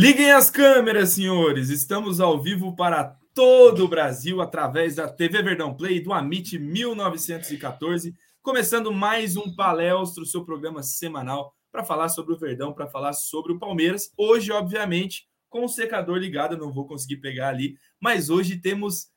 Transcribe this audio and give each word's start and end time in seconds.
Liguem 0.00 0.30
as 0.30 0.48
câmeras, 0.48 1.08
senhores. 1.10 1.70
Estamos 1.70 2.20
ao 2.20 2.40
vivo 2.40 2.76
para 2.76 3.16
todo 3.34 3.84
o 3.84 3.88
Brasil 3.88 4.40
através 4.40 4.94
da 4.94 5.08
TV 5.08 5.42
Verdão 5.42 5.74
Play 5.74 5.98
do 5.98 6.12
Amit 6.12 6.56
1914, 6.56 8.14
começando 8.40 8.92
mais 8.92 9.36
um 9.36 9.52
palestro, 9.56 10.24
seu 10.24 10.44
programa 10.44 10.84
semanal 10.84 11.52
para 11.70 11.84
falar 11.84 12.08
sobre 12.08 12.34
o 12.34 12.38
Verdão, 12.38 12.72
para 12.72 12.88
falar 12.88 13.12
sobre 13.12 13.52
o 13.52 13.58
Palmeiras. 13.58 14.12
Hoje, 14.16 14.50
obviamente, 14.52 15.28
com 15.48 15.64
o 15.64 15.68
secador 15.68 16.18
ligado, 16.18 16.54
eu 16.54 16.58
não 16.58 16.72
vou 16.72 16.86
conseguir 16.86 17.18
pegar 17.18 17.48
ali, 17.48 17.76
mas 18.00 18.30
hoje 18.30 18.56
temos 18.56 19.10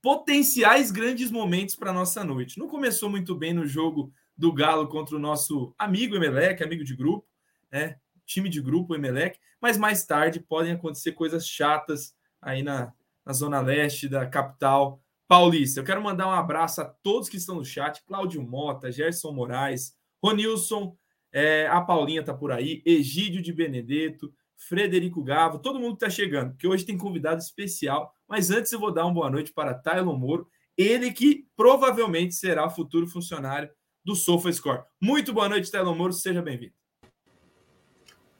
potenciais 0.00 0.90
grandes 0.90 1.30
momentos 1.30 1.76
para 1.76 1.92
nossa 1.92 2.24
noite. 2.24 2.58
Não 2.58 2.68
começou 2.68 3.08
muito 3.08 3.34
bem 3.34 3.52
no 3.52 3.66
jogo 3.66 4.12
do 4.36 4.52
Galo 4.52 4.88
contra 4.88 5.14
o 5.14 5.20
nosso 5.20 5.74
amigo 5.78 6.16
Emelec, 6.16 6.62
amigo 6.62 6.84
de 6.84 6.96
grupo, 6.96 7.26
né? 7.70 7.96
time 8.26 8.48
de 8.48 8.60
grupo, 8.60 8.94
Emelec, 8.94 9.38
mas 9.60 9.76
mais 9.76 10.04
tarde 10.04 10.40
podem 10.40 10.72
acontecer 10.72 11.12
coisas 11.12 11.46
chatas 11.46 12.14
aí 12.40 12.62
na, 12.62 12.92
na 13.24 13.32
zona 13.32 13.60
leste 13.60 14.08
da 14.08 14.26
capital 14.26 15.00
paulista. 15.28 15.80
Eu 15.80 15.84
quero 15.84 16.02
mandar 16.02 16.26
um 16.26 16.32
abraço 16.32 16.80
a 16.80 16.84
todos 16.84 17.28
que 17.28 17.36
estão 17.36 17.56
no 17.56 17.64
chat: 17.64 18.02
Cláudio 18.04 18.42
Mota, 18.42 18.90
Gerson 18.90 19.32
Moraes, 19.32 19.96
Ronilson, 20.22 20.96
é, 21.32 21.66
a 21.68 21.80
Paulinha 21.80 22.20
está 22.20 22.34
por 22.34 22.52
aí, 22.52 22.82
Egídio 22.84 23.42
de 23.42 23.52
Benedetto, 23.52 24.32
Frederico 24.56 25.22
Gavo, 25.22 25.58
todo 25.58 25.80
mundo 25.80 25.94
está 25.94 26.08
chegando, 26.08 26.50
porque 26.50 26.68
hoje 26.68 26.84
tem 26.84 26.96
convidado 26.96 27.40
especial. 27.40 28.14
Mas 28.28 28.50
antes 28.50 28.70
eu 28.70 28.78
vou 28.78 28.92
dar 28.92 29.04
uma 29.04 29.14
boa 29.14 29.30
noite 29.30 29.52
para 29.52 29.74
Tylon 29.74 30.16
Moro, 30.16 30.46
ele 30.76 31.12
que 31.12 31.46
provavelmente 31.56 32.34
será 32.34 32.66
o 32.66 32.70
futuro 32.70 33.06
funcionário 33.06 33.68
do 34.04 34.14
SofaScore. 34.14 34.84
Muito 35.00 35.32
boa 35.32 35.48
noite, 35.48 35.70
Tylon 35.70 35.94
Moro, 35.94 36.12
seja 36.12 36.42
bem-vindo. 36.42 36.74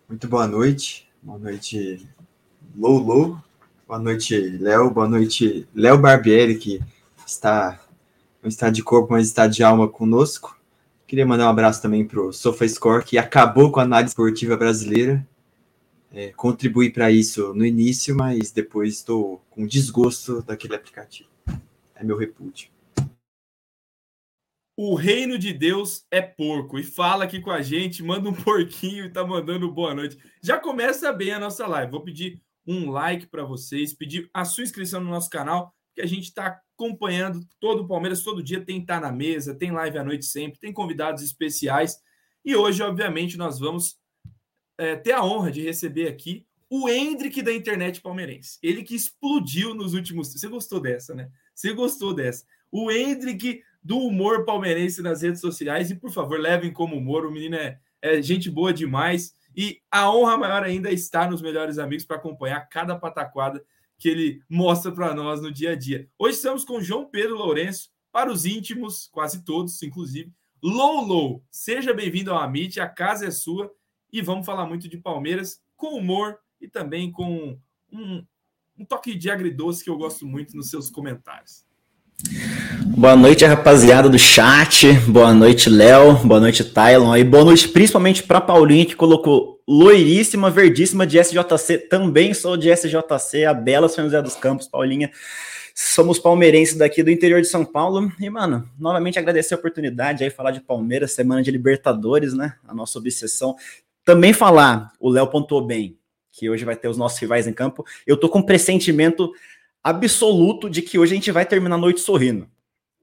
Muito 0.08 0.28
boa 0.28 0.46
noite. 0.46 1.08
Boa 1.22 1.38
noite, 1.38 2.06
Lolo. 2.76 3.42
Boa 3.86 3.98
noite, 3.98 4.38
Léo. 4.58 4.90
Boa 4.90 5.08
noite, 5.08 5.66
Léo 5.74 5.98
Barbieri, 5.98 6.58
que 6.58 6.80
está 7.26 7.80
não 8.42 8.48
está 8.48 8.70
de 8.70 8.82
corpo, 8.82 9.12
mas 9.12 9.28
está 9.28 9.46
de 9.46 9.62
alma 9.62 9.88
conosco. 9.88 10.58
Queria 11.12 11.26
mandar 11.26 11.44
um 11.44 11.50
abraço 11.50 11.82
também 11.82 12.06
para 12.06 12.22
o 12.22 12.32
SofaScore, 12.32 13.04
que 13.04 13.18
acabou 13.18 13.70
com 13.70 13.78
a 13.78 13.82
análise 13.82 14.12
esportiva 14.12 14.56
brasileira. 14.56 15.28
É, 16.10 16.30
contribuí 16.30 16.88
para 16.88 17.10
isso 17.10 17.52
no 17.52 17.66
início, 17.66 18.16
mas 18.16 18.50
depois 18.50 18.94
estou 18.94 19.44
com 19.50 19.66
desgosto 19.66 20.40
daquele 20.40 20.74
aplicativo. 20.74 21.28
É 21.94 22.02
meu 22.02 22.16
repúdio. 22.16 22.70
O 24.74 24.94
reino 24.94 25.38
de 25.38 25.52
Deus 25.52 26.06
é 26.10 26.22
porco. 26.22 26.78
E 26.78 26.82
fala 26.82 27.24
aqui 27.24 27.42
com 27.42 27.50
a 27.50 27.60
gente, 27.60 28.02
manda 28.02 28.30
um 28.30 28.32
porquinho 28.32 29.04
e 29.04 29.10
tá 29.10 29.22
mandando 29.22 29.70
boa 29.70 29.94
noite. 29.94 30.16
Já 30.42 30.58
começa 30.58 31.12
bem 31.12 31.32
a 31.32 31.38
nossa 31.38 31.66
live. 31.66 31.92
Vou 31.92 32.00
pedir 32.00 32.40
um 32.66 32.90
like 32.90 33.26
para 33.26 33.44
vocês, 33.44 33.92
pedir 33.92 34.30
a 34.32 34.46
sua 34.46 34.64
inscrição 34.64 34.98
no 34.98 35.10
nosso 35.10 35.28
canal, 35.28 35.74
que 35.94 36.00
a 36.00 36.06
gente 36.06 36.24
está 36.24 36.58
acompanhando 36.82 37.46
todo 37.60 37.82
o 37.84 37.88
Palmeiras 37.88 38.22
todo 38.22 38.42
dia. 38.42 38.64
Tem 38.64 38.84
Tá 38.84 38.98
na 38.98 39.12
Mesa, 39.12 39.54
tem 39.54 39.70
live 39.70 39.98
à 39.98 40.04
noite 40.04 40.26
sempre, 40.26 40.58
tem 40.58 40.72
convidados 40.72 41.22
especiais. 41.22 42.00
E 42.44 42.56
hoje, 42.56 42.82
obviamente, 42.82 43.38
nós 43.38 43.58
vamos 43.60 43.96
é, 44.76 44.96
ter 44.96 45.12
a 45.12 45.24
honra 45.24 45.50
de 45.50 45.62
receber 45.62 46.08
aqui 46.08 46.44
o 46.68 46.88
Hendrick 46.88 47.40
da 47.42 47.52
internet 47.52 48.00
palmeirense. 48.00 48.58
Ele 48.62 48.82
que 48.82 48.94
explodiu 48.94 49.74
nos 49.74 49.94
últimos. 49.94 50.32
Você 50.32 50.48
gostou 50.48 50.80
dessa, 50.80 51.14
né? 51.14 51.30
Você 51.54 51.72
gostou 51.72 52.12
dessa. 52.12 52.44
O 52.70 52.90
Hendrick 52.90 53.62
do 53.82 53.98
humor 53.98 54.44
palmeirense 54.44 55.02
nas 55.02 55.22
redes 55.22 55.40
sociais. 55.40 55.90
E, 55.90 55.94
por 55.94 56.10
favor, 56.10 56.40
levem 56.40 56.72
como 56.72 56.96
humor. 56.96 57.26
O 57.26 57.30
menino 57.30 57.56
é, 57.56 57.78
é 58.00 58.20
gente 58.20 58.50
boa 58.50 58.72
demais. 58.72 59.34
E 59.54 59.80
a 59.90 60.10
honra 60.10 60.36
maior 60.38 60.62
ainda 60.62 60.88
é 60.88 60.94
estar 60.94 61.30
nos 61.30 61.42
melhores 61.42 61.78
amigos 61.78 62.06
para 62.06 62.16
acompanhar 62.16 62.60
cada 62.68 62.98
pataquada 62.98 63.62
que 64.02 64.08
ele 64.08 64.42
mostra 64.48 64.90
para 64.90 65.14
nós 65.14 65.40
no 65.40 65.52
dia 65.52 65.70
a 65.70 65.76
dia. 65.76 66.08
Hoje 66.18 66.34
estamos 66.34 66.64
com 66.64 66.80
João 66.80 67.08
Pedro 67.08 67.36
Lourenço, 67.36 67.88
para 68.10 68.32
os 68.32 68.44
íntimos, 68.44 69.08
quase 69.12 69.44
todos, 69.44 69.80
inclusive. 69.80 70.32
Lolo, 70.60 71.40
seja 71.48 71.94
bem-vindo 71.94 72.32
ao 72.32 72.38
Amit, 72.38 72.80
a 72.80 72.88
casa 72.88 73.26
é 73.26 73.30
sua 73.30 73.72
e 74.12 74.20
vamos 74.20 74.44
falar 74.44 74.66
muito 74.66 74.88
de 74.88 74.98
Palmeiras 74.98 75.62
com 75.76 75.96
humor 75.96 76.36
e 76.60 76.66
também 76.66 77.12
com 77.12 77.56
um, 77.92 78.26
um 78.76 78.84
toque 78.84 79.14
de 79.14 79.30
agridoce 79.30 79.84
que 79.84 79.90
eu 79.90 79.96
gosto 79.96 80.26
muito 80.26 80.56
nos 80.56 80.68
seus 80.68 80.90
comentários. 80.90 81.64
Boa 82.80 83.14
noite, 83.16 83.44
rapaziada 83.44 84.08
do 84.08 84.18
chat. 84.18 84.92
Boa 85.08 85.34
noite, 85.34 85.68
Léo. 85.68 86.14
Boa 86.24 86.40
noite, 86.40 86.64
Tylon. 86.64 87.16
E 87.16 87.24
boa 87.24 87.44
noite 87.44 87.68
principalmente 87.68 88.22
para 88.22 88.40
Paulinha, 88.40 88.86
que 88.86 88.96
colocou 88.96 89.60
loiríssima, 89.68 90.50
verdíssima 90.50 91.06
de 91.06 91.22
SJC. 91.22 91.78
Também 91.88 92.32
sou 92.32 92.56
de 92.56 92.74
SJC, 92.74 93.44
a 93.44 93.52
bela 93.52 93.88
São 93.88 94.04
José 94.04 94.22
dos 94.22 94.36
Campos, 94.36 94.66
Paulinha. 94.66 95.10
Somos 95.74 96.18
palmeirenses 96.18 96.76
daqui 96.76 97.02
do 97.02 97.10
interior 97.10 97.40
de 97.40 97.48
São 97.48 97.64
Paulo. 97.64 98.10
E, 98.20 98.30
mano, 98.30 98.68
novamente 98.78 99.18
agradecer 99.18 99.54
a 99.54 99.58
oportunidade 99.58 100.24
aí, 100.24 100.30
falar 100.30 100.50
de 100.50 100.60
Palmeiras, 100.60 101.12
semana 101.12 101.42
de 101.42 101.50
Libertadores, 101.50 102.32
né? 102.32 102.54
A 102.66 102.74
nossa 102.74 102.98
obsessão. 102.98 103.54
Também 104.04 104.32
falar, 104.32 104.92
o 104.98 105.10
Léo 105.10 105.26
pontuou 105.26 105.66
bem, 105.66 105.98
que 106.30 106.48
hoje 106.48 106.64
vai 106.64 106.76
ter 106.76 106.88
os 106.88 106.96
nossos 106.96 107.18
rivais 107.18 107.46
em 107.46 107.52
campo. 107.52 107.84
Eu 108.06 108.16
tô 108.16 108.28
com 108.28 108.38
um 108.38 108.46
pressentimento 108.46 109.30
absoluto 109.82 110.70
de 110.70 110.80
que 110.82 110.98
hoje 110.98 111.12
a 111.12 111.16
gente 111.16 111.32
vai 111.32 111.44
terminar 111.44 111.74
a 111.74 111.78
noite 111.78 112.00
sorrindo. 112.00 112.48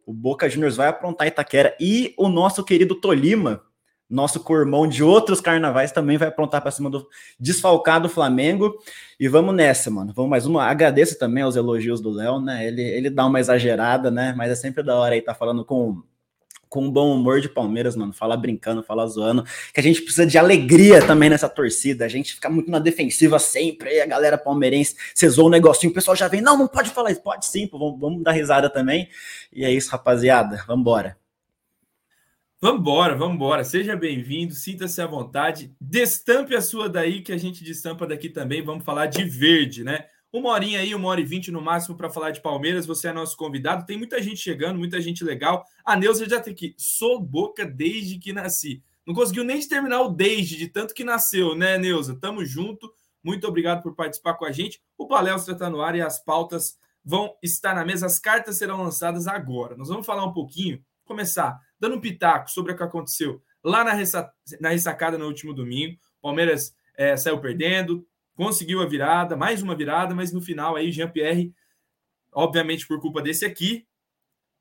O 0.10 0.14
Boca 0.14 0.50
Juniors 0.50 0.76
vai 0.76 0.88
aprontar 0.88 1.28
Itaquera 1.28 1.78
e 1.80 2.16
o 2.18 2.28
nosso 2.30 2.64
querido 2.64 2.96
Tolima, 2.96 3.62
nosso 4.10 4.40
cormão 4.40 4.88
de 4.88 5.04
outros 5.04 5.40
carnavais, 5.40 5.92
também 5.92 6.18
vai 6.18 6.30
aprontar 6.30 6.64
para 6.64 6.72
cima 6.72 6.90
do 6.90 7.08
desfalcado 7.40 8.10
Flamengo. 8.10 8.76
E 9.20 9.28
vamos 9.28 9.54
nessa, 9.54 9.92
mano. 9.92 10.12
Vamos 10.12 10.32
mais 10.32 10.48
uma. 10.48 10.64
Agradeço 10.64 11.20
também 11.20 11.44
aos 11.44 11.56
elogios 11.56 12.02
do 12.02 12.10
Léo, 12.10 12.42
né? 12.42 12.66
Ele, 12.66 12.82
ele 12.82 13.12
dá 13.12 13.24
uma 13.28 13.40
exagerada, 13.40 14.10
né? 14.10 14.34
Mas 14.36 14.52
é 14.52 14.56
sempre 14.56 14.82
da 14.82 14.96
hora 14.96 15.14
aí 15.14 15.20
estar 15.20 15.34
tá 15.34 15.38
falando 15.38 15.64
com 15.64 16.02
com 16.70 16.86
um 16.86 16.92
bom 16.92 17.14
humor 17.16 17.42
de 17.42 17.50
Palmeiras, 17.50 17.96
mano. 17.96 18.14
Fala 18.14 18.38
brincando, 18.38 18.84
fala 18.84 19.08
zoando. 19.08 19.44
Que 19.74 19.80
a 19.80 19.84
gente 19.84 20.02
precisa 20.02 20.26
de 20.26 20.38
alegria 20.38 21.06
também 21.06 21.30
nessa 21.30 21.50
torcida. 21.50 22.06
A 22.06 22.08
gente 22.08 22.36
fica 22.36 22.50
muito 22.50 22.70
na 22.70 22.80
defensiva 22.80 23.40
sempre. 23.40 23.90
Aí 23.90 24.02
a 24.02 24.06
galera 24.06 24.38
palmeirense 24.38 24.96
cesou 25.16 25.48
um 25.48 25.50
negocinho. 25.50 25.92
O 25.92 25.94
pessoal 25.94 26.16
já 26.16 26.28
vem, 26.28 26.42
não, 26.42 26.58
não 26.58 26.68
pode 26.68 26.92
falar 26.92 27.12
isso. 27.12 27.22
Pode 27.22 27.46
sim, 27.46 27.68
pô, 27.68 27.80
vamos, 27.80 28.00
vamos 28.00 28.24
dar 28.24 28.32
risada 28.32 28.70
também. 28.70 29.10
E 29.52 29.66
é 29.66 29.72
isso, 29.72 29.90
rapaziada. 29.90 30.64
Vambora. 30.68 31.18
Vambora, 32.62 33.16
vambora. 33.16 33.64
Seja 33.64 33.96
bem-vindo, 33.96 34.54
sinta-se 34.54 35.02
à 35.02 35.08
vontade. 35.08 35.74
Destampe 35.80 36.56
a 36.56 36.62
sua 36.62 36.90
daí, 36.90 37.22
que 37.22 37.32
a 37.32 37.38
gente 37.38 37.64
destampa 37.64 38.06
daqui 38.06 38.30
também. 38.30 38.62
Vamos 38.62 38.84
falar 38.84 39.06
de 39.06 39.24
verde, 39.24 39.84
né? 39.84 40.06
Uma 40.32 40.52
horinha 40.52 40.80
aí, 40.80 40.94
uma 40.94 41.10
hora 41.10 41.20
e 41.20 41.26
vinte 41.26 41.50
no 41.50 41.60
máximo 41.60 41.98
para 41.98 42.10
falar 42.10 42.30
de 42.30 42.40
Palmeiras. 42.40 42.86
Você 42.86 43.08
é 43.08 43.14
nosso 43.14 43.36
convidado. 43.36 43.86
Tem 43.86 43.98
muita 43.98 44.22
gente 44.22 44.38
chegando, 44.38 44.78
muita 44.78 45.02
gente 45.02 45.24
legal. 45.24 45.66
A 45.84 45.96
Neuza 45.96 46.30
já 46.30 46.40
tem 46.40 46.54
aqui. 46.54 46.76
Sou 46.78 47.20
boca 47.20 47.66
desde 47.66 48.20
que 48.20 48.32
nasci. 48.32 48.84
Não 49.08 49.16
conseguiu 49.16 49.44
nem 49.44 49.60
terminar 49.68 50.02
o 50.02 50.10
desde, 50.10 50.56
de 50.56 50.68
tanto 50.68 50.94
que 50.94 51.04
nasceu, 51.04 51.56
né, 51.56 51.80
Neuza? 51.80 52.16
Tamo 52.16 52.46
junto. 52.46 52.94
Muito 53.24 53.48
obrigado 53.48 53.82
por 53.82 53.96
participar 53.96 54.36
com 54.36 54.46
a 54.46 54.52
gente. 54.52 54.80
O 54.96 55.08
Palestra 55.08 55.54
está 55.54 55.68
no 55.68 55.82
ar 55.82 55.96
e 55.96 56.02
as 56.02 56.24
pautas 56.24 56.78
vão 57.04 57.36
estar 57.42 57.74
na 57.74 57.84
mesa. 57.84 58.06
As 58.06 58.20
cartas 58.20 58.58
serão 58.60 58.84
lançadas 58.84 59.26
agora. 59.26 59.76
Nós 59.76 59.88
vamos 59.88 60.06
falar 60.06 60.24
um 60.26 60.32
pouquinho, 60.32 60.80
começar 61.06 61.60
dando 61.80 61.96
um 61.96 62.00
pitaco 62.00 62.52
sobre 62.52 62.74
o 62.74 62.78
que 62.78 62.84
aconteceu 62.84 63.42
lá 63.64 63.84
na, 63.84 63.94
ressa... 63.94 64.32
na 64.62 64.70
ressacada 64.70 65.18
no 65.18 65.26
último 65.26 65.56
domingo. 65.56 65.98
Palmeiras 66.22 66.76
é, 66.96 67.18
saiu 67.18 67.40
perdendo, 67.40 68.06
conseguiu 68.40 68.82
a 68.82 68.86
virada, 68.86 69.36
mais 69.36 69.62
uma 69.62 69.76
virada, 69.76 70.16
mas 70.16 70.32
no 70.32 70.42
final 70.42 70.78
aí 70.78 70.94
Jean-Pierre, 70.94 71.54
obviamente 72.32 72.88
por 72.88 72.98
culpa 73.02 73.22
desse 73.22 73.44
aqui, 73.44 73.86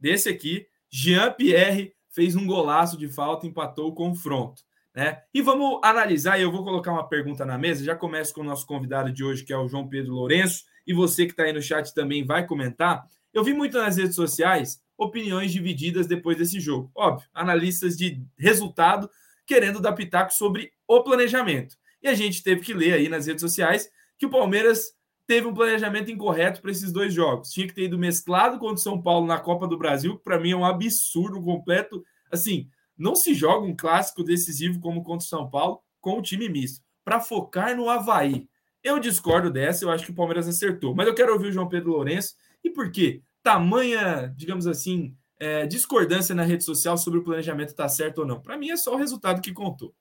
desse 0.00 0.28
aqui, 0.28 0.66
Jean-Pierre 0.90 1.94
fez 2.10 2.34
um 2.34 2.44
golaço 2.44 2.98
de 2.98 3.06
falta, 3.06 3.46
empatou 3.46 3.86
o 3.86 3.94
confronto. 3.94 4.62
Né? 4.92 5.22
E 5.32 5.40
vamos 5.40 5.78
analisar, 5.84 6.40
eu 6.40 6.50
vou 6.50 6.64
colocar 6.64 6.90
uma 6.90 7.08
pergunta 7.08 7.46
na 7.46 7.56
mesa, 7.56 7.84
já 7.84 7.94
começo 7.94 8.34
com 8.34 8.40
o 8.40 8.44
nosso 8.44 8.66
convidado 8.66 9.12
de 9.12 9.22
hoje, 9.22 9.44
que 9.44 9.52
é 9.52 9.56
o 9.56 9.68
João 9.68 9.88
Pedro 9.88 10.12
Lourenço, 10.12 10.64
e 10.84 10.92
você 10.92 11.24
que 11.24 11.30
está 11.30 11.44
aí 11.44 11.52
no 11.52 11.62
chat 11.62 11.94
também 11.94 12.26
vai 12.26 12.44
comentar. 12.44 13.06
Eu 13.32 13.44
vi 13.44 13.54
muito 13.54 13.78
nas 13.78 13.96
redes 13.96 14.16
sociais 14.16 14.82
opiniões 14.96 15.52
divididas 15.52 16.08
depois 16.08 16.36
desse 16.36 16.58
jogo. 16.58 16.90
Óbvio, 16.96 17.28
analistas 17.32 17.96
de 17.96 18.20
resultado 18.36 19.08
querendo 19.46 19.80
dar 19.80 19.92
pitaco 19.92 20.32
sobre 20.32 20.72
o 20.84 21.00
planejamento. 21.04 21.76
E 22.02 22.08
a 22.08 22.14
gente 22.14 22.42
teve 22.42 22.60
que 22.60 22.74
ler 22.74 22.94
aí 22.94 23.08
nas 23.08 23.26
redes 23.26 23.40
sociais 23.40 23.88
que 24.18 24.26
o 24.26 24.30
Palmeiras 24.30 24.92
teve 25.26 25.46
um 25.46 25.54
planejamento 25.54 26.10
incorreto 26.10 26.62
para 26.62 26.70
esses 26.70 26.90
dois 26.90 27.12
jogos. 27.12 27.50
Tinha 27.50 27.66
que 27.66 27.74
ter 27.74 27.84
ido 27.84 27.98
mesclado 27.98 28.58
contra 28.58 28.76
o 28.76 28.78
São 28.78 29.00
Paulo 29.00 29.26
na 29.26 29.38
Copa 29.38 29.68
do 29.68 29.76
Brasil, 29.76 30.16
que 30.16 30.24
para 30.24 30.40
mim 30.40 30.52
é 30.52 30.56
um 30.56 30.64
absurdo 30.64 31.42
completo. 31.42 32.02
Assim, 32.32 32.68
não 32.96 33.14
se 33.14 33.34
joga 33.34 33.66
um 33.66 33.76
clássico 33.76 34.24
decisivo 34.24 34.80
como 34.80 35.02
contra 35.02 35.24
o 35.24 35.28
São 35.28 35.48
Paulo 35.48 35.80
com 36.00 36.18
o 36.18 36.22
time 36.22 36.48
misto, 36.48 36.82
para 37.04 37.20
focar 37.20 37.76
no 37.76 37.90
Havaí. 37.90 38.48
Eu 38.82 38.98
discordo 38.98 39.50
dessa, 39.50 39.84
eu 39.84 39.90
acho 39.90 40.04
que 40.04 40.12
o 40.12 40.14
Palmeiras 40.14 40.48
acertou. 40.48 40.94
Mas 40.94 41.06
eu 41.06 41.14
quero 41.14 41.32
ouvir 41.32 41.48
o 41.48 41.52
João 41.52 41.68
Pedro 41.68 41.90
Lourenço. 41.90 42.34
E 42.64 42.70
por 42.70 42.90
quê? 42.90 43.22
Tamanha, 43.42 44.32
digamos 44.36 44.66
assim, 44.66 45.14
é, 45.38 45.66
discordância 45.66 46.34
na 46.34 46.42
rede 46.42 46.64
social 46.64 46.96
sobre 46.96 47.18
o 47.18 47.24
planejamento 47.24 47.70
estar 47.70 47.84
tá 47.84 47.88
certo 47.88 48.20
ou 48.20 48.26
não. 48.26 48.40
Para 48.40 48.56
mim 48.56 48.70
é 48.70 48.76
só 48.76 48.94
o 48.94 48.98
resultado 48.98 49.42
que 49.42 49.52
contou. 49.52 49.94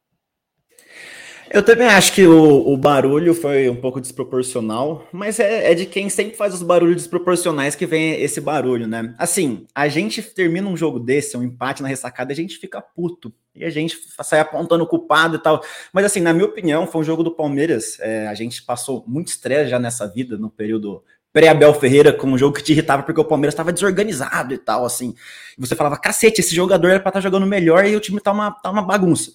Eu 1.50 1.64
também 1.64 1.88
acho 1.88 2.14
que 2.14 2.26
o, 2.26 2.68
o, 2.68 2.78
barulho 2.78 3.34
foi 3.34 3.70
um 3.70 3.76
pouco 3.76 4.02
desproporcional, 4.02 5.08
mas 5.12 5.40
é, 5.40 5.72
é, 5.72 5.74
de 5.74 5.86
quem 5.86 6.10
sempre 6.10 6.36
faz 6.36 6.54
os 6.54 6.62
barulhos 6.62 6.98
desproporcionais 6.98 7.76
que 7.76 7.86
vem 7.86 8.22
esse 8.22 8.42
barulho, 8.42 8.88
né? 8.88 9.14
Assim, 9.18 9.66
a 9.74 9.88
gente 9.88 10.22
termina 10.22 10.68
um 10.68 10.76
jogo 10.76 11.00
desse, 11.00 11.38
um 11.38 11.44
empate 11.44 11.82
na 11.82 11.88
ressacada, 11.88 12.32
a 12.32 12.36
gente 12.36 12.58
fica 12.58 12.82
puto. 12.82 13.34
E 13.56 13.66
a 13.66 13.70
gente 13.70 13.98
sai 14.22 14.40
apontando 14.40 14.84
o 14.84 14.88
culpado 14.88 15.38
e 15.38 15.40
tal. 15.40 15.64
Mas 15.92 16.06
assim, 16.06 16.20
na 16.20 16.32
minha 16.32 16.46
opinião, 16.46 16.86
foi 16.86 17.02
um 17.02 17.04
jogo 17.04 17.24
do 17.24 17.32
Palmeiras. 17.32 17.98
É, 18.00 18.28
a 18.28 18.36
gente 18.36 18.62
passou 18.64 19.04
muito 19.08 19.30
estresse 19.30 19.72
já 19.72 19.80
nessa 19.80 20.08
vida, 20.08 20.38
no 20.38 20.50
período 20.50 21.04
pré-Abel 21.34 21.74
Ferreira, 21.74 22.14
com 22.14 22.28
um 22.28 22.38
jogo 22.38 22.56
que 22.56 22.64
te 22.64 22.72
irritava 22.72 23.04
porque 23.04 23.20
o 23.20 23.26
Palmeiras 23.26 23.54
estava 23.54 23.72
desorganizado 23.72 24.54
e 24.54 24.58
tal, 24.58 24.86
assim. 24.86 25.16
E 25.58 25.62
você 25.62 25.76
falava, 25.76 25.98
cacete, 25.98 26.42
esse 26.42 26.54
jogador 26.56 26.88
era 26.90 27.00
para 27.00 27.10
estar 27.10 27.20
tá 27.20 27.22
jogando 27.22 27.46
melhor 27.46 27.86
e 27.86 27.96
o 27.96 28.00
time 28.00 28.20
tá 28.20 28.32
uma, 28.32 28.52
tá 28.52 28.70
uma 28.70 28.82
bagunça. 28.82 29.32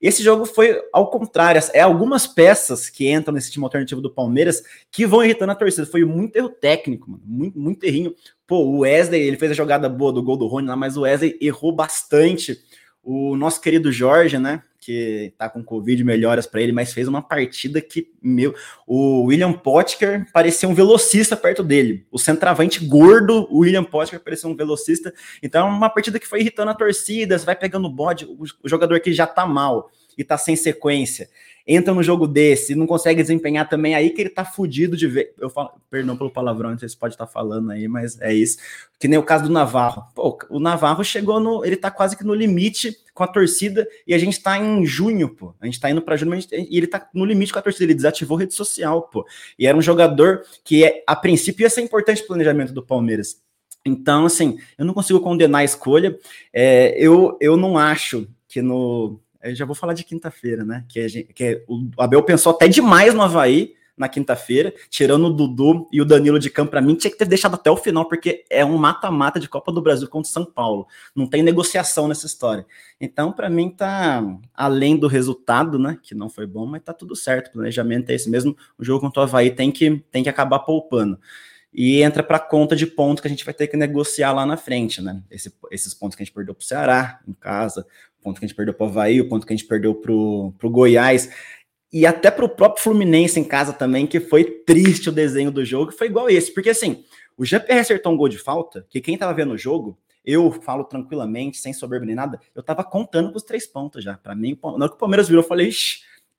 Esse 0.00 0.22
jogo 0.22 0.44
foi 0.44 0.78
ao 0.92 1.10
contrário, 1.10 1.60
é 1.72 1.80
algumas 1.80 2.26
peças 2.26 2.90
que 2.90 3.10
entram 3.10 3.32
nesse 3.34 3.50
time 3.50 3.64
alternativo 3.64 4.00
do 4.00 4.10
Palmeiras 4.10 4.62
que 4.90 5.06
vão 5.06 5.24
irritando 5.24 5.52
a 5.52 5.54
torcida. 5.54 5.86
Foi 5.86 6.04
muito 6.04 6.36
erro 6.36 6.50
técnico, 6.50 7.10
mano, 7.10 7.22
muito, 7.24 7.58
muito 7.58 7.84
errinho. 7.84 8.14
Pô, 8.46 8.58
o 8.58 8.78
Wesley, 8.80 9.22
ele 9.22 9.38
fez 9.38 9.50
a 9.50 9.54
jogada 9.54 9.88
boa 9.88 10.12
do 10.12 10.22
gol 10.22 10.36
do 10.36 10.46
Rony 10.46 10.68
lá, 10.68 10.76
mas 10.76 10.96
o 10.96 11.02
Wesley 11.02 11.38
errou 11.40 11.72
bastante. 11.72 12.58
O 13.02 13.36
nosso 13.36 13.60
querido 13.60 13.90
Jorge, 13.90 14.38
né, 14.38 14.62
que 14.86 15.34
tá 15.36 15.50
com 15.50 15.64
Covid, 15.64 16.04
melhoras 16.04 16.46
para 16.46 16.62
ele, 16.62 16.70
mas 16.70 16.92
fez 16.92 17.08
uma 17.08 17.20
partida 17.20 17.80
que, 17.80 18.12
meu, 18.22 18.54
o 18.86 19.24
William 19.24 19.52
Potker 19.52 20.24
parecia 20.32 20.68
um 20.68 20.74
velocista 20.74 21.36
perto 21.36 21.64
dele. 21.64 22.06
O 22.08 22.20
centroavante 22.20 22.86
gordo, 22.86 23.48
o 23.50 23.58
William 23.58 23.82
Potker 23.82 24.20
parecia 24.20 24.48
um 24.48 24.54
velocista. 24.54 25.12
Então, 25.42 25.66
é 25.66 25.70
uma 25.70 25.90
partida 25.90 26.20
que 26.20 26.26
foi 26.26 26.38
irritando 26.38 26.70
a 26.70 26.74
torcida, 26.74 27.36
você 27.36 27.44
vai 27.44 27.56
pegando 27.56 27.88
o 27.88 27.90
bode, 27.90 28.26
o 28.26 28.68
jogador 28.68 29.00
que 29.00 29.12
já 29.12 29.26
tá 29.26 29.44
mal 29.44 29.90
e 30.16 30.22
tá 30.22 30.38
sem 30.38 30.54
sequência 30.54 31.28
entra 31.66 31.92
no 31.92 32.02
jogo 32.02 32.26
desse 32.26 32.74
não 32.74 32.86
consegue 32.86 33.20
desempenhar 33.20 33.68
também, 33.68 33.94
aí 33.94 34.10
que 34.10 34.20
ele 34.20 34.30
tá 34.30 34.44
fudido 34.44 34.96
de 34.96 35.08
ver. 35.08 35.34
Eu 35.38 35.50
falo, 35.50 35.72
perdão 35.90 36.16
pelo 36.16 36.30
palavrão, 36.30 36.70
não 36.70 36.78
sei 36.78 36.88
se 36.88 36.96
pode 36.96 37.14
estar 37.14 37.26
tá 37.26 37.32
falando 37.32 37.70
aí, 37.70 37.88
mas 37.88 38.20
é 38.20 38.32
isso. 38.32 38.58
Que 38.98 39.08
nem 39.08 39.18
o 39.18 39.22
caso 39.22 39.44
do 39.44 39.50
Navarro. 39.50 40.04
Pô, 40.14 40.38
o 40.48 40.60
Navarro 40.60 41.02
chegou 41.02 41.40
no. 41.40 41.64
Ele 41.64 41.76
tá 41.76 41.90
quase 41.90 42.16
que 42.16 42.24
no 42.24 42.34
limite 42.34 42.96
com 43.12 43.24
a 43.24 43.26
torcida 43.26 43.86
e 44.06 44.14
a 44.14 44.18
gente 44.18 44.40
tá 44.40 44.58
em 44.58 44.86
junho, 44.86 45.28
pô. 45.28 45.54
A 45.60 45.66
gente 45.66 45.80
tá 45.80 45.90
indo 45.90 46.00
para 46.00 46.16
junho 46.16 46.34
gente, 46.34 46.54
e 46.54 46.76
ele 46.76 46.86
tá 46.86 47.08
no 47.12 47.24
limite 47.24 47.52
com 47.52 47.58
a 47.58 47.62
torcida. 47.62 47.84
Ele 47.84 47.94
desativou 47.94 48.38
rede 48.38 48.54
social, 48.54 49.02
pô. 49.02 49.26
E 49.58 49.66
era 49.66 49.76
um 49.76 49.82
jogador 49.82 50.42
que, 50.62 50.84
é, 50.84 51.02
a 51.06 51.16
princípio, 51.16 51.64
ia 51.64 51.70
ser 51.70 51.82
importante 51.82 52.18
pro 52.18 52.28
planejamento 52.28 52.72
do 52.72 52.82
Palmeiras. 52.82 53.40
Então, 53.84 54.26
assim, 54.26 54.58
eu 54.76 54.84
não 54.84 54.94
consigo 54.94 55.20
condenar 55.20 55.60
a 55.60 55.64
escolha. 55.64 56.18
É, 56.52 56.94
eu, 56.98 57.36
eu 57.40 57.56
não 57.56 57.78
acho 57.78 58.26
que 58.48 58.62
no, 58.62 59.20
eu 59.50 59.54
já 59.54 59.64
vou 59.64 59.74
falar 59.74 59.94
de 59.94 60.04
quinta-feira, 60.04 60.64
né? 60.64 60.84
Que, 60.88 61.08
gente, 61.08 61.32
que 61.32 61.44
é, 61.44 61.64
o 61.68 61.90
Abel 61.98 62.22
pensou 62.22 62.52
até 62.52 62.68
demais 62.68 63.14
no 63.14 63.22
Havaí 63.22 63.74
na 63.96 64.08
quinta-feira, 64.08 64.74
tirando 64.90 65.26
o 65.26 65.32
Dudu 65.32 65.88
e 65.90 66.02
o 66.02 66.04
Danilo 66.04 66.38
de 66.38 66.50
campo, 66.50 66.70
para 66.72 66.82
mim 66.82 66.94
tinha 66.94 67.10
que 67.10 67.16
ter 67.16 67.24
deixado 67.24 67.54
até 67.54 67.70
o 67.70 67.76
final, 67.76 68.06
porque 68.06 68.44
é 68.50 68.62
um 68.62 68.76
mata-mata 68.76 69.40
de 69.40 69.48
Copa 69.48 69.72
do 69.72 69.80
Brasil 69.80 70.06
contra 70.06 70.28
o 70.28 70.32
São 70.32 70.44
Paulo. 70.44 70.86
Não 71.14 71.26
tem 71.26 71.42
negociação 71.42 72.06
nessa 72.06 72.26
história. 72.26 72.66
Então, 73.00 73.32
para 73.32 73.48
mim, 73.48 73.70
tá 73.70 74.22
além 74.54 74.98
do 74.98 75.06
resultado, 75.06 75.78
né? 75.78 75.98
Que 76.02 76.14
não 76.14 76.28
foi 76.28 76.46
bom, 76.46 76.66
mas 76.66 76.82
tá 76.82 76.92
tudo 76.92 77.16
certo. 77.16 77.48
O 77.48 77.52
planejamento 77.52 78.10
é 78.10 78.14
esse 78.14 78.28
mesmo. 78.28 78.54
O 78.78 78.84
jogo 78.84 79.00
contra 79.00 79.20
o 79.20 79.22
Havaí 79.24 79.50
tem 79.50 79.72
que, 79.72 80.04
tem 80.10 80.22
que 80.22 80.28
acabar 80.28 80.58
poupando 80.58 81.18
e 81.78 82.02
entra 82.02 82.22
para 82.22 82.38
conta 82.38 82.74
de 82.74 82.86
pontos 82.86 83.20
que 83.20 83.28
a 83.28 83.30
gente 83.30 83.44
vai 83.44 83.52
ter 83.52 83.66
que 83.66 83.76
negociar 83.76 84.32
lá 84.32 84.46
na 84.46 84.56
frente, 84.56 85.02
né? 85.02 85.22
Esse, 85.30 85.52
esses 85.70 85.92
pontos 85.92 86.16
que 86.16 86.22
a 86.22 86.24
gente 86.24 86.34
perdeu 86.34 86.54
para 86.54 86.62
o 86.62 86.64
Ceará, 86.64 87.20
em 87.28 87.34
casa, 87.34 87.86
ponto 88.26 88.40
que 88.40 88.44
a 88.44 88.48
gente 88.48 88.56
perdeu 88.56 88.74
para 88.74 88.84
o 88.84 88.88
Havaí, 88.88 89.20
o 89.20 89.28
ponto 89.28 89.46
que 89.46 89.52
a 89.52 89.56
gente 89.56 89.68
perdeu 89.68 89.94
para 89.94 90.12
o 90.12 90.52
Goiás, 90.64 91.30
e 91.92 92.04
até 92.04 92.28
para 92.28 92.44
o 92.44 92.48
próprio 92.48 92.82
Fluminense 92.82 93.38
em 93.38 93.44
casa 93.44 93.72
também, 93.72 94.04
que 94.04 94.18
foi 94.18 94.44
triste 94.44 95.08
o 95.08 95.12
desenho 95.12 95.52
do 95.52 95.64
jogo, 95.64 95.92
que 95.92 95.96
foi 95.96 96.08
igual 96.08 96.28
esse, 96.28 96.52
porque 96.52 96.70
assim, 96.70 97.04
o 97.36 97.44
GPR 97.44 97.78
acertou 97.78 98.12
um 98.12 98.16
gol 98.16 98.28
de 98.28 98.38
falta, 98.38 98.84
que 98.90 99.00
quem 99.00 99.14
estava 99.14 99.32
vendo 99.32 99.52
o 99.52 99.58
jogo, 99.58 99.96
eu 100.24 100.50
falo 100.50 100.82
tranquilamente, 100.82 101.58
sem 101.58 101.72
soberba 101.72 102.04
nem 102.04 102.16
nada, 102.16 102.40
eu 102.52 102.60
estava 102.60 102.82
contando 102.82 103.30
com 103.30 103.36
os 103.36 103.44
três 103.44 103.64
pontos 103.64 104.02
já. 104.02 104.16
Para 104.16 104.34
mim, 104.34 104.58
na 104.60 104.70
hora 104.70 104.88
que 104.88 104.96
o 104.96 104.98
Palmeiras 104.98 105.28
virou, 105.28 105.44
eu 105.44 105.48
falei, 105.48 105.70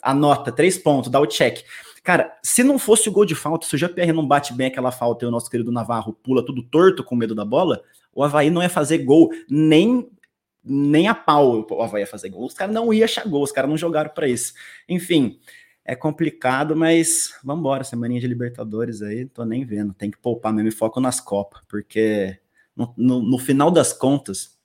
anota, 0.01 0.51
três 0.51 0.77
pontos, 0.77 1.09
dá 1.09 1.21
o 1.21 1.25
check. 1.25 1.63
Cara, 2.03 2.37
se 2.43 2.63
não 2.63 2.77
fosse 2.77 3.07
o 3.07 3.11
gol 3.13 3.25
de 3.25 3.33
falta, 3.33 3.65
se 3.65 3.75
o 3.75 3.77
JPR 3.77 4.11
não 4.13 4.27
bate 4.27 4.53
bem 4.53 4.67
aquela 4.67 4.91
falta 4.91 5.23
e 5.23 5.27
o 5.27 5.31
nosso 5.31 5.49
querido 5.49 5.71
Navarro 5.71 6.11
pula 6.21 6.45
tudo 6.45 6.61
torto 6.63 7.01
com 7.01 7.15
medo 7.15 7.33
da 7.33 7.45
bola, 7.45 7.81
o 8.13 8.23
Havaí 8.23 8.49
não 8.49 8.61
ia 8.61 8.69
fazer 8.69 8.97
gol, 8.99 9.29
nem 9.49 10.09
nem 10.67 11.07
a 11.07 11.15
pau 11.15 11.65
o 11.69 11.81
Havaí 11.81 12.01
ia 12.01 12.07
fazer 12.07 12.29
gol. 12.29 12.45
Os 12.45 12.53
caras 12.53 12.73
não 12.73 12.93
iam 12.93 13.05
achar 13.05 13.27
gol, 13.27 13.43
os 13.43 13.51
caras 13.51 13.69
não 13.69 13.77
jogaram 13.77 14.09
para 14.09 14.27
isso. 14.27 14.53
Enfim, 14.87 15.39
é 15.83 15.95
complicado, 15.95 16.75
mas 16.75 17.33
vamos 17.43 17.61
embora. 17.61 17.83
Semaninha 17.83 18.19
de 18.19 18.27
Libertadores 18.27 19.01
aí, 19.01 19.25
tô 19.25 19.45
nem 19.45 19.65
vendo. 19.65 19.93
Tem 19.93 20.11
que 20.11 20.17
poupar 20.17 20.53
mesmo 20.53 20.69
e 20.69 20.71
foco 20.71 20.99
nas 20.99 21.21
Copas, 21.21 21.61
porque 21.67 22.37
no, 22.75 22.93
no, 22.97 23.21
no, 23.21 23.37
final 23.37 23.71
das 23.71 23.93
contas, 23.93 24.57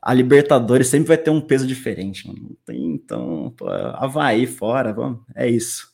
a 0.00 0.14
Libertadores 0.14 0.86
sempre 0.86 1.08
vai 1.08 1.18
ter 1.18 1.30
um 1.30 1.40
peso 1.40 1.66
diferente. 1.66 2.28
Mano. 2.28 2.56
Então, 2.68 3.52
pô, 3.56 3.68
Havaí 3.68 4.46
fora, 4.46 4.92
vamos, 4.92 5.20
é 5.34 5.48
isso. 5.48 5.90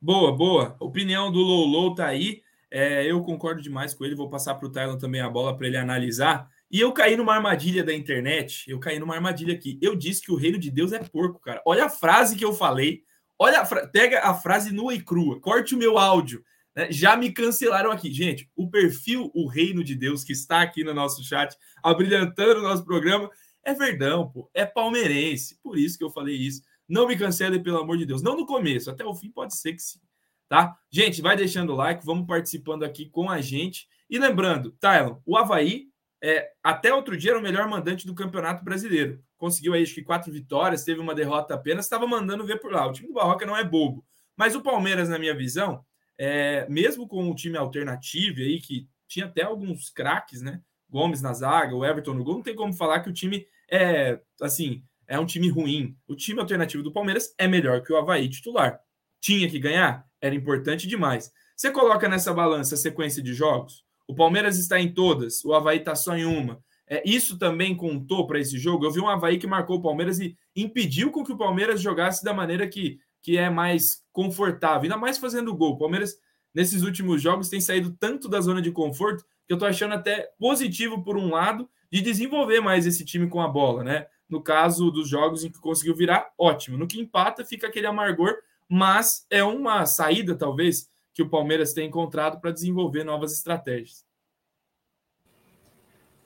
Boa, 0.00 0.30
boa. 0.34 0.76
Opinião 0.78 1.32
do 1.32 1.40
Lolo 1.40 1.94
tá 1.96 2.06
aí. 2.06 2.42
É, 2.70 3.10
eu 3.10 3.20
concordo 3.22 3.60
demais 3.60 3.92
com 3.92 4.04
ele. 4.04 4.14
Vou 4.14 4.30
passar 4.30 4.54
para 4.54 4.68
o 4.68 4.70
Tylon 4.70 4.96
também 4.96 5.20
a 5.20 5.28
bola 5.28 5.56
para 5.56 5.66
ele 5.66 5.76
analisar. 5.76 6.48
E 6.70 6.80
eu 6.80 6.92
caí 6.92 7.16
numa 7.16 7.34
armadilha 7.34 7.82
da 7.82 7.94
internet. 7.94 8.70
Eu 8.70 8.78
caí 8.78 8.98
numa 8.98 9.14
armadilha 9.14 9.54
aqui. 9.54 9.78
Eu 9.80 9.96
disse 9.96 10.20
que 10.20 10.30
o 10.30 10.36
reino 10.36 10.58
de 10.58 10.70
Deus 10.70 10.92
é 10.92 10.98
porco, 10.98 11.40
cara. 11.40 11.62
Olha 11.64 11.86
a 11.86 11.90
frase 11.90 12.36
que 12.36 12.44
eu 12.44 12.52
falei. 12.52 13.02
Olha, 13.38 13.60
a 13.60 13.64
fra... 13.64 13.86
pega 13.86 14.20
a 14.20 14.34
frase 14.34 14.72
nua 14.72 14.94
e 14.94 15.00
crua. 15.00 15.40
Corte 15.40 15.74
o 15.74 15.78
meu 15.78 15.96
áudio. 15.96 16.44
Né? 16.76 16.88
Já 16.90 17.16
me 17.16 17.32
cancelaram 17.32 17.90
aqui. 17.90 18.12
Gente, 18.12 18.50
o 18.54 18.68
perfil 18.68 19.30
O 19.34 19.48
Reino 19.48 19.82
de 19.82 19.94
Deus, 19.94 20.22
que 20.24 20.32
está 20.32 20.60
aqui 20.60 20.84
no 20.84 20.92
nosso 20.92 21.24
chat, 21.24 21.56
abrilhantando 21.82 22.60
o 22.60 22.62
nosso 22.62 22.84
programa, 22.84 23.30
é 23.64 23.72
verdão, 23.72 24.30
pô. 24.30 24.50
É 24.52 24.66
palmeirense. 24.66 25.58
Por 25.62 25.78
isso 25.78 25.96
que 25.96 26.04
eu 26.04 26.10
falei 26.10 26.36
isso. 26.36 26.62
Não 26.86 27.06
me 27.06 27.16
cancele, 27.16 27.60
pelo 27.60 27.78
amor 27.78 27.96
de 27.96 28.04
Deus. 28.04 28.22
Não 28.22 28.36
no 28.36 28.46
começo, 28.46 28.90
até 28.90 29.04
o 29.04 29.14
fim 29.14 29.30
pode 29.30 29.56
ser 29.56 29.72
que 29.72 29.82
sim. 29.82 30.00
Tá? 30.48 30.74
Gente, 30.90 31.20
vai 31.20 31.36
deixando 31.36 31.74
o 31.74 31.76
like, 31.76 32.04
vamos 32.04 32.26
participando 32.26 32.82
aqui 32.82 33.08
com 33.10 33.28
a 33.28 33.40
gente. 33.40 33.86
E 34.08 34.18
lembrando, 34.18 34.72
Tylon, 34.80 35.18
o 35.26 35.36
Havaí 35.36 35.88
é, 36.22 36.50
até 36.62 36.92
outro 36.92 37.16
dia 37.16 37.30
era 37.30 37.38
o 37.38 37.42
melhor 37.42 37.68
mandante 37.68 38.06
do 38.06 38.14
Campeonato 38.14 38.64
Brasileiro. 38.64 39.22
Conseguiu 39.36 39.74
aí, 39.74 39.82
acho 39.82 39.94
que 39.94 40.02
quatro 40.02 40.32
vitórias, 40.32 40.84
teve 40.84 41.00
uma 41.00 41.14
derrota 41.14 41.54
apenas, 41.54 41.84
estava 41.84 42.06
mandando 42.06 42.46
ver 42.46 42.60
por 42.60 42.72
lá. 42.72 42.86
O 42.86 42.92
time 42.92 43.08
do 43.08 43.14
Barroca 43.14 43.46
não 43.46 43.56
é 43.56 43.62
bobo. 43.62 44.04
Mas 44.36 44.54
o 44.54 44.62
Palmeiras, 44.62 45.08
na 45.08 45.18
minha 45.18 45.34
visão, 45.34 45.84
é, 46.16 46.66
mesmo 46.68 47.06
com 47.06 47.22
um 47.22 47.34
time 47.34 47.56
alternativo 47.56 48.40
aí, 48.40 48.60
que 48.60 48.88
tinha 49.06 49.26
até 49.26 49.42
alguns 49.42 49.90
craques, 49.90 50.42
né? 50.42 50.60
Gomes 50.90 51.22
na 51.22 51.32
zaga, 51.32 51.74
o 51.74 51.84
Everton 51.84 52.14
no 52.14 52.24
gol, 52.24 52.34
não 52.34 52.42
tem 52.42 52.54
como 52.54 52.72
falar 52.72 53.00
que 53.00 53.10
o 53.10 53.12
time 53.12 53.46
é, 53.70 54.20
assim, 54.40 54.82
é 55.06 55.18
um 55.18 55.26
time 55.26 55.48
ruim. 55.48 55.96
O 56.06 56.14
time 56.14 56.40
alternativo 56.40 56.82
do 56.82 56.92
Palmeiras 56.92 57.34
é 57.38 57.46
melhor 57.46 57.82
que 57.82 57.92
o 57.92 57.96
Havaí 57.96 58.28
titular. 58.28 58.80
Tinha 59.20 59.48
que 59.48 59.58
ganhar? 59.58 60.06
Era 60.20 60.34
importante 60.34 60.86
demais. 60.86 61.32
Você 61.56 61.70
coloca 61.70 62.08
nessa 62.08 62.32
balança 62.32 62.74
a 62.74 62.78
sequência 62.78 63.22
de 63.22 63.34
jogos. 63.34 63.84
O 64.08 64.14
Palmeiras 64.14 64.58
está 64.58 64.80
em 64.80 64.92
todas, 64.92 65.44
o 65.44 65.52
Havaí 65.52 65.78
está 65.78 65.94
só 65.94 66.16
em 66.16 66.24
uma. 66.24 66.58
É, 66.88 67.02
isso 67.04 67.38
também 67.38 67.76
contou 67.76 68.26
para 68.26 68.40
esse 68.40 68.58
jogo. 68.58 68.86
Eu 68.86 68.90
vi 68.90 69.00
um 69.00 69.08
Havaí 69.08 69.38
que 69.38 69.46
marcou 69.46 69.76
o 69.76 69.82
Palmeiras 69.82 70.18
e 70.18 70.36
impediu 70.56 71.10
com 71.10 71.22
que 71.22 71.32
o 71.32 71.36
Palmeiras 71.36 71.82
jogasse 71.82 72.24
da 72.24 72.32
maneira 72.32 72.66
que, 72.66 72.98
que 73.22 73.36
é 73.36 73.50
mais 73.50 74.02
confortável, 74.10 74.84
ainda 74.84 74.96
mais 74.96 75.18
fazendo 75.18 75.54
gol. 75.54 75.72
O 75.72 75.78
Palmeiras, 75.78 76.16
nesses 76.54 76.82
últimos 76.82 77.20
jogos, 77.20 77.50
tem 77.50 77.60
saído 77.60 77.94
tanto 78.00 78.28
da 78.28 78.40
zona 78.40 78.62
de 78.62 78.72
conforto 78.72 79.22
que 79.46 79.52
eu 79.52 79.56
estou 79.56 79.68
achando 79.68 79.94
até 79.94 80.30
positivo, 80.38 81.04
por 81.04 81.16
um 81.16 81.30
lado, 81.30 81.68
de 81.92 82.00
desenvolver 82.00 82.60
mais 82.60 82.86
esse 82.86 83.04
time 83.04 83.28
com 83.28 83.40
a 83.40 83.48
bola, 83.48 83.84
né? 83.84 84.06
No 84.28 84.42
caso 84.42 84.90
dos 84.90 85.08
jogos 85.08 85.44
em 85.44 85.50
que 85.50 85.60
conseguiu 85.60 85.94
virar, 85.94 86.30
ótimo. 86.38 86.78
No 86.78 86.86
que 86.86 87.00
empata, 87.00 87.44
fica 87.44 87.66
aquele 87.66 87.86
amargor, 87.86 88.34
mas 88.68 89.26
é 89.30 89.42
uma 89.42 89.86
saída, 89.86 90.34
talvez, 90.34 90.88
que 91.18 91.22
o 91.24 91.28
Palmeiras 91.28 91.72
tem 91.72 91.88
encontrado 91.88 92.40
para 92.40 92.52
desenvolver 92.52 93.02
novas 93.02 93.32
estratégias. 93.32 94.04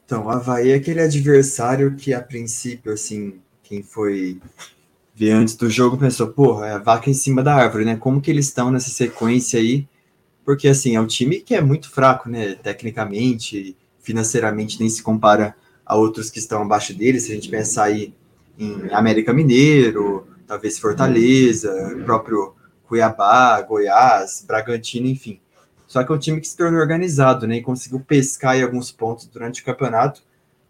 Então, 0.04 0.26
o 0.26 0.28
Havaí 0.28 0.68
é 0.68 0.74
aquele 0.74 1.00
adversário 1.00 1.96
que, 1.96 2.12
a 2.12 2.20
princípio, 2.20 2.92
assim, 2.92 3.40
quem 3.62 3.82
foi 3.82 4.38
ver 5.14 5.30
antes 5.30 5.56
do 5.56 5.70
jogo 5.70 5.96
pensou, 5.96 6.28
porra, 6.28 6.66
é 6.66 6.72
a 6.72 6.78
vaca 6.78 7.08
em 7.08 7.14
cima 7.14 7.42
da 7.42 7.54
árvore, 7.54 7.86
né? 7.86 7.96
Como 7.96 8.20
que 8.20 8.30
eles 8.30 8.48
estão 8.48 8.70
nessa 8.70 8.90
sequência 8.90 9.58
aí? 9.58 9.88
Porque, 10.44 10.68
assim, 10.68 10.94
é 10.94 11.00
um 11.00 11.06
time 11.06 11.40
que 11.40 11.54
é 11.54 11.62
muito 11.62 11.90
fraco, 11.90 12.28
né? 12.28 12.54
Tecnicamente, 12.56 13.74
financeiramente, 13.98 14.78
nem 14.78 14.90
se 14.90 15.02
compara 15.02 15.56
a 15.86 15.96
outros 15.96 16.28
que 16.28 16.38
estão 16.38 16.60
abaixo 16.60 16.92
dele, 16.92 17.18
se 17.18 17.32
a 17.32 17.34
gente 17.34 17.48
pensar 17.48 17.84
aí 17.84 18.12
em 18.58 18.90
América 18.92 19.32
Mineiro, 19.32 20.26
talvez 20.46 20.78
Fortaleza, 20.78 21.98
próprio 22.04 22.54
Cuiabá, 22.92 23.58
Goiás, 23.62 24.44
Bragantino, 24.46 25.06
enfim. 25.06 25.40
Só 25.86 26.04
que 26.04 26.12
é 26.12 26.14
um 26.14 26.18
time 26.18 26.42
que 26.42 26.46
se 26.46 26.54
tornou 26.54 26.78
organizado, 26.78 27.46
né? 27.46 27.56
E 27.56 27.62
conseguiu 27.62 28.00
pescar 28.00 28.54
em 28.54 28.62
alguns 28.62 28.92
pontos 28.92 29.24
durante 29.24 29.62
o 29.62 29.64
campeonato 29.64 30.22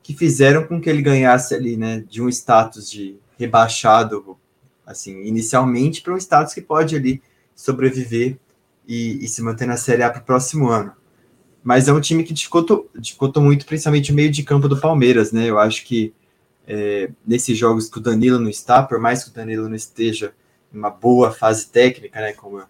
que 0.05 0.15
fizeram 0.15 0.65
com 0.65 0.81
que 0.81 0.89
ele 0.89 1.03
ganhasse 1.03 1.53
ali, 1.53 1.77
né? 1.77 2.05
De 2.09 2.23
um 2.23 2.29
status 2.29 2.89
de 2.89 3.17
rebaixado, 3.37 4.39
assim, 4.87 5.25
inicialmente, 5.25 6.01
para 6.01 6.15
um 6.15 6.17
status 6.17 6.55
que 6.55 6.61
pode 6.61 6.95
ali 6.95 7.21
sobreviver 7.57 8.39
e, 8.87 9.25
e 9.25 9.27
se 9.27 9.43
manter 9.43 9.67
na 9.67 9.77
Série 9.77 10.05
A 10.05 10.11
para 10.11 10.23
o 10.23 10.25
próximo 10.25 10.69
ano. 10.69 10.93
Mas 11.61 11.89
é 11.89 11.93
um 11.93 12.01
time 12.01 12.23
que 12.23 12.33
dificultou, 12.33 12.89
dificultou 12.97 13.43
muito, 13.43 13.67
principalmente 13.67 14.13
o 14.13 14.15
meio 14.15 14.31
de 14.31 14.45
campo 14.45 14.69
do 14.69 14.79
Palmeiras, 14.79 15.33
né? 15.33 15.51
Eu 15.51 15.59
acho 15.59 15.85
que 15.85 16.15
é, 16.69 17.11
nesses 17.27 17.59
jogos 17.59 17.91
que 17.91 17.99
o 17.99 18.01
Danilo 18.01 18.39
não 18.39 18.49
está, 18.49 18.81
por 18.81 19.01
mais 19.01 19.25
que 19.25 19.31
o 19.31 19.35
Danilo 19.35 19.69
não 19.69 19.75
esteja 19.75 20.33
uma 20.73 20.91
boa 20.91 21.31
fase 21.31 21.67
técnica, 21.67 22.21
né, 22.21 22.33
como 22.33 22.63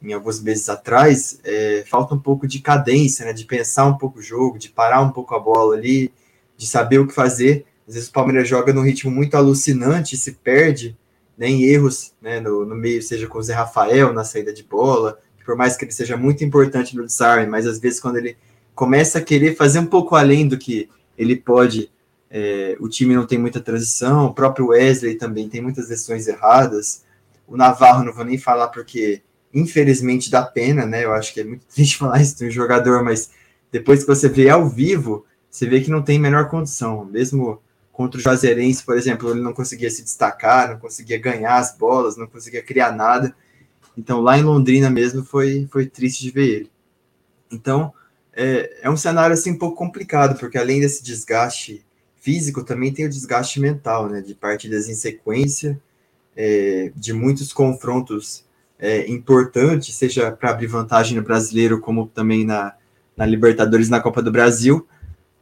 em 0.00 0.12
alguns 0.12 0.40
meses 0.40 0.68
atrás, 0.68 1.40
é, 1.42 1.84
falta 1.86 2.14
um 2.14 2.18
pouco 2.18 2.46
de 2.46 2.60
cadência, 2.60 3.26
né, 3.26 3.32
de 3.32 3.44
pensar 3.44 3.86
um 3.86 3.98
pouco 3.98 4.20
o 4.20 4.22
jogo, 4.22 4.58
de 4.58 4.68
parar 4.68 5.00
um 5.00 5.10
pouco 5.10 5.34
a 5.34 5.40
bola 5.40 5.74
ali, 5.74 6.12
de 6.56 6.66
saber 6.66 6.98
o 6.98 7.06
que 7.06 7.14
fazer. 7.14 7.66
Às 7.86 7.94
vezes 7.94 8.08
o 8.08 8.12
Palmeiras 8.12 8.48
joga 8.48 8.72
num 8.72 8.82
ritmo 8.82 9.10
muito 9.10 9.36
alucinante 9.36 10.14
e 10.14 10.18
se 10.18 10.32
perde 10.32 10.96
né, 11.36 11.48
em 11.48 11.64
erros 11.64 12.12
né, 12.20 12.40
no, 12.40 12.64
no, 12.64 12.74
meio, 12.74 13.02
seja 13.02 13.26
com 13.26 13.38
o 13.38 13.42
Zé 13.42 13.54
Rafael 13.54 14.12
na 14.12 14.24
saída 14.24 14.52
de 14.52 14.62
bola, 14.62 15.18
por 15.44 15.56
mais 15.56 15.76
que 15.76 15.84
ele 15.84 15.92
seja 15.92 16.16
muito 16.16 16.44
importante 16.44 16.94
no 16.94 17.06
desarme, 17.06 17.46
mas 17.46 17.66
às 17.66 17.78
vezes 17.78 17.98
quando 17.98 18.18
ele 18.18 18.36
começa 18.74 19.18
a 19.18 19.22
querer 19.22 19.56
fazer 19.56 19.78
um 19.78 19.86
pouco 19.86 20.14
além 20.14 20.46
do 20.46 20.58
que 20.58 20.90
ele 21.16 21.34
pode, 21.34 21.90
é, 22.30 22.76
o 22.78 22.88
time 22.88 23.14
não 23.14 23.26
tem 23.26 23.38
muita 23.38 23.60
transição, 23.60 24.26
o 24.26 24.34
próprio 24.34 24.68
Wesley 24.68 25.14
também 25.14 25.48
tem 25.48 25.62
muitas 25.62 25.88
decisões 25.88 26.28
erradas, 26.28 27.02
o 27.48 27.56
Navarro, 27.56 28.04
não 28.04 28.12
vou 28.12 28.24
nem 28.24 28.38
falar 28.38 28.68
porque, 28.68 29.22
infelizmente, 29.52 30.30
dá 30.30 30.42
pena, 30.42 30.84
né? 30.84 31.04
Eu 31.04 31.12
acho 31.12 31.32
que 31.32 31.40
é 31.40 31.44
muito 31.44 31.64
triste 31.74 31.96
falar 31.96 32.20
isso 32.20 32.36
de 32.36 32.46
um 32.46 32.50
jogador, 32.50 33.02
mas 33.02 33.30
depois 33.72 34.00
que 34.00 34.06
você 34.06 34.28
vê 34.28 34.50
ao 34.50 34.68
vivo, 34.68 35.24
você 35.50 35.66
vê 35.66 35.80
que 35.80 35.90
não 35.90 36.02
tem 36.02 36.18
menor 36.18 36.48
condição. 36.48 37.04
Mesmo 37.06 37.60
contra 37.90 38.18
o 38.18 38.22
Juazeirense, 38.22 38.84
por 38.84 38.96
exemplo, 38.96 39.30
ele 39.30 39.40
não 39.40 39.52
conseguia 39.52 39.90
se 39.90 40.02
destacar, 40.02 40.70
não 40.70 40.78
conseguia 40.78 41.18
ganhar 41.18 41.56
as 41.56 41.76
bolas, 41.76 42.16
não 42.16 42.26
conseguia 42.26 42.62
criar 42.62 42.92
nada. 42.92 43.34
Então, 43.96 44.20
lá 44.20 44.38
em 44.38 44.42
Londrina 44.42 44.88
mesmo, 44.88 45.24
foi, 45.24 45.66
foi 45.72 45.86
triste 45.86 46.22
de 46.22 46.30
ver 46.30 46.48
ele. 46.48 46.70
Então, 47.50 47.92
é, 48.32 48.82
é 48.82 48.90
um 48.90 48.96
cenário 48.96 49.34
assim 49.34 49.50
um 49.50 49.58
pouco 49.58 49.76
complicado, 49.76 50.38
porque 50.38 50.58
além 50.58 50.80
desse 50.80 51.02
desgaste 51.02 51.84
físico, 52.20 52.62
também 52.62 52.92
tem 52.92 53.06
o 53.06 53.08
desgaste 53.08 53.58
mental, 53.58 54.08
né? 54.08 54.20
De 54.20 54.34
partidas 54.34 54.88
em 54.88 54.94
sequência, 54.94 55.80
é, 56.38 56.92
de 56.94 57.12
muitos 57.12 57.52
confrontos 57.52 58.44
é, 58.78 59.10
importantes, 59.10 59.96
seja 59.96 60.30
para 60.30 60.50
abrir 60.50 60.68
vantagem 60.68 61.16
no 61.16 61.22
brasileiro, 61.22 61.80
como 61.80 62.06
também 62.06 62.44
na, 62.44 62.74
na 63.16 63.26
Libertadores 63.26 63.88
na 63.88 64.00
Copa 64.00 64.22
do 64.22 64.30
Brasil. 64.30 64.86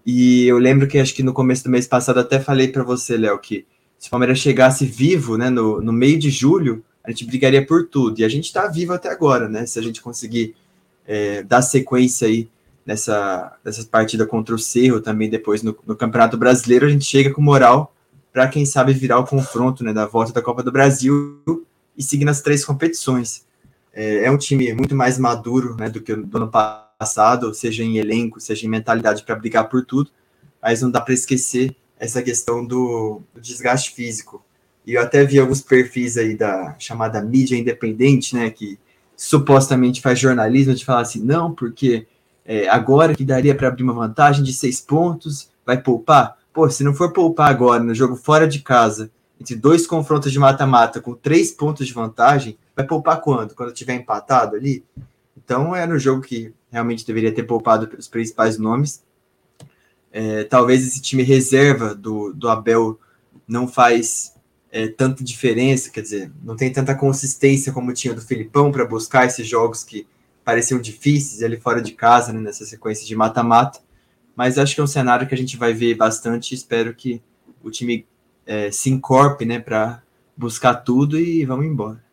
E 0.06 0.46
eu 0.46 0.56
lembro 0.56 0.88
que 0.88 0.98
acho 0.98 1.14
que 1.14 1.22
no 1.22 1.34
começo 1.34 1.64
do 1.64 1.70
mês 1.70 1.86
passado 1.86 2.18
até 2.18 2.40
falei 2.40 2.68
para 2.68 2.82
você, 2.82 3.18
Léo, 3.18 3.38
que 3.38 3.66
se 3.98 4.08
o 4.08 4.10
Palmeiras 4.10 4.38
chegasse 4.38 4.86
vivo, 4.86 5.36
né, 5.36 5.50
no, 5.50 5.82
no 5.82 5.92
meio 5.92 6.18
de 6.18 6.30
julho, 6.30 6.82
a 7.04 7.10
gente 7.10 7.26
brigaria 7.26 7.64
por 7.64 7.86
tudo. 7.88 8.18
E 8.20 8.24
a 8.24 8.28
gente 8.28 8.46
está 8.46 8.66
vivo 8.66 8.94
até 8.94 9.10
agora, 9.10 9.48
né? 9.48 9.66
Se 9.66 9.78
a 9.78 9.82
gente 9.82 10.00
conseguir 10.00 10.54
é, 11.06 11.42
dar 11.42 11.60
sequência 11.60 12.26
aí 12.26 12.48
nessa, 12.86 13.56
nessa 13.64 13.84
partida 13.84 14.26
contra 14.26 14.54
o 14.54 14.58
Cerro, 14.58 15.00
também 15.00 15.28
depois 15.28 15.62
no, 15.62 15.76
no 15.86 15.94
Campeonato 15.94 16.36
Brasileiro, 16.36 16.86
a 16.86 16.88
gente 16.88 17.04
chega 17.04 17.32
com 17.32 17.42
moral 17.42 17.95
para 18.36 18.48
quem 18.48 18.66
sabe 18.66 18.92
virar 18.92 19.18
o 19.18 19.24
confronto 19.24 19.82
né, 19.82 19.94
da 19.94 20.04
volta 20.04 20.30
da 20.30 20.42
Copa 20.42 20.62
do 20.62 20.70
Brasil 20.70 21.40
e 21.96 22.02
seguir 22.02 22.26
nas 22.26 22.42
três 22.42 22.62
competições. 22.66 23.46
É, 23.94 24.24
é 24.24 24.30
um 24.30 24.36
time 24.36 24.74
muito 24.74 24.94
mais 24.94 25.18
maduro 25.18 25.74
né, 25.74 25.88
do 25.88 26.02
que 26.02 26.12
o 26.12 26.22
do 26.22 26.36
ano 26.36 26.50
passado, 26.50 27.54
seja 27.54 27.82
em 27.82 27.96
elenco, 27.96 28.38
seja 28.38 28.66
em 28.66 28.68
mentalidade 28.68 29.22
para 29.22 29.34
brigar 29.36 29.70
por 29.70 29.86
tudo, 29.86 30.10
mas 30.60 30.82
não 30.82 30.90
dá 30.90 31.00
para 31.00 31.14
esquecer 31.14 31.74
essa 31.98 32.22
questão 32.22 32.62
do, 32.62 33.22
do, 33.32 33.40
desgaste 33.40 33.94
físico. 33.94 34.44
E 34.86 34.92
eu 34.92 35.00
até 35.00 35.24
vi 35.24 35.38
alguns 35.38 35.62
perfis 35.62 36.18
aí 36.18 36.36
da 36.36 36.76
chamada 36.78 37.22
mídia 37.22 37.56
independente, 37.56 38.34
né, 38.34 38.50
que 38.50 38.78
supostamente 39.16 40.02
faz 40.02 40.18
jornalismo, 40.18 40.74
de 40.74 40.84
falar 40.84 41.00
assim, 41.00 41.22
não, 41.22 41.54
porque 41.54 42.06
é, 42.44 42.68
agora 42.68 43.14
que 43.14 43.24
daria 43.24 43.54
para 43.54 43.68
abrir 43.68 43.82
uma 43.82 43.94
vantagem 43.94 44.44
de 44.44 44.52
seis 44.52 44.78
pontos, 44.78 45.48
vai 45.64 45.80
poupar? 45.80 46.36
Pô, 46.56 46.70
se 46.70 46.82
não 46.82 46.94
for 46.94 47.12
poupar 47.12 47.50
agora 47.50 47.84
no 47.84 47.94
jogo 47.94 48.16
fora 48.16 48.48
de 48.48 48.60
casa, 48.60 49.10
entre 49.38 49.54
dois 49.54 49.86
confrontos 49.86 50.32
de 50.32 50.38
mata-mata 50.38 51.02
com 51.02 51.12
três 51.12 51.52
pontos 51.52 51.86
de 51.86 51.92
vantagem, 51.92 52.56
vai 52.74 52.86
poupar 52.86 53.20
quando? 53.20 53.54
Quando 53.54 53.74
tiver 53.74 53.92
empatado 53.92 54.56
ali? 54.56 54.82
Então 55.36 55.76
é 55.76 55.86
no 55.86 55.98
jogo 55.98 56.22
que 56.22 56.54
realmente 56.70 57.06
deveria 57.06 57.30
ter 57.30 57.42
poupado 57.42 57.94
os 57.98 58.08
principais 58.08 58.56
nomes. 58.56 59.04
É, 60.10 60.44
talvez 60.44 60.86
esse 60.86 61.02
time 61.02 61.22
reserva 61.22 61.94
do, 61.94 62.32
do 62.32 62.48
Abel 62.48 62.98
não 63.46 63.68
faz 63.68 64.32
é, 64.72 64.88
tanta 64.88 65.22
diferença, 65.22 65.90
quer 65.90 66.00
dizer, 66.00 66.32
não 66.42 66.56
tem 66.56 66.72
tanta 66.72 66.94
consistência 66.94 67.70
como 67.70 67.92
tinha 67.92 68.14
do 68.14 68.22
Filipão 68.22 68.72
para 68.72 68.86
buscar 68.86 69.26
esses 69.26 69.46
jogos 69.46 69.84
que 69.84 70.06
pareciam 70.42 70.80
difíceis 70.80 71.42
ali 71.42 71.60
fora 71.60 71.82
de 71.82 71.92
casa, 71.92 72.32
né, 72.32 72.40
nessa 72.40 72.64
sequência 72.64 73.06
de 73.06 73.14
mata-mata 73.14 73.84
mas 74.36 74.58
acho 74.58 74.74
que 74.74 74.80
é 74.80 74.84
um 74.84 74.86
cenário 74.86 75.26
que 75.26 75.34
a 75.34 75.38
gente 75.38 75.56
vai 75.56 75.72
ver 75.72 75.94
bastante. 75.94 76.54
Espero 76.54 76.94
que 76.94 77.22
o 77.62 77.70
time 77.70 78.06
é, 78.44 78.70
se 78.70 78.90
encorpe, 78.90 79.44
né, 79.44 79.58
para 79.58 80.02
buscar 80.36 80.74
tudo 80.74 81.18
e 81.18 81.44
vamos 81.44 81.64
embora. 81.64 82.04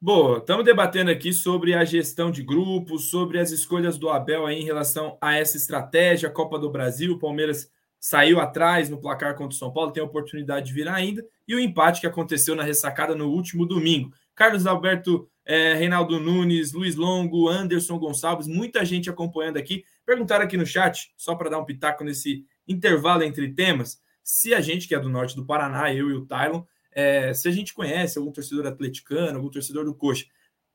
Boa, 0.00 0.38
estamos 0.38 0.64
debatendo 0.64 1.10
aqui 1.10 1.32
sobre 1.32 1.74
a 1.74 1.84
gestão 1.84 2.30
de 2.30 2.42
grupos, 2.42 3.10
sobre 3.10 3.38
as 3.38 3.50
escolhas 3.50 3.96
do 3.96 4.10
Abel 4.10 4.46
aí 4.46 4.60
em 4.60 4.64
relação 4.64 5.16
a 5.20 5.34
essa 5.34 5.56
estratégia, 5.56 6.30
Copa 6.30 6.58
do 6.58 6.70
Brasil, 6.70 7.14
o 7.14 7.18
Palmeiras 7.18 7.70
saiu 7.98 8.38
atrás 8.38 8.90
no 8.90 9.00
placar 9.00 9.34
contra 9.34 9.54
o 9.54 9.58
São 9.58 9.72
Paulo, 9.72 9.90
tem 9.90 10.02
a 10.02 10.06
oportunidade 10.06 10.66
de 10.66 10.74
virar 10.74 10.94
ainda, 10.94 11.24
e 11.48 11.54
o 11.54 11.58
empate 11.58 12.02
que 12.02 12.06
aconteceu 12.06 12.54
na 12.54 12.62
ressacada 12.62 13.14
no 13.14 13.30
último 13.30 13.64
domingo. 13.64 14.12
Carlos 14.34 14.66
Alberto, 14.66 15.26
é, 15.46 15.72
Reinaldo 15.72 16.20
Nunes, 16.20 16.74
Luiz 16.74 16.96
Longo, 16.96 17.48
Anderson 17.48 17.98
Gonçalves, 17.98 18.46
muita 18.46 18.84
gente 18.84 19.08
acompanhando 19.08 19.56
aqui. 19.56 19.84
Perguntaram 20.04 20.44
aqui 20.44 20.56
no 20.56 20.66
chat, 20.66 21.12
só 21.16 21.34
para 21.34 21.50
dar 21.50 21.58
um 21.58 21.64
pitaco 21.64 22.04
nesse 22.04 22.44
intervalo 22.66 23.22
entre 23.22 23.52
temas, 23.52 24.00
se 24.22 24.54
a 24.54 24.60
gente 24.60 24.88
que 24.88 24.94
é 24.94 24.98
do 24.98 25.08
norte 25.08 25.36
do 25.36 25.44
Paraná, 25.44 25.92
eu 25.92 26.10
e 26.10 26.14
o 26.14 26.26
Tylon, 26.26 26.62
é, 26.92 27.34
se 27.34 27.48
a 27.48 27.50
gente 27.50 27.74
conhece 27.74 28.18
algum 28.18 28.32
torcedor 28.32 28.66
atleticano, 28.66 29.36
algum 29.36 29.50
torcedor 29.50 29.84
do 29.84 29.94
Coxa. 29.94 30.24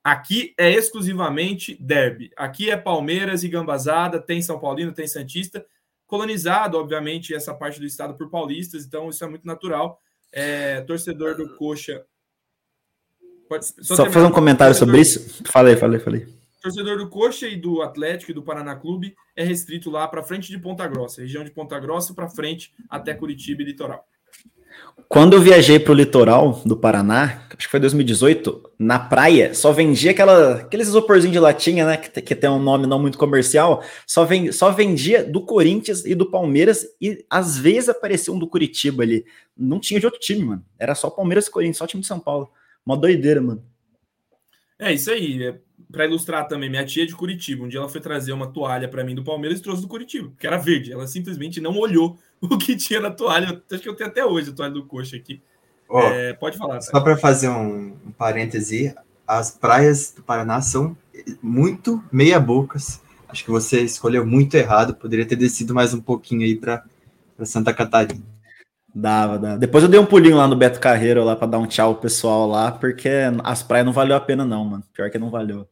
Aqui 0.03 0.53
é 0.57 0.69
exclusivamente 0.71 1.75
derby. 1.81 2.31
Aqui 2.35 2.69
é 2.69 2.77
Palmeiras 2.77 3.43
e 3.43 3.49
Gambazada, 3.49 4.19
tem 4.19 4.41
São 4.41 4.59
Paulino, 4.59 4.91
tem 4.91 5.07
Santista, 5.07 5.65
colonizado, 6.05 6.77
obviamente, 6.77 7.33
essa 7.33 7.53
parte 7.53 7.79
do 7.79 7.85
estado 7.85 8.15
por 8.15 8.29
paulistas, 8.29 8.85
então 8.85 9.09
isso 9.09 9.23
é 9.23 9.27
muito 9.27 9.45
natural. 9.45 10.01
É, 10.31 10.81
torcedor 10.81 11.35
do 11.35 11.55
Coxa. 11.55 12.03
Pode, 13.47 13.65
só, 13.65 13.95
só 13.95 14.05
fazer 14.11 14.25
um 14.25 14.31
comentário 14.31 14.75
sobre 14.75 15.01
isso? 15.01 15.43
Falei, 15.45 15.75
falei, 15.75 15.99
falei 15.99 16.38
torcedor 16.61 16.97
do 16.97 17.09
Coxa 17.09 17.47
e 17.47 17.55
do 17.55 17.81
Atlético 17.81 18.31
e 18.31 18.33
do 18.33 18.43
Paraná 18.43 18.75
Clube 18.75 19.15
é 19.35 19.43
restrito 19.43 19.89
lá 19.89 20.07
para 20.07 20.23
frente 20.23 20.49
de 20.49 20.59
Ponta 20.59 20.87
Grossa, 20.87 21.21
região 21.21 21.43
de 21.43 21.51
Ponta 21.51 21.79
Grossa 21.79 22.13
para 22.13 22.29
frente 22.29 22.73
até 22.89 23.13
Curitiba 23.13 23.61
e 23.61 23.65
litoral. 23.65 24.05
Quando 25.07 25.33
eu 25.33 25.41
viajei 25.41 25.79
para 25.79 25.91
o 25.91 25.95
litoral 25.95 26.61
do 26.63 26.77
Paraná, 26.77 27.47
acho 27.49 27.65
que 27.65 27.67
foi 27.67 27.79
2018, 27.79 28.71
na 28.77 28.99
praia, 28.99 29.55
só 29.55 29.71
vendia 29.71 30.11
aquela, 30.11 30.57
aqueles 30.57 30.87
isoporzinhos 30.87 31.33
de 31.33 31.39
latinha, 31.39 31.85
né? 31.85 31.97
Que, 31.97 32.21
que 32.21 32.35
tem 32.35 32.49
um 32.49 32.61
nome 32.61 32.85
não 32.85 32.99
muito 32.99 33.17
comercial, 33.17 33.83
só, 34.05 34.23
vend, 34.23 34.53
só 34.53 34.69
vendia 34.69 35.23
do 35.23 35.43
Corinthians 35.43 36.05
e 36.05 36.13
do 36.13 36.29
Palmeiras, 36.29 36.85
e 37.01 37.25
às 37.27 37.57
vezes 37.57 37.89
aparecia 37.89 38.31
um 38.31 38.37
do 38.37 38.47
Curitiba 38.47 39.01
ali. 39.01 39.25
Não 39.57 39.79
tinha 39.79 39.99
de 39.99 40.05
outro 40.05 40.19
time, 40.19 40.45
mano. 40.45 40.65
Era 40.77 40.93
só 40.93 41.09
Palmeiras 41.09 41.47
e 41.47 41.51
Corinthians, 41.51 41.77
só 41.77 41.87
time 41.87 42.01
de 42.01 42.07
São 42.07 42.19
Paulo. 42.19 42.51
Uma 42.85 42.95
doideira, 42.95 43.41
mano. 43.41 43.63
É 44.77 44.93
isso 44.93 45.09
aí. 45.09 45.43
É 45.43 45.59
para 45.91 46.05
ilustrar 46.05 46.47
também, 46.47 46.69
minha 46.69 46.85
tia 46.85 47.03
é 47.03 47.05
de 47.05 47.15
Curitiba, 47.15 47.63
um 47.63 47.67
dia 47.67 47.79
ela 47.79 47.89
foi 47.89 47.99
trazer 47.99 48.31
uma 48.31 48.47
toalha 48.47 48.87
para 48.87 49.03
mim 49.03 49.15
do 49.15 49.23
Palmeiras 49.23 49.59
e 49.59 49.63
trouxe 49.63 49.81
do 49.81 49.87
Curitiba, 49.87 50.31
que 50.37 50.45
era 50.45 50.57
verde. 50.57 50.91
Ela 50.91 51.07
simplesmente 51.07 51.59
não 51.59 51.75
olhou 51.77 52.17
o 52.41 52.57
que 52.57 52.75
tinha 52.75 52.99
na 52.99 53.09
toalha. 53.09 53.61
Acho 53.71 53.81
que 53.81 53.89
eu 53.89 53.95
tenho 53.95 54.09
até 54.09 54.23
hoje 54.23 54.51
a 54.51 54.53
toalha 54.53 54.73
do 54.73 54.85
coxa 54.85 55.15
aqui. 55.15 55.41
Oh, 55.89 55.99
é, 55.99 56.33
pode 56.33 56.57
falar. 56.57 56.81
Só 56.81 56.99
para 56.99 57.17
fazer 57.17 57.49
um, 57.49 57.97
um 58.05 58.11
parêntese, 58.11 58.93
as 59.27 59.49
praias 59.49 60.13
do 60.15 60.21
Paraná 60.21 60.61
são 60.61 60.95
muito 61.41 62.03
meia-bocas. 62.11 63.01
Acho 63.27 63.43
que 63.43 63.51
você 63.51 63.81
escolheu 63.81 64.25
muito 64.25 64.55
errado. 64.55 64.93
Poderia 64.93 65.25
ter 65.25 65.35
descido 65.35 65.73
mais 65.73 65.93
um 65.93 66.01
pouquinho 66.01 66.43
aí 66.43 66.55
para 66.55 66.83
Santa 67.43 67.73
Catarina. 67.73 68.21
Dava, 68.93 69.39
dava. 69.39 69.57
Depois 69.57 69.83
eu 69.83 69.89
dei 69.89 69.99
um 69.99 70.05
pulinho 70.05 70.37
lá 70.37 70.47
no 70.47 70.55
Beto 70.55 70.79
Carreiro 70.79 71.23
lá 71.23 71.35
para 71.35 71.47
dar 71.47 71.57
um 71.57 71.67
tchau 71.67 71.93
pro 71.93 72.03
pessoal 72.03 72.47
lá, 72.47 72.71
porque 72.71 73.09
as 73.43 73.63
praias 73.63 73.85
não 73.85 73.93
valeu 73.93 74.15
a 74.15 74.19
pena, 74.21 74.45
não, 74.45 74.63
mano. 74.63 74.83
Pior 74.93 75.09
que 75.09 75.17
não 75.17 75.31
valeu. 75.31 75.67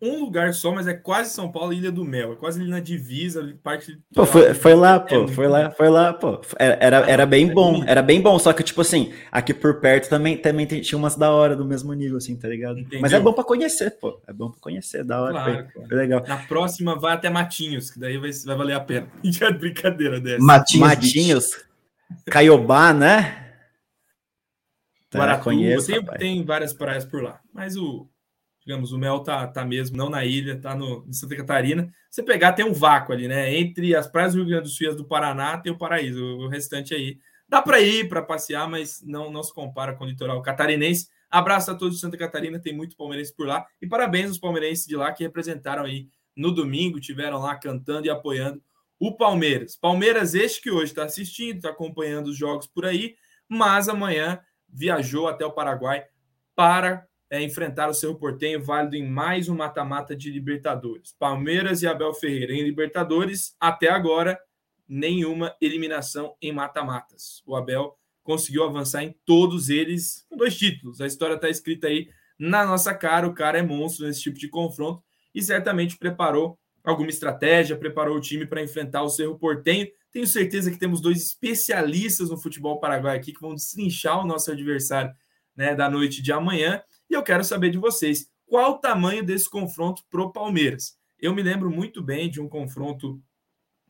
Um 0.00 0.20
lugar 0.20 0.54
só, 0.54 0.72
mas 0.72 0.86
é 0.86 0.94
quase 0.94 1.30
São 1.30 1.50
Paulo, 1.50 1.72
Ilha 1.72 1.90
do 1.90 2.04
Mel. 2.04 2.32
É 2.32 2.36
quase 2.36 2.60
ali 2.60 2.70
na 2.70 2.78
divisa, 2.78 3.56
parte. 3.62 3.98
Pô, 4.14 4.24
foi, 4.24 4.54
foi 4.54 4.74
lá, 4.74 5.00
pô, 5.00 5.24
é 5.24 5.28
foi 5.28 5.48
lá, 5.48 5.70
foi 5.70 5.88
lá, 5.88 6.12
pô. 6.12 6.40
Era, 6.58 6.98
era, 7.10 7.26
bem 7.26 7.52
bom, 7.52 7.82
era 7.84 8.00
bem 8.00 8.20
bom, 8.20 8.38
só 8.38 8.52
que, 8.52 8.62
tipo 8.62 8.80
assim, 8.80 9.12
aqui 9.32 9.52
por 9.52 9.80
perto 9.80 10.08
também, 10.08 10.36
também 10.36 10.66
tinha 10.66 10.96
umas 10.96 11.16
da 11.16 11.30
hora 11.30 11.56
do 11.56 11.64
mesmo 11.64 11.92
nível, 11.92 12.18
assim, 12.18 12.36
tá 12.36 12.48
ligado? 12.48 12.78
Entendeu? 12.78 13.00
Mas 13.00 13.12
é 13.12 13.18
bom 13.18 13.32
pra 13.32 13.42
conhecer, 13.42 13.98
pô. 13.98 14.20
É 14.26 14.32
bom 14.32 14.50
pra 14.50 14.60
conhecer, 14.60 15.02
da 15.02 15.20
hora. 15.20 15.32
Claro, 15.32 15.68
foi, 15.72 15.86
foi, 15.86 15.96
legal. 15.96 16.24
Na 16.26 16.36
próxima, 16.36 16.94
vai 16.96 17.14
até 17.14 17.28
Matinhos, 17.28 17.90
que 17.90 17.98
daí 17.98 18.18
vai, 18.18 18.30
vai 18.30 18.56
valer 18.56 18.74
a 18.74 18.80
pena. 18.80 19.08
Já 19.24 19.50
brincadeira 19.50 20.20
dessa. 20.20 20.44
Matinhos. 20.44 20.88
Matinhos. 20.88 21.64
Caiobá, 22.26 22.92
né? 22.92 23.46
Guaratuba, 25.12 25.44
conheço, 25.44 25.86
tem, 25.86 26.04
tem 26.04 26.44
várias 26.44 26.72
praias 26.72 27.04
por 27.04 27.22
lá. 27.22 27.40
Mas 27.52 27.76
o, 27.76 28.06
digamos, 28.68 28.92
o 28.92 28.98
Mel 28.98 29.20
tá, 29.20 29.46
tá 29.46 29.64
mesmo, 29.64 29.96
não 29.96 30.10
na 30.10 30.26
ilha, 30.26 30.60
tá 30.60 30.74
no, 30.74 31.02
em 31.08 31.12
Santa 31.14 31.34
Catarina. 31.34 31.90
Você 32.10 32.22
pegar, 32.22 32.52
tem 32.52 32.66
um 32.66 32.74
vácuo 32.74 33.14
ali, 33.14 33.26
né? 33.26 33.56
Entre 33.56 33.96
as 33.96 34.06
praias 34.06 34.34
do 34.34 34.40
Rio 34.40 34.48
Grande 34.48 34.64
do 34.64 34.68
Sul 34.68 34.86
e 34.86 34.90
as 34.90 34.94
do 34.94 35.06
Paraná, 35.06 35.56
tem 35.56 35.72
o 35.72 35.78
paraíso. 35.78 36.22
O, 36.22 36.44
o 36.44 36.48
restante 36.48 36.94
aí 36.94 37.18
dá 37.48 37.62
para 37.62 37.80
ir, 37.80 38.10
para 38.10 38.20
passear, 38.20 38.68
mas 38.68 39.02
não, 39.02 39.32
não 39.32 39.42
se 39.42 39.54
compara 39.54 39.94
com 39.94 40.04
o 40.04 40.06
litoral 40.06 40.42
catarinense. 40.42 41.08
Abraço 41.30 41.70
a 41.70 41.74
todos 41.74 41.94
de 41.94 42.00
Santa 42.02 42.18
Catarina, 42.18 42.58
tem 42.58 42.76
muito 42.76 42.94
palmeirense 42.94 43.34
por 43.34 43.46
lá. 43.46 43.66
E 43.80 43.86
parabéns 43.86 44.28
aos 44.28 44.38
palmeirenses 44.38 44.84
de 44.86 44.96
lá 44.96 45.12
que 45.12 45.24
representaram 45.24 45.84
aí 45.84 46.06
no 46.36 46.52
domingo, 46.52 47.00
tiveram 47.00 47.38
lá 47.38 47.56
cantando 47.56 48.06
e 48.06 48.10
apoiando 48.10 48.62
o 49.00 49.16
Palmeiras. 49.16 49.76
Palmeiras, 49.76 50.34
este 50.34 50.60
que 50.60 50.70
hoje 50.70 50.92
está 50.92 51.04
assistindo, 51.04 51.56
está 51.56 51.70
acompanhando 51.70 52.26
os 52.26 52.36
jogos 52.36 52.66
por 52.66 52.84
aí, 52.84 53.14
mas 53.48 53.88
amanhã 53.88 54.38
viajou 54.68 55.26
até 55.26 55.46
o 55.46 55.52
Paraguai 55.52 56.04
para 56.54 57.08
é, 57.30 57.42
enfrentar 57.42 57.88
o 57.88 57.94
seu 57.94 58.14
Portenho, 58.14 58.62
válido 58.62 58.96
em 58.96 59.06
mais 59.06 59.48
um 59.48 59.56
mata-mata 59.56 60.16
de 60.16 60.30
Libertadores. 60.30 61.14
Palmeiras 61.18 61.82
e 61.82 61.86
Abel 61.86 62.14
Ferreira 62.14 62.52
em 62.52 62.62
Libertadores, 62.62 63.54
até 63.60 63.90
agora, 63.90 64.38
nenhuma 64.88 65.54
eliminação 65.60 66.34
em 66.40 66.52
mata-matas. 66.52 67.42
O 67.46 67.54
Abel 67.54 67.96
conseguiu 68.22 68.64
avançar 68.64 69.02
em 69.02 69.14
todos 69.24 69.68
eles 69.68 70.26
com 70.28 70.36
dois 70.36 70.56
títulos. 70.56 71.00
A 71.00 71.06
história 71.06 71.34
está 71.34 71.48
escrita 71.48 71.86
aí 71.86 72.08
na 72.38 72.64
nossa 72.64 72.94
cara. 72.94 73.26
O 73.26 73.34
cara 73.34 73.58
é 73.58 73.62
monstro 73.62 74.06
nesse 74.06 74.22
tipo 74.22 74.38
de 74.38 74.48
confronto 74.48 75.02
e 75.34 75.42
certamente 75.42 75.98
preparou 75.98 76.58
alguma 76.82 77.10
estratégia, 77.10 77.76
preparou 77.76 78.16
o 78.16 78.20
time 78.20 78.46
para 78.46 78.62
enfrentar 78.62 79.02
o 79.02 79.08
Cerro 79.08 79.38
Portenho. 79.38 79.86
Tenho 80.10 80.26
certeza 80.26 80.70
que 80.70 80.78
temos 80.78 81.00
dois 81.00 81.18
especialistas 81.18 82.30
no 82.30 82.38
futebol 82.38 82.80
paraguai 82.80 83.16
aqui 83.16 83.32
que 83.32 83.40
vão 83.40 83.54
destrinchar 83.54 84.22
o 84.22 84.26
nosso 84.26 84.50
adversário 84.50 85.12
né, 85.54 85.74
da 85.74 85.90
noite 85.90 86.22
de 86.22 86.32
amanhã. 86.32 86.82
E 87.10 87.14
eu 87.14 87.22
quero 87.22 87.42
saber 87.42 87.70
de 87.70 87.78
vocês, 87.78 88.28
qual 88.46 88.72
o 88.72 88.78
tamanho 88.78 89.24
desse 89.24 89.48
confronto 89.48 90.02
pro 90.10 90.30
Palmeiras? 90.30 90.94
Eu 91.18 91.34
me 91.34 91.42
lembro 91.42 91.70
muito 91.70 92.02
bem 92.02 92.28
de 92.28 92.38
um 92.38 92.46
confronto 92.46 93.18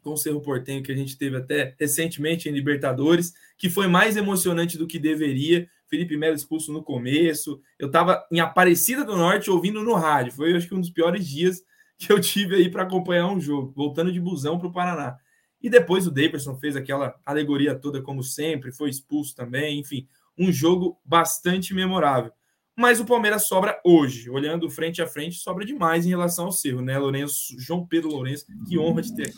com 0.03 0.13
o 0.13 0.17
Cerro 0.17 0.41
Portenho 0.41 0.85
que 0.85 0.93
a 0.93 0.97
gente 0.97 1.19
teve 1.19 1.37
até 1.37 1.75
recentemente 1.81 2.49
em 2.49 2.53
Libertadores, 2.53 3.33
que 3.59 3.69
foi 3.69 3.89
mais 3.89 4.17
emocionante 4.17 4.79
do 4.79 4.87
que 4.87 5.01
deveria. 5.01 5.69
Felipe 5.89 6.17
Melo 6.17 6.37
expulso 6.37 6.73
no 6.73 6.83
começo. 6.83 7.61
Eu 7.77 7.89
estava 7.89 8.25
em 8.31 8.39
Aparecida 8.39 9.05
do 9.05 9.17
Norte 9.17 9.51
ouvindo 9.51 9.83
no 9.83 9.95
rádio. 9.95 10.33
Foi, 10.33 10.57
acho 10.57 10.69
que, 10.69 10.75
um 10.75 10.81
dos 10.81 10.91
piores 10.91 11.27
dias 11.27 11.61
que 11.99 12.13
eu 12.13 12.21
tive 12.21 12.55
aí 12.55 12.71
para 12.71 12.85
acompanhar 12.85 13.27
um 13.27 13.41
jogo, 13.41 13.73
voltando 13.75 14.13
de 14.13 14.21
busão 14.21 14.61
para 14.61 14.69
o 14.69 14.73
Paraná. 14.73 15.17
E 15.61 15.69
depois 15.69 16.07
o 16.07 16.11
Davidson 16.13 16.57
fez 16.57 16.77
aquela 16.77 17.19
alegoria 17.27 17.75
toda, 17.75 18.01
como 18.01 18.23
sempre, 18.23 18.71
foi 18.71 18.91
expulso 18.91 19.35
também. 19.35 19.81
Enfim, 19.81 20.07
um 20.39 20.53
jogo 20.53 21.01
bastante 21.05 21.75
memorável 21.75 22.33
mas 22.79 23.01
o 23.01 23.05
Palmeiras 23.05 23.49
sobra 23.49 23.81
hoje, 23.85 24.31
olhando 24.31 24.71
frente 24.71 25.03
a 25.03 25.07
frente, 25.07 25.37
sobra 25.37 25.65
demais 25.65 26.07
em 26.07 26.11
relação 26.11 26.45
ao 26.45 26.53
Cerro, 26.53 26.81
né, 26.81 26.97
Lourenço? 26.97 27.59
João 27.59 27.85
Pedro 27.85 28.09
Lourenço, 28.09 28.47
que 28.69 28.79
honra 28.79 29.03
de 29.03 29.17
ter. 29.17 29.35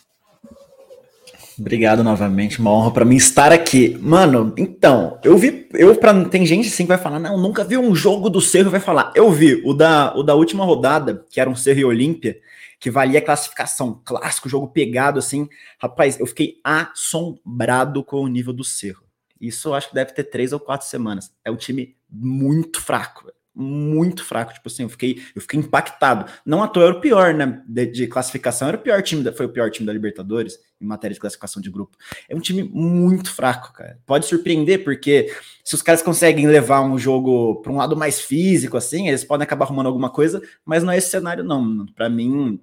Obrigado 1.59 2.05
novamente, 2.05 2.61
uma 2.61 2.71
honra 2.71 2.91
para 2.91 3.05
mim 3.05 3.17
estar 3.17 3.51
aqui. 3.51 3.97
Mano, 3.99 4.53
então, 4.59 5.19
eu 5.25 5.39
vi, 5.39 5.67
eu 5.73 5.97
para 5.97 6.27
tem 6.27 6.45
gente 6.45 6.69
assim 6.69 6.85
que 6.85 6.89
vai 6.89 6.99
falar, 6.99 7.19
não, 7.19 7.39
nunca 7.39 7.65
vi 7.65 7.79
um 7.79 7.95
jogo 7.95 8.29
do 8.29 8.43
Cerro, 8.43 8.71
vai 8.71 8.81
falar. 8.81 9.11
Eu 9.15 9.31
vi 9.31 9.63
o 9.65 9.73
da, 9.73 10.15
o 10.15 10.23
da 10.23 10.35
última 10.35 10.65
rodada, 10.65 11.25
que 11.31 11.41
era 11.41 11.49
um 11.49 11.57
Cerro 11.57 11.81
e 11.81 11.85
Olímpia, 11.85 12.39
que 12.79 12.91
valia 12.91 13.23
classificação, 13.23 14.03
clássico, 14.05 14.50
jogo 14.50 14.69
pegado 14.69 15.19
assim. 15.19 15.49
Rapaz, 15.79 16.21
eu 16.21 16.26
fiquei 16.26 16.57
assombrado 16.63 18.05
com 18.05 18.21
o 18.21 18.29
nível 18.29 18.53
do 18.53 18.65
Cerro. 18.65 19.10
Isso 19.41 19.69
eu 19.69 19.75
acho 19.75 19.89
que 19.89 19.95
deve 19.95 20.13
ter 20.13 20.25
três 20.25 20.53
ou 20.53 20.61
quatro 20.61 20.87
semanas. 20.87 21.33
É 21.45 21.50
um 21.50 21.57
time 21.57 21.97
muito 22.11 22.81
fraco, 22.81 23.33
muito 23.55 24.25
fraco. 24.25 24.53
Tipo 24.53 24.69
assim, 24.69 24.83
eu 24.83 24.89
fiquei, 24.89 25.23
eu 25.35 25.41
fiquei 25.41 25.59
impactado. 25.59 26.31
Não 26.45 26.63
à 26.63 26.69
toa 26.69 26.85
era 26.85 26.95
o 26.95 27.00
pior, 27.00 27.33
né? 27.33 27.63
De, 27.67 27.87
de 27.87 28.07
classificação, 28.07 28.69
era 28.69 28.76
o 28.76 28.81
pior 28.81 29.03
time, 29.03 29.23
da, 29.23 29.33
foi 29.33 29.47
o 29.47 29.53
pior 29.53 29.71
time 29.71 29.87
da 29.87 29.93
Libertadores 29.93 30.59
em 30.81 30.87
matéria 30.87 31.15
de 31.15 31.21
classificação 31.21 31.61
de 31.61 31.71
grupo. 31.71 31.97
É 32.29 32.35
um 32.35 32.41
time 32.41 32.63
muito 32.63 33.33
fraco, 33.33 33.73
cara. 33.73 33.99
Pode 34.07 34.26
surpreender, 34.26 34.85
porque 34.85 35.35
se 35.65 35.75
os 35.75 35.83
caras 35.83 36.03
conseguem 36.03 36.47
levar 36.47 36.83
um 36.83 36.99
jogo 36.99 37.61
para 37.63 37.73
um 37.73 37.76
lado 37.76 37.97
mais 37.97 38.21
físico, 38.21 38.76
assim, 38.76 39.09
eles 39.09 39.25
podem 39.25 39.45
acabar 39.45 39.65
arrumando 39.67 39.87
alguma 39.87 40.11
coisa, 40.11 40.43
mas 40.65 40.83
não 40.83 40.93
é 40.93 40.99
esse 40.99 41.11
cenário, 41.11 41.45
não. 41.45 41.87
Para 41.87 42.09
mim, 42.09 42.61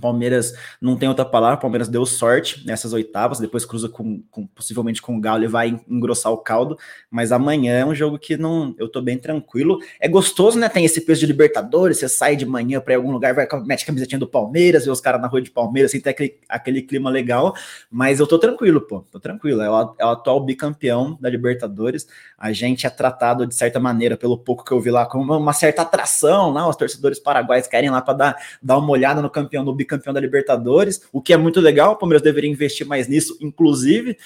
Palmeiras 0.00 0.54
não 0.80 0.96
tem 0.96 1.08
outra 1.08 1.24
palavra, 1.24 1.56
Palmeiras 1.56 1.88
deu 1.88 2.04
sorte 2.04 2.66
nessas 2.66 2.92
oitavas, 2.92 3.38
depois 3.38 3.64
cruza 3.64 3.88
com, 3.88 4.22
com, 4.30 4.46
possivelmente 4.46 5.00
com 5.00 5.16
o 5.16 5.20
Galo 5.20 5.44
e 5.44 5.48
vai 5.48 5.80
engrossar 5.88 6.32
o 6.32 6.38
caldo, 6.38 6.78
mas 7.10 7.32
amanhã 7.32 7.72
é 7.72 7.84
um 7.84 7.94
jogo 7.94 8.18
que 8.18 8.36
não, 8.36 8.74
eu 8.78 8.88
tô 8.88 9.00
bem 9.00 9.18
tranquilo. 9.18 9.78
É 10.00 10.08
gostoso, 10.08 10.58
né? 10.58 10.68
Tem 10.68 10.84
esse 10.84 11.00
peso 11.00 11.20
de 11.20 11.26
Libertadores, 11.26 11.98
você 11.98 12.08
sai 12.08 12.36
de 12.36 12.46
manhã 12.46 12.80
para 12.80 12.96
algum 12.96 13.10
lugar, 13.10 13.34
vai 13.34 13.46
mete 13.64 13.82
a 13.82 13.86
camisetinha 13.86 14.18
do 14.18 14.26
Palmeiras, 14.26 14.84
vê 14.84 14.90
os 14.90 15.00
caras 15.00 15.20
na 15.20 15.26
rua 15.26 15.42
de 15.42 15.50
Palmeiras, 15.50 15.90
assim, 15.90 16.00
tem 16.00 16.10
aquele, 16.10 16.38
aquele 16.48 16.82
clima 16.82 17.10
legal, 17.10 17.54
mas 17.90 18.20
eu 18.20 18.26
tô 18.26 18.38
tranquilo, 18.38 18.80
pô, 18.80 19.00
tô 19.10 19.18
tranquilo. 19.18 19.62
É 19.62 19.70
o, 19.70 19.94
é 19.98 20.04
o 20.04 20.10
atual 20.10 20.40
bicampeão 20.44 21.18
da 21.20 21.28
Libertadores. 21.28 22.06
A 22.36 22.52
gente 22.52 22.86
é 22.86 22.90
tratado 22.90 23.46
de 23.46 23.54
certa 23.54 23.80
maneira, 23.80 24.16
pelo 24.16 24.38
pouco 24.38 24.64
que 24.64 24.72
eu 24.72 24.80
vi 24.80 24.90
lá, 24.90 25.06
como 25.06 25.36
uma, 25.36 25.52
certa 25.52 25.82
atração, 25.82 26.50
lá, 26.50 26.68
os 26.68 26.76
torcedores 26.76 27.18
paraguaios 27.18 27.66
querem 27.66 27.90
lá 27.90 28.00
para 28.00 28.14
dar, 28.14 28.36
dar 28.62 28.78
uma 28.78 28.90
olhada 28.90 29.20
no 29.20 29.30
campeão 29.30 29.64
do 29.64 29.74
bicampeão 29.78 30.12
da 30.12 30.20
Libertadores, 30.20 31.02
o 31.12 31.22
que 31.22 31.32
é 31.32 31.36
muito 31.36 31.60
legal. 31.60 31.92
O 31.92 31.96
Palmeiras 31.96 32.22
deveria 32.22 32.50
investir 32.50 32.86
mais 32.86 33.08
nisso, 33.08 33.36
inclusive. 33.40 34.18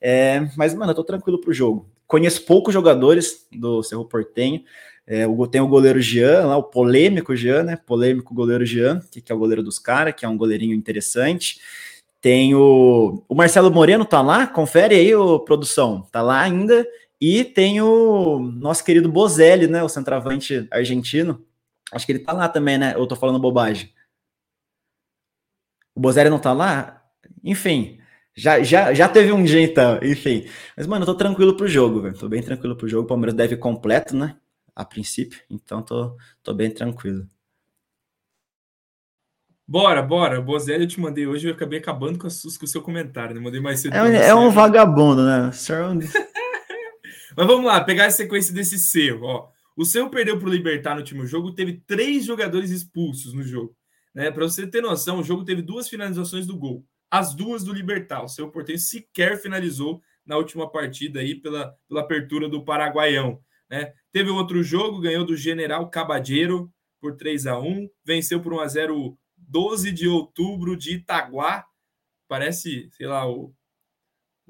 É, 0.00 0.48
mas, 0.56 0.72
mano, 0.74 0.92
eu 0.92 0.94
tô 0.94 1.04
tranquilo 1.04 1.40
pro 1.40 1.52
jogo. 1.52 1.88
Conheço 2.06 2.44
poucos 2.44 2.72
jogadores 2.72 3.46
do 3.52 3.82
Cerro 3.82 4.04
Portenho. 4.04 4.62
É, 5.06 5.24
tem 5.50 5.60
o 5.60 5.66
goleiro 5.66 6.00
Jean, 6.00 6.46
lá, 6.46 6.56
o 6.56 6.62
polêmico 6.62 7.34
Jean, 7.34 7.64
né? 7.64 7.76
Polêmico 7.76 8.32
goleiro 8.32 8.64
Jean, 8.64 9.00
que, 9.10 9.20
que 9.20 9.32
é 9.32 9.34
o 9.34 9.38
goleiro 9.38 9.62
dos 9.62 9.78
caras, 9.78 10.14
que 10.16 10.24
é 10.24 10.28
um 10.28 10.36
goleirinho 10.36 10.74
interessante. 10.74 11.60
Tem 12.20 12.54
o, 12.54 13.24
o 13.28 13.34
Marcelo 13.34 13.70
Moreno, 13.70 14.04
tá 14.04 14.20
lá? 14.20 14.46
Confere 14.46 14.94
aí, 14.94 15.14
o 15.14 15.40
produção. 15.40 16.06
Tá 16.12 16.22
lá 16.22 16.40
ainda. 16.40 16.86
E 17.20 17.44
tem 17.44 17.80
o 17.80 18.38
nosso 18.38 18.84
querido 18.84 19.08
Bozelli, 19.08 19.66
né? 19.66 19.82
O 19.82 19.88
centroavante 19.88 20.66
argentino. 20.70 21.44
Acho 21.92 22.06
que 22.06 22.12
ele 22.12 22.20
tá 22.20 22.32
lá 22.32 22.48
também, 22.48 22.78
né? 22.78 22.94
Eu 22.96 23.06
tô 23.06 23.16
falando 23.16 23.38
bobagem. 23.38 23.90
O 25.94 26.00
Bozelli 26.00 26.30
não 26.30 26.38
tá 26.38 26.52
lá? 26.52 27.02
Enfim, 27.42 28.00
já, 28.36 28.62
já, 28.62 28.94
já 28.94 29.08
teve 29.08 29.32
um 29.32 29.42
dia 29.42 29.60
então, 29.60 29.98
enfim. 30.02 30.46
Mas, 30.76 30.86
mano, 30.86 31.02
eu 31.02 31.06
tô 31.06 31.14
tranquilo 31.14 31.56
pro 31.56 31.68
jogo, 31.68 32.00
velho. 32.02 32.18
Tô 32.18 32.28
bem 32.28 32.42
tranquilo 32.42 32.76
pro 32.76 32.88
jogo. 32.88 33.04
O 33.04 33.08
Palmeiras 33.08 33.34
deve 33.34 33.56
completo, 33.56 34.16
né? 34.16 34.36
A 34.74 34.84
princípio. 34.84 35.40
Então, 35.50 35.82
tô, 35.82 36.16
tô 36.42 36.54
bem 36.54 36.70
tranquilo. 36.70 37.26
Bora, 39.66 40.02
bora. 40.02 40.40
Bozelli 40.40 40.84
eu 40.84 40.88
te 40.88 41.00
mandei 41.00 41.26
hoje, 41.26 41.48
eu 41.48 41.52
acabei 41.52 41.78
acabando 41.78 42.18
com, 42.18 42.26
a, 42.26 42.30
com 42.30 42.64
o 42.64 42.68
seu 42.68 42.82
comentário, 42.82 43.34
né? 43.34 43.40
Mandei 43.40 43.60
mais 43.60 43.80
cedo. 43.80 43.94
É, 43.94 44.28
é 44.28 44.34
um 44.34 44.50
vagabundo, 44.50 45.24
né? 45.24 45.50
Mas 47.36 47.46
vamos 47.46 47.66
lá, 47.66 47.82
pegar 47.84 48.06
a 48.06 48.10
sequência 48.10 48.52
desse 48.52 48.78
seu, 48.78 49.22
ó. 49.22 49.48
O 49.76 49.84
seu 49.84 50.10
perdeu 50.10 50.38
pro 50.38 50.50
Libertar 50.50 50.94
no 50.94 51.00
último 51.00 51.24
jogo, 51.24 51.54
teve 51.54 51.82
três 51.86 52.24
jogadores 52.24 52.70
expulsos 52.70 53.32
no 53.32 53.42
jogo. 53.42 53.74
Né? 54.14 54.30
Para 54.30 54.44
você 54.44 54.66
ter 54.66 54.82
noção, 54.82 55.20
o 55.20 55.24
jogo 55.24 55.44
teve 55.44 55.62
duas 55.62 55.88
finalizações 55.88 56.46
do 56.46 56.56
gol, 56.56 56.84
as 57.10 57.34
duas 57.34 57.64
do 57.64 57.72
Libertar. 57.72 58.24
O 58.24 58.28
seu 58.28 58.50
porteiro 58.50 58.80
sequer 58.80 59.40
finalizou 59.40 60.00
na 60.24 60.36
última 60.36 60.70
partida 60.70 61.20
aí 61.20 61.34
pela, 61.34 61.74
pela 61.88 62.00
apertura 62.00 62.48
do 62.48 62.64
Paraguaião. 62.64 63.40
Né? 63.68 63.92
Teve 64.12 64.30
outro 64.30 64.62
jogo, 64.62 65.00
ganhou 65.00 65.24
do 65.24 65.36
General 65.36 65.88
Cabadeiro 65.88 66.72
por 67.00 67.16
3 67.16 67.46
a 67.46 67.58
1 67.58 67.88
venceu 68.04 68.40
por 68.40 68.52
1 68.52 68.60
a 68.60 68.68
0 68.68 69.18
12 69.36 69.90
de 69.90 70.06
outubro 70.06 70.76
de 70.76 70.94
Itaguá. 70.96 71.64
Parece, 72.28 72.88
sei 72.92 73.06
lá, 73.06 73.28
o 73.28 73.52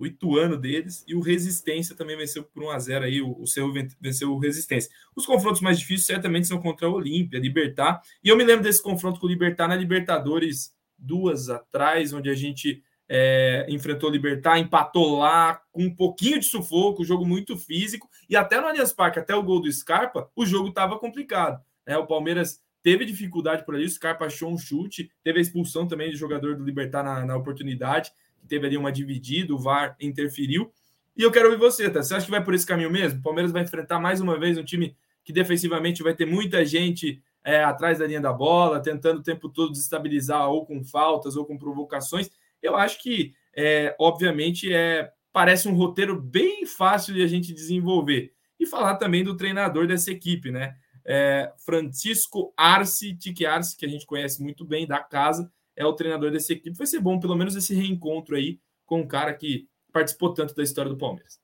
o 0.01 0.07
Ituano 0.07 0.57
deles, 0.57 1.05
e 1.07 1.15
o 1.15 1.21
Resistência 1.21 1.95
também 1.95 2.17
venceu 2.17 2.43
por 2.43 2.63
1 2.63 2.71
a 2.71 2.79
0 2.79 3.05
aí, 3.05 3.21
o, 3.21 3.39
o 3.39 3.47
Cerro 3.47 3.71
venceu 4.01 4.33
o 4.33 4.39
Resistência. 4.39 4.91
Os 5.15 5.27
confrontos 5.27 5.61
mais 5.61 5.79
difíceis 5.79 6.07
certamente 6.07 6.49
são 6.49 6.59
contra 6.59 6.87
a 6.87 6.91
Olímpia, 6.91 7.39
Libertar, 7.39 8.01
e 8.25 8.31
eu 8.31 8.37
me 8.37 8.43
lembro 8.43 8.63
desse 8.63 8.83
confronto 8.83 9.21
com 9.21 9.27
o 9.27 9.29
Libertar 9.29 9.69
na 9.69 9.77
Libertadores 9.77 10.75
duas 10.97 11.51
atrás, 11.51 12.15
onde 12.15 12.31
a 12.31 12.35
gente 12.35 12.83
é, 13.07 13.67
enfrentou 13.69 14.09
o 14.09 14.13
Libertar, 14.13 14.59
empatou 14.59 15.19
lá 15.19 15.61
com 15.71 15.83
um 15.83 15.95
pouquinho 15.95 16.41
de 16.41 16.47
sufoco, 16.47 17.05
jogo 17.05 17.27
muito 17.27 17.59
físico, 17.59 18.09
e 18.27 18.35
até 18.35 18.59
no 18.59 18.69
Allianz 18.69 18.95
Parque, 18.95 19.19
até 19.19 19.35
o 19.35 19.43
gol 19.43 19.61
do 19.61 19.71
Scarpa, 19.71 20.31
o 20.35 20.47
jogo 20.47 20.69
estava 20.69 20.99
complicado. 20.99 21.63
Né? 21.87 21.99
O 21.99 22.07
Palmeiras 22.07 22.59
teve 22.83 23.05
dificuldade 23.05 23.67
por 23.67 23.75
ali, 23.75 23.85
o 23.85 23.91
Scarpa 23.91 24.25
achou 24.25 24.51
um 24.51 24.57
chute, 24.57 25.11
teve 25.23 25.41
a 25.41 25.43
expulsão 25.43 25.87
também 25.87 26.11
do 26.11 26.17
jogador 26.17 26.57
do 26.57 26.65
Libertar 26.65 27.03
na, 27.03 27.27
na 27.27 27.37
oportunidade, 27.37 28.11
teve 28.49 28.67
ali 28.67 28.77
uma 28.77 28.93
dividida, 28.93 29.55
o 29.55 29.59
VAR 29.59 29.97
interferiu. 30.01 30.73
E 31.17 31.23
eu 31.23 31.31
quero 31.31 31.47
ouvir 31.47 31.59
você, 31.59 31.91
tá? 31.91 32.03
Você 32.03 32.15
acha 32.15 32.25
que 32.25 32.31
vai 32.31 32.43
por 32.43 32.55
esse 32.55 32.67
caminho 32.67 32.91
mesmo? 32.91 33.19
O 33.19 33.23
Palmeiras 33.23 33.53
vai 33.53 33.63
enfrentar 33.63 33.99
mais 33.99 34.21
uma 34.21 34.39
vez 34.39 34.57
um 34.57 34.65
time 34.65 34.97
que 35.25 35.33
defensivamente 35.33 36.03
vai 36.03 36.15
ter 36.15 36.27
muita 36.27 36.65
gente 36.65 37.23
é, 37.45 37.63
atrás 37.63 37.99
da 37.99 38.07
linha 38.07 38.21
da 38.21 38.33
bola, 38.33 38.81
tentando 38.81 39.21
o 39.21 39.23
tempo 39.23 39.49
todo 39.49 39.73
desestabilizar 39.73 40.49
ou 40.49 40.65
com 40.65 40.83
faltas 40.85 41.37
ou 41.37 41.45
com 41.45 41.59
provocações. 41.59 42.31
Eu 42.63 42.77
acho 42.77 43.03
que, 43.03 43.35
é, 43.55 43.95
obviamente, 43.99 44.73
é, 44.73 45.11
parece 45.33 45.69
um 45.69 45.75
roteiro 45.75 46.21
bem 46.21 46.67
fácil 46.67 47.15
de 47.15 47.23
a 47.23 47.27
gente 47.27 47.53
desenvolver. 47.53 48.33
E 48.59 48.67
falar 48.67 48.97
também 48.97 49.25
do 49.25 49.37
treinador 49.37 49.87
dessa 49.87 50.11
equipe, 50.11 50.51
né? 50.51 50.77
É, 51.05 51.51
Francisco 51.65 52.53
Arce, 52.57 53.17
Tique 53.17 53.47
Arce, 53.47 53.77
que 53.77 53.87
a 53.87 53.89
gente 53.89 54.05
conhece 54.05 54.43
muito 54.43 54.65
bem 54.67 54.87
da 54.87 55.01
casa, 55.01 55.51
é 55.81 55.87
o 55.87 55.95
treinador 55.95 56.31
dessa 56.31 56.53
equipe. 56.53 56.77
Vai 56.77 56.87
ser 56.87 57.01
bom, 57.01 57.19
pelo 57.19 57.35
menos, 57.35 57.57
esse 57.57 57.75
reencontro 57.75 58.37
aí 58.37 58.61
com 58.85 59.01
um 59.01 59.07
cara 59.07 59.33
que 59.33 59.67
participou 59.91 60.35
tanto 60.35 60.55
da 60.55 60.63
história 60.63 60.91
do 60.91 60.99
Palmeiras. 60.99 61.41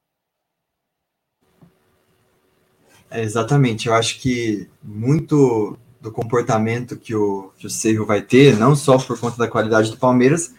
É, 3.10 3.22
exatamente, 3.22 3.88
eu 3.88 3.94
acho 3.94 4.20
que 4.20 4.68
muito 4.82 5.78
do 6.00 6.12
comportamento 6.12 6.96
que 6.96 7.14
o, 7.14 7.50
que 7.56 7.66
o 7.66 8.06
vai 8.06 8.20
ter, 8.20 8.56
não 8.58 8.76
só 8.76 8.98
por 8.98 9.18
conta 9.18 9.38
da 9.38 9.48
qualidade 9.48 9.90
do 9.90 9.96
Palmeiras, 9.96 10.54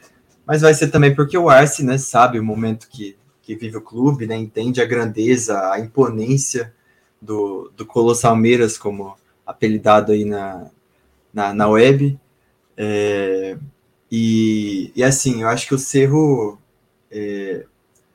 mas 0.46 0.62
vai 0.62 0.74
ser 0.74 0.90
também 0.90 1.14
porque 1.14 1.38
o 1.38 1.50
Arce 1.50 1.84
né, 1.84 1.98
sabe 1.98 2.40
o 2.40 2.44
momento 2.44 2.88
que, 2.90 3.18
que 3.42 3.56
vive 3.56 3.78
o 3.78 3.82
clube, 3.82 4.26
né, 4.26 4.36
entende 4.36 4.82
a 4.82 4.86
grandeza, 4.86 5.72
a 5.72 5.80
imponência 5.80 6.74
do, 7.22 7.72
do 7.76 7.86
Colossal 7.86 8.36
Meiras, 8.36 8.78
como 8.78 9.16
apelidado 9.46 10.14
aí 10.14 10.26
na, 10.26 10.70
na, 11.34 11.54
na 11.54 11.68
web. 11.68 12.18
É, 12.78 13.58
e, 14.12 14.92
e 14.96 15.04
assim, 15.04 15.42
eu 15.42 15.48
acho 15.50 15.68
que 15.68 15.74
o 15.74 15.80
Cerro, 15.80 16.60
é, 17.12 17.66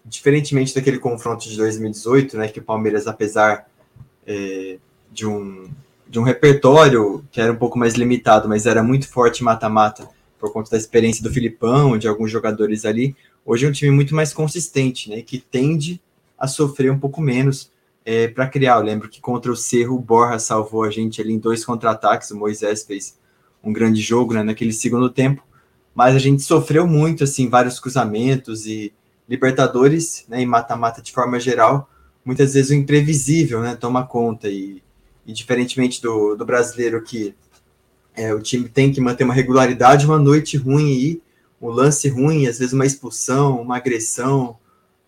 diferentemente 0.05 0.75
daquele 0.75 0.98
confronto 0.98 1.48
de 1.48 1.57
2018, 1.57 2.38
né, 2.38 2.48
que 2.48 2.61
o 2.61 2.62
Palmeiras, 2.62 3.07
apesar 3.07 3.66
é, 4.27 4.79
de, 5.11 5.27
um, 5.27 5.68
de 6.09 6.18
um 6.18 6.22
repertório 6.22 7.25
que 7.31 7.40
era 7.40 7.53
um 7.53 7.57
pouco 7.57 7.79
mais 7.79 7.94
limitado, 7.94 8.48
mas 8.48 8.64
era 8.66 8.83
muito 8.83 9.09
forte 9.09 9.42
mata-mata 9.42 10.09
por 10.38 10.53
conta 10.53 10.70
da 10.70 10.77
experiência 10.77 11.22
do 11.22 11.33
Filipão, 11.33 11.98
de 11.98 12.09
alguns 12.09 12.31
jogadores 12.31 12.85
ali, 12.85 13.14
hoje 13.44 13.66
é 13.66 13.68
um 13.68 13.72
time 13.72 13.90
muito 13.90 14.14
mais 14.14 14.33
consistente, 14.33 15.11
né, 15.11 15.22
que 15.22 15.38
tende 15.38 16.01
a 16.38 16.48
sofrer 16.48 16.90
um 16.90 16.98
pouco 16.98 17.20
menos 17.20 17.70
é, 18.05 18.27
para 18.27 18.48
criar. 18.48 18.79
Eu 18.79 18.83
lembro 18.83 19.09
que 19.09 19.20
contra 19.20 19.53
o 19.53 19.57
Cerro, 19.57 19.94
o 19.94 20.01
Borja 20.01 20.38
salvou 20.38 20.83
a 20.83 20.90
gente 20.90 21.20
ali 21.20 21.33
em 21.33 21.38
dois 21.38 21.64
contra-ataques, 21.64 22.31
o 22.31 22.37
Moisés 22.37 22.83
fez 22.83 23.16
um 23.62 23.72
grande 23.72 24.01
jogo 24.01 24.35
né, 24.35 24.42
naquele 24.42 24.72
segundo 24.72 25.09
tempo, 25.09 25.42
mas 25.94 26.14
a 26.14 26.18
gente 26.18 26.42
sofreu 26.42 26.87
muito, 26.87 27.25
assim, 27.25 27.48
vários 27.48 27.79
cruzamentos 27.79 28.66
e 28.66 28.92
Libertadores, 29.29 30.25
né, 30.29 30.42
e 30.42 30.46
mata-mata 30.46 31.01
de 31.01 31.12
forma 31.12 31.38
geral, 31.38 31.88
muitas 32.25 32.55
vezes 32.55 32.70
o 32.70 32.75
imprevisível, 32.75 33.61
né, 33.61 33.77
toma 33.77 34.05
conta 34.05 34.48
e, 34.48 34.83
e 35.27 35.33
diferentemente 35.33 36.03
do, 36.03 36.35
do 36.35 36.44
brasileiro 36.44 37.03
que 37.03 37.35
é, 38.14 38.35
o 38.35 38.40
time 38.40 38.68
tem 38.68 38.92
que 38.92 39.01
manter 39.01 39.25
uma 39.25 39.33
regularidade, 39.33 40.07
uma 40.07 40.18
noite 40.18 40.57
ruim 40.57 40.90
aí, 40.92 41.22
um 41.61 41.68
lance 41.68 42.09
ruim, 42.09 42.46
às 42.46 42.59
vezes 42.59 42.75
uma 42.75 42.85
expulsão, 42.85 43.61
uma 43.61 43.77
agressão, 43.77 44.57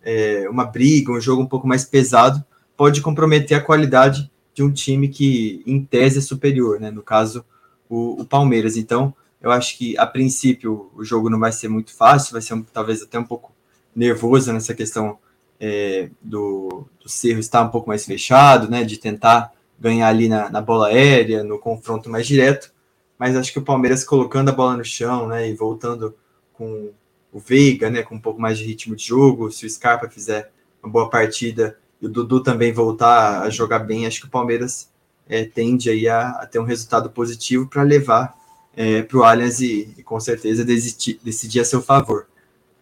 é, 0.03 0.47
uma 0.49 0.63
briga, 0.63 1.11
um 1.11 1.19
jogo 1.19 1.41
um 1.41 1.47
pouco 1.47 1.67
mais 1.67 1.83
pesado, 1.83 2.43
pode 2.77 3.01
comprometer 3.01 3.57
a 3.57 3.61
qualidade 3.61 4.31
de 4.53 4.63
um 4.63 4.71
time 4.71 5.09
que, 5.09 5.61
em 5.67 5.83
tese, 5.83 6.19
é 6.19 6.21
superior, 6.21 6.79
né? 6.79 6.89
No 6.89 7.01
caso, 7.01 7.43
o, 7.89 8.21
o 8.21 8.25
Palmeiras. 8.25 8.77
Então, 8.77 9.13
eu 9.41 9.51
acho 9.51 9.77
que, 9.77 9.97
a 9.97 10.07
princípio, 10.07 10.89
o 10.95 11.03
jogo 11.03 11.29
não 11.29 11.39
vai 11.39 11.51
ser 11.51 11.67
muito 11.67 11.93
fácil, 11.93 12.33
vai 12.33 12.41
ser 12.41 12.53
um, 12.55 12.63
talvez 12.63 13.01
até 13.01 13.19
um 13.19 13.23
pouco 13.23 13.53
nervoso 13.95 14.51
nessa 14.51 14.73
questão 14.73 15.17
é, 15.59 16.09
do, 16.21 16.87
do 17.01 17.07
Cerro 17.07 17.39
estar 17.39 17.61
um 17.61 17.69
pouco 17.69 17.87
mais 17.87 18.05
fechado, 18.05 18.69
né? 18.69 18.83
De 18.83 18.97
tentar 18.97 19.51
ganhar 19.79 20.07
ali 20.07 20.27
na, 20.27 20.49
na 20.49 20.61
bola 20.61 20.87
aérea, 20.87 21.43
no 21.43 21.59
confronto 21.59 22.09
mais 22.09 22.25
direto. 22.25 22.73
Mas 23.17 23.35
acho 23.35 23.53
que 23.53 23.59
o 23.59 23.63
Palmeiras 23.63 24.03
colocando 24.03 24.49
a 24.49 24.51
bola 24.51 24.77
no 24.77 24.83
chão, 24.83 25.27
né? 25.27 25.49
E 25.49 25.53
voltando 25.53 26.15
com 26.53 26.91
o 27.31 27.39
Veiga, 27.39 27.89
né? 27.89 28.03
Com 28.03 28.15
um 28.15 28.21
pouco 28.21 28.41
mais 28.41 28.57
de 28.57 28.65
ritmo 28.65 28.95
de 28.95 29.05
jogo, 29.05 29.51
se 29.51 29.65
o 29.65 29.69
Scarpa 29.69 30.09
fizer 30.09 30.51
uma 30.81 30.91
boa 30.91 31.09
partida 31.09 31.77
e 32.01 32.05
o 32.05 32.09
Dudu 32.09 32.41
também 32.41 32.73
voltar 32.73 33.41
a 33.41 33.49
jogar 33.49 33.79
bem, 33.79 34.05
acho 34.05 34.21
que 34.21 34.27
o 34.27 34.31
Palmeiras 34.31 34.89
é, 35.27 35.43
tende 35.45 35.89
aí 35.89 36.07
a, 36.07 36.29
a, 36.29 36.45
ter 36.45 36.59
um 36.59 36.63
resultado 36.63 37.09
positivo 37.09 37.67
para 37.67 37.83
levar 37.83 38.35
é, 38.75 39.01
para 39.01 39.17
o 39.17 39.23
Allianz 39.23 39.59
e, 39.59 39.93
e, 39.97 40.03
com 40.03 40.19
certeza 40.19 40.63
decidir, 40.63 41.19
decidir 41.23 41.59
a 41.61 41.65
seu 41.65 41.81
favor. 41.81 42.27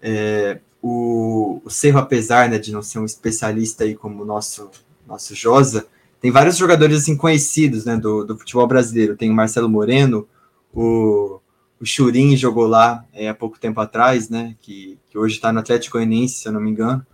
É, 0.02 0.60
o, 0.82 1.62
o 1.64 1.70
Cerro, 1.70 2.00
apesar 2.00 2.50
né, 2.50 2.58
de 2.58 2.72
não 2.72 2.82
ser 2.82 3.00
um 3.00 3.06
especialista 3.06 3.84
aí 3.84 3.96
como 3.96 4.24
o 4.24 4.26
nosso, 4.26 4.70
nosso 5.08 5.34
Josa, 5.34 5.88
tem 6.20 6.32
vários 6.32 6.58
jogadores 6.58 6.98
assim 6.98 7.16
conhecidos 7.16 7.86
né, 7.86 7.96
do, 7.98 8.24
do 8.24 8.38
futebol 8.38 8.68
brasileiro. 8.68 9.16
Tem 9.16 9.30
o 9.30 9.34
Marcelo 9.34 9.70
Moreno, 9.70 10.28
o, 10.74 11.40
o 11.80 11.86
Churin 11.86 12.36
jogou 12.36 12.66
lá 12.66 13.06
é, 13.14 13.30
há 13.30 13.34
pouco 13.34 13.60
tempo 13.60 13.80
atrás, 13.80 14.30
né, 14.30 14.56
que, 14.62 14.98
que 15.10 15.18
hoje 15.18 15.36
está 15.36 15.54
no 15.54 15.60
Atlético 15.60 15.98
Goianiense, 15.98 16.40
se 16.40 16.48
eu 16.48 16.52
não 16.52 16.60
me 16.60 16.72
engano. 16.72 17.06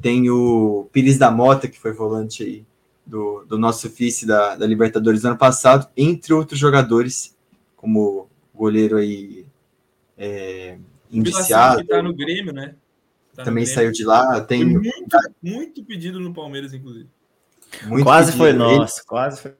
Tem 0.00 0.28
o 0.28 0.88
Pires 0.92 1.18
da 1.18 1.30
Mota, 1.30 1.68
que 1.68 1.78
foi 1.78 1.92
volante 1.92 2.42
aí 2.42 2.64
do, 3.06 3.44
do 3.44 3.58
nosso 3.58 3.88
vice 3.88 4.26
da, 4.26 4.56
da 4.56 4.66
Libertadores 4.66 5.22
do 5.22 5.28
ano 5.28 5.38
passado, 5.38 5.88
entre 5.96 6.32
outros 6.32 6.58
jogadores, 6.58 7.36
como 7.76 8.28
o 8.54 8.58
goleiro 8.58 8.96
aí 8.96 9.44
é, 10.16 10.78
indiciado. 11.10 11.82
Que 11.82 11.88
tá 11.88 12.02
no 12.02 12.14
Grêmio, 12.14 12.52
né? 12.52 12.74
Tá 13.34 13.44
também 13.44 13.66
saiu 13.66 13.92
de 13.92 14.04
lá. 14.04 14.40
Tem 14.40 14.64
muito, 14.64 15.16
muito 15.42 15.84
pedido 15.84 16.20
no 16.20 16.32
Palmeiras, 16.32 16.72
inclusive. 16.72 17.08
Muito 17.86 18.04
quase 18.04 18.32
pedido. 18.32 18.44
foi 18.44 18.52
nosso, 18.52 19.00
ele, 19.00 19.06
quase 19.06 19.40
foi. 19.40 19.54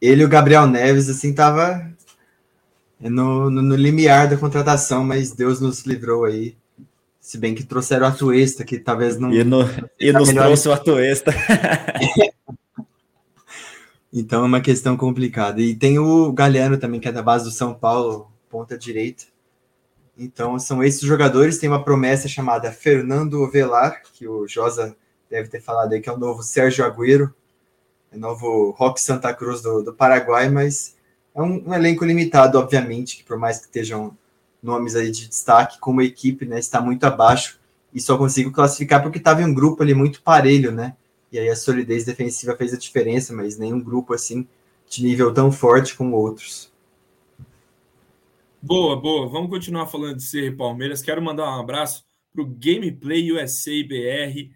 Ele 0.00 0.22
e 0.22 0.24
o 0.24 0.28
Gabriel 0.28 0.66
Neves, 0.66 1.08
assim, 1.08 1.32
tava 1.32 1.90
no, 2.98 3.50
no, 3.50 3.62
no 3.62 3.76
limiar 3.76 4.28
da 4.28 4.36
contratação, 4.36 5.04
mas 5.04 5.32
Deus 5.32 5.60
nos 5.60 5.82
livrou 5.86 6.24
aí 6.24 6.56
se 7.20 7.38
bem 7.38 7.54
que 7.54 7.62
trouxeram 7.62 8.06
o 8.06 8.08
Atuesta, 8.08 8.64
que 8.64 8.78
talvez 8.78 9.18
não. 9.18 9.32
E, 9.32 9.44
no, 9.44 9.60
e 10.00 10.12
nos 10.12 10.28
melhor... 10.28 10.46
trouxe 10.46 10.68
o 10.68 10.72
Atuesta. 10.72 11.32
então 14.12 14.42
é 14.42 14.46
uma 14.46 14.60
questão 14.60 14.96
complicada. 14.96 15.60
E 15.60 15.74
tem 15.74 15.98
o 15.98 16.32
Galhardo 16.32 16.78
também, 16.78 17.00
que 17.00 17.08
é 17.08 17.12
da 17.12 17.22
base 17.22 17.44
do 17.44 17.50
São 17.50 17.72
Paulo, 17.72 18.30
ponta 18.48 18.76
direita. 18.76 19.24
Então 20.18 20.58
são 20.58 20.82
esses 20.82 21.02
jogadores. 21.02 21.58
Tem 21.58 21.68
uma 21.68 21.84
promessa 21.84 22.28
chamada 22.28 22.72
Fernando 22.72 23.48
Velar, 23.50 24.02
que 24.12 24.26
o 24.26 24.46
Josa 24.46 24.96
deve 25.30 25.48
ter 25.48 25.60
falado 25.60 25.92
aí, 25.92 26.00
que 26.00 26.08
é 26.08 26.12
o 26.12 26.18
novo 26.18 26.42
Sérgio 26.42 26.84
Agüero, 26.84 27.32
é 28.12 28.16
o 28.16 28.18
novo 28.18 28.70
Rock 28.72 29.00
Santa 29.00 29.32
Cruz 29.32 29.62
do, 29.62 29.82
do 29.82 29.94
Paraguai, 29.94 30.48
mas 30.50 30.96
é 31.34 31.40
um, 31.40 31.68
um 31.68 31.74
elenco 31.74 32.04
limitado, 32.04 32.58
obviamente, 32.58 33.16
que 33.16 33.24
por 33.24 33.38
mais 33.38 33.58
que 33.58 33.66
estejam 33.66 34.16
nomes 34.60 34.96
aí 34.96 35.10
de 35.10 35.28
destaque, 35.28 35.78
como 35.78 36.02
equipe, 36.02 36.44
né, 36.44 36.58
está 36.58 36.80
muito 36.80 37.04
abaixo 37.04 37.58
e 37.94 38.00
só 38.00 38.18
consigo 38.18 38.50
classificar 38.50 39.02
porque 39.02 39.18
estava 39.18 39.42
em 39.42 39.46
um 39.46 39.54
grupo 39.54 39.82
ali 39.82 39.94
muito 39.94 40.22
parelho, 40.22 40.70
né? 40.70 40.96
E 41.32 41.38
aí 41.38 41.48
a 41.48 41.56
solidez 41.56 42.04
defensiva 42.04 42.56
fez 42.56 42.74
a 42.74 42.78
diferença, 42.78 43.32
mas 43.32 43.58
nenhum 43.58 43.80
grupo 43.80 44.12
assim 44.12 44.46
de 44.88 45.04
nível 45.04 45.32
tão 45.32 45.52
forte 45.52 45.94
como 45.94 46.16
outros. 46.16 46.70
Boa, 48.60 49.00
boa. 49.00 49.28
Vamos 49.28 49.48
continuar 49.48 49.86
falando 49.86 50.16
de 50.16 50.22
Ser 50.22 50.56
Palmeiras. 50.56 51.00
Quero 51.00 51.22
mandar 51.22 51.44
um 51.44 51.60
abraço 51.60 52.04
para 52.32 52.42
o 52.42 52.46
Gameplay 52.46 53.32
USA 53.32 53.70
BR. 53.88 54.52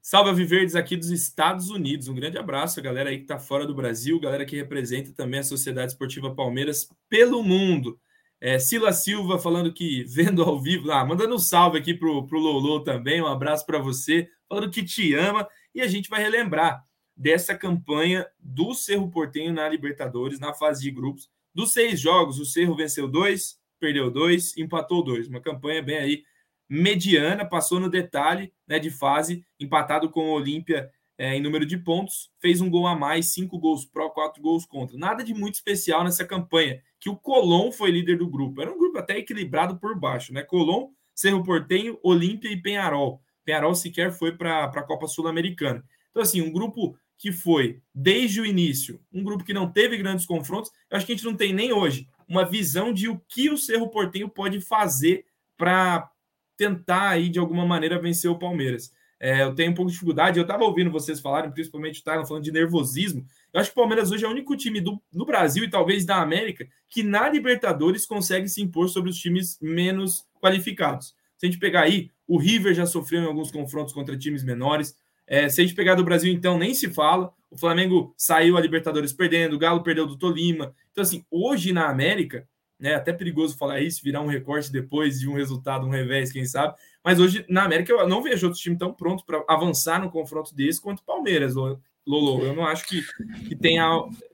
Salve 0.00 0.32
Viverdes 0.32 0.74
aqui 0.74 0.96
dos 0.96 1.10
Estados 1.10 1.68
Unidos. 1.68 2.08
Um 2.08 2.14
grande 2.14 2.38
abraço, 2.38 2.80
a 2.80 2.82
galera 2.82 3.10
aí 3.10 3.18
que 3.18 3.24
está 3.24 3.38
fora 3.38 3.66
do 3.66 3.74
Brasil, 3.74 4.18
galera 4.18 4.46
que 4.46 4.56
representa 4.56 5.12
também 5.12 5.40
a 5.40 5.44
Sociedade 5.44 5.92
Esportiva 5.92 6.34
Palmeiras 6.34 6.88
pelo 7.08 7.42
mundo. 7.42 8.00
É, 8.40 8.58
Sila 8.58 8.92
Silva 8.92 9.38
falando 9.38 9.72
que 9.72 10.04
vendo 10.08 10.42
ao 10.42 10.58
vivo, 10.58 10.90
ah, 10.90 11.04
mandando 11.04 11.34
um 11.34 11.38
salve 11.38 11.78
aqui 11.78 11.92
pro, 11.92 12.26
pro 12.26 12.38
Lolo 12.38 12.80
também, 12.80 13.20
um 13.20 13.26
abraço 13.26 13.66
para 13.66 13.78
você, 13.78 14.28
falando 14.48 14.70
que 14.70 14.82
te 14.82 15.14
ama, 15.14 15.46
e 15.78 15.80
a 15.80 15.86
gente 15.86 16.10
vai 16.10 16.20
relembrar 16.20 16.84
dessa 17.16 17.56
campanha 17.56 18.26
do 18.38 18.74
Cerro 18.74 19.08
Portenho 19.08 19.52
na 19.52 19.68
Libertadores, 19.68 20.40
na 20.40 20.52
fase 20.52 20.82
de 20.82 20.90
grupos. 20.90 21.30
Dos 21.54 21.72
seis 21.72 22.00
jogos, 22.00 22.40
o 22.40 22.44
Cerro 22.44 22.74
venceu 22.74 23.06
dois, 23.08 23.60
perdeu 23.78 24.10
dois, 24.10 24.56
empatou 24.56 25.04
dois. 25.04 25.28
Uma 25.28 25.40
campanha 25.40 25.80
bem 25.80 25.98
aí 25.98 26.22
mediana, 26.68 27.44
passou 27.44 27.78
no 27.78 27.88
detalhe 27.88 28.52
né, 28.66 28.80
de 28.80 28.90
fase, 28.90 29.46
empatado 29.58 30.10
com 30.10 30.28
o 30.28 30.32
Olímpia 30.32 30.90
é, 31.16 31.36
em 31.36 31.40
número 31.40 31.64
de 31.64 31.78
pontos, 31.78 32.30
fez 32.40 32.60
um 32.60 32.68
gol 32.68 32.86
a 32.86 32.96
mais, 32.96 33.32
cinco 33.32 33.56
gols 33.56 33.84
pró, 33.84 34.10
quatro 34.10 34.42
gols 34.42 34.66
contra. 34.66 34.98
Nada 34.98 35.22
de 35.22 35.32
muito 35.32 35.54
especial 35.54 36.02
nessa 36.02 36.24
campanha, 36.24 36.80
que 37.00 37.08
o 37.08 37.16
Colom 37.16 37.70
foi 37.70 37.92
líder 37.92 38.18
do 38.18 38.28
grupo. 38.28 38.60
Era 38.60 38.72
um 38.72 38.78
grupo 38.78 38.98
até 38.98 39.16
equilibrado 39.16 39.78
por 39.78 39.98
baixo, 39.98 40.32
né? 40.32 40.42
Colom, 40.42 40.90
Cerro 41.14 41.42
Portenho, 41.44 41.98
Olímpia 42.02 42.48
e 42.48 42.60
Penharol. 42.60 43.20
Penharol 43.48 43.74
sequer 43.74 44.12
foi 44.12 44.32
para 44.32 44.64
a 44.64 44.82
Copa 44.82 45.06
Sul-Americana. 45.06 45.82
Então, 46.10 46.22
assim, 46.22 46.42
um 46.42 46.52
grupo 46.52 46.98
que 47.16 47.32
foi, 47.32 47.80
desde 47.94 48.42
o 48.42 48.46
início, 48.46 49.00
um 49.10 49.24
grupo 49.24 49.42
que 49.42 49.54
não 49.54 49.72
teve 49.72 49.96
grandes 49.96 50.26
confrontos, 50.26 50.70
eu 50.90 50.98
acho 50.98 51.06
que 51.06 51.12
a 51.12 51.14
gente 51.14 51.24
não 51.24 51.34
tem 51.34 51.54
nem 51.54 51.72
hoje 51.72 52.06
uma 52.28 52.44
visão 52.44 52.92
de 52.92 53.08
o 53.08 53.18
que 53.26 53.48
o 53.48 53.56
Cerro 53.56 53.88
Portenho 53.88 54.28
pode 54.28 54.60
fazer 54.60 55.24
para 55.56 56.10
tentar 56.58 57.08
aí 57.08 57.30
de 57.30 57.38
alguma 57.38 57.64
maneira 57.64 57.98
vencer 57.98 58.30
o 58.30 58.38
Palmeiras. 58.38 58.92
É, 59.18 59.42
eu 59.44 59.54
tenho 59.54 59.72
um 59.72 59.74
pouco 59.74 59.90
de 59.90 59.94
dificuldade. 59.94 60.38
Eu 60.38 60.42
estava 60.42 60.64
ouvindo 60.64 60.90
vocês 60.90 61.18
falarem, 61.18 61.50
principalmente 61.50 62.00
o 62.00 62.04
Tyler 62.04 62.26
falando 62.26 62.44
de 62.44 62.52
nervosismo. 62.52 63.24
Eu 63.50 63.60
acho 63.60 63.70
que 63.70 63.78
o 63.78 63.82
Palmeiras 63.82 64.12
hoje 64.12 64.26
é 64.26 64.28
o 64.28 64.30
único 64.30 64.54
time 64.54 64.78
do, 64.78 65.00
do 65.10 65.24
Brasil 65.24 65.64
e 65.64 65.70
talvez 65.70 66.04
da 66.04 66.20
América 66.20 66.68
que 66.90 67.02
na 67.02 67.30
Libertadores 67.30 68.04
consegue 68.04 68.46
se 68.46 68.60
impor 68.60 68.90
sobre 68.90 69.08
os 69.08 69.16
times 69.16 69.58
menos 69.60 70.26
qualificados. 70.38 71.16
Se 71.38 71.46
a 71.46 71.50
gente 71.50 71.58
pegar 71.58 71.82
aí, 71.82 72.10
o 72.28 72.38
River 72.38 72.74
já 72.74 72.84
sofreu 72.84 73.22
em 73.22 73.26
alguns 73.26 73.50
confrontos 73.50 73.94
contra 73.94 74.16
times 74.16 74.44
menores. 74.44 74.94
É, 75.26 75.48
se 75.48 75.60
a 75.60 75.64
gente 75.64 75.74
pegar 75.74 75.94
do 75.94 76.04
Brasil, 76.04 76.32
então, 76.32 76.58
nem 76.58 76.74
se 76.74 76.88
fala. 76.90 77.32
O 77.50 77.56
Flamengo 77.56 78.14
saiu 78.16 78.56
a 78.56 78.60
Libertadores 78.60 79.12
perdendo, 79.12 79.56
o 79.56 79.58
Galo 79.58 79.82
perdeu 79.82 80.06
do 80.06 80.18
Tolima. 80.18 80.74
Então, 80.92 81.02
assim, 81.02 81.24
hoje 81.30 81.72
na 81.72 81.88
América, 81.88 82.46
né, 82.78 82.94
até 82.94 83.12
perigoso 83.12 83.56
falar 83.56 83.80
isso, 83.80 84.02
virar 84.04 84.20
um 84.20 84.26
recorte 84.26 84.70
depois 84.70 85.18
de 85.18 85.28
um 85.28 85.34
resultado, 85.34 85.86
um 85.86 85.90
revés, 85.90 86.30
quem 86.30 86.44
sabe. 86.44 86.76
Mas 87.02 87.18
hoje 87.18 87.44
na 87.48 87.64
América 87.64 87.92
eu 87.92 88.06
não 88.06 88.22
vejo 88.22 88.46
outro 88.46 88.60
time 88.60 88.76
tão 88.76 88.92
pronto 88.92 89.24
para 89.24 89.42
avançar 89.48 90.00
no 90.00 90.10
confronto 90.10 90.54
desse 90.54 90.80
quanto 90.80 91.00
o 91.00 91.04
Palmeiras, 91.04 91.54
Lolo. 91.54 92.44
Eu 92.44 92.54
não 92.54 92.66
acho 92.66 92.86
que, 92.86 93.02
que 93.48 93.56
tenha. 93.56 93.84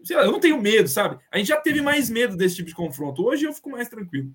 Sei 0.03 0.17
lá, 0.17 0.23
eu 0.25 0.33
não 0.33 0.41
tenho 0.41 0.61
medo, 0.61 0.89
sabe? 0.89 1.19
A 1.31 1.39
gente 1.39 1.49
já 1.49 1.57
teve 1.57 1.81
mais 1.81 2.09
medo 2.09 2.37
desse 2.37 2.57
tipo 2.57 2.69
de 2.69 2.75
confronto. 2.75 3.25
Hoje 3.25 3.45
eu 3.45 3.53
fico 3.53 3.71
mais 3.71 3.89
tranquilo. 3.89 4.33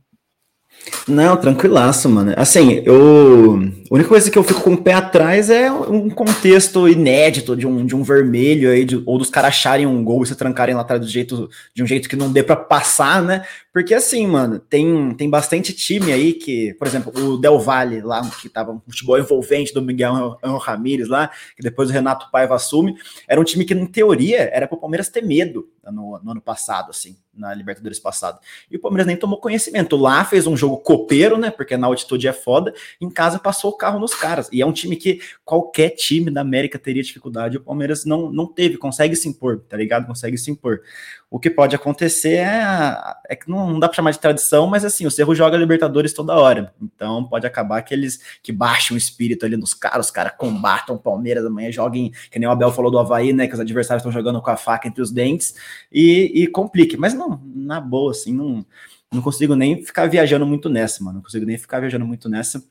Não, 1.08 1.36
tranquilaço, 1.36 2.08
mano. 2.08 2.34
Assim, 2.38 2.82
eu. 2.86 3.60
A 3.89 3.95
única 3.95 4.10
coisa 4.10 4.29
que 4.29 4.38
eu 4.38 4.43
fico 4.43 4.62
com 4.62 4.73
o 4.73 4.82
pé 4.82 4.93
atrás 4.93 5.49
é 5.49 5.71
um 5.71 6.10
contexto 6.10 6.88
inédito 6.88 7.55
de 7.55 7.65
um, 7.65 7.86
de 7.86 7.95
um 7.95 8.03
vermelho 8.03 8.69
aí, 8.69 8.86
de, 8.86 9.01
ou 9.05 9.17
dos 9.17 9.29
caras 9.29 9.49
acharem 9.49 9.88
um 9.88 10.03
gol 10.03 10.21
e 10.23 10.27
se 10.27 10.36
trancarem 10.36 10.75
lá 10.75 10.82
atrás 10.82 11.01
do 11.01 11.08
jeito, 11.08 11.49
de 11.73 11.84
um 11.84 11.88
jeito 11.88 12.08
que 12.08 12.15
não 12.15 12.32
dê 12.32 12.43
para 12.43 12.55
passar, 12.55 13.23
né? 13.23 13.43
Porque 13.73 13.93
assim, 13.93 14.27
mano, 14.27 14.60
tem, 14.60 15.13
tem 15.15 15.29
bastante 15.29 15.73
time 15.73 16.12
aí 16.12 16.34
que, 16.34 16.73
por 16.75 16.88
exemplo, 16.88 17.12
o 17.15 17.38
Del 17.38 17.60
Valle 17.60 18.01
lá, 18.01 18.21
que 18.41 18.47
tava 18.47 18.71
um 18.71 18.82
futebol 18.88 19.17
envolvente 19.17 19.73
do 19.73 19.82
Miguel 19.82 20.38
Ramírez 20.62 21.08
lá, 21.08 21.32
que 21.55 21.63
depois 21.63 21.89
o 21.89 21.93
Renato 21.93 22.29
Paiva 22.32 22.55
assume, 22.55 22.95
era 23.27 23.41
um 23.41 23.43
time 23.43 23.65
que, 23.65 23.73
em 23.73 23.86
teoria, 23.88 24.49
era 24.53 24.67
pro 24.67 24.77
Palmeiras 24.77 25.10
ter 25.10 25.23
medo 25.23 25.67
no, 25.91 26.19
no 26.23 26.32
ano 26.32 26.41
passado, 26.41 26.91
assim 26.91 27.17
na 27.39 27.54
Libertadores 27.54 27.99
passado. 27.99 28.39
E 28.69 28.75
o 28.75 28.80
Palmeiras 28.80 29.08
nem 29.08 29.15
tomou 29.15 29.39
conhecimento. 29.39 29.95
Lá 29.95 30.25
fez 30.25 30.45
um 30.45 30.58
jogo 30.58 30.78
copeiro, 30.78 31.38
né? 31.38 31.49
Porque 31.49 31.78
na 31.78 31.88
altitude 31.88 32.28
é 32.28 32.34
foda. 32.34 32.73
Em 32.99 33.10
casa 33.10 33.39
passou 33.39 33.71
o 33.71 33.78
carro 33.78 33.99
nos 33.99 34.13
caras. 34.13 34.49
E 34.52 34.62
é 34.62 34.65
um 34.65 34.73
time 34.73 34.95
que 34.95 35.21
qualquer 35.45 35.91
time 35.91 36.30
da 36.30 36.41
América 36.41 36.78
teria 36.78 37.02
dificuldade. 37.02 37.58
O 37.58 37.62
Palmeiras 37.62 38.04
não, 38.04 38.30
não 38.32 38.45
teve, 38.45 38.78
consegue 38.78 39.15
se 39.15 39.30
impor, 39.30 39.62
tá 39.67 39.78
ligado? 39.78 40.06
Consegue 40.06 40.38
se 40.38 40.52
impor. 40.52 40.82
O 41.31 41.39
que 41.39 41.49
pode 41.49 41.75
acontecer 41.75 42.37
é, 42.37 42.97
é 43.29 43.35
que 43.35 43.47
não, 43.47 43.69
não 43.69 43.79
dá 43.79 43.87
para 43.87 43.95
chamar 43.95 44.11
de 44.11 44.19
tradição, 44.19 44.65
mas 44.65 44.83
assim, 44.83 45.05
o 45.05 45.11
Cerro 45.11 45.35
joga 45.35 45.57
Libertadores 45.57 46.11
toda 46.11 46.33
hora. 46.35 46.73
Então 46.81 47.23
pode 47.23 47.45
acabar 47.45 47.81
que 47.83 47.93
eles 47.93 48.19
que 48.41 48.51
baixam 48.51 48.95
o 48.95 48.97
espírito 48.97 49.45
ali 49.45 49.55
nos 49.55 49.75
caras, 49.75 50.07
os 50.07 50.11
caras 50.11 50.33
combatam 50.35 50.95
o 50.95 50.99
Palmeiras 50.99 51.45
amanhã, 51.45 51.71
joguem, 51.71 52.11
que 52.31 52.39
nem 52.39 52.49
o 52.49 52.51
Abel 52.51 52.71
falou 52.71 52.89
do 52.89 52.97
Havaí, 52.97 53.31
né? 53.31 53.47
Que 53.47 53.53
os 53.53 53.59
adversários 53.59 54.01
estão 54.01 54.11
jogando 54.11 54.41
com 54.41 54.49
a 54.49 54.57
faca 54.57 54.87
entre 54.87 55.03
os 55.03 55.11
dentes 55.11 55.53
e, 55.91 56.31
e 56.33 56.47
complique. 56.47 56.97
Mas 56.97 57.13
não, 57.13 57.39
na 57.45 57.79
boa, 57.79 58.09
assim, 58.09 58.33
não, 58.33 58.65
não 59.11 59.21
consigo 59.21 59.55
nem 59.55 59.83
ficar 59.85 60.07
viajando 60.07 60.47
muito 60.47 60.67
nessa, 60.67 61.03
mano. 61.03 61.17
Não 61.17 61.23
consigo 61.23 61.45
nem 61.45 61.57
ficar 61.59 61.79
viajando 61.79 62.05
muito 62.07 62.27
nessa 62.27 62.63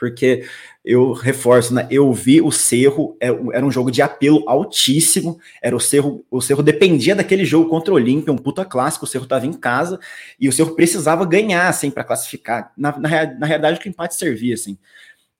porque 0.00 0.46
eu 0.82 1.12
reforço, 1.12 1.74
né? 1.74 1.86
Eu 1.90 2.10
vi 2.10 2.40
o 2.40 2.50
Cerro, 2.50 3.18
é, 3.20 3.28
era 3.52 3.64
um 3.64 3.70
jogo 3.70 3.90
de 3.90 4.00
apelo 4.00 4.42
altíssimo, 4.48 5.38
era 5.62 5.76
o 5.76 5.78
Cerro, 5.78 6.24
o 6.30 6.40
Cerro 6.40 6.62
dependia 6.62 7.14
daquele 7.14 7.44
jogo 7.44 7.68
contra 7.68 7.92
o 7.92 7.96
Olímpia, 7.96 8.32
um 8.32 8.38
puta 8.38 8.64
clássico, 8.64 9.04
o 9.04 9.08
Cerro 9.08 9.24
estava 9.24 9.46
em 9.46 9.52
casa, 9.52 10.00
e 10.40 10.48
o 10.48 10.52
Cerro 10.52 10.74
precisava 10.74 11.26
ganhar, 11.26 11.68
assim, 11.68 11.90
para 11.90 12.02
classificar. 12.02 12.72
Na, 12.74 12.98
na, 12.98 13.08
na 13.34 13.46
realidade, 13.46 13.78
o 13.78 13.80
que 13.82 13.88
o 13.88 13.90
empate 13.90 14.14
servia, 14.14 14.54
assim. 14.54 14.78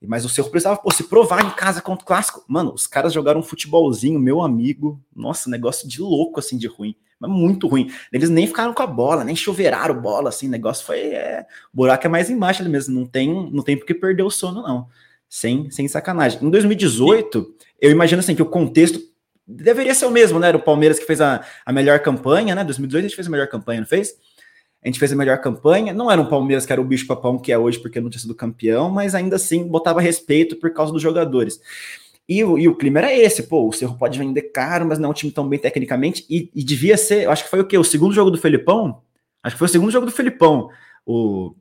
Mas 0.07 0.27
o 0.27 0.29
Cerro 0.29 0.51
precisava 0.51 0.79
pô, 0.79 0.91
se 0.91 1.05
provar 1.05 1.43
em 1.43 1.51
casa 1.51 1.81
contra 1.81 2.05
o 2.05 2.07
clássico. 2.07 2.45
Mano, 2.47 2.75
os 2.75 2.87
caras 2.87 3.13
jogaram 3.15 3.41
um 3.41 3.43
futebolzinho, 3.43 4.21
meu 4.21 4.43
amigo. 4.43 5.01
Nossa, 5.17 5.49
negócio 5.49 5.89
de 5.89 6.03
louco, 6.03 6.39
assim, 6.39 6.59
de 6.59 6.67
ruim 6.67 6.95
mas 7.21 7.31
muito 7.31 7.69
ruim. 7.69 7.93
Eles 8.11 8.31
nem 8.31 8.47
ficaram 8.47 8.73
com 8.73 8.83
a 8.83 8.87
bola, 8.87 9.23
nem 9.23 9.37
choveiraram 9.37 10.01
bola, 10.01 10.31
assim, 10.31 10.49
o 10.49 10.51
negócio 10.51 10.87
foi. 10.87 10.99
É, 10.99 11.45
o 11.73 11.77
buraco 11.77 12.07
é 12.07 12.09
mais 12.09 12.31
embaixo 12.31 12.63
ali 12.63 12.71
mesmo, 12.71 12.99
não 12.99 13.07
tem, 13.07 13.29
não 13.53 13.63
tem 13.63 13.77
porque 13.77 13.95
perder 13.95 14.23
o 14.23 14.31
sono, 14.31 14.63
não. 14.63 14.89
Sem, 15.29 15.71
sem 15.71 15.87
sacanagem. 15.87 16.43
Em 16.43 16.51
2018, 16.51 17.55
eu 17.81 17.91
imagino 17.91 18.21
assim 18.21 18.35
que 18.35 18.43
o 18.43 18.47
contexto 18.47 19.01
deveria 19.47 19.95
ser 19.95 20.07
o 20.07 20.11
mesmo, 20.11 20.39
né? 20.41 20.49
Era 20.49 20.57
o 20.57 20.63
Palmeiras 20.63 20.99
que 20.99 21.05
fez 21.05 21.21
a, 21.21 21.45
a 21.65 21.73
melhor 21.73 22.01
campanha, 22.01 22.55
né? 22.55 22.65
2018 22.65 23.05
a 23.05 23.09
gente 23.09 23.17
fez 23.17 23.29
a 23.29 23.31
melhor 23.31 23.47
campanha, 23.49 23.81
não 23.81 23.87
fez? 23.87 24.15
A 24.83 24.89
gente 24.89 24.99
fez 24.99 25.13
a 25.13 25.17
melhor 25.17 25.39
campanha. 25.39 25.93
Não 25.93 26.11
era 26.11 26.21
um 26.21 26.27
Palmeiras 26.27 26.65
que 26.65 26.73
era 26.73 26.81
o 26.81 26.85
bicho 26.85 27.07
papão 27.07 27.39
que 27.39 27.53
é 27.53 27.59
hoje 27.59 27.79
porque 27.79 28.01
não 28.01 28.09
tinha 28.09 28.21
sido 28.21 28.35
campeão, 28.35 28.91
mas 28.91 29.15
ainda 29.15 29.37
assim 29.37 29.69
botava 29.69 30.01
respeito 30.01 30.57
por 30.57 30.73
causa 30.73 30.93
dos 30.93 31.03
jogadores. 31.03 31.61
E, 32.29 32.39
e, 32.39 32.69
o 32.69 32.77
clima 32.77 33.01
era 33.01 33.13
esse, 33.13 33.45
pô, 33.45 33.69
o 33.69 33.73
Cerro 33.73 33.99
pode 33.99 34.19
vender 34.19 34.53
caro, 34.53 34.87
mas 34.87 34.99
não 34.99 35.09
é 35.09 35.11
um 35.11 35.15
time 35.15 35.33
tão 35.33 35.49
bem 35.49 35.59
tecnicamente, 35.59 36.25
e, 36.31 36.51
e 36.55 36.63
devia 36.63 36.97
ser, 36.97 37.25
eu 37.25 37.31
acho 37.31 37.45
que 37.45 37.51
foi 37.51 37.61
o 37.61 37.67
quê? 37.67 37.77
O 37.77 37.85
segundo 37.85 38.15
jogo 38.15 38.31
do 38.31 38.39
Felipão? 38.39 39.03
Acho 39.43 39.57
que 39.57 39.59
foi 39.59 39.67
o 39.67 39.71
segundo 39.71 39.91
jogo 39.91 40.07
do 40.07 40.13
Felipão, 40.13 40.69
o, 41.05 41.55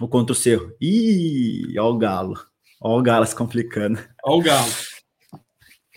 o 0.00 0.08
contra 0.08 0.32
o 0.32 0.36
Cerro. 0.36 0.72
Ih, 0.80 1.78
ó 1.78 1.90
o 1.90 1.96
Galo. 1.96 2.34
Ó 2.80 2.98
o 2.98 3.02
Galo 3.02 3.24
se 3.26 3.34
complicando. 3.34 3.98
Ó 4.24 4.36
o 4.36 4.42
Galo. 4.42 4.70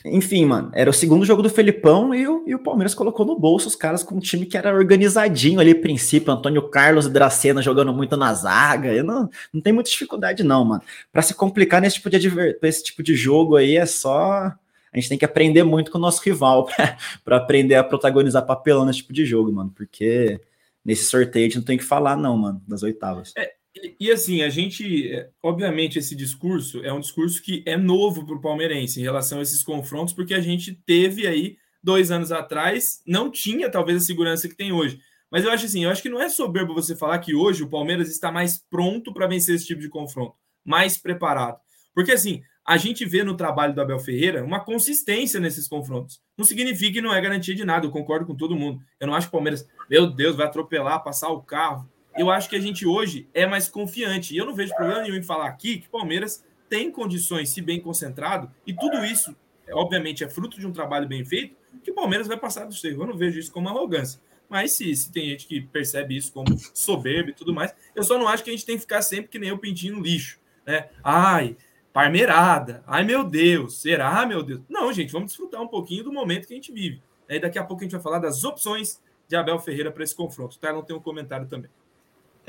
Enfim, 0.05 0.45
mano, 0.45 0.71
era 0.73 0.89
o 0.89 0.93
segundo 0.93 1.25
jogo 1.25 1.41
do 1.41 1.49
Felipão 1.49 2.13
e 2.15 2.27
o, 2.27 2.43
e 2.47 2.55
o 2.55 2.59
Palmeiras 2.59 2.95
colocou 2.95 3.25
no 3.25 3.37
bolso 3.37 3.67
os 3.67 3.75
caras 3.75 4.01
com 4.01 4.15
um 4.15 4.19
time 4.19 4.45
que 4.45 4.57
era 4.57 4.73
organizadinho 4.73 5.59
ali, 5.59 5.75
princípio. 5.75 6.31
Antônio 6.31 6.69
Carlos 6.69 7.05
e 7.05 7.09
Dracena 7.09 7.61
jogando 7.61 7.93
muito 7.93 8.15
na 8.15 8.33
zaga. 8.33 9.03
Não, 9.03 9.29
não 9.53 9.61
tem 9.61 9.73
muita 9.73 9.89
dificuldade, 9.89 10.43
não, 10.43 10.63
mano. 10.63 10.81
Para 11.11 11.21
se 11.21 11.33
complicar 11.33 11.81
nesse 11.81 11.97
tipo, 11.97 12.09
de 12.09 12.15
adver... 12.15 12.57
tipo 12.83 13.03
de 13.03 13.15
jogo 13.15 13.57
aí 13.57 13.75
é 13.75 13.85
só. 13.85 14.53
A 14.91 14.97
gente 14.97 15.09
tem 15.09 15.17
que 15.17 15.25
aprender 15.25 15.63
muito 15.63 15.91
com 15.91 15.97
o 15.97 16.01
nosso 16.01 16.21
rival 16.23 16.67
para 17.23 17.37
aprender 17.37 17.75
a 17.75 17.83
protagonizar 17.83 18.45
papelão 18.45 18.85
nesse 18.85 18.99
tipo 18.99 19.13
de 19.13 19.25
jogo, 19.25 19.51
mano. 19.51 19.71
Porque 19.75 20.39
nesse 20.83 21.05
sorteio 21.05 21.45
a 21.45 21.49
gente 21.49 21.57
não 21.57 21.65
tem 21.65 21.77
que 21.77 21.83
falar, 21.83 22.15
não, 22.15 22.37
mano, 22.37 22.61
das 22.67 22.83
oitavas. 22.83 23.33
É, 23.37 23.53
e, 23.99 24.11
assim, 24.11 24.41
a 24.41 24.49
gente, 24.49 25.11
é, 25.11 25.29
obviamente, 25.43 25.99
esse 25.99 26.15
discurso 26.15 26.83
é 26.83 26.91
um 26.91 26.99
discurso 26.99 27.41
que 27.41 27.63
é 27.65 27.77
novo 27.77 28.25
para 28.25 28.35
o 28.35 28.41
palmeirense 28.41 28.99
em 28.99 29.03
relação 29.03 29.39
a 29.39 29.41
esses 29.41 29.63
confrontos, 29.63 30.13
porque 30.13 30.33
a 30.33 30.41
gente 30.41 30.73
teve 30.85 31.27
aí 31.27 31.57
dois 31.81 32.11
anos 32.11 32.31
atrás, 32.31 33.01
não 33.05 33.31
tinha 33.31 33.69
talvez 33.69 34.03
a 34.03 34.05
segurança 34.05 34.47
que 34.47 34.55
tem 34.55 34.71
hoje. 34.71 34.99
Mas 35.31 35.43
eu 35.43 35.51
acho 35.51 35.65
assim, 35.65 35.83
eu 35.83 35.89
acho 35.89 36.01
que 36.01 36.09
não 36.09 36.21
é 36.21 36.27
soberbo 36.27 36.73
você 36.73 36.95
falar 36.95 37.19
que 37.19 37.35
hoje 37.35 37.63
o 37.63 37.69
Palmeiras 37.69 38.09
está 38.09 38.31
mais 38.31 38.63
pronto 38.69 39.13
para 39.13 39.27
vencer 39.27 39.55
esse 39.55 39.65
tipo 39.65 39.81
de 39.81 39.89
confronto, 39.89 40.35
mais 40.65 40.97
preparado. 40.97 41.59
Porque 41.93 42.11
assim, 42.11 42.41
a 42.65 42.77
gente 42.77 43.05
vê 43.05 43.23
no 43.23 43.37
trabalho 43.37 43.73
do 43.73 43.81
Abel 43.81 43.99
Ferreira 43.99 44.43
uma 44.43 44.59
consistência 44.59 45.39
nesses 45.39 45.67
confrontos. 45.67 46.19
Não 46.37 46.45
significa 46.45 46.93
que 46.93 47.01
não 47.01 47.13
é 47.13 47.21
garantia 47.21 47.55
de 47.55 47.63
nada, 47.63 47.85
eu 47.85 47.91
concordo 47.91 48.25
com 48.25 48.35
todo 48.35 48.55
mundo. 48.55 48.81
Eu 48.99 49.07
não 49.07 49.15
acho 49.15 49.27
que 49.27 49.29
o 49.29 49.37
Palmeiras, 49.37 49.67
meu 49.89 50.07
Deus, 50.07 50.35
vai 50.35 50.47
atropelar, 50.47 51.03
passar 51.03 51.29
o 51.29 51.41
carro 51.41 51.89
eu 52.17 52.29
acho 52.29 52.49
que 52.49 52.55
a 52.55 52.59
gente 52.59 52.85
hoje 52.85 53.27
é 53.33 53.45
mais 53.45 53.67
confiante. 53.67 54.33
E 54.33 54.37
eu 54.37 54.45
não 54.45 54.53
vejo 54.53 54.75
problema 54.75 55.01
nenhum 55.01 55.15
em 55.15 55.23
falar 55.23 55.47
aqui 55.47 55.79
que 55.79 55.87
o 55.87 55.91
Palmeiras 55.91 56.43
tem 56.69 56.91
condições, 56.91 57.49
se 57.49 57.61
bem 57.61 57.79
concentrado, 57.79 58.51
e 58.65 58.73
tudo 58.73 59.03
isso, 59.03 59.35
obviamente, 59.71 60.23
é 60.23 60.29
fruto 60.29 60.59
de 60.59 60.67
um 60.67 60.71
trabalho 60.71 61.07
bem 61.07 61.25
feito, 61.25 61.55
que 61.83 61.91
o 61.91 61.95
Palmeiras 61.95 62.27
vai 62.27 62.37
passar 62.37 62.65
do 62.65 62.73
seu. 62.73 62.91
Eu 62.91 63.07
não 63.07 63.17
vejo 63.17 63.39
isso 63.39 63.51
como 63.51 63.67
arrogância. 63.69 64.21
Mas 64.47 64.73
se, 64.73 64.95
se 64.95 65.11
tem 65.11 65.29
gente 65.29 65.45
que 65.45 65.61
percebe 65.61 66.17
isso 66.17 66.31
como 66.31 66.47
soberbo 66.73 67.29
e 67.29 67.33
tudo 67.33 67.53
mais, 67.53 67.73
eu 67.95 68.03
só 68.03 68.17
não 68.17 68.27
acho 68.27 68.43
que 68.43 68.49
a 68.49 68.53
gente 68.53 68.65
tem 68.65 68.75
que 68.75 68.81
ficar 68.81 69.01
sempre 69.01 69.29
que 69.29 69.39
nem 69.39 69.51
o 69.51 69.57
pintinho 69.57 69.97
no 69.97 70.01
lixo. 70.01 70.39
Né? 70.65 70.89
Ai, 71.03 71.55
parmeirada. 71.93 72.83
Ai, 72.87 73.03
meu 73.03 73.23
Deus. 73.23 73.81
Será, 73.81 74.25
meu 74.25 74.41
Deus? 74.41 74.61
Não, 74.67 74.91
gente, 74.91 75.11
vamos 75.11 75.29
desfrutar 75.29 75.61
um 75.61 75.67
pouquinho 75.67 76.03
do 76.03 76.11
momento 76.11 76.47
que 76.47 76.53
a 76.53 76.55
gente 76.55 76.71
vive. 76.71 77.01
Aí 77.29 77.39
daqui 77.39 77.59
a 77.59 77.63
pouco 77.63 77.83
a 77.83 77.85
gente 77.85 77.91
vai 77.91 78.01
falar 78.01 78.17
das 78.17 78.43
opções 78.43 78.99
de 79.27 79.35
Abel 79.35 79.59
Ferreira 79.59 79.91
para 79.91 80.03
esse 80.03 80.15
confronto. 80.15 80.57
Tá? 80.57 80.73
Não 80.73 80.81
tem 80.81 80.95
um 80.95 80.99
comentário 80.99 81.47
também. 81.47 81.69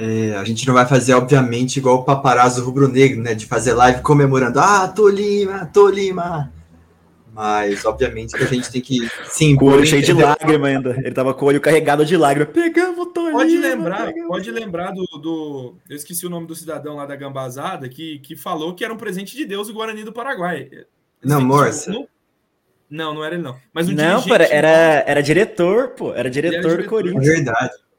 É, 0.03 0.35
a 0.35 0.45
gente 0.45 0.67
não 0.67 0.73
vai 0.73 0.87
fazer, 0.87 1.13
obviamente, 1.13 1.77
igual 1.77 1.97
o 1.97 2.05
paparazzo 2.05 2.65
rubro-negro, 2.65 3.21
né? 3.21 3.35
De 3.35 3.45
fazer 3.45 3.75
live 3.75 4.01
comemorando, 4.01 4.59
ah, 4.59 4.89
Tolima, 4.89 5.67
Tolima. 5.67 6.51
Mas, 7.35 7.85
obviamente, 7.85 8.35
que 8.35 8.43
a 8.43 8.47
gente 8.47 8.73
tem 8.73 8.81
que 8.81 9.07
sim. 9.25 9.55
Com 9.55 9.67
o 9.67 9.73
olho 9.73 9.87
cheio 9.87 10.03
de 10.03 10.15
lágrima 10.15 10.69
ainda. 10.69 10.97
Ele 11.05 11.13
tava 11.13 11.35
com 11.35 11.45
o 11.45 11.49
olho 11.49 11.61
carregado 11.61 12.07
de 12.07 12.17
lágrima. 12.17 12.47
Pegamos 12.47 13.13
Tolima. 13.13 13.41
Pode 13.41 13.59
lembrar, 13.59 14.07
pegamos. 14.07 14.29
pode 14.29 14.51
lembrar 14.51 14.91
do, 14.93 15.05
do. 15.19 15.75
Eu 15.87 15.97
esqueci 15.97 16.27
o 16.27 16.31
nome 16.31 16.47
do 16.47 16.55
cidadão 16.55 16.97
lá 16.97 17.05
da 17.05 17.15
Gambazada 17.15 17.87
que, 17.87 18.21
que 18.21 18.35
falou 18.35 18.75
que 18.75 18.83
era 18.83 18.95
um 18.95 18.99
presente 18.99 19.37
de 19.37 19.45
Deus 19.45 19.69
o 19.69 19.75
Guarani 19.75 20.03
do 20.03 20.15
Paraguai. 20.15 20.71
Não, 21.23 21.43
Morsa. 21.43 21.93
Não, 22.89 23.13
não 23.15 23.23
era 23.23 23.35
ele, 23.35 23.45
não. 23.45 23.57
Mas 23.71 23.87
um 23.87 23.93
não, 23.93 24.25
era, 24.33 24.47
era, 24.47 25.05
era 25.07 25.23
diretor, 25.23 25.91
pô. 25.91 26.15
Era 26.15 26.31
diretor, 26.31 26.57
era 26.57 26.69
diretor 26.69 26.83
do 26.83 26.89
Corinthians. 26.89 27.29
É 27.29 27.33
verdade. 27.35 27.90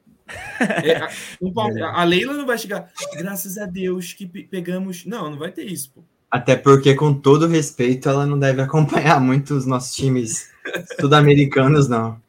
É, 0.60 0.96
a, 0.96 2.00
a, 2.00 2.04
Leila 2.04 2.34
não 2.34 2.46
vai 2.46 2.56
chegar, 2.56 2.88
graças 3.16 3.58
a 3.58 3.66
Deus 3.66 4.12
que 4.12 4.26
pegamos. 4.26 5.04
Não, 5.04 5.30
não 5.30 5.38
vai 5.38 5.50
ter 5.50 5.64
isso, 5.64 5.90
pô. 5.92 6.04
Até 6.30 6.56
porque, 6.56 6.94
com 6.94 7.12
todo 7.12 7.46
respeito, 7.46 8.08
ela 8.08 8.24
não 8.24 8.38
deve 8.38 8.62
acompanhar 8.62 9.20
muito 9.20 9.54
os 9.54 9.66
nossos 9.66 9.94
times 9.94 10.52
Sul-americanos 11.00 11.88
não. 11.88 12.20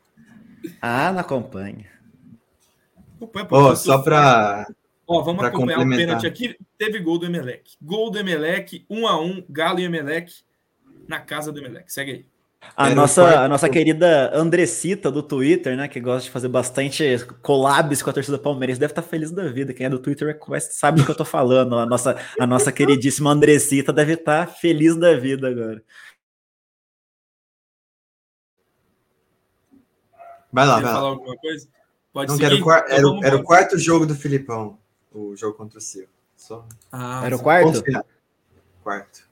Ah, 0.81 1.11
não 1.11 1.19
acompanha. 1.19 1.85
Oh, 3.49 3.75
só 3.75 3.99
para 3.99 4.67
Ó, 5.07 5.21
vamos 5.21 5.43
acompanhar 5.43 5.79
o 5.79 5.89
pênalti 5.89 6.25
aqui. 6.25 6.57
Teve 6.77 6.99
gol 6.99 7.17
do 7.17 7.25
Emelec. 7.25 7.75
Gol 7.81 8.09
do 8.09 8.19
Emelec, 8.19 8.85
1 8.89 9.07
a 9.07 9.21
1 9.21 9.45
Galo 9.49 9.79
e 9.79 9.83
Emelec 9.83 10.33
na 11.07 11.19
casa 11.19 11.51
do 11.51 11.59
Emelec. 11.59 11.91
Segue 11.91 12.11
aí. 12.11 12.25
A 12.75 12.89
nossa, 12.89 13.41
a 13.41 13.47
nossa 13.47 13.69
querida 13.69 14.31
Andressita 14.35 15.11
do 15.11 15.21
Twitter, 15.21 15.77
né, 15.77 15.87
que 15.87 15.99
gosta 15.99 16.23
de 16.23 16.31
fazer 16.31 16.47
bastante 16.47 17.03
collabs 17.41 18.01
com 18.01 18.09
a 18.09 18.13
torcida 18.13 18.39
palmeirense, 18.39 18.79
deve 18.79 18.91
estar 18.91 19.03
feliz 19.03 19.29
da 19.29 19.47
vida. 19.47 19.73
Quem 19.73 19.85
é 19.85 19.89
do 19.89 19.99
Twitter 19.99 20.39
sabe 20.59 20.99
do 20.99 21.05
que 21.05 21.11
eu 21.11 21.15
tô 21.15 21.25
falando. 21.25 21.77
A 21.77 21.85
nossa, 21.85 22.17
a 22.39 22.47
nossa 22.47 22.71
queridíssima 22.73 23.31
Andressita 23.31 23.93
deve 23.93 24.13
estar 24.13 24.47
feliz 24.47 24.95
da 24.95 25.15
vida 25.15 25.47
agora. 25.47 25.83
Vai 30.51 30.65
lá, 30.65 30.75
vai 30.75 30.83
lá. 30.83 30.93
falar 30.93 31.09
alguma 31.09 31.37
coisa? 31.37 31.67
Pode 32.11 32.29
Não, 32.29 32.37
seguir? 32.37 32.55
Era, 32.55 32.65
o, 32.65 32.71
era, 32.71 32.85
então 32.95 33.23
era 33.23 33.35
o 33.35 33.43
quarto 33.43 33.77
jogo 33.77 34.05
do 34.05 34.15
Filipão, 34.15 34.77
o 35.11 35.35
jogo 35.35 35.57
contra 35.57 35.79
o 35.79 35.81
Sil. 35.81 36.05
Só... 36.35 36.65
Ah, 36.91 37.23
era 37.25 37.35
o 37.35 37.39
quarto? 37.39 37.83
Quarto. 38.83 39.27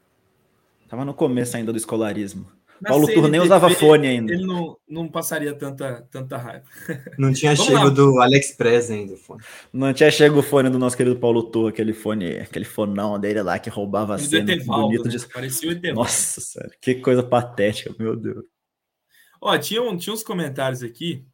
Tava 0.87 1.05
no 1.05 1.13
começo 1.13 1.55
ainda 1.55 1.71
do 1.71 1.77
escolarismo. 1.77 2.51
Paulo 2.83 3.07
Tour 3.07 3.27
nem 3.27 3.39
usava 3.39 3.69
fone 3.69 4.07
ainda. 4.07 4.33
Ele 4.33 4.45
não, 4.45 4.77
não 4.87 5.07
passaria 5.07 5.53
tanta, 5.53 6.07
tanta 6.09 6.37
raiva. 6.37 6.65
Não 7.17 7.31
tinha 7.33 7.55
chego 7.55 7.85
lá. 7.85 7.89
do 7.89 8.19
AliExpress 8.19 8.91
ainda 8.91 9.13
o 9.13 9.17
fone. 9.17 9.41
Não 9.71 9.93
tinha 9.93 10.09
chego 10.09 10.39
o 10.39 10.43
fone 10.43 10.69
do 10.69 10.79
nosso 10.79 10.97
querido 10.97 11.15
Paulo 11.17 11.43
Tour, 11.43 11.69
aquele 11.69 11.93
fone, 11.93 12.37
aquele 12.37 12.65
fonão 12.65 13.19
dele 13.19 13.41
lá 13.41 13.59
que 13.59 13.69
roubava 13.69 14.15
a 14.15 14.17
cena. 14.17 14.55
bonito 14.65 15.07
de... 15.07 15.19
Parecia 15.27 15.69
o 15.69 15.71
Etevaldo. 15.71 16.01
Nossa, 16.01 16.41
sério, 16.41 16.71
que 16.81 16.95
coisa 16.95 17.23
patética, 17.23 17.93
meu 17.99 18.15
Deus. 18.15 18.43
Ó, 19.39 19.57
tinha, 19.57 19.81
um, 19.81 19.97
tinha 19.97 20.13
uns 20.13 20.23
comentários 20.23 20.83
aqui 20.83 21.25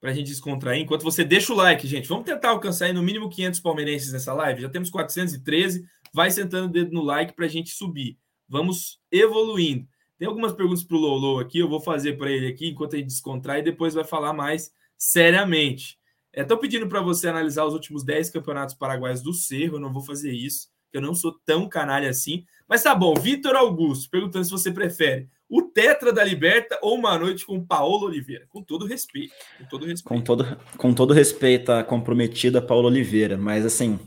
para 0.00 0.10
a 0.10 0.14
gente 0.14 0.26
descontrair. 0.26 0.82
Enquanto 0.82 1.02
você 1.04 1.24
deixa 1.24 1.52
o 1.52 1.56
like, 1.56 1.86
gente, 1.86 2.08
vamos 2.08 2.24
tentar 2.24 2.50
alcançar 2.50 2.86
aí 2.86 2.92
no 2.92 3.02
mínimo 3.02 3.30
500 3.30 3.60
palmeirenses 3.60 4.12
nessa 4.12 4.34
live. 4.34 4.62
Já 4.62 4.68
temos 4.68 4.90
413. 4.90 5.84
Vai 6.12 6.30
sentando 6.30 6.66
o 6.66 6.72
dedo 6.72 6.92
no 6.92 7.02
like 7.02 7.34
para 7.34 7.46
a 7.46 7.48
gente 7.48 7.70
subir. 7.70 8.18
Vamos 8.48 8.98
evoluindo. 9.10 9.86
Tem 10.22 10.28
algumas 10.28 10.52
perguntas 10.52 10.84
para 10.84 10.96
o 10.96 11.00
Lolo 11.00 11.40
aqui, 11.40 11.58
eu 11.58 11.68
vou 11.68 11.80
fazer 11.80 12.16
para 12.16 12.30
ele 12.30 12.46
aqui 12.46 12.68
enquanto 12.68 12.94
gente 12.94 13.06
descontrai 13.06 13.58
e 13.58 13.64
depois 13.64 13.92
vai 13.92 14.04
falar 14.04 14.32
mais 14.32 14.70
seriamente. 14.96 15.98
Estou 16.32 16.58
é, 16.58 16.60
pedindo 16.60 16.86
para 16.86 17.00
você 17.00 17.26
analisar 17.26 17.64
os 17.64 17.74
últimos 17.74 18.04
10 18.04 18.30
campeonatos 18.30 18.76
paraguaios 18.76 19.20
do 19.20 19.34
Cerro, 19.34 19.74
eu 19.74 19.80
não 19.80 19.92
vou 19.92 20.00
fazer 20.00 20.30
isso, 20.30 20.68
eu 20.92 21.00
não 21.00 21.12
sou 21.12 21.36
tão 21.44 21.68
canalha 21.68 22.08
assim. 22.08 22.44
Mas 22.68 22.84
tá 22.84 22.94
bom, 22.94 23.14
Vitor 23.14 23.56
Augusto, 23.56 24.08
perguntando 24.08 24.44
se 24.44 24.52
você 24.52 24.70
prefere 24.70 25.28
o 25.48 25.60
Tetra 25.60 26.12
da 26.12 26.22
Liberta 26.22 26.78
ou 26.82 26.96
uma 26.96 27.18
noite 27.18 27.44
com 27.44 27.60
Paulo 27.60 28.06
Oliveira. 28.06 28.46
Com 28.48 28.62
todo 28.62 28.86
respeito. 28.86 29.34
Com 29.58 29.64
todo 29.64 29.86
respeito. 29.86 30.08
Com 30.08 30.20
todo, 30.20 30.58
com 30.78 30.94
todo 30.94 31.12
respeito 31.12 31.72
à 31.72 31.82
comprometida 31.82 32.62
Paulo 32.62 32.86
Oliveira, 32.86 33.36
mas 33.36 33.66
assim, 33.66 33.98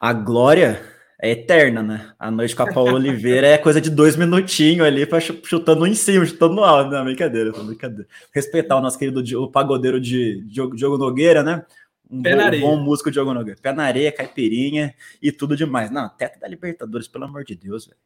a 0.00 0.14
glória 0.14 0.99
é 1.22 1.30
eterna, 1.32 1.82
né? 1.82 2.12
A 2.18 2.30
noite 2.30 2.56
com 2.56 2.62
a 2.62 2.72
Paula 2.72 2.94
Oliveira 2.94 3.46
é 3.46 3.58
coisa 3.58 3.78
de 3.78 3.90
dois 3.90 4.16
minutinhos 4.16 4.86
ali, 4.86 5.04
para 5.04 5.20
chutando 5.20 5.86
em 5.86 5.94
cima, 5.94 6.24
chutando 6.24 6.54
no 6.54 6.64
alto. 6.64 6.90
Não, 6.90 7.04
brincadeira, 7.04 7.52
brincadeira. 7.52 8.08
Respeitar 8.32 8.76
o 8.76 8.80
nosso 8.80 8.98
querido 8.98 9.22
o 9.38 9.50
pagodeiro 9.50 10.00
de 10.00 10.42
Diogo 10.46 10.96
Nogueira, 10.96 11.42
né? 11.42 11.64
Um 12.10 12.22
bom, 12.22 12.60
bom 12.60 12.76
músico 12.78 13.10
Diogo 13.10 13.34
Nogueira. 13.34 13.60
Pé 13.60 13.70
na 13.72 13.84
areia, 13.84 14.10
caipirinha 14.10 14.94
e 15.20 15.30
tudo 15.30 15.54
demais. 15.54 15.90
Não, 15.90 16.08
teto 16.08 16.40
da 16.40 16.48
Libertadores, 16.48 17.06
pelo 17.06 17.24
amor 17.26 17.44
de 17.44 17.54
Deus, 17.54 17.84
velho. 17.84 17.98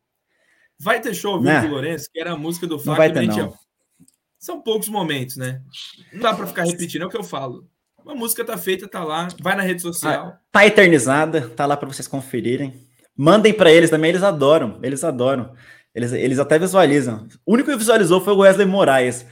Vai 0.77 1.01
ter 1.01 1.15
show, 1.15 1.41
viu, 1.41 1.45
né? 1.45 1.61
Lourenço, 1.63 2.11
que 2.13 2.19
era 2.19 2.33
a 2.33 2.37
música 2.37 2.67
do 2.67 2.79
Fábio. 2.81 2.91
Não 2.91 2.97
vai 2.97 3.13
ter, 3.13 3.27
não. 3.29 3.55
São 4.41 4.61
poucos 4.61 4.89
momentos, 4.89 5.37
né? 5.37 5.63
Não 6.13 6.21
dá 6.21 6.35
para 6.35 6.49
ficar 6.49 6.65
repetindo, 6.65 7.03
é 7.03 7.07
o 7.07 7.09
que 7.09 7.17
eu 7.17 7.23
falo. 7.23 7.67
A 8.05 8.15
música 8.15 8.45
tá 8.45 8.59
feita, 8.59 8.89
tá 8.89 9.03
lá, 9.03 9.29
vai 9.41 9.57
na 9.57 9.63
rede 9.63 9.81
social. 9.81 10.27
Ah, 10.27 10.41
tá 10.51 10.67
eternizada, 10.67 11.49
tá 11.49 11.65
lá 11.65 11.77
para 11.77 11.89
vocês 11.89 12.09
conferirem. 12.09 12.84
Mandem 13.17 13.53
para 13.53 13.73
eles 13.73 13.91
também, 13.91 14.11
eles 14.11 14.23
adoram, 14.23 14.79
eles 14.83 15.05
adoram. 15.05 15.55
Eles, 15.95 16.13
eles 16.13 16.39
até 16.39 16.59
visualizam. 16.59 17.29
O 17.47 17.55
único 17.55 17.71
que 17.71 17.77
visualizou 17.77 18.21
foi 18.21 18.33
o 18.33 18.39
Wesley 18.39 18.67
Moraes. 18.67 19.25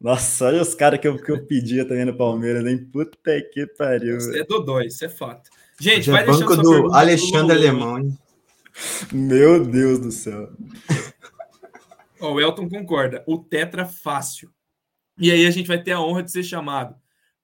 Nossa, 0.00 0.46
olha 0.46 0.62
os 0.62 0.74
caras 0.74 0.98
que 0.98 1.08
eu, 1.08 1.16
que 1.22 1.30
eu 1.30 1.46
pedia 1.46 1.86
também 1.86 2.04
no 2.04 2.16
Palmeiras, 2.16 2.64
nem 2.64 2.78
puta 2.78 3.18
que 3.52 3.66
pariu. 3.66 4.16
Isso 4.16 4.34
é 4.34 4.44
Dodói, 4.44 4.86
isso 4.86 5.04
é 5.04 5.08
fato. 5.08 5.50
Gente, 5.78 6.08
é 6.08 6.12
vai 6.12 6.24
deixando 6.24 6.48
banco 6.48 6.62
do 6.62 6.94
Alexandre 6.94 7.56
Alemão, 7.56 7.98
hein? 7.98 8.18
Meu 9.12 9.64
Deus 9.64 9.98
do 9.98 10.10
céu. 10.10 10.50
oh, 12.20 12.32
o 12.32 12.40
Elton 12.40 12.68
concorda. 12.68 13.22
O 13.26 13.38
Tetra 13.38 13.86
fácil. 13.86 14.50
E 15.18 15.30
aí 15.30 15.46
a 15.46 15.50
gente 15.50 15.66
vai 15.66 15.82
ter 15.82 15.92
a 15.92 16.00
honra 16.00 16.22
de 16.22 16.30
ser 16.30 16.42
chamado 16.42 16.94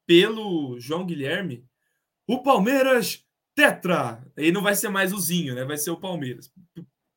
pelo 0.06 0.78
João 0.78 1.06
Guilherme. 1.06 1.64
O 2.26 2.42
Palmeiras 2.42 3.24
Tetra! 3.54 4.24
Aí 4.36 4.50
não 4.50 4.62
vai 4.62 4.74
ser 4.74 4.88
mais 4.88 5.12
o 5.12 5.18
Zinho, 5.18 5.54
né? 5.54 5.64
Vai 5.64 5.76
ser 5.76 5.90
o 5.90 6.00
Palmeiras. 6.00 6.50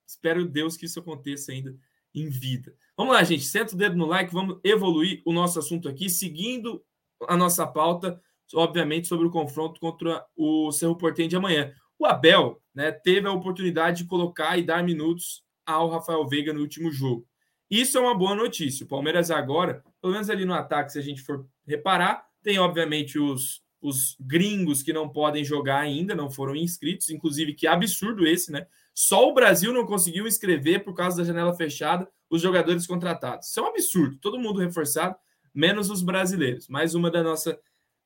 Espero 0.08 0.46
Deus 0.46 0.76
que 0.76 0.86
isso 0.86 1.00
aconteça 1.00 1.52
ainda 1.52 1.76
em 2.14 2.30
vida. 2.30 2.76
Vamos 2.98 3.14
lá, 3.14 3.24
gente. 3.24 3.44
Senta 3.44 3.74
o 3.74 3.78
dedo 3.78 3.96
no 3.96 4.06
like, 4.06 4.34
vamos 4.34 4.60
evoluir 4.64 5.22
o 5.26 5.34
nosso 5.34 5.60
assunto 5.60 5.90
aqui, 5.90 6.10
seguindo 6.10 6.84
a 7.28 7.36
nossa 7.36 7.66
pauta, 7.66 8.22
obviamente, 8.54 9.08
sobre 9.08 9.28
o 9.28 9.32
confronto 9.32 9.80
contra 9.80 10.26
o 10.36 10.72
Cerro 10.72 10.98
Portenho 10.98 11.30
de 11.30 11.36
amanhã. 11.36 11.74
O 11.98 12.06
Abel 12.06 12.62
né, 12.74 12.92
teve 12.92 13.28
a 13.28 13.32
oportunidade 13.32 14.04
de 14.04 14.10
colocar 14.10 14.58
e 14.58 14.64
dar 14.64 14.84
minutos 14.84 15.44
ao 15.66 15.90
Rafael 15.90 16.28
Veiga 16.28 16.54
no 16.54 16.62
último 16.62 16.92
jogo. 16.92 17.26
Isso 17.70 17.98
é 17.98 18.02
uma 18.02 18.16
boa 18.16 18.36
notícia. 18.36 18.86
O 18.86 18.90
Palmeiras 18.90 19.32
agora, 19.32 19.84
pelo 20.02 20.14
menos 20.14 20.30
ali 20.30 20.46
no 20.46 20.54
ataque, 20.54 20.92
se 20.92 21.00
a 21.00 21.02
gente 21.02 21.22
for 21.22 21.48
reparar, 21.66 22.26
tem 22.44 22.60
obviamente 22.60 23.18
os 23.18 23.65
os 23.82 24.16
gringos 24.20 24.82
que 24.82 24.94
não 24.94 25.08
podem 25.08 25.44
jogar 25.44 25.80
ainda, 25.80 26.16
não 26.16 26.30
foram 26.30 26.56
inscritos, 26.56 27.10
inclusive 27.10 27.54
que 27.54 27.68
absurdo 27.68 28.26
esse, 28.26 28.52
né? 28.52 28.66
Só 28.94 29.30
o 29.30 29.34
Brasil 29.34 29.74
não 29.74 29.86
conseguiu 29.86 30.26
inscrever 30.26 30.84
por 30.84 30.94
causa 30.94 31.18
da 31.18 31.24
janela 31.24 31.54
fechada 31.54 32.08
os 32.30 32.42
jogadores 32.42 32.88
contratados. 32.88 33.48
Isso 33.48 33.60
é 33.60 33.64
um 33.64 33.68
absurdo, 33.68 34.18
todo 34.18 34.40
mundo 34.40 34.60
reforçado, 34.60 35.16
menos 35.54 35.90
os 35.90 36.02
brasileiros. 36.02 36.68
Mais 36.68 36.96
uma 36.96 37.12
da 37.12 37.22
nossa 37.22 37.60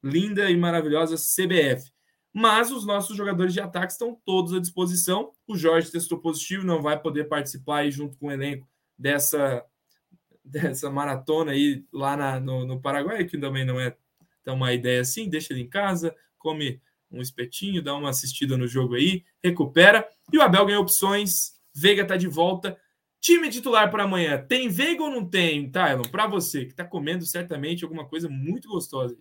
linda 0.03 0.49
e 0.49 0.58
maravilhosa 0.58 1.15
CBF. 1.15 1.91
Mas 2.34 2.71
os 2.71 2.86
nossos 2.86 3.15
jogadores 3.15 3.53
de 3.53 3.60
ataque 3.60 3.91
estão 3.91 4.19
todos 4.25 4.53
à 4.53 4.60
disposição. 4.60 5.32
O 5.47 5.55
Jorge 5.55 5.91
testou 5.91 6.19
positivo, 6.19 6.65
não 6.65 6.82
vai 6.82 6.99
poder 6.99 7.25
participar 7.25 7.79
aí 7.79 7.91
junto 7.91 8.17
com 8.17 8.27
o 8.27 8.32
elenco 8.32 8.67
dessa, 8.97 9.63
dessa 10.43 10.89
maratona 10.89 11.51
aí 11.51 11.86
lá 11.91 12.15
na, 12.15 12.39
no, 12.39 12.65
no 12.65 12.82
Paraguai, 12.82 13.25
que 13.25 13.38
também 13.38 13.65
não 13.65 13.79
é 13.79 13.95
então, 14.41 14.56
uma 14.56 14.73
ideia 14.73 15.02
assim, 15.02 15.30
deixa 15.30 15.54
ele 15.54 15.62
em 15.62 15.69
casa, 15.69 16.15
come 16.38 16.82
um 17.12 17.21
espetinho, 17.21 17.82
dá 17.82 17.95
uma 17.95 18.10
assistida 18.10 18.58
no 18.58 18.67
jogo 18.67 18.95
aí, 18.95 19.23
recupera. 19.43 20.08
E 20.32 20.38
o 20.38 20.41
Abel 20.41 20.65
ganha 20.65 20.80
opções, 20.80 21.54
Veiga 21.73 22.06
tá 22.06 22.17
de 22.17 22.28
volta. 22.28 22.78
Time 23.19 23.49
titular 23.49 23.91
para 23.91 24.04
amanhã, 24.04 24.43
tem 24.47 24.69
Veiga 24.69 25.04
ou 25.04 25.10
não 25.10 25.25
tem, 25.25 25.69
Tylon? 25.69 26.04
Para 26.04 26.28
você, 26.28 26.65
que 26.65 26.73
tá 26.73 26.86
comendo 26.86 27.25
certamente 27.25 27.84
alguma 27.84 28.06
coisa 28.06 28.30
muito 28.30 28.69
gostosa. 28.69 29.17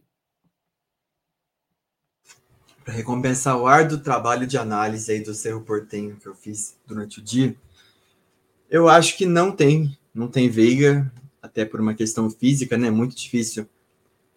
Para 2.84 2.94
recompensar 2.94 3.58
o 3.58 3.66
árduo 3.66 3.98
trabalho 3.98 4.46
de 4.46 4.56
análise 4.56 5.10
aí 5.10 5.20
do 5.20 5.34
Cerro 5.34 5.62
Portenho 5.62 6.16
que 6.16 6.26
eu 6.26 6.34
fiz 6.34 6.78
durante 6.86 7.18
o 7.18 7.22
dia, 7.22 7.54
eu 8.70 8.88
acho 8.88 9.16
que 9.16 9.26
não 9.26 9.50
tem, 9.50 9.98
não 10.14 10.28
tem 10.28 10.48
Veiga, 10.48 11.10
até 11.42 11.64
por 11.64 11.80
uma 11.80 11.94
questão 11.94 12.30
física, 12.30 12.78
né? 12.78 12.90
Muito 12.90 13.16
difícil 13.16 13.68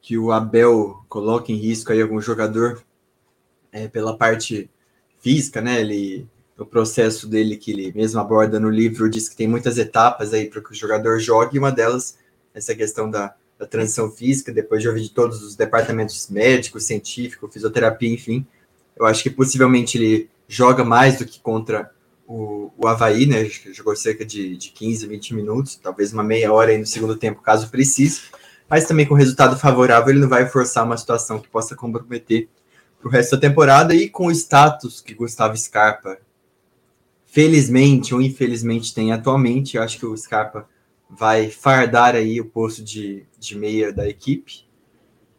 que 0.01 0.17
o 0.17 0.31
Abel 0.31 1.05
coloque 1.07 1.53
em 1.53 1.57
risco 1.57 1.91
aí 1.91 2.01
algum 2.01 2.19
jogador 2.19 2.81
é, 3.71 3.87
pela 3.87 4.17
parte 4.17 4.69
física, 5.19 5.61
né? 5.61 5.79
Ele, 5.79 6.27
o 6.57 6.65
processo 6.65 7.27
dele 7.27 7.55
que 7.55 7.71
ele 7.71 7.93
mesmo 7.93 8.19
aborda 8.19 8.59
no 8.59 8.69
livro 8.69 9.09
diz 9.09 9.29
que 9.29 9.35
tem 9.35 9.47
muitas 9.47 9.77
etapas 9.77 10.33
aí 10.33 10.49
para 10.49 10.61
que 10.61 10.71
o 10.71 10.75
jogador 10.75 11.19
jogue, 11.19 11.55
e 11.55 11.59
uma 11.59 11.71
delas 11.71 12.17
essa 12.53 12.75
questão 12.75 13.09
da, 13.09 13.33
da 13.57 13.65
transição 13.65 14.11
física, 14.11 14.51
depois 14.51 14.81
de 14.81 14.89
ouvir 14.89 15.03
de 15.03 15.11
todos 15.11 15.41
os 15.43 15.55
departamentos 15.55 16.27
médicos, 16.29 16.83
científico, 16.83 17.47
fisioterapia, 17.47 18.09
enfim. 18.09 18.45
Eu 18.95 19.05
acho 19.05 19.23
que 19.23 19.29
possivelmente 19.29 19.97
ele 19.97 20.29
joga 20.47 20.83
mais 20.83 21.17
do 21.17 21.25
que 21.25 21.39
contra 21.39 21.91
o, 22.27 22.71
o 22.77 22.87
Havaí, 22.87 23.25
né? 23.25 23.45
Jogou 23.71 23.95
cerca 23.95 24.25
de, 24.25 24.57
de 24.57 24.69
15, 24.71 25.07
20 25.07 25.35
minutos, 25.35 25.75
talvez 25.75 26.11
uma 26.11 26.23
meia 26.23 26.51
hora 26.51 26.71
aí 26.71 26.77
no 26.77 26.87
segundo 26.87 27.15
tempo, 27.15 27.41
caso 27.41 27.69
precise 27.69 28.23
mas 28.71 28.85
também 28.85 29.05
com 29.05 29.13
resultado 29.13 29.59
favorável 29.59 30.11
ele 30.11 30.21
não 30.21 30.29
vai 30.29 30.47
forçar 30.47 30.85
uma 30.85 30.95
situação 30.95 31.41
que 31.41 31.49
possa 31.49 31.75
comprometer 31.75 32.47
para 32.97 33.09
o 33.09 33.11
resto 33.11 33.35
da 33.35 33.41
temporada 33.41 33.93
e 33.93 34.09
com 34.09 34.27
o 34.27 34.31
status 34.31 35.01
que 35.01 35.13
Gustavo 35.13 35.57
Scarpa 35.57 36.17
felizmente 37.25 38.15
ou 38.15 38.21
infelizmente 38.21 38.93
tem 38.93 39.11
atualmente, 39.11 39.75
eu 39.75 39.83
acho 39.83 39.99
que 39.99 40.05
o 40.05 40.15
Scarpa 40.15 40.69
vai 41.09 41.49
fardar 41.49 42.15
aí 42.15 42.39
o 42.39 42.45
posto 42.45 42.81
de, 42.81 43.25
de 43.37 43.57
meia 43.57 43.91
da 43.91 44.07
equipe 44.07 44.65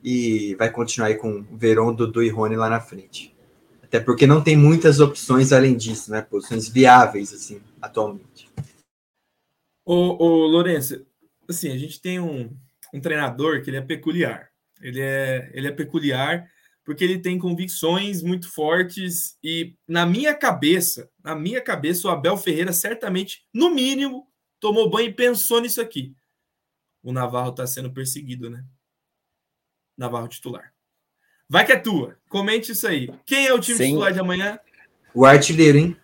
e 0.04 0.54
vai 0.56 0.70
continuar 0.70 1.08
aí 1.08 1.14
com 1.14 1.38
o 1.38 1.56
Verón, 1.56 1.94
Dudu 1.94 2.22
e 2.22 2.28
Rony 2.28 2.56
lá 2.56 2.68
na 2.68 2.80
frente. 2.80 3.34
Até 3.82 3.98
porque 3.98 4.26
não 4.26 4.42
tem 4.42 4.58
muitas 4.58 5.00
opções 5.00 5.52
além 5.52 5.74
disso, 5.74 6.10
né? 6.10 6.20
Posições 6.20 6.68
viáveis, 6.68 7.32
assim, 7.32 7.62
atualmente. 7.80 8.50
Ô, 9.86 10.22
ô 10.22 10.46
Lourenço, 10.46 11.06
assim, 11.48 11.70
a 11.70 11.78
gente 11.78 12.00
tem 12.00 12.18
um, 12.20 12.50
um 12.92 13.00
treinador 13.00 13.62
que 13.62 13.70
ele 13.70 13.78
é 13.78 13.82
peculiar. 13.82 14.50
Ele 14.80 15.00
é, 15.00 15.50
ele 15.54 15.68
é 15.68 15.72
peculiar 15.72 16.48
porque 16.84 17.04
ele 17.04 17.18
tem 17.18 17.38
convicções 17.38 18.22
muito 18.22 18.50
fortes 18.50 19.36
e 19.42 19.76
na 19.86 20.04
minha 20.04 20.34
cabeça, 20.34 21.08
na 21.22 21.34
minha 21.34 21.60
cabeça, 21.60 22.08
o 22.08 22.10
Abel 22.10 22.36
Ferreira 22.36 22.72
certamente, 22.72 23.44
no 23.54 23.70
mínimo, 23.70 24.26
tomou 24.58 24.90
banho 24.90 25.08
e 25.08 25.14
pensou 25.14 25.60
nisso 25.60 25.80
aqui. 25.80 26.14
O 27.02 27.12
Navarro 27.12 27.50
está 27.50 27.66
sendo 27.66 27.92
perseguido, 27.92 28.50
né? 28.50 28.64
Navarro 29.96 30.28
titular. 30.28 30.72
Vai 31.48 31.66
que 31.66 31.72
é 31.72 31.78
tua. 31.78 32.16
Comente 32.28 32.72
isso 32.72 32.86
aí. 32.86 33.12
Quem 33.26 33.46
é 33.46 33.52
o 33.52 33.60
time 33.60 33.76
Sim. 33.76 33.88
titular 33.88 34.12
de 34.12 34.20
amanhã? 34.20 34.58
O 35.14 35.24
artilheiro, 35.24 35.78
hein? 35.78 35.96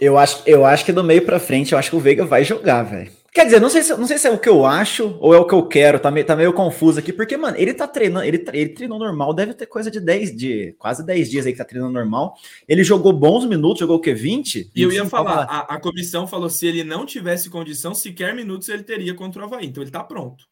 Eu 0.00 0.16
acho, 0.16 0.42
eu 0.46 0.64
acho 0.64 0.84
que 0.84 0.92
do 0.92 1.04
meio 1.04 1.24
para 1.24 1.38
frente, 1.38 1.72
eu 1.72 1.78
acho 1.78 1.90
que 1.90 1.96
o 1.96 2.00
Veiga 2.00 2.24
vai 2.24 2.42
jogar, 2.42 2.82
velho. 2.84 3.12
Quer 3.32 3.44
dizer, 3.44 3.60
não 3.60 3.70
sei, 3.70 3.82
se, 3.82 3.96
não 3.96 4.08
sei 4.08 4.18
se 4.18 4.26
é 4.26 4.30
o 4.30 4.38
que 4.38 4.48
eu 4.48 4.66
acho 4.66 5.16
ou 5.20 5.32
é 5.32 5.38
o 5.38 5.46
que 5.46 5.54
eu 5.54 5.62
quero, 5.62 6.00
tá 6.00 6.10
meio, 6.10 6.26
tá 6.26 6.34
meio 6.34 6.52
confuso 6.52 6.98
aqui, 6.98 7.12
porque, 7.12 7.36
mano, 7.36 7.56
ele 7.56 7.72
tá 7.72 7.86
treinando, 7.86 8.26
ele, 8.26 8.44
ele 8.52 8.70
treinou 8.70 8.98
normal, 8.98 9.32
deve 9.32 9.54
ter 9.54 9.66
coisa 9.66 9.88
de 9.88 10.00
10, 10.00 10.36
de 10.36 10.74
quase 10.78 11.06
10 11.06 11.30
dias 11.30 11.46
aí 11.46 11.52
que 11.52 11.58
tá 11.58 11.64
treinando 11.64 11.92
normal. 11.92 12.34
Ele 12.66 12.82
jogou 12.82 13.12
bons 13.12 13.44
minutos, 13.44 13.78
jogou 13.78 13.98
o 13.98 14.00
quê? 14.00 14.12
20? 14.12 14.72
E 14.74 14.82
eu 14.82 14.90
ia 14.90 15.06
falar, 15.06 15.44
a, 15.44 15.74
a, 15.74 15.80
comissão 15.80 16.26
falou 16.26 16.50
se 16.50 16.66
ele 16.66 16.82
não 16.82 17.06
tivesse 17.06 17.48
condição, 17.48 17.94
sequer 17.94 18.34
minutos 18.34 18.68
ele 18.68 18.82
teria 18.82 19.14
contra 19.14 19.42
o 19.42 19.44
Havaí, 19.44 19.66
então 19.66 19.80
ele 19.80 19.92
tá 19.92 20.02
pronto. 20.02 20.44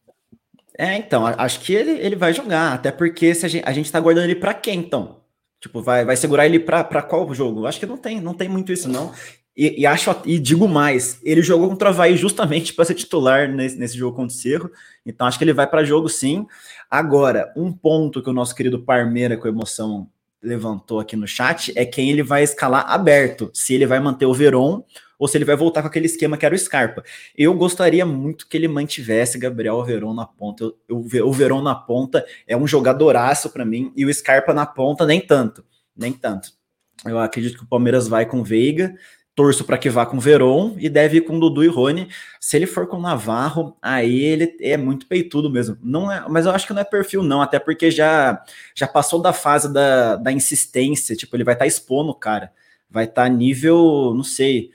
É, 0.77 0.95
então, 0.95 1.25
acho 1.25 1.59
que 1.59 1.73
ele, 1.73 1.91
ele 1.91 2.15
vai 2.15 2.33
jogar, 2.33 2.71
até 2.71 2.89
porque 2.93 3.35
se 3.35 3.45
a, 3.45 3.49
gente, 3.49 3.67
a 3.67 3.73
gente 3.73 3.91
tá 3.91 3.99
guardando 3.99 4.23
ele 4.23 4.35
para 4.35 4.53
quem, 4.53 4.79
então? 4.79 5.19
Tipo, 5.59 5.81
vai, 5.81 6.05
vai 6.05 6.15
segurar 6.15 6.45
ele 6.45 6.57
para 6.57 7.01
qual 7.01 7.33
jogo? 7.33 7.67
Acho 7.67 7.81
que 7.81 7.85
não 7.85 7.97
tem, 7.97 8.21
não 8.21 8.33
tem 8.33 8.47
muito 8.47 8.71
isso, 8.71 8.87
não. 8.87 9.13
E, 9.59 9.81
e, 9.81 9.85
acho 9.85 10.09
e 10.23 10.39
digo 10.39 10.69
mais, 10.69 11.19
ele 11.21 11.41
jogou 11.41 11.67
contra 11.67 11.89
o 11.89 11.91
Havaí 11.91 12.15
justamente 12.15 12.73
para 12.73 12.85
ser 12.85 12.93
titular 12.93 13.51
nesse, 13.51 13.77
nesse 13.77 13.97
jogo 13.97 14.15
contra 14.15 14.33
o 14.33 14.39
Cerro. 14.39 14.71
Então 15.05 15.27
acho 15.27 15.37
que 15.37 15.43
ele 15.43 15.51
vai 15.51 15.67
para 15.67 15.83
jogo 15.83 16.07
sim. 16.07 16.47
Agora, 16.89 17.51
um 17.57 17.69
ponto 17.69 18.23
que 18.23 18.29
o 18.29 18.33
nosso 18.33 18.55
querido 18.55 18.79
Parmeira 18.81 19.35
com 19.35 19.49
emoção 19.49 20.09
levantou 20.41 21.01
aqui 21.01 21.17
no 21.17 21.27
chat 21.27 21.73
é 21.75 21.85
quem 21.85 22.09
ele 22.09 22.23
vai 22.23 22.41
escalar 22.41 22.89
aberto, 22.89 23.51
se 23.53 23.73
ele 23.73 23.85
vai 23.85 23.99
manter 23.99 24.25
o 24.25 24.33
Veron 24.33 24.81
ou 25.19 25.27
se 25.27 25.37
ele 25.37 25.43
vai 25.43 25.57
voltar 25.57 25.81
com 25.81 25.89
aquele 25.89 26.05
esquema 26.05 26.37
que 26.37 26.45
era 26.45 26.55
o 26.55 26.57
Scarpa. 26.57 27.03
Eu 27.37 27.53
gostaria 27.53 28.05
muito 28.05 28.47
que 28.47 28.55
ele 28.55 28.69
mantivesse 28.69 29.37
Gabriel 29.37 29.83
Veron 29.83 30.13
na 30.13 30.25
ponta. 30.25 30.63
Eu, 30.63 31.05
eu, 31.11 31.27
o 31.27 31.33
Veron 31.33 31.61
na 31.61 31.75
ponta 31.75 32.25
é 32.47 32.55
um 32.55 32.65
jogadoraço 32.65 33.49
para 33.49 33.65
mim 33.65 33.91
e 33.93 34.05
o 34.05 34.13
Scarpa 34.13 34.53
na 34.53 34.65
ponta 34.65 35.05
nem 35.05 35.19
tanto, 35.19 35.65
nem 35.97 36.13
tanto. 36.13 36.57
Eu 37.05 37.19
acredito 37.19 37.57
que 37.57 37.63
o 37.63 37.67
Palmeiras 37.67 38.07
vai 38.07 38.25
com 38.25 38.43
Veiga, 38.43 38.95
torço 39.39 39.63
para 39.63 39.77
que 39.77 39.89
vá 39.89 40.05
com 40.05 40.19
Veron 40.19 40.75
e 40.77 40.89
deve 40.89 41.19
ir 41.19 41.21
com 41.21 41.39
Dudu 41.39 41.63
e 41.63 41.67
Rony. 41.69 42.09
Se 42.41 42.57
ele 42.57 42.65
for 42.67 42.87
com 42.87 42.99
Navarro, 42.99 43.73
aí 43.81 44.19
ele 44.19 44.57
é 44.59 44.75
muito 44.75 45.07
peitudo 45.07 45.49
mesmo. 45.49 45.77
Não 45.81 46.11
é, 46.11 46.25
mas 46.27 46.45
eu 46.45 46.51
acho 46.51 46.67
que 46.67 46.73
não 46.73 46.81
é 46.81 46.83
perfil, 46.83 47.23
não, 47.23 47.41
até 47.41 47.57
porque 47.57 47.89
já 47.89 48.43
já 48.75 48.85
passou 48.85 49.21
da 49.21 49.31
fase 49.31 49.71
da, 49.71 50.17
da 50.17 50.29
insistência. 50.29 51.15
Tipo, 51.15 51.37
ele 51.37 51.45
vai 51.45 51.53
estar 51.53 51.63
tá 51.63 51.67
expondo 51.67 52.13
cara. 52.13 52.51
Vai 52.89 53.05
estar 53.05 53.23
tá 53.23 53.29
nível, 53.29 54.13
não 54.13 54.25
sei 54.25 54.71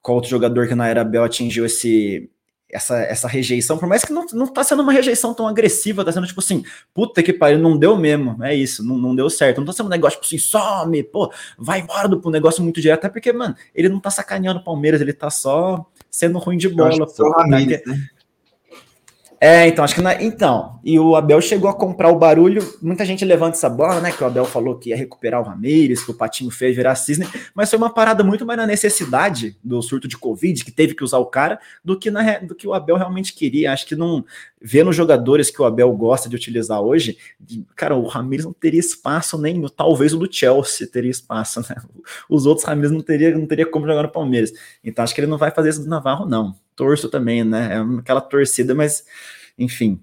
qual 0.00 0.14
outro 0.14 0.30
jogador 0.30 0.68
que 0.68 0.76
na 0.76 0.86
era 0.86 1.02
Bel 1.02 1.24
atingiu 1.24 1.66
esse, 1.66 2.30
essa, 2.74 2.98
essa 2.98 3.28
rejeição, 3.28 3.78
por 3.78 3.88
mais 3.88 4.04
que 4.04 4.12
não, 4.12 4.26
não 4.32 4.48
tá 4.48 4.64
sendo 4.64 4.82
uma 4.82 4.92
rejeição 4.92 5.32
tão 5.32 5.46
agressiva, 5.46 6.04
tá 6.04 6.10
sendo 6.10 6.26
tipo 6.26 6.40
assim, 6.40 6.64
puta 6.92 7.22
que 7.22 7.32
pariu, 7.32 7.56
não 7.56 7.78
deu 7.78 7.96
mesmo, 7.96 8.42
é 8.42 8.52
isso, 8.52 8.84
não, 8.84 8.98
não 8.98 9.14
deu 9.14 9.30
certo, 9.30 9.58
não 9.58 9.64
tá 9.64 9.72
sendo 9.72 9.86
um 9.86 9.90
negócio 9.90 10.20
tipo 10.20 10.26
assim, 10.26 10.38
some, 10.38 11.00
pô, 11.04 11.32
vai 11.56 11.80
embora 11.80 12.08
do 12.08 12.30
negócio 12.30 12.64
muito 12.64 12.80
direto, 12.80 12.98
até 12.98 13.08
porque, 13.08 13.32
mano, 13.32 13.54
ele 13.72 13.88
não 13.88 14.00
tá 14.00 14.10
sacaneando 14.10 14.58
o 14.58 14.64
Palmeiras, 14.64 15.00
ele 15.00 15.12
tá 15.12 15.30
só 15.30 15.86
sendo 16.10 16.36
ruim 16.40 16.56
de 16.56 16.68
bola, 16.68 17.06
pô, 17.06 17.30
Ramires, 17.30 17.82
né? 17.86 18.08
É, 19.46 19.68
então, 19.68 19.84
acho 19.84 19.94
que 19.94 20.00
é, 20.00 20.24
Então, 20.24 20.80
e 20.82 20.98
o 20.98 21.14
Abel 21.14 21.38
chegou 21.38 21.68
a 21.68 21.74
comprar 21.74 22.08
o 22.08 22.18
barulho. 22.18 22.62
Muita 22.80 23.04
gente 23.04 23.26
levanta 23.26 23.58
essa 23.58 23.68
bola, 23.68 24.00
né? 24.00 24.10
Que 24.10 24.24
o 24.24 24.26
Abel 24.26 24.46
falou 24.46 24.78
que 24.78 24.88
ia 24.88 24.96
recuperar 24.96 25.38
o 25.38 25.44
Ramires, 25.44 26.02
que 26.02 26.10
o 26.10 26.14
Patinho 26.14 26.50
fez 26.50 26.74
virar 26.74 26.94
cisne, 26.94 27.28
mas 27.54 27.68
foi 27.68 27.76
uma 27.76 27.92
parada 27.92 28.24
muito 28.24 28.46
mais 28.46 28.56
na 28.56 28.66
necessidade 28.66 29.54
do 29.62 29.82
surto 29.82 30.08
de 30.08 30.16
Covid, 30.16 30.64
que 30.64 30.72
teve 30.72 30.94
que 30.94 31.04
usar 31.04 31.18
o 31.18 31.26
cara, 31.26 31.60
do 31.84 31.98
que, 31.98 32.10
na, 32.10 32.38
do 32.38 32.54
que 32.54 32.66
o 32.66 32.72
Abel 32.72 32.96
realmente 32.96 33.34
queria. 33.34 33.70
Acho 33.70 33.84
que 33.84 33.94
não. 33.94 34.24
Vendo 34.62 34.88
os 34.88 34.96
jogadores 34.96 35.50
que 35.50 35.60
o 35.60 35.66
Abel 35.66 35.92
gosta 35.92 36.26
de 36.26 36.36
utilizar 36.36 36.80
hoje, 36.80 37.18
cara, 37.76 37.94
o 37.94 38.06
Ramires 38.06 38.46
não 38.46 38.52
teria 38.54 38.80
espaço 38.80 39.36
nenhum. 39.36 39.68
Talvez 39.68 40.14
o 40.14 40.18
do 40.18 40.32
Chelsea 40.32 40.86
teria 40.86 41.10
espaço, 41.10 41.60
né? 41.68 41.76
Os 42.30 42.46
outros 42.46 42.66
Ramires 42.66 42.90
não 42.90 43.02
teria, 43.02 43.36
não 43.36 43.46
teria 43.46 43.66
como 43.66 43.86
jogar 43.86 44.04
no 44.04 44.08
Palmeiras. 44.10 44.54
Então, 44.82 45.04
acho 45.04 45.14
que 45.14 45.20
ele 45.20 45.28
não 45.28 45.36
vai 45.36 45.50
fazer 45.50 45.68
isso 45.68 45.82
do 45.82 45.90
Navarro, 45.90 46.24
não 46.24 46.63
torço 46.76 47.08
também, 47.08 47.44
né? 47.44 47.74
É 47.74 48.00
aquela 48.00 48.20
torcida, 48.20 48.74
mas 48.74 49.04
enfim. 49.58 50.00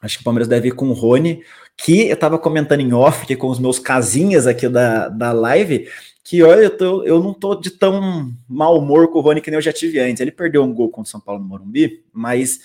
Acho 0.00 0.16
que 0.18 0.22
o 0.22 0.24
Palmeiras 0.24 0.48
deve 0.48 0.68
ir 0.68 0.72
com 0.72 0.88
o 0.88 0.92
Rony, 0.92 1.42
que 1.76 2.08
eu 2.08 2.16
tava 2.16 2.38
comentando 2.38 2.80
em 2.80 2.92
off 2.92 3.22
aqui 3.22 3.36
com 3.36 3.48
os 3.48 3.58
meus 3.58 3.78
casinhas 3.78 4.46
aqui 4.46 4.68
da, 4.68 5.08
da 5.08 5.32
live, 5.32 5.88
que 6.24 6.42
olha, 6.42 6.62
eu, 6.62 6.76
tô, 6.76 7.04
eu 7.04 7.22
não 7.22 7.32
tô 7.32 7.54
de 7.54 7.70
tão 7.70 8.32
mau 8.48 8.78
humor 8.78 9.08
com 9.08 9.18
o 9.18 9.22
Rony 9.22 9.40
que 9.40 9.50
nem 9.50 9.58
eu 9.58 9.62
já 9.62 9.72
tive 9.72 10.00
antes. 10.00 10.20
Ele 10.20 10.32
perdeu 10.32 10.62
um 10.62 10.72
gol 10.72 10.88
contra 10.88 11.08
o 11.08 11.10
São 11.10 11.20
Paulo 11.20 11.40
no 11.40 11.48
Morumbi, 11.48 12.04
mas 12.12 12.60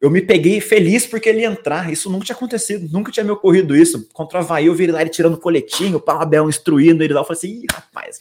eu 0.00 0.10
me 0.10 0.20
peguei 0.20 0.60
feliz 0.60 1.06
porque 1.06 1.28
ele 1.28 1.40
ia 1.40 1.46
entrar. 1.46 1.90
Isso 1.92 2.10
nunca 2.10 2.26
tinha 2.26 2.36
acontecido, 2.36 2.92
nunca 2.92 3.10
tinha 3.10 3.24
me 3.24 3.30
ocorrido 3.30 3.74
isso. 3.74 4.08
Contra 4.12 4.38
o 4.38 4.42
Havaí, 4.42 4.66
eu 4.66 4.74
vi 4.74 4.86
lá 4.86 5.00
ele 5.00 5.10
tirando 5.10 5.38
coletinho, 5.38 6.02
o 6.04 6.10
Abel 6.10 6.48
instruindo 6.48 7.02
ele 7.02 7.14
lá. 7.14 7.20
Eu 7.20 7.24
falei 7.24 7.38
assim, 7.38 7.62
Ih, 7.62 7.66
rapaz, 7.72 8.20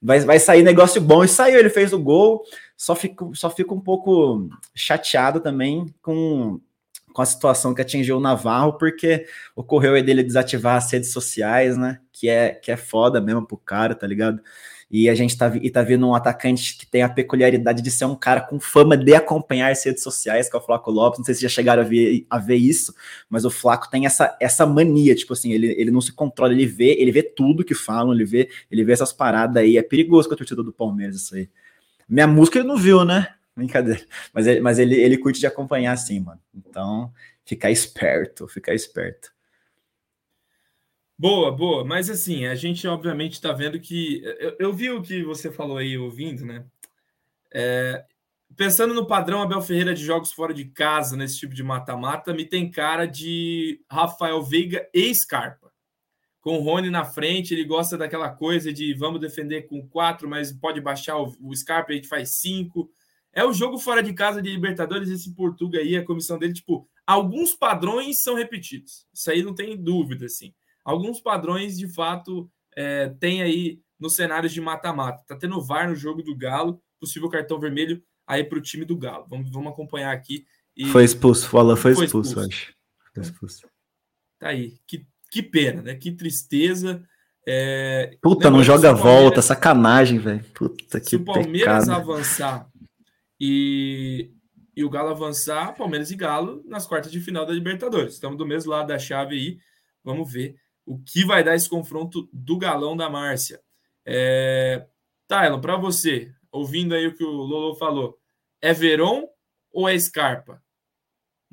vai, 0.00 0.20
vai 0.20 0.38
sair 0.38 0.62
negócio 0.62 1.00
bom. 1.00 1.24
E 1.24 1.28
saiu, 1.28 1.58
ele 1.58 1.70
fez 1.70 1.92
o 1.92 1.98
gol. 1.98 2.44
Só 2.76 2.94
fico, 2.94 3.34
só 3.34 3.48
fico 3.50 3.74
um 3.74 3.80
pouco 3.80 4.48
chateado 4.74 5.40
também 5.40 5.86
com, 6.02 6.60
com 7.12 7.22
a 7.22 7.26
situação 7.26 7.74
que 7.74 7.80
atingiu 7.80 8.18
o 8.18 8.20
Navarro, 8.20 8.74
porque 8.78 9.26
ocorreu 9.54 9.94
aí 9.94 10.02
dele 10.02 10.22
desativar 10.22 10.76
as 10.76 10.90
redes 10.90 11.12
sociais, 11.12 11.76
né? 11.76 12.00
Que 12.12 12.28
é, 12.28 12.50
que 12.50 12.70
é 12.72 12.76
foda 12.76 13.20
mesmo 13.20 13.46
pro 13.46 13.56
cara, 13.56 13.94
tá 13.94 14.06
ligado? 14.06 14.40
E 14.90 15.08
a 15.08 15.14
gente 15.14 15.36
tá, 15.36 15.50
e 15.60 15.70
tá 15.70 15.82
vendo 15.82 16.06
um 16.06 16.14
atacante 16.14 16.78
que 16.78 16.86
tem 16.86 17.02
a 17.02 17.08
peculiaridade 17.08 17.82
de 17.82 17.90
ser 17.90 18.04
um 18.04 18.14
cara 18.14 18.40
com 18.40 18.60
fama 18.60 18.96
de 18.96 19.14
acompanhar 19.14 19.72
as 19.72 19.84
redes 19.84 20.02
sociais, 20.02 20.48
que 20.48 20.54
é 20.54 20.58
o 20.58 20.62
Flaco 20.62 20.90
Lopes. 20.90 21.18
Não 21.18 21.24
sei 21.24 21.34
se 21.34 21.42
já 21.42 21.48
chegaram 21.48 21.82
a 21.82 21.84
ver, 21.84 22.26
a 22.30 22.38
ver 22.38 22.56
isso, 22.56 22.94
mas 23.28 23.44
o 23.44 23.50
Flaco 23.50 23.90
tem 23.90 24.06
essa, 24.06 24.36
essa 24.40 24.64
mania, 24.66 25.14
tipo 25.14 25.32
assim, 25.32 25.52
ele, 25.52 25.68
ele 25.78 25.90
não 25.90 26.00
se 26.00 26.12
controla, 26.12 26.52
ele 26.52 26.66
vê, 26.66 26.96
ele 26.98 27.10
vê 27.10 27.22
tudo 27.22 27.64
que 27.64 27.74
falam, 27.74 28.12
ele 28.12 28.24
vê, 28.24 28.48
ele 28.70 28.84
vê 28.84 28.92
essas 28.92 29.12
paradas 29.12 29.62
aí. 29.62 29.76
É 29.76 29.82
perigoso 29.82 30.28
com 30.28 30.34
a 30.34 30.38
torcida 30.38 30.62
do 30.62 30.72
Palmeiras 30.72 31.16
isso 31.16 31.34
aí. 31.34 31.48
Minha 32.08 32.26
música 32.26 32.58
ele 32.58 32.68
não 32.68 32.76
viu, 32.76 33.04
né? 33.04 33.34
Brincadeira. 33.56 34.04
Mas, 34.32 34.46
ele, 34.46 34.60
mas 34.60 34.78
ele, 34.78 34.94
ele 34.96 35.18
curte 35.18 35.40
de 35.40 35.46
acompanhar 35.46 35.92
assim, 35.92 36.20
mano. 36.20 36.40
Então, 36.54 37.12
ficar 37.44 37.70
esperto, 37.70 38.48
ficar 38.48 38.74
esperto. 38.74 39.32
Boa, 41.16 41.52
boa. 41.52 41.84
Mas 41.84 42.10
assim, 42.10 42.46
a 42.46 42.54
gente 42.54 42.86
obviamente 42.86 43.34
está 43.34 43.52
vendo 43.52 43.78
que. 43.78 44.22
Eu, 44.38 44.56
eu, 44.58 44.72
vi 44.72 44.90
o 44.90 45.02
que 45.02 45.22
você 45.22 45.50
falou 45.50 45.78
aí 45.78 45.96
ouvindo, 45.96 46.44
né? 46.44 46.64
É, 47.52 48.04
pensando 48.56 48.92
no 48.92 49.06
padrão 49.06 49.40
Abel 49.40 49.62
Ferreira 49.62 49.94
de 49.94 50.04
jogos 50.04 50.32
fora 50.32 50.52
de 50.52 50.64
casa, 50.64 51.16
nesse 51.16 51.38
tipo 51.38 51.54
de 51.54 51.62
mata-mata, 51.62 52.34
me 52.34 52.44
tem 52.44 52.68
cara 52.68 53.06
de 53.06 53.80
Rafael 53.88 54.42
Veiga 54.42 54.88
e 54.92 55.14
Scarpa 55.14 55.63
com 56.44 56.58
o 56.58 56.60
Rony 56.60 56.90
na 56.90 57.06
frente, 57.06 57.54
ele 57.54 57.64
gosta 57.64 57.96
daquela 57.96 58.28
coisa 58.28 58.70
de 58.70 58.92
vamos 58.92 59.18
defender 59.18 59.62
com 59.62 59.88
quatro, 59.88 60.28
mas 60.28 60.52
pode 60.52 60.78
baixar 60.78 61.16
o, 61.16 61.34
o 61.40 61.56
Scarpa, 61.56 61.92
a 61.92 61.94
gente 61.94 62.06
faz 62.06 62.32
cinco. 62.32 62.90
É 63.32 63.42
o 63.42 63.54
jogo 63.54 63.78
fora 63.78 64.02
de 64.02 64.12
casa 64.12 64.42
de 64.42 64.50
Libertadores, 64.50 65.08
esse 65.08 65.34
Portuga 65.34 65.78
aí, 65.78 65.96
a 65.96 66.04
comissão 66.04 66.38
dele, 66.38 66.52
tipo, 66.52 66.86
alguns 67.06 67.54
padrões 67.54 68.22
são 68.22 68.34
repetidos. 68.34 69.06
Isso 69.10 69.30
aí 69.30 69.42
não 69.42 69.54
tem 69.54 69.74
dúvida, 69.74 70.26
assim. 70.26 70.52
Alguns 70.84 71.18
padrões, 71.18 71.78
de 71.78 71.88
fato, 71.88 72.46
é, 72.76 73.08
tem 73.18 73.40
aí 73.40 73.80
nos 73.98 74.14
cenários 74.14 74.52
de 74.52 74.60
mata-mata. 74.60 75.24
Tá 75.26 75.38
tendo 75.38 75.62
VAR 75.62 75.88
no 75.88 75.96
jogo 75.96 76.22
do 76.22 76.36
Galo, 76.36 76.78
possível 77.00 77.30
cartão 77.30 77.58
vermelho 77.58 78.02
aí 78.26 78.44
para 78.44 78.58
o 78.58 78.62
time 78.62 78.84
do 78.84 78.98
Galo. 78.98 79.24
Vamos, 79.30 79.50
vamos 79.50 79.72
acompanhar 79.72 80.12
aqui. 80.12 80.44
E... 80.76 80.84
Foi 80.84 81.04
expulso, 81.04 81.48
Fala 81.48 81.74
foi, 81.74 81.94
foi 81.94 82.04
expulso, 82.04 82.28
expulso, 82.28 82.46
acho. 82.46 82.74
Foi 83.14 83.22
expulso. 83.22 83.66
Tá 84.38 84.48
aí. 84.48 84.76
Que 84.86 85.06
que 85.34 85.42
pena, 85.42 85.82
né? 85.82 85.96
Que 85.96 86.12
tristeza. 86.12 87.02
É... 87.44 88.16
Puta, 88.22 88.48
não 88.48 88.62
joga 88.62 88.92
volta, 88.92 89.42
sacanagem, 89.42 90.20
velho. 90.20 90.44
Puta 90.54 91.00
que 91.00 91.10
Se 91.10 91.16
o 91.16 91.24
Palmeiras 91.24 91.86
pecado. 91.86 91.92
avançar 91.92 92.70
e, 93.40 94.30
e 94.76 94.84
o 94.84 94.88
Galo 94.88 95.08
avançar, 95.08 95.74
Palmeiras 95.74 96.12
e 96.12 96.14
Galo 96.14 96.62
nas 96.64 96.86
quartas 96.86 97.10
de 97.10 97.20
final 97.20 97.44
da 97.44 97.52
Libertadores. 97.52 98.14
Estamos 98.14 98.38
do 98.38 98.46
mesmo 98.46 98.70
lado 98.70 98.86
da 98.86 98.96
chave 98.96 99.34
aí. 99.34 99.58
Vamos 100.04 100.32
ver 100.32 100.54
o 100.86 101.00
que 101.00 101.24
vai 101.24 101.42
dar 101.42 101.56
esse 101.56 101.68
confronto 101.68 102.28
do 102.32 102.56
galão 102.56 102.96
da 102.96 103.10
Márcia. 103.10 103.60
É... 104.06 104.86
Tylon, 105.26 105.60
para 105.60 105.76
você, 105.76 106.30
ouvindo 106.52 106.94
aí 106.94 107.08
o 107.08 107.14
que 107.16 107.24
o 107.24 107.30
Lolo 107.30 107.74
falou, 107.74 108.16
é 108.62 108.72
Veron 108.72 109.24
ou 109.72 109.88
é 109.88 109.98
Scarpa? 109.98 110.62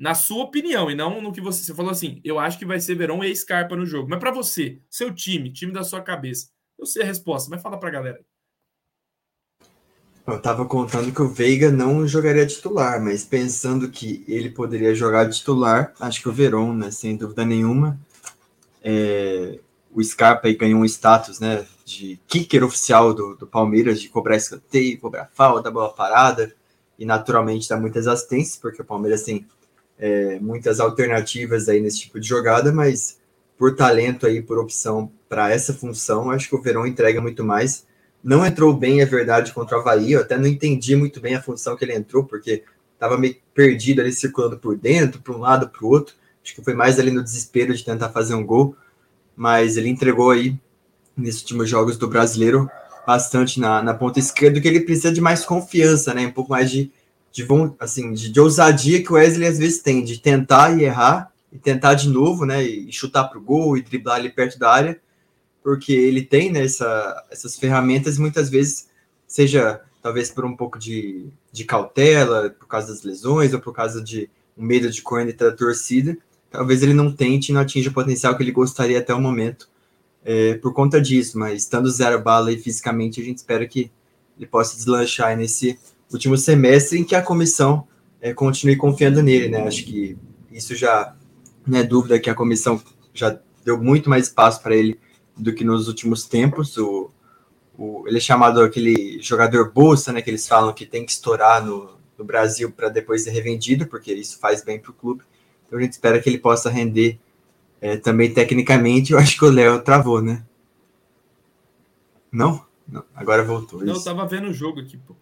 Na 0.02 0.16
sua 0.16 0.42
opinião 0.42 0.90
e 0.90 0.96
não 0.96 1.22
no 1.22 1.30
que 1.30 1.40
você, 1.40 1.62
você 1.62 1.72
falou 1.72 1.92
assim, 1.92 2.20
eu 2.24 2.36
acho 2.36 2.58
que 2.58 2.66
vai 2.66 2.80
ser 2.80 2.96
Verão 2.96 3.22
e 3.22 3.36
Scarpa 3.36 3.76
no 3.76 3.86
jogo. 3.86 4.10
Mas 4.10 4.18
para 4.18 4.32
você, 4.32 4.80
seu 4.90 5.14
time, 5.14 5.52
time 5.52 5.72
da 5.72 5.84
sua 5.84 6.00
cabeça, 6.00 6.48
eu 6.76 6.84
sei 6.84 7.04
a 7.04 7.06
resposta, 7.06 7.48
mas 7.48 7.62
fala 7.62 7.78
para 7.78 7.88
a 7.88 7.92
galera. 7.92 8.20
Eu 10.26 10.42
tava 10.42 10.64
contando 10.64 11.12
que 11.12 11.22
o 11.22 11.28
Veiga 11.28 11.70
não 11.70 12.04
jogaria 12.04 12.44
titular, 12.44 13.00
mas 13.00 13.24
pensando 13.24 13.88
que 13.88 14.24
ele 14.26 14.50
poderia 14.50 14.92
jogar 14.92 15.30
titular, 15.30 15.94
acho 16.00 16.20
que 16.20 16.28
o 16.28 16.32
Verón, 16.32 16.74
né, 16.74 16.90
sem 16.90 17.16
dúvida 17.16 17.44
nenhuma. 17.44 17.96
É, 18.82 19.60
o 19.92 20.02
Scarpa 20.02 20.48
aí 20.48 20.56
ganhou 20.56 20.80
um 20.80 20.84
status, 20.84 21.38
né, 21.38 21.64
de 21.84 22.18
kicker 22.26 22.64
oficial 22.64 23.14
do, 23.14 23.36
do 23.36 23.46
Palmeiras, 23.46 24.00
de 24.00 24.08
cobrar 24.08 24.34
escanteio, 24.34 24.98
cobrar 24.98 25.30
falta, 25.32 25.70
bola 25.70 25.94
parada, 25.94 26.52
e 26.98 27.04
naturalmente 27.04 27.68
dá 27.68 27.76
muitas 27.76 28.08
assistências, 28.08 28.56
porque 28.56 28.82
o 28.82 28.84
Palmeiras 28.84 29.22
tem 29.22 29.46
é, 30.02 30.40
muitas 30.40 30.80
alternativas 30.80 31.68
aí 31.68 31.80
nesse 31.80 32.00
tipo 32.00 32.18
de 32.18 32.26
jogada, 32.26 32.72
mas 32.72 33.20
por 33.56 33.76
talento 33.76 34.26
aí, 34.26 34.42
por 34.42 34.58
opção 34.58 35.12
para 35.28 35.52
essa 35.52 35.72
função, 35.72 36.28
acho 36.32 36.48
que 36.48 36.56
o 36.56 36.60
Verão 36.60 36.84
entrega 36.84 37.20
muito 37.20 37.44
mais. 37.44 37.86
Não 38.22 38.44
entrou 38.44 38.74
bem, 38.74 39.00
é 39.00 39.06
verdade, 39.06 39.52
contra 39.52 39.76
o 39.76 39.80
Havaí, 39.80 40.10
eu 40.10 40.20
até 40.20 40.36
não 40.36 40.48
entendi 40.48 40.96
muito 40.96 41.20
bem 41.20 41.36
a 41.36 41.42
função 41.42 41.76
que 41.76 41.84
ele 41.84 41.94
entrou, 41.94 42.24
porque 42.24 42.64
estava 42.94 43.16
meio 43.16 43.36
perdido 43.54 44.00
ali, 44.00 44.12
circulando 44.12 44.58
por 44.58 44.76
dentro, 44.76 45.20
para 45.20 45.34
um 45.34 45.38
lado, 45.38 45.68
para 45.68 45.86
o 45.86 45.88
outro. 45.88 46.16
Acho 46.42 46.52
que 46.56 46.64
foi 46.64 46.74
mais 46.74 46.98
ali 46.98 47.12
no 47.12 47.22
desespero 47.22 47.72
de 47.72 47.84
tentar 47.84 48.08
fazer 48.08 48.34
um 48.34 48.44
gol, 48.44 48.74
mas 49.36 49.76
ele 49.76 49.88
entregou 49.88 50.32
aí, 50.32 50.58
nesses 51.16 51.42
últimos 51.42 51.70
jogos 51.70 51.96
do 51.96 52.08
Brasileiro, 52.08 52.68
bastante 53.06 53.60
na, 53.60 53.80
na 53.80 53.94
ponta 53.94 54.18
esquerda, 54.18 54.60
que 54.60 54.66
ele 54.66 54.80
precisa 54.80 55.12
de 55.12 55.20
mais 55.20 55.44
confiança, 55.44 56.12
né? 56.12 56.26
Um 56.26 56.32
pouco 56.32 56.50
mais 56.50 56.68
de, 56.72 56.90
de, 57.32 57.46
assim, 57.80 58.12
de, 58.12 58.30
de 58.30 58.40
ousadia 58.40 59.02
que 59.02 59.10
o 59.10 59.16
Wesley 59.16 59.48
às 59.48 59.58
vezes 59.58 59.80
tem, 59.80 60.04
de 60.04 60.18
tentar 60.18 60.78
e 60.78 60.84
errar, 60.84 61.32
e 61.50 61.58
tentar 61.58 61.94
de 61.94 62.08
novo, 62.08 62.44
né? 62.44 62.62
E 62.62 62.92
chutar 62.92 63.24
para 63.24 63.38
o 63.38 63.42
gol 63.42 63.76
e 63.76 63.82
driblar 63.82 64.16
ali 64.16 64.30
perto 64.30 64.58
da 64.58 64.70
área, 64.70 65.00
porque 65.62 65.92
ele 65.92 66.22
tem 66.22 66.52
né, 66.52 66.64
essa, 66.64 67.24
essas 67.30 67.56
ferramentas, 67.56 68.18
muitas 68.18 68.50
vezes, 68.50 68.88
seja 69.26 69.80
talvez 70.02 70.30
por 70.30 70.44
um 70.44 70.56
pouco 70.56 70.78
de, 70.78 71.26
de 71.52 71.64
cautela, 71.64 72.50
por 72.50 72.66
causa 72.66 72.88
das 72.88 73.02
lesões, 73.02 73.54
ou 73.54 73.60
por 73.60 73.72
causa 73.72 74.02
de 74.02 74.28
um 74.56 74.64
medo 74.64 74.90
de 74.90 75.00
corneta 75.00 75.50
da 75.50 75.56
torcida, 75.56 76.16
talvez 76.50 76.82
ele 76.82 76.92
não 76.92 77.12
tente 77.12 77.50
e 77.50 77.54
não 77.54 77.60
atinja 77.60 77.90
o 77.90 77.94
potencial 77.94 78.36
que 78.36 78.42
ele 78.42 78.52
gostaria 78.52 78.98
até 78.98 79.14
o 79.14 79.20
momento 79.20 79.68
é, 80.24 80.54
por 80.54 80.72
conta 80.72 81.00
disso, 81.00 81.38
mas 81.38 81.62
estando 81.62 81.90
zero 81.90 82.20
bala 82.20 82.52
e 82.52 82.58
fisicamente, 82.58 83.20
a 83.20 83.24
gente 83.24 83.38
espera 83.38 83.66
que 83.66 83.90
ele 84.36 84.46
possa 84.46 84.76
deslanchar 84.76 85.36
nesse 85.36 85.78
último 86.16 86.36
semestre 86.36 86.98
em 86.98 87.04
que 87.04 87.14
a 87.14 87.22
comissão 87.22 87.86
é, 88.20 88.32
continue 88.32 88.76
confiando 88.76 89.22
nele, 89.22 89.48
né? 89.48 89.66
Acho 89.66 89.84
que 89.84 90.16
isso 90.50 90.74
já 90.74 91.16
não 91.66 91.78
é 91.78 91.82
dúvida 91.82 92.18
que 92.18 92.30
a 92.30 92.34
comissão 92.34 92.80
já 93.12 93.38
deu 93.64 93.80
muito 93.82 94.10
mais 94.10 94.26
espaço 94.26 94.62
para 94.62 94.74
ele 94.74 94.98
do 95.36 95.54
que 95.54 95.64
nos 95.64 95.88
últimos 95.88 96.24
tempos. 96.24 96.76
O, 96.76 97.10
o, 97.76 98.04
ele 98.06 98.18
é 98.18 98.20
chamado 98.20 98.60
aquele 98.60 99.20
jogador 99.20 99.72
bolsa, 99.72 100.12
né? 100.12 100.22
Que 100.22 100.30
eles 100.30 100.46
falam 100.46 100.72
que 100.72 100.86
tem 100.86 101.04
que 101.04 101.12
estourar 101.12 101.64
no, 101.64 101.90
no 102.18 102.24
Brasil 102.24 102.70
para 102.70 102.88
depois 102.88 103.22
ser 103.22 103.30
revendido, 103.30 103.86
porque 103.86 104.12
isso 104.12 104.38
faz 104.38 104.62
bem 104.62 104.78
para 104.78 104.90
o 104.90 104.94
clube. 104.94 105.22
Então 105.66 105.78
a 105.78 105.82
gente 105.82 105.92
espera 105.92 106.20
que 106.20 106.28
ele 106.28 106.38
possa 106.38 106.70
render 106.70 107.18
é, 107.80 107.96
também, 107.96 108.32
tecnicamente, 108.32 109.12
eu 109.12 109.18
acho 109.18 109.36
que 109.36 109.44
o 109.44 109.50
Léo 109.50 109.82
travou, 109.82 110.22
né? 110.22 110.44
Não? 112.30 112.64
Não, 112.86 113.02
agora 113.14 113.42
voltou. 113.42 113.84
Não, 113.84 113.94
eu 113.94 114.04
tava 114.04 114.24
vendo 114.26 114.48
o 114.48 114.54
jogo 114.54 114.80
aqui, 114.80 114.96
pô. 114.96 115.16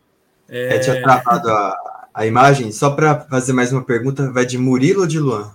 É, 0.50 0.76
é 0.76 0.78
tinha 0.80 1.00
travado 1.00 1.48
a, 1.48 2.08
a 2.12 2.26
imagem. 2.26 2.72
Só 2.72 2.90
para 2.90 3.20
fazer 3.20 3.52
mais 3.52 3.72
uma 3.72 3.84
pergunta, 3.84 4.30
vai 4.32 4.44
de 4.44 4.58
Murilo 4.58 5.02
ou 5.02 5.06
de 5.06 5.18
Luan? 5.18 5.54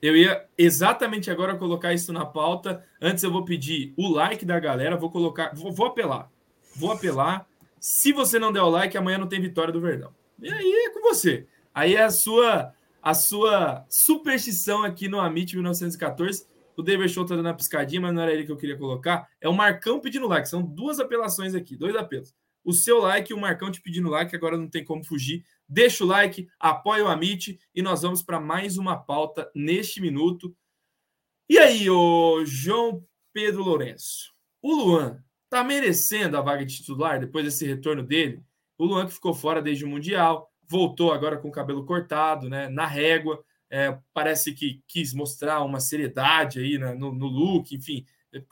Eu 0.00 0.16
ia 0.16 0.44
exatamente 0.56 1.30
agora 1.30 1.56
colocar 1.56 1.92
isso 1.92 2.12
na 2.12 2.24
pauta. 2.24 2.82
Antes 3.00 3.22
eu 3.22 3.30
vou 3.30 3.44
pedir 3.44 3.92
o 3.96 4.08
like 4.08 4.44
da 4.44 4.58
galera, 4.58 4.96
vou 4.96 5.10
colocar, 5.10 5.52
vou, 5.54 5.70
vou 5.70 5.86
apelar. 5.86 6.30
Vou 6.74 6.92
apelar. 6.92 7.46
Se 7.78 8.12
você 8.12 8.38
não 8.38 8.52
der 8.52 8.62
o 8.62 8.70
like, 8.70 8.96
amanhã 8.96 9.18
não 9.18 9.28
tem 9.28 9.40
vitória 9.40 9.72
do 9.72 9.80
Verdão. 9.80 10.12
E 10.40 10.50
aí 10.50 10.86
é 10.86 10.90
com 10.90 11.00
você. 11.00 11.46
Aí 11.74 11.94
é 11.94 12.02
a 12.02 12.10
sua 12.10 12.72
a 13.02 13.14
sua 13.14 13.84
superstição 13.88 14.82
aqui 14.82 15.08
no 15.08 15.20
Amit 15.20 15.54
1914. 15.54 16.44
O 16.76 16.82
David 16.82 17.08
Show 17.08 17.24
tá 17.24 17.36
dando 17.36 17.46
uma 17.46 17.54
piscadinha, 17.54 18.00
mas 18.00 18.12
não 18.12 18.22
era 18.22 18.32
ele 18.32 18.44
que 18.44 18.50
eu 18.50 18.56
queria 18.56 18.76
colocar. 18.76 19.28
É 19.40 19.48
o 19.48 19.52
Marcão 19.52 20.00
pedindo 20.00 20.26
like. 20.26 20.48
São 20.48 20.60
duas 20.60 20.98
apelações 20.98 21.54
aqui, 21.54 21.76
dois 21.76 21.94
apelos. 21.94 22.34
O 22.66 22.72
seu 22.72 22.98
like 22.98 23.32
o 23.32 23.38
Marcão 23.38 23.70
te 23.70 23.80
pedindo 23.80 24.10
like, 24.10 24.34
agora 24.34 24.56
não 24.56 24.68
tem 24.68 24.84
como 24.84 25.04
fugir. 25.04 25.44
Deixa 25.68 26.02
o 26.02 26.06
like, 26.06 26.48
apoia 26.58 27.04
o 27.04 27.08
Amit 27.08 27.60
e 27.72 27.80
nós 27.80 28.02
vamos 28.02 28.24
para 28.24 28.40
mais 28.40 28.76
uma 28.76 28.96
pauta 28.96 29.48
neste 29.54 30.00
minuto. 30.00 30.52
E 31.48 31.58
aí, 31.58 31.88
o 31.88 32.44
João 32.44 33.06
Pedro 33.32 33.62
Lourenço? 33.62 34.34
O 34.60 34.74
Luan 34.74 35.22
tá 35.48 35.62
merecendo 35.62 36.36
a 36.36 36.40
vaga 36.40 36.66
de 36.66 36.74
titular 36.74 37.20
depois 37.20 37.44
desse 37.44 37.64
retorno 37.64 38.02
dele? 38.02 38.42
O 38.76 38.84
Luan 38.84 39.06
que 39.06 39.14
ficou 39.14 39.32
fora 39.32 39.62
desde 39.62 39.84
o 39.84 39.88
Mundial, 39.88 40.50
voltou 40.68 41.12
agora 41.12 41.38
com 41.38 41.46
o 41.46 41.52
cabelo 41.52 41.86
cortado, 41.86 42.48
né, 42.50 42.68
na 42.68 42.84
régua. 42.84 43.44
É, 43.70 43.96
parece 44.12 44.52
que 44.52 44.82
quis 44.88 45.14
mostrar 45.14 45.62
uma 45.62 45.78
seriedade 45.78 46.58
aí 46.58 46.78
né, 46.78 46.94
no, 46.94 47.12
no, 47.12 47.28
look, 47.28 47.72
enfim. 47.72 48.04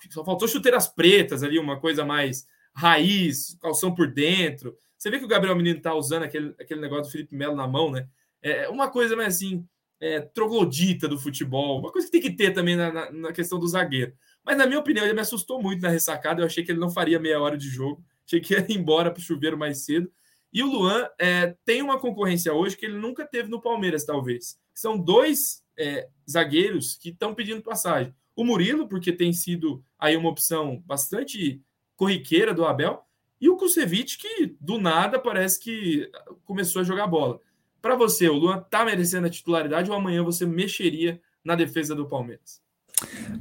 Só 0.09 0.25
faltou 0.25 0.47
chuteiras 0.47 0.87
pretas 0.87 1.43
ali, 1.43 1.59
uma 1.59 1.81
coisa 1.81 2.05
mais 2.05 2.47
raiz, 2.75 3.57
calção 3.61 3.95
por 3.95 4.11
dentro. 4.11 4.77
Você 4.99 5.11
vê 5.11 5.18
que 5.18 5.25
o 5.25 5.29
Gabriel 5.29 5.57
Menino 5.57 5.81
tá 5.81 5.95
usando 5.95 6.25
aquele, 6.25 6.55
aquele 6.59 6.81
negócio 6.81 7.05
do 7.05 7.11
Felipe 7.11 7.37
Melo 7.37 7.55
na 7.55 7.68
mão, 7.68 7.91
né? 7.91 8.09
É 8.43 8.68
uma 8.68 8.91
coisa 8.91 9.16
mais 9.16 9.37
assim, 9.37 9.66
é, 10.01 10.20
troglodita 10.20 11.09
do 11.09 11.18
futebol, 11.18 11.79
uma 11.79 11.91
coisa 11.91 12.07
que 12.07 12.12
tem 12.12 12.20
que 12.20 12.37
ter 12.37 12.53
também 12.53 12.77
na, 12.77 12.93
na, 12.93 13.11
na, 13.11 13.33
questão 13.33 13.59
do 13.59 13.66
zagueiro. 13.66 14.12
Mas, 14.45 14.59
na 14.59 14.66
minha 14.66 14.79
opinião, 14.79 15.05
ele 15.05 15.14
me 15.14 15.20
assustou 15.20 15.62
muito 15.62 15.81
na 15.81 15.89
ressacada. 15.89 16.43
Eu 16.43 16.47
achei 16.47 16.62
que 16.62 16.72
ele 16.72 16.81
não 16.81 16.91
faria 16.91 17.18
meia 17.18 17.41
hora 17.41 17.57
de 17.57 17.68
jogo, 17.68 18.05
achei 18.27 18.41
que 18.41 18.55
ia 18.55 18.66
embora 18.68 19.11
para 19.11 19.20
o 19.20 19.22
chuveiro 19.22 19.57
mais 19.57 19.85
cedo. 19.85 20.11
E 20.53 20.62
o 20.62 20.66
Luan 20.66 21.09
é, 21.18 21.57
tem 21.64 21.83
uma 21.83 21.99
concorrência 21.99 22.53
hoje 22.53 22.77
que 22.77 22.87
ele 22.87 22.99
nunca 22.99 23.27
teve 23.27 23.49
no 23.49 23.61
Palmeiras, 23.61 24.05
talvez. 24.05 24.57
São 24.75 24.99
dois 24.99 25.62
é, 25.77 26.09
zagueiros 26.31 26.97
que 26.97 27.09
estão 27.09 27.35
pedindo 27.35 27.62
passagem. 27.62 28.14
O 28.37 28.45
Murilo, 28.45 28.89
porque 28.89 29.12
tem 29.12 29.33
sido 29.33 29.83
aí 29.99 30.16
uma 30.16 30.29
opção 30.29 30.83
bastante 30.87 31.61
corriqueira 31.97 32.53
do 32.53 32.65
Abel, 32.65 33.05
e 33.41 33.49
o 33.49 33.57
Kusevich, 33.57 34.19
que 34.19 34.57
do 34.61 34.79
nada 34.79 35.19
parece 35.19 35.61
que 35.61 36.11
começou 36.45 36.81
a 36.81 36.85
jogar 36.85 37.07
bola. 37.07 37.41
Para 37.83 37.95
você, 37.95 38.29
o 38.29 38.35
Luan 38.35 38.59
está 38.59 38.85
merecendo 38.85 39.27
a 39.27 39.31
titularidade 39.31 39.91
ou 39.91 39.97
amanhã 39.97 40.23
você 40.23 40.47
mexeria 40.47 41.21
na 41.45 41.55
defesa 41.55 41.95
do 41.95 42.07
Palmeiras? 42.07 42.63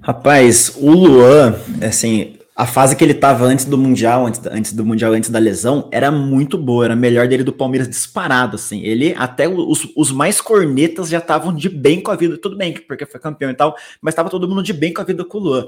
Rapaz, 0.01 0.76
o 0.76 0.91
Luan, 0.91 1.56
assim, 1.82 2.38
a 2.56 2.66
fase 2.66 2.95
que 2.95 3.04
ele 3.04 3.14
estava 3.14 3.45
antes 3.45 3.66
do 3.66 3.78
Mundial, 3.78 4.28
antes, 4.28 4.45
antes, 4.45 4.74
do 4.74 4.86
Mundial, 4.86 5.14
antes 5.14 5.30
da 5.30 5.39
lesão, 5.39 5.89
era 5.91 6.12
muito 6.12 6.58
boa, 6.58 6.86
era 6.86 6.95
melhor 6.95 7.28
dele 7.28 7.43
do 7.43 7.54
Palmeiras 7.54 7.88
disparado, 7.88 8.58
assim. 8.58 8.82
Ele, 8.82 9.16
até 9.18 9.47
os, 9.47 9.88
os 9.95 10.12
mais 10.12 10.41
cornetas 10.41 11.10
já 11.10 11.18
estavam 11.18 11.56
de 11.56 11.70
bem 11.70 12.01
com 12.01 12.12
a 12.12 12.16
vida, 12.16 12.38
tudo 12.38 12.58
bem, 12.58 12.74
porque 12.74 13.06
foi 13.06 13.20
campeão 13.20 13.49
e 13.49 13.56
tal, 13.56 13.76
mas 14.01 14.12
estava 14.12 14.30
todo 14.30 14.47
mundo 14.47 14.62
de 14.62 14.74
bem 14.74 14.93
com 14.93 15.01
a 15.01 15.06
vida 15.06 15.24
com 15.24 15.38
o 15.38 15.41
Luan. 15.41 15.68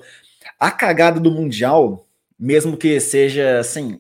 A 0.60 0.70
cagada 0.70 1.20
do 1.20 1.32
Mundial, 1.32 2.06
mesmo 2.38 2.78
que 2.78 3.00
seja, 3.00 3.60
assim, 3.60 4.00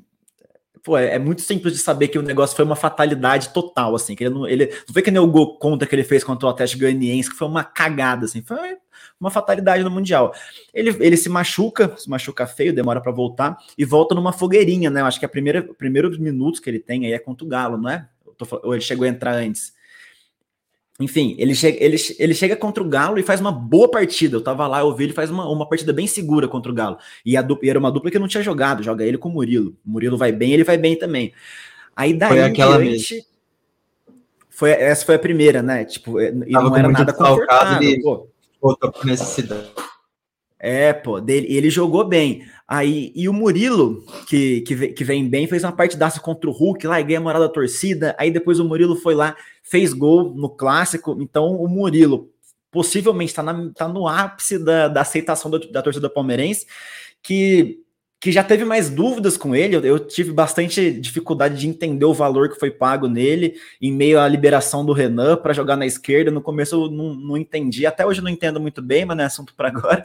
pô, 0.83 0.97
é, 0.97 1.15
é, 1.15 1.19
muito 1.19 1.41
simples 1.41 1.73
de 1.73 1.79
saber 1.79 2.09
que 2.09 2.19
o 2.19 2.21
negócio 2.21 2.55
foi 2.55 2.63
uma 2.63 2.75
fatalidade 2.75 3.49
total, 3.49 3.95
assim, 3.95 4.15
que 4.15 4.23
ele 4.23 4.33
não, 4.33 4.47
ele, 4.47 4.67
não 4.87 4.93
foi 4.93 5.01
que 5.01 5.11
nem 5.11 5.21
o 5.21 5.27
gol 5.27 5.57
contra 5.57 5.87
que 5.87 5.95
ele 5.95 6.03
fez 6.03 6.23
contra 6.23 6.47
o 6.47 6.49
Atlético 6.49 6.81
Goianiense, 6.81 7.29
que 7.29 7.35
foi 7.35 7.47
uma 7.47 7.63
cagada, 7.63 8.25
assim, 8.25 8.41
foi 8.41 8.77
uma 9.19 9.31
fatalidade 9.31 9.83
no 9.83 9.89
Mundial. 9.89 10.33
Ele, 10.73 10.95
ele 10.99 11.17
se 11.17 11.29
machuca, 11.29 11.95
se 11.97 12.09
machuca 12.09 12.45
feio, 12.45 12.73
demora 12.73 13.01
para 13.01 13.11
voltar 13.11 13.57
e 13.77 13.83
volta 13.83 14.13
numa 14.13 14.31
fogueirinha, 14.31 14.89
né? 14.89 15.01
Eu 15.01 15.05
acho 15.05 15.19
que 15.19 15.25
a 15.25 15.29
primeira, 15.29 15.63
primeiros 15.63 16.17
minutos 16.17 16.59
que 16.59 16.69
ele 16.69 16.79
tem 16.79 17.05
aí 17.05 17.13
é 17.13 17.19
contra 17.19 17.45
o 17.45 17.49
Galo, 17.49 17.77
não 17.77 17.89
é? 17.89 18.07
Ou 18.63 18.73
ele 18.73 18.81
chegou 18.81 19.05
a 19.05 19.09
entrar 19.09 19.33
antes. 19.35 19.73
Enfim, 20.99 21.35
ele 21.37 21.53
chega, 21.53 21.83
ele, 21.83 21.97
ele 22.17 22.33
chega 22.33 22.55
contra 22.55 22.81
o 22.81 22.87
Galo 22.87 23.19
e 23.19 23.23
faz 23.23 23.41
uma 23.41 23.51
boa 23.51 23.91
partida. 23.91 24.37
Eu 24.37 24.41
tava 24.41 24.65
lá, 24.65 24.79
eu 24.79 24.95
vi 24.95 25.05
ele 25.05 25.13
faz 25.13 25.29
uma, 25.29 25.47
uma 25.49 25.67
partida 25.67 25.91
bem 25.91 26.07
segura 26.07 26.47
contra 26.47 26.71
o 26.71 26.75
Galo. 26.75 26.97
E, 27.25 27.35
a 27.35 27.41
dupla, 27.41 27.69
era 27.69 27.79
uma 27.79 27.91
dupla 27.91 28.09
que 28.09 28.19
não 28.19 28.29
tinha 28.29 28.41
jogado, 28.41 28.81
joga 28.81 29.03
ele 29.03 29.17
com 29.17 29.27
o 29.27 29.31
Murilo. 29.33 29.75
O 29.85 29.91
Murilo 29.91 30.17
vai 30.17 30.31
bem, 30.31 30.53
ele 30.53 30.63
vai 30.63 30.77
bem 30.77 30.97
também. 30.97 31.33
Aí 31.93 32.13
daí 32.13 32.29
foi 32.29 32.43
aquela 32.43 32.77
diante, 32.81 33.25
foi 34.49 34.71
essa 34.71 35.05
foi 35.05 35.15
a 35.15 35.19
primeira, 35.19 35.61
né? 35.61 35.83
Tipo, 35.83 36.19
e 36.21 36.31
não 36.31 36.75
era 36.75 36.87
nada 36.87 37.11
confortável. 37.11 37.81
Ele 37.81 38.01
voltou 38.61 38.89
por 38.89 39.05
necessidade. 39.05 39.69
É, 40.67 40.91
pô, 40.93 41.21
dele, 41.21 41.45
ele 41.47 41.69
jogou 41.69 42.03
bem. 42.03 42.43
Aí, 42.67 43.11
e 43.15 43.29
o 43.29 43.33
Murilo, 43.33 44.03
que, 44.27 44.61
que, 44.61 44.87
que 44.87 45.03
vem 45.03 45.29
bem, 45.29 45.45
fez 45.45 45.63
uma 45.63 45.71
partidaça 45.71 46.19
contra 46.19 46.49
o 46.49 46.53
Hulk 46.53 46.87
lá 46.87 46.99
e 46.99 47.03
ganha 47.03 47.19
a 47.19 47.21
moral 47.21 47.39
da 47.39 47.49
torcida. 47.49 48.15
Aí 48.17 48.31
depois 48.31 48.59
o 48.59 48.65
Murilo 48.65 48.95
foi 48.95 49.13
lá, 49.13 49.35
fez 49.61 49.93
gol 49.93 50.33
no 50.33 50.49
clássico. 50.49 51.15
Então 51.21 51.55
o 51.55 51.67
Murilo 51.67 52.31
possivelmente 52.71 53.29
está 53.29 53.43
tá 53.75 53.87
no 53.87 54.07
ápice 54.07 54.57
da, 54.57 54.87
da 54.87 55.01
aceitação 55.01 55.51
da, 55.51 55.59
da 55.59 55.83
torcida 55.83 56.09
palmeirense, 56.09 56.65
que, 57.21 57.77
que 58.25 58.31
já 58.31 58.43
teve 58.43 58.65
mais 58.65 58.89
dúvidas 58.89 59.37
com 59.37 59.55
ele. 59.55 59.75
Eu, 59.75 59.99
tive 59.99 60.31
bastante 60.31 60.91
dificuldade 60.91 61.59
de 61.59 61.67
entender 61.67 62.05
o 62.05 62.13
valor 62.13 62.49
que 62.49 62.59
foi 62.59 62.71
pago 62.71 63.07
nele 63.07 63.53
em 63.79 63.91
meio 63.91 64.19
à 64.19 64.27
liberação 64.27 64.83
do 64.83 64.93
Renan 64.93 65.37
para 65.37 65.53
jogar 65.53 65.75
na 65.75 65.85
esquerda. 65.85 66.31
No 66.31 66.41
começo 66.41 66.73
eu 66.73 66.89
não, 66.89 67.13
não, 67.13 67.37
entendi, 67.37 67.85
até 67.85 68.03
hoje 68.03 68.21
eu 68.21 68.23
não 68.23 68.31
entendo 68.31 68.59
muito 68.59 68.81
bem, 68.81 69.05
mas 69.05 69.15
não 69.15 69.23
é 69.25 69.27
assunto 69.27 69.53
para 69.53 69.67
agora. 69.69 70.03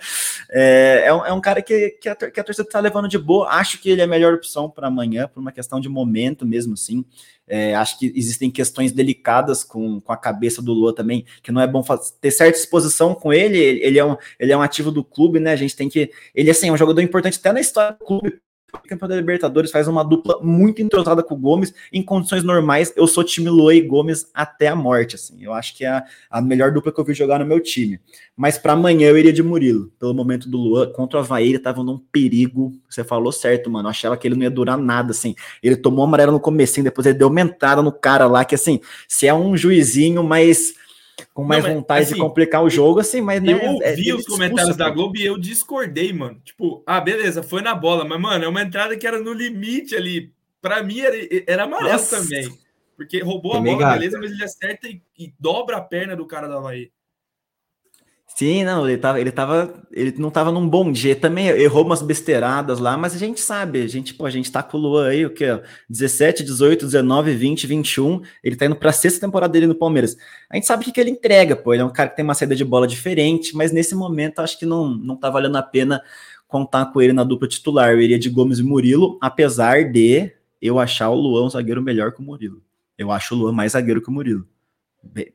É, 0.51 1.05
é, 1.07 1.15
um, 1.15 1.25
é, 1.25 1.33
um, 1.33 1.41
cara 1.41 1.63
que, 1.63 1.97
que, 1.99 2.11
a, 2.11 2.15
que 2.15 2.39
a 2.39 2.45
torcida 2.45 2.69
está 2.69 2.79
levando 2.79 3.09
de 3.09 3.17
boa. 3.17 3.49
Acho 3.49 3.81
que 3.81 3.89
ele 3.89 4.03
é 4.03 4.05
a 4.05 4.07
melhor 4.07 4.35
opção 4.35 4.69
para 4.69 4.89
amanhã, 4.89 5.27
por 5.27 5.41
uma 5.41 5.51
questão 5.51 5.81
de 5.81 5.89
momento 5.89 6.45
mesmo, 6.45 6.75
assim. 6.75 7.03
É, 7.53 7.75
acho 7.75 7.99
que 7.99 8.13
existem 8.15 8.49
questões 8.49 8.93
delicadas 8.93 9.65
com, 9.65 10.01
com 10.01 10.13
a 10.13 10.17
cabeça 10.17 10.63
do 10.63 10.73
Lua 10.73 10.95
também, 10.95 11.25
que 11.43 11.51
não 11.51 11.61
é 11.61 11.67
bom 11.67 11.83
fazer, 11.83 12.13
ter 12.21 12.31
certa 12.31 12.57
exposição 12.57 13.13
com 13.13 13.33
ele. 13.33 13.59
ele. 13.59 13.81
Ele, 13.83 13.99
é 13.99 14.05
um, 14.05 14.17
ele 14.39 14.53
é 14.53 14.57
um 14.57 14.63
ativo 14.63 14.93
do 14.93 15.03
clube, 15.03 15.41
né? 15.41 15.51
A 15.51 15.57
gente 15.57 15.75
tem 15.75 15.89
que. 15.89 16.13
Ele 16.33 16.49
assim, 16.49 16.69
é 16.69 16.73
um 16.73 16.77
jogador 16.77 17.01
importante 17.01 17.39
até 17.41 17.53
na 17.53 17.59
história 17.59 17.97
do 17.99 18.05
clube, 18.19 18.41
campeão 18.91 19.09
da 19.09 19.17
Libertadores 19.17 19.71
faz 19.71 19.87
uma 19.87 20.05
dupla 20.05 20.41
muito 20.43 20.83
entrosada 20.83 21.23
com 21.23 21.35
o 21.35 21.39
Gomes. 21.39 21.73
Em 21.93 22.03
condições 22.03 22.43
normais, 22.43 22.93
eu 22.97 23.07
sou 23.07 23.23
time 23.23 23.49
Lua 23.49 23.75
e 23.75 23.81
Gomes 23.81 24.31
até 24.35 24.69
a 24.69 24.77
morte. 24.77 25.15
Assim, 25.15 25.43
eu 25.43 25.53
acho 25.53 25.77
que 25.77 25.85
é 25.85 25.89
a, 25.89 26.05
a 26.31 26.41
melhor 26.41 26.73
dupla 26.73 26.93
que 26.93 27.01
eu 27.01 27.05
vi 27.05 27.15
jogar 27.15 27.39
no 27.39 27.47
meu 27.47 27.61
time. 27.61 28.01
Mas 28.37 28.59
para 28.59 28.73
amanhã 28.73 29.09
eu 29.09 29.19
iria 29.19 29.33
de 29.33 29.43
Murilo, 29.43 29.93
pelo 29.99 30.15
momento 30.15 30.49
do 30.49 30.59
Lua. 30.59 30.93
Contra 30.93 31.19
o 31.19 31.23
Havaí, 31.23 31.49
ele 31.49 31.59
tava 31.59 31.83
num 31.85 31.99
perigo. 31.99 32.73
Você 32.89 33.05
falou 33.05 33.33
certo, 33.33 33.71
mano. 33.71 33.87
Eu 33.87 33.91
achava 33.91 34.17
que 34.17 34.27
ele 34.27 34.35
não 34.35 34.43
ia 34.43 34.51
durar 34.51 34.77
nada, 34.77 35.13
assim. 35.13 35.35
Ele 35.63 35.77
tomou 35.77 36.05
amarelo 36.05 36.33
no 36.33 36.41
comecinho, 36.41 36.85
depois 36.85 37.07
ele 37.07 37.19
deu 37.19 37.29
uma 37.29 37.41
entrada 37.41 37.83
no 37.83 37.93
cara 37.93 38.27
lá, 38.27 38.45
que 38.45 38.55
assim, 38.55 38.81
se 39.09 39.27
é 39.27 39.35
um 39.35 39.57
juizinho 39.57 40.23
mais 40.23 40.75
com 41.33 41.45
mais 41.45 41.65
não, 41.65 41.75
vontade 41.75 42.05
assim, 42.05 42.15
de 42.15 42.21
complicar 42.21 42.63
o 42.63 42.71
jogo, 42.71 43.01
assim, 43.01 43.21
mas 43.21 43.43
né, 43.43 43.53
Eu 43.53 43.59
é, 43.59 43.91
ouvi 43.91 44.11
é, 44.11 44.15
os 44.15 44.27
comentários 44.27 44.77
da 44.77 44.89
Globo 44.91 45.17
e 45.17 45.25
eu 45.25 45.39
discordei, 45.39 46.13
mano. 46.13 46.41
Tipo, 46.45 46.83
ah, 46.87 47.01
beleza, 47.01 47.43
foi 47.43 47.63
na 47.63 47.75
bola, 47.75 48.05
mas, 48.05 48.21
mano, 48.21 48.45
é 48.45 48.49
uma 48.49 48.63
entrada 48.63 48.97
que 48.97 49.07
era 49.07 49.19
no 49.21 49.33
limite 49.33 49.95
ali. 49.95 50.33
Pra 50.61 50.83
mim 50.83 51.01
era, 51.01 51.17
era 51.47 51.65
amarelo 51.65 51.93
Nossa. 51.93 52.17
também. 52.17 52.49
Porque 52.97 53.21
roubou 53.23 53.55
a 53.55 53.61
bola, 53.61 53.93
beleza, 53.93 54.19
mas 54.19 54.31
ele 54.31 54.45
acerta 54.45 54.87
e, 54.87 55.01
e 55.19 55.33
dobra 55.39 55.79
a 55.79 55.81
perna 55.81 56.15
do 56.15 56.27
cara 56.27 56.47
da 56.47 56.57
Havaí. 56.57 56.91
Sim, 58.37 58.65
não, 58.65 58.89
ele 58.89 58.97
tava, 58.97 59.21
ele 59.21 59.31
tava, 59.31 59.75
ele 59.93 60.15
não 60.17 60.31
tava 60.31 60.51
num 60.51 60.67
bom 60.67 60.91
dia 60.91 61.15
também, 61.15 61.49
errou 61.49 61.85
umas 61.85 62.01
besteiradas 62.01 62.79
lá, 62.79 62.97
mas 62.97 63.15
a 63.15 63.19
gente 63.19 63.39
sabe, 63.39 63.83
a 63.83 63.87
gente, 63.87 64.15
pô, 64.15 64.25
a 64.25 64.31
gente 64.31 64.51
tá 64.51 64.63
com 64.63 64.79
o 64.79 64.81
Luan 64.81 65.09
aí, 65.09 65.27
o 65.27 65.31
que, 65.31 65.45
17, 65.91 66.43
18, 66.43 66.87
19, 66.87 67.35
20, 67.35 67.67
21, 67.67 68.23
ele 68.43 68.57
tá 68.57 68.65
indo 68.65 68.77
pra 68.77 68.93
sexta 68.93 69.21
temporada 69.21 69.53
dele 69.53 69.67
no 69.67 69.75
Palmeiras. 69.75 70.17
A 70.49 70.57
gente 70.57 70.67
sabe 70.67 70.83
o 70.83 70.85
que, 70.87 70.93
que 70.93 71.01
ele 71.01 71.11
entrega, 71.11 71.55
pô, 71.55 71.75
ele 71.75 71.83
é 71.83 71.85
um 71.85 71.93
cara 71.93 72.09
que 72.09 72.17
tem 72.17 72.25
uma 72.25 72.33
saída 72.33 72.57
de 72.57 72.65
bola 72.65 72.87
diferente, 72.87 73.55
mas 73.55 73.73
nesse 73.73 73.95
momento 73.95 74.39
acho 74.39 74.59
que 74.59 74.65
não, 74.65 74.89
não 74.89 75.17
tá 75.17 75.29
valendo 75.29 75.57
a 75.57 75.63
pena 75.63 76.03
contar 76.49 76.87
com 76.87 77.03
ele 77.03 77.13
na 77.13 77.25
dupla 77.25 77.47
titular, 77.47 77.91
eu 77.91 78.01
iria 78.01 78.19
de 78.19 78.31
Gomes 78.31 78.59
e 78.59 78.63
Murilo, 78.63 79.19
apesar 79.21 79.85
de 79.85 80.33
eu 80.63 80.79
achar 80.79 81.11
o 81.11 81.15
Luan 81.15 81.47
um 81.47 81.51
zagueiro 81.51 81.83
melhor 81.83 82.13
que 82.13 82.21
o 82.21 82.25
Murilo. 82.25 82.63
Eu 82.97 83.11
acho 83.11 83.35
o 83.35 83.39
Luan 83.39 83.53
mais 83.53 83.73
zagueiro 83.73 84.01
que 84.01 84.09
o 84.09 84.13
Murilo. 84.13 84.47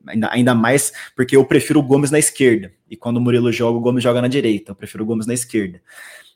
Ainda, 0.08 0.30
ainda 0.32 0.56
mais 0.56 0.94
porque 1.16 1.36
eu 1.36 1.46
prefiro 1.46 1.80
o 1.80 1.84
Gomes 1.84 2.12
na 2.12 2.20
esquerda. 2.20 2.72
E 2.90 2.96
quando 2.96 3.18
o 3.18 3.22
Murilo 3.22 3.52
joga, 3.52 3.78
o 3.78 3.82
Gomes 3.82 4.04
joga 4.04 4.22
na 4.22 4.28
direita. 4.28 4.72
Eu 4.72 4.76
prefiro 4.76 5.04
o 5.04 5.08
Gomes 5.08 5.26
na 5.26 5.34
esquerda. 5.34 5.82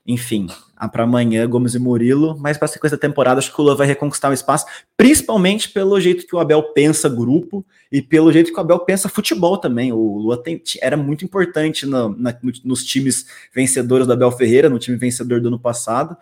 Enfim, 0.06 0.48
para 0.92 1.04
amanhã, 1.04 1.48
Gomes 1.48 1.76
e 1.76 1.80
Murilo. 1.80 2.38
Mas 2.40 2.58
para 2.58 2.66
a 2.66 2.68
sequência 2.70 2.98
da 2.98 3.02
temporada, 3.02 3.38
acho 3.40 3.54
que 3.54 3.62
o 3.62 3.64
Lula 3.64 3.76
vai 3.76 3.86
reconquistar 3.86 4.32
o 4.32 4.34
espaço, 4.34 4.66
principalmente 4.98 5.70
pelo 5.70 6.00
jeito 6.00 6.26
que 6.26 6.36
o 6.36 6.40
Abel 6.40 6.64
pensa 6.74 7.08
grupo 7.08 7.66
e 7.92 8.02
pelo 8.02 8.32
jeito 8.32 8.52
que 8.52 8.58
o 8.58 8.62
Abel 8.62 8.80
pensa 8.80 9.08
futebol 9.08 9.58
também. 9.58 9.92
O 9.94 10.18
Lula 10.18 10.42
era 10.82 10.98
muito 10.98 11.24
importante 11.24 11.86
no, 11.86 12.10
na, 12.18 12.36
nos 12.64 12.84
times 12.84 13.28
vencedores 13.54 14.08
do 14.08 14.14
Abel 14.14 14.32
Ferreira, 14.32 14.70
no 14.70 14.80
time 14.80 14.98
vencedor 14.98 15.42
do 15.42 15.50
ano 15.50 15.60
passado. 15.60 16.18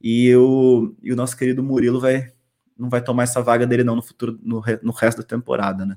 E 0.00 0.34
o, 0.34 0.94
e 1.02 1.12
o 1.12 1.16
nosso 1.16 1.36
querido 1.36 1.62
Murilo 1.62 2.00
vai, 2.00 2.32
não 2.78 2.88
vai 2.88 3.02
tomar 3.02 3.24
essa 3.24 3.42
vaga 3.42 3.66
dele, 3.66 3.84
não, 3.84 3.96
no 3.96 4.02
futuro, 4.02 4.38
no, 4.42 4.62
no 4.82 4.92
resto 4.92 5.18
da 5.18 5.24
temporada, 5.24 5.84
né? 5.84 5.96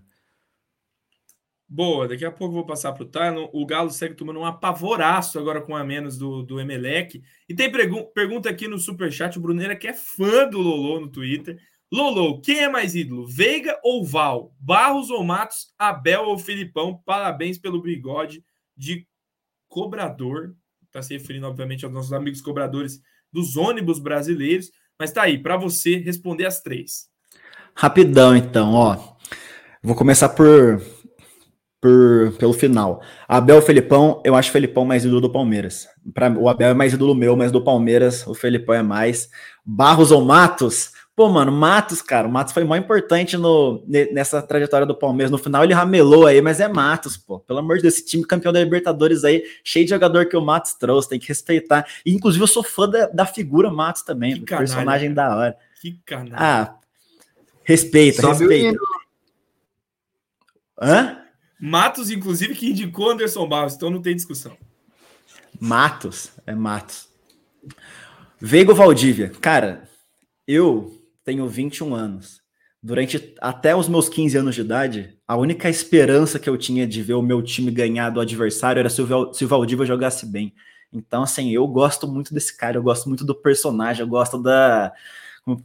Boa, 1.72 2.08
daqui 2.08 2.26
a 2.26 2.32
pouco 2.32 2.56
vou 2.56 2.66
passar 2.66 2.94
para 2.94 3.04
o 3.04 3.06
Tylon. 3.06 3.48
O 3.54 3.64
Galo 3.64 3.92
segue 3.92 4.16
tomando 4.16 4.40
um 4.40 4.46
apavoraço 4.46 5.38
agora 5.38 5.62
com 5.62 5.76
a 5.76 5.84
menos 5.84 6.18
do, 6.18 6.42
do 6.42 6.60
Emelec. 6.60 7.22
E 7.48 7.54
tem 7.54 7.72
pergunta 7.72 8.50
aqui 8.50 8.68
no 8.68 8.80
Superchat, 8.80 9.38
o 9.38 9.42
Bruneira 9.42 9.76
que 9.76 9.88
é 9.88 9.94
fã 9.94 10.50
do 10.50 10.60
Lolo 10.60 11.02
no 11.02 11.12
Twitter. 11.12 11.60
Lolo, 11.94 12.42
quem 12.42 12.62
é 12.62 12.70
mais 12.70 12.96
ídolo? 12.96 13.28
Veiga 13.28 13.80
ou 13.84 14.04
Val? 14.04 14.52
Barros 14.60 15.12
ou 15.12 15.24
Matos? 15.24 15.72
Abel 15.78 16.24
ou 16.24 16.40
Filipão? 16.40 17.00
Parabéns 17.06 17.60
pelo 17.60 17.84
bigode 17.84 18.44
de 18.76 19.06
cobrador. 19.68 20.56
Está 20.88 21.04
se 21.04 21.14
referindo, 21.14 21.46
obviamente, 21.46 21.86
aos 21.86 21.94
nossos 21.94 22.14
amigos 22.14 22.42
cobradores 22.42 23.00
dos 23.32 23.56
ônibus 23.56 24.00
brasileiros. 24.00 24.72
Mas 24.98 25.12
tá 25.12 25.22
aí, 25.22 25.38
para 25.38 25.56
você 25.56 25.98
responder 25.98 26.48
as 26.48 26.64
três. 26.64 27.08
Rapidão, 27.76 28.36
então, 28.36 28.74
ó. 28.74 29.18
Vou 29.84 29.96
começar 29.96 30.30
por 30.30 30.82
por, 31.82 32.34
pelo 32.38 32.54
final. 32.54 33.02
Abel 33.28 33.62
Felipão, 33.62 34.22
eu 34.26 34.36
acho 34.36 34.50
o 34.50 34.54
Felipão 34.54 34.86
mais 34.86 35.06
ídolo 35.06 35.22
do 35.22 35.32
Palmeiras. 35.32 35.88
Pra, 36.14 36.30
o 36.30 36.50
Abel 36.50 36.70
é 36.70 36.74
mais 36.74 36.94
ídolo 36.94 37.16
meu, 37.16 37.36
mas 37.36 37.52
do 37.52 37.64
Palmeiras 37.64 38.26
o 38.28 38.34
Felipão 38.34 38.76
é 38.76 38.84
mais. 38.84 39.30
Barros 39.66 40.12
ou 40.12 40.24
Matos? 40.24 40.92
Pô, 41.16 41.28
mano, 41.28 41.52
Matos, 41.52 42.02
cara, 42.02 42.26
o 42.26 42.32
Matos 42.32 42.54
foi 42.54 42.64
mais 42.64 42.82
importante 42.82 43.36
no, 43.36 43.84
nessa 43.86 44.42
trajetória 44.42 44.88
do 44.88 44.96
Palmeiras. 44.96 45.30
No 45.30 45.38
final 45.38 45.66
ele 45.66 45.74
ramelou 45.74 46.26
aí, 46.26 46.42
mas 46.42 46.62
é 46.62 46.68
Matos, 46.68 47.18
pô. 47.18 47.40
Pelo 47.40 47.60
amor 47.60 47.76
de 47.76 47.82
Deus, 47.84 47.96
esse 47.96 48.06
time 48.06 48.26
campeão 48.26 48.54
da 48.54 48.64
Libertadores 48.64 49.26
aí, 49.26 49.44
cheio 49.62 49.84
de 49.84 49.90
jogador 49.90 50.28
que 50.28 50.38
o 50.38 50.42
Matos 50.42 50.74
trouxe, 50.76 51.10
tem 51.10 51.20
que 51.20 51.28
respeitar. 51.28 51.86
E, 52.06 52.14
inclusive, 52.14 52.42
eu 52.42 52.48
sou 52.48 52.64
fã 52.64 52.88
da, 52.88 53.08
da 53.08 53.26
figura 53.26 53.70
Matos 53.70 54.02
também, 54.02 54.34
que 54.34 54.40
do 54.40 54.46
canalha, 54.46 54.68
personagem 54.68 55.14
cara. 55.14 55.30
da 55.30 55.36
hora. 55.36 55.58
Que 55.82 56.00
canal. 56.06 56.40
Ah, 56.40 56.76
respeita, 57.64 58.22
Sobe 58.22 58.48
respeita. 58.48 58.80
Hã? 60.82 61.19
Matos, 61.60 62.10
inclusive, 62.10 62.56
que 62.56 62.70
indicou 62.70 63.10
Anderson 63.10 63.48
Barros, 63.48 63.76
então 63.76 63.90
não 63.90 64.02
tem 64.02 64.16
discussão. 64.16 64.56
Matos, 65.60 66.32
é 66.48 66.56
Matos. 66.56 67.10
Veigo 68.40 68.74
Valdívia, 68.74 69.30
cara, 69.42 69.84
eu 70.48 70.98
tenho 71.26 71.48
21 71.48 71.94
anos. 71.94 72.40
Durante 72.82 73.36
até 73.42 73.76
os 73.76 73.90
meus 73.90 74.08
15 74.08 74.38
anos 74.38 74.56
de 74.56 74.62
idade, 74.62 75.18
a 75.28 75.36
única 75.36 75.70
esperança 75.70 76.40
que 76.40 76.50
eu 76.50 76.58
tinha 76.58 76.88
de 76.88 77.04
ver 77.04 77.16
o 77.16 77.22
meu 77.22 77.44
time 77.44 77.70
ganhar 77.70 78.10
do 78.10 78.22
adversário 78.22 78.80
era 78.80 78.90
se 78.90 79.02
o, 79.02 79.48
Valdívia 79.48 79.86
jogasse 79.86 80.26
bem. 80.26 80.54
Então, 80.92 81.24
assim, 81.24 81.52
eu 81.52 81.68
gosto 81.68 82.08
muito 82.08 82.34
desse 82.34 82.56
cara, 82.56 82.78
eu 82.78 82.84
gosto 82.84 83.10
muito 83.10 83.26
do 83.26 83.36
personagem, 83.36 84.02
eu 84.02 84.08
gosto 84.08 84.42
da. 84.42 84.94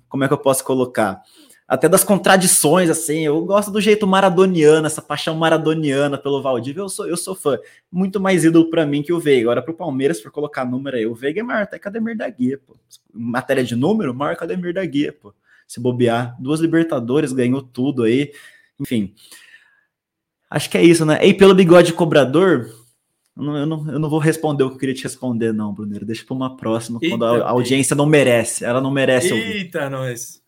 Como 0.09 0.24
é 0.24 0.28
que 0.28 0.34
eu 0.34 0.38
posso 0.38 0.64
colocar? 0.64 1.22
Até 1.66 1.88
das 1.88 2.04
contradições, 2.04 2.90
assim. 2.90 3.20
Eu 3.20 3.44
gosto 3.44 3.70
do 3.70 3.80
jeito 3.80 4.06
maradoniano, 4.06 4.86
essa 4.86 5.00
paixão 5.00 5.34
maradoniana 5.34 6.18
pelo 6.18 6.42
Valdívia. 6.42 6.82
Eu 6.82 6.88
sou, 6.88 7.06
eu 7.06 7.16
sou 7.16 7.34
fã. 7.34 7.58
Muito 7.90 8.20
mais 8.20 8.44
ídolo 8.44 8.70
para 8.70 8.84
mim 8.86 9.02
que 9.02 9.12
o 9.12 9.20
Veiga. 9.20 9.46
Agora, 9.46 9.62
pro 9.62 9.74
Palmeiras, 9.74 10.20
por 10.20 10.30
colocar 10.30 10.64
número 10.64 10.96
aí, 10.96 11.06
o 11.06 11.14
Veiga 11.14 11.40
é 11.40 11.42
maior 11.42 11.62
até 11.62 11.78
que 11.78 11.88
Ademir 11.88 12.16
da 12.16 12.28
Guia, 12.28 12.60
pô. 12.64 12.76
Matéria 13.12 13.64
de 13.64 13.74
número, 13.74 14.14
maior 14.14 14.36
que 14.36 14.44
Ademir 14.44 14.74
da 14.74 14.84
Guia, 14.84 15.12
pô. 15.12 15.32
Se 15.66 15.80
bobear. 15.80 16.36
Duas 16.38 16.60
Libertadores, 16.60 17.32
ganhou 17.32 17.62
tudo 17.62 18.02
aí. 18.02 18.32
Enfim. 18.78 19.14
Acho 20.50 20.68
que 20.68 20.76
é 20.76 20.82
isso, 20.82 21.06
né? 21.06 21.18
E 21.26 21.32
pelo 21.32 21.54
bigode 21.54 21.94
cobrador, 21.94 22.70
eu 23.36 23.42
não, 23.42 23.56
eu, 23.56 23.66
não, 23.66 23.92
eu 23.92 23.98
não 23.98 24.10
vou 24.10 24.18
responder 24.18 24.62
o 24.62 24.68
que 24.68 24.74
eu 24.74 24.78
queria 24.78 24.94
te 24.94 25.02
responder, 25.02 25.52
não, 25.52 25.72
Bruneiro. 25.72 26.04
Deixa 26.04 26.24
para 26.24 26.34
uma 26.34 26.56
próxima, 26.56 26.98
Eita, 27.02 27.16
quando 27.16 27.24
a, 27.24 27.46
a 27.46 27.50
audiência 27.50 27.96
não 27.96 28.06
merece. 28.06 28.64
Ela 28.64 28.80
não 28.80 28.90
merece 28.90 29.32
Eita, 29.32 29.36
ouvir. 29.36 29.56
Eita, 29.56 29.90
nós. 29.90 30.42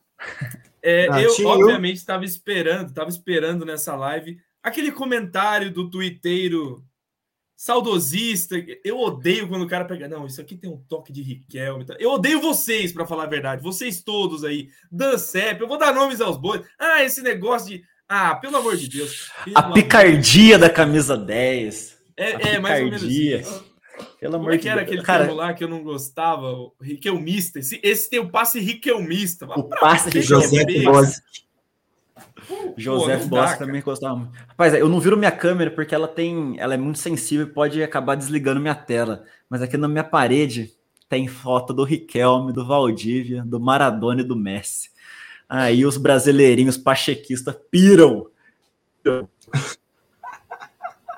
É, 0.89 1.09
ah, 1.11 1.21
eu, 1.21 1.33
obviamente, 1.49 1.97
estava 1.97 2.25
esperando, 2.25 2.91
estava 2.91 3.11
esperando 3.11 3.65
nessa 3.65 3.97
live 3.97 4.39
aquele 4.63 4.93
comentário 4.93 5.69
do 5.73 5.91
twitteiro 5.91 6.85
saudosista. 7.57 8.55
Eu 8.85 9.01
odeio 9.01 9.49
quando 9.49 9.63
o 9.63 9.69
cara 9.69 9.85
pega. 9.85 10.07
Não, 10.07 10.27
isso 10.27 10.41
aqui 10.41 10.57
tem 10.57 10.71
um 10.71 10.77
toque 10.77 11.13
de 11.13 11.23
Riquelme. 11.23 11.85
Eu 11.99 12.13
odeio 12.13 12.41
vocês, 12.41 12.93
para 12.93 13.05
falar 13.05 13.25
a 13.25 13.29
verdade. 13.29 13.65
Vocês 13.65 14.01
todos 14.01 14.45
aí. 14.45 14.69
Dan 14.89 15.19
Sepp, 15.19 15.61
eu 15.61 15.67
vou 15.67 15.77
dar 15.77 15.93
nomes 15.93 16.21
aos 16.21 16.37
bois. 16.37 16.65
Ah, 16.79 17.03
esse 17.03 17.21
negócio 17.21 17.69
de. 17.69 17.85
Ah, 18.09 18.37
pelo 18.37 18.59
amor 18.59 18.77
de 18.77 18.89
Deus. 18.89 19.33
A 19.57 19.73
picardia 19.73 20.57
da 20.57 20.71
camisa 20.71 21.17
10. 21.17 21.99
É, 22.17 22.55
é 22.55 22.59
mais 22.61 22.79
ou 22.79 22.91
menos 22.91 23.03
isso. 23.03 23.66
Pelo 24.27 24.39
Como 24.39 24.51
é 24.51 24.59
que 24.59 24.69
era 24.69 24.81
aquele 24.81 25.03
cara... 25.03 25.25
termo 25.25 25.39
lá 25.39 25.55
que 25.55 25.63
eu 25.63 25.69
não 25.69 25.85
gostava? 25.85 26.51
O 26.51 26.75
riquelmista. 26.81 27.61
Esse, 27.61 27.79
esse 27.81 28.11
tem 28.11 28.19
o 28.19 28.29
passe 28.29 28.59
riquelmista. 28.59 29.47
O 29.47 29.63
passe 29.63 30.11
que 30.11 30.21
José 30.21 30.65
Bosch. 30.83 31.23
José 32.77 33.17
Bosch 33.19 33.57
também 33.57 33.81
gostava 33.81 34.17
muito. 34.17 34.33
Rapaz, 34.49 34.75
eu 34.75 34.89
não 34.89 34.99
viro 34.99 35.17
minha 35.17 35.31
câmera 35.31 35.71
porque 35.71 35.95
ela 35.95 36.09
tem, 36.09 36.57
ela 36.59 36.75
é 36.75 36.77
muito 36.77 36.99
sensível 36.99 37.47
e 37.47 37.51
pode 37.51 37.81
acabar 37.83 38.17
desligando 38.17 38.61
minha 38.61 38.75
tela. 38.75 39.25
Mas 39.49 39.63
aqui 39.63 39.77
na 39.77 39.87
minha 39.87 40.05
parede 40.05 40.73
tem 41.09 41.29
foto 41.29 41.73
do 41.73 41.85
Riquelme, 41.85 42.53
do 42.53 42.67
Valdívia, 42.67 43.45
do 43.45 43.61
Maradona 43.61 44.23
e 44.23 44.25
do 44.25 44.35
Messi. 44.35 44.91
Aí 45.49 45.87
os 45.87 45.97
brasileirinhos 45.97 46.77
pachequistas 46.77 47.57
piram. 47.71 48.27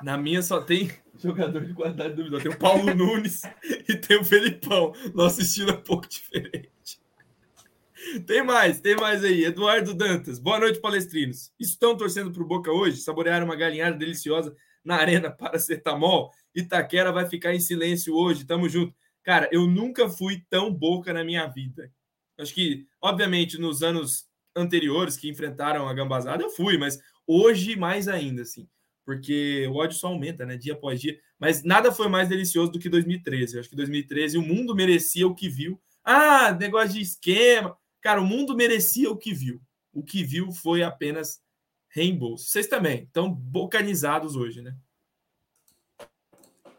Na 0.03 0.15
minha 0.15 0.43
só 0.43 0.61
tem 0.61 0.91
jogador 1.21 1.65
de 1.65 1.73
qualidade 1.73 2.15
duvidosa. 2.15 2.43
Tem 2.43 2.51
o 2.51 2.57
Paulo 2.57 2.83
Nunes 2.95 3.41
e 3.87 3.95
tem 3.95 4.17
o 4.17 4.23
Felipão. 4.23 4.93
Nosso 5.13 5.41
estilo 5.41 5.71
é 5.71 5.73
um 5.73 5.81
pouco 5.81 6.07
diferente. 6.07 6.99
Tem 8.25 8.41
mais, 8.41 8.79
tem 8.79 8.95
mais 8.95 9.23
aí. 9.23 9.43
Eduardo 9.43 9.93
Dantas. 9.93 10.39
Boa 10.39 10.59
noite, 10.59 10.79
palestrinos. 10.79 11.51
Estão 11.59 11.97
torcendo 11.97 12.31
para 12.31 12.41
o 12.41 12.47
Boca 12.47 12.71
hoje? 12.71 12.97
Saborearam 12.97 13.45
uma 13.45 13.55
galinhada 13.55 13.97
deliciosa 13.97 14.55
na 14.83 14.95
Arena 14.95 15.29
Paracetamol? 15.29 16.31
Itaquera 16.55 17.11
vai 17.11 17.27
ficar 17.27 17.53
em 17.53 17.59
silêncio 17.59 18.15
hoje. 18.15 18.45
Tamo 18.45 18.69
junto. 18.69 18.95
Cara, 19.21 19.49
eu 19.51 19.67
nunca 19.67 20.09
fui 20.09 20.43
tão 20.49 20.73
Boca 20.73 21.11
na 21.11 21.23
minha 21.23 21.45
vida. 21.47 21.91
Acho 22.37 22.53
que, 22.53 22.87
obviamente, 23.01 23.59
nos 23.59 23.83
anos 23.83 24.25
anteriores 24.55 25.17
que 25.17 25.29
enfrentaram 25.29 25.87
a 25.87 25.93
gambazada, 25.93 26.41
eu 26.41 26.49
fui, 26.49 26.77
mas 26.77 26.99
hoje 27.27 27.75
mais 27.75 28.07
ainda, 28.07 28.43
assim 28.43 28.67
porque 29.09 29.65
o 29.71 29.77
ódio 29.77 29.97
só 29.97 30.05
aumenta, 30.05 30.45
né, 30.45 30.55
dia 30.55 30.73
após 30.73 31.01
dia. 31.01 31.17
Mas 31.39 31.63
nada 31.63 31.91
foi 31.91 32.07
mais 32.07 32.29
delicioso 32.29 32.71
do 32.71 32.77
que 32.77 32.87
2013. 32.87 33.55
Eu 33.55 33.59
acho 33.59 33.67
que 33.67 33.75
2013 33.75 34.37
o 34.37 34.41
mundo 34.43 34.75
merecia 34.75 35.27
o 35.27 35.33
que 35.33 35.49
viu. 35.49 35.81
Ah, 36.03 36.51
negócio 36.51 36.89
de 36.89 37.01
esquema. 37.01 37.75
Cara, 38.01 38.21
o 38.21 38.25
mundo 38.25 38.55
merecia 38.55 39.09
o 39.09 39.17
que 39.17 39.33
viu. 39.33 39.59
O 39.91 40.03
que 40.03 40.23
viu 40.23 40.51
foi 40.51 40.83
apenas 40.83 41.41
reembolso. 41.89 42.45
Vocês 42.45 42.67
também 42.67 43.05
estão 43.05 43.31
bocanizados 43.31 44.35
hoje, 44.35 44.61
né? 44.61 44.75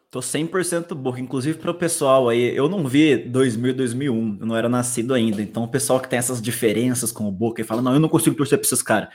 Tô 0.08 0.20
100% 0.20 0.94
boca, 0.94 1.20
inclusive 1.20 1.58
para 1.58 1.72
o 1.72 1.74
pessoal 1.74 2.28
aí, 2.28 2.54
eu 2.54 2.68
não 2.68 2.86
vi 2.86 3.16
2000 3.16 3.74
2001, 3.74 4.38
eu 4.40 4.46
não 4.46 4.56
era 4.56 4.68
nascido 4.68 5.14
ainda, 5.14 5.40
então 5.40 5.62
o 5.62 5.68
pessoal 5.68 6.00
que 6.00 6.08
tem 6.08 6.18
essas 6.18 6.42
diferenças 6.42 7.12
com 7.12 7.28
o 7.28 7.30
Boca 7.30 7.60
e 7.60 7.64
fala, 7.64 7.80
não, 7.80 7.94
eu 7.94 8.00
não 8.00 8.08
consigo 8.08 8.34
torcer 8.34 8.58
para 8.58 8.66
esses 8.66 8.82
caras 8.82 9.10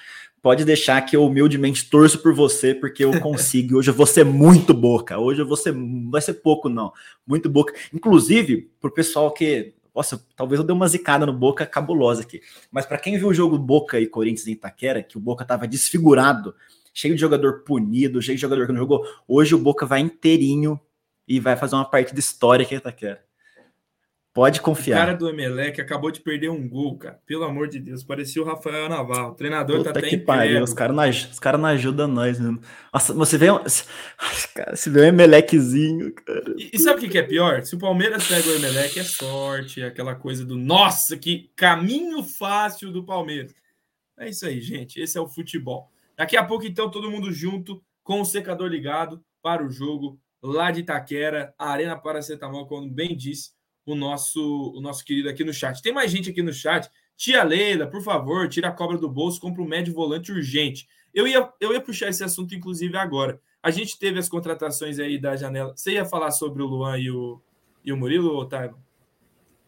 pode 0.45 0.63
deixar 0.63 1.01
que 1.01 1.15
eu 1.15 1.25
humildemente 1.25 1.89
torço 1.89 2.19
por 2.19 2.31
você, 2.31 2.75
porque 2.75 3.03
eu 3.03 3.09
consigo. 3.19 3.79
Hoje 3.79 3.89
eu 3.89 3.95
vou 3.95 4.05
ser 4.05 4.23
muito 4.23 4.75
boca. 4.75 5.17
Hoje 5.17 5.41
eu 5.41 5.47
vou 5.47 5.57
ser. 5.57 5.73
Não 5.73 6.11
vai 6.11 6.21
ser 6.21 6.35
pouco, 6.35 6.69
não. 6.69 6.93
Muito 7.25 7.49
boca. 7.49 7.73
Inclusive, 7.91 8.69
pro 8.79 8.93
pessoal 8.93 9.31
que. 9.31 9.73
Nossa, 9.95 10.23
talvez 10.35 10.59
eu 10.59 10.67
dê 10.67 10.71
uma 10.71 10.87
zicada 10.87 11.25
no 11.25 11.33
Boca 11.33 11.65
cabulosa 11.65 12.21
aqui. 12.21 12.41
Mas 12.69 12.85
para 12.85 12.99
quem 12.99 13.17
viu 13.17 13.29
o 13.29 13.33
jogo 13.33 13.57
Boca 13.57 13.99
e 13.99 14.05
Corinthians 14.05 14.45
em 14.45 14.51
Itaquera, 14.51 15.01
que 15.01 15.17
o 15.17 15.21
Boca 15.21 15.43
tava 15.43 15.67
desfigurado, 15.67 16.53
cheio 16.93 17.15
de 17.15 17.21
jogador 17.21 17.63
punido, 17.63 18.21
cheio 18.21 18.35
de 18.35 18.41
jogador 18.41 18.67
que 18.67 18.73
não 18.73 18.79
jogou, 18.81 19.03
hoje 19.27 19.55
o 19.55 19.57
Boca 19.57 19.85
vai 19.85 20.01
inteirinho 20.01 20.79
e 21.27 21.39
vai 21.39 21.55
fazer 21.55 21.75
uma 21.75 21.89
partida 21.89 22.19
histórica 22.19 22.75
em 22.75 22.77
Itaquera. 22.77 23.23
Pode 24.35 24.59
confiar. 24.59 24.97
O 24.97 24.99
cara 24.99 25.13
do 25.13 25.29
Emelec 25.29 25.79
acabou 25.79 26.11
de 26.11 26.19
perder 26.19 26.49
um 26.49 26.67
gol, 26.67 26.97
cara. 26.97 27.17
Pelo 27.25 27.45
amor 27.45 27.69
de 27.69 27.79
Deus, 27.79 28.03
parecia 28.03 28.41
o 28.41 28.45
Rafael 28.45 28.89
Navarro. 28.89 29.31
O 29.31 29.33
treinador 29.33 29.77
Puta 29.77 29.93
tá 29.93 29.99
até 29.99 30.09
que 30.09 30.17
pariu, 30.17 30.61
os 30.61 30.73
caras 30.73 30.93
não, 30.93 31.39
cara 31.39 31.57
não 31.57 31.69
ajudam 31.69 32.05
nós 32.09 32.37
mesmo. 32.37 32.59
Nossa, 32.93 33.13
você 33.13 33.37
vê 33.37 33.49
um. 33.49 33.59
Cara, 34.53 34.75
você 34.75 34.89
vê 34.89 35.03
um 35.03 35.05
Emeleczinho, 35.05 36.13
cara. 36.13 36.53
E, 36.57 36.71
e 36.73 36.79
sabe 36.79 36.97
o 36.97 36.99
que, 36.99 37.07
que 37.07 37.17
é 37.17 37.23
pior? 37.23 37.63
Se 37.63 37.75
o 37.75 37.79
Palmeiras 37.79 38.27
pega 38.27 38.49
o 38.49 38.55
Emelec, 38.55 38.99
é 38.99 39.05
sorte, 39.05 39.81
é 39.81 39.85
aquela 39.85 40.15
coisa 40.15 40.43
do 40.43 40.57
nossa, 40.57 41.15
que 41.15 41.49
caminho 41.55 42.21
fácil 42.21 42.91
do 42.91 43.05
Palmeiras. 43.05 43.55
É 44.19 44.27
isso 44.27 44.45
aí, 44.45 44.59
gente. 44.59 44.99
Esse 44.99 45.17
é 45.17 45.21
o 45.21 45.29
futebol. 45.29 45.89
Daqui 46.17 46.35
a 46.35 46.43
pouco, 46.43 46.65
então, 46.65 46.91
todo 46.91 47.09
mundo 47.09 47.31
junto 47.31 47.81
com 48.03 48.19
o 48.19 48.25
secador 48.25 48.67
ligado 48.67 49.23
para 49.41 49.65
o 49.65 49.69
jogo 49.69 50.19
lá 50.43 50.71
de 50.71 50.81
Itaquera, 50.81 51.53
Arena 51.57 51.97
Paracetamol, 51.97 52.67
como 52.67 52.89
bem 52.89 53.15
disse 53.15 53.54
o 53.85 53.95
nosso, 53.95 54.73
o 54.75 54.81
nosso 54.81 55.05
querido 55.05 55.29
aqui 55.29 55.43
no 55.43 55.53
chat. 55.53 55.81
Tem 55.81 55.93
mais 55.93 56.11
gente 56.11 56.29
aqui 56.29 56.41
no 56.41 56.53
chat. 56.53 56.89
Tia 57.15 57.43
Leila, 57.43 57.87
por 57.87 58.01
favor, 58.01 58.49
tira 58.49 58.69
a 58.69 58.71
cobra 58.71 58.97
do 58.97 59.09
bolso, 59.09 59.39
compra 59.39 59.61
um 59.61 59.67
médio 59.67 59.93
volante 59.93 60.31
urgente. 60.31 60.87
Eu 61.13 61.27
ia, 61.27 61.49
eu 61.61 61.71
ia 61.71 61.79
puxar 61.79 62.09
esse 62.09 62.23
assunto, 62.23 62.53
inclusive, 62.53 62.97
agora. 62.97 63.39
A 63.63 63.71
gente 63.71 63.97
teve 63.97 64.19
as 64.19 64.27
contratações 64.27 64.99
aí 64.99 65.17
da 65.17 65.35
janela. 65.35 65.73
Você 65.75 65.93
ia 65.93 66.05
falar 66.05 66.31
sobre 66.31 66.61
o 66.61 66.65
Luan 66.65 66.99
e 66.99 67.09
o, 67.09 67.39
e 67.83 67.93
o 67.93 67.97
Murilo, 67.97 68.35
Otávio? 68.35 68.77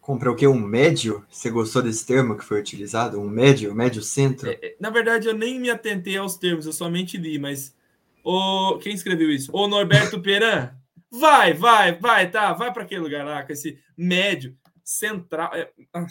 Comprar 0.01 0.31
o 0.31 0.35
quê? 0.35 0.47
Um 0.47 0.59
médio? 0.59 1.25
Você 1.29 1.49
gostou 1.49 1.81
desse 1.81 2.05
termo 2.05 2.37
que 2.37 2.43
foi 2.43 2.59
utilizado? 2.59 3.19
Um 3.19 3.29
médio? 3.29 3.73
Médio 3.73 4.01
centro? 4.01 4.49
É, 4.49 4.59
é 4.61 4.75
na 4.79 4.89
verdade, 4.89 5.27
eu 5.27 5.33
nem 5.33 5.59
me 5.59 5.69
atentei 5.69 6.17
aos 6.17 6.37
termos, 6.37 6.65
eu 6.65 6.73
somente 6.73 7.17
li, 7.17 7.39
mas. 7.39 7.75
O, 8.23 8.77
quem 8.79 8.93
escreveu 8.93 9.29
isso? 9.31 9.51
O 9.53 9.67
Norberto 9.67 10.21
Peran. 10.21 10.76
Vai, 11.09 11.53
vai, 11.53 11.97
vai, 11.97 12.29
tá, 12.29 12.53
vai 12.53 12.71
para 12.73 12.83
aquele 12.83 13.01
lugar 13.01 13.25
lá, 13.25 13.43
com 13.43 13.53
esse 13.53 13.79
médio, 13.97 14.57
central. 14.83 15.53
É, 15.53 15.71
ah, 15.93 16.05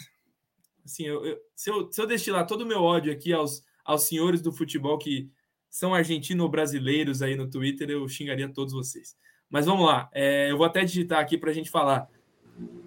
assim, 0.85 1.05
eu, 1.05 1.25
eu, 1.25 1.39
se, 1.55 1.69
eu, 1.69 1.91
se 1.91 2.01
eu 2.01 2.07
destilar 2.07 2.45
todo 2.45 2.61
o 2.61 2.65
meu 2.65 2.81
ódio 2.81 3.11
aqui 3.11 3.33
aos, 3.33 3.63
aos 3.83 4.03
senhores 4.03 4.41
do 4.41 4.51
futebol 4.51 4.97
que 4.97 5.29
são 5.69 5.93
argentino-brasileiros 5.93 7.21
aí 7.21 7.35
no 7.35 7.49
Twitter, 7.49 7.89
eu 7.89 8.07
xingaria 8.07 8.47
todos 8.51 8.73
vocês. 8.73 9.15
Mas 9.49 9.65
vamos 9.65 9.85
lá, 9.85 10.09
é, 10.13 10.51
eu 10.51 10.57
vou 10.57 10.65
até 10.65 10.83
digitar 10.83 11.19
aqui 11.19 11.37
para 11.37 11.51
a 11.51 11.53
gente 11.53 11.69
falar. 11.69 12.07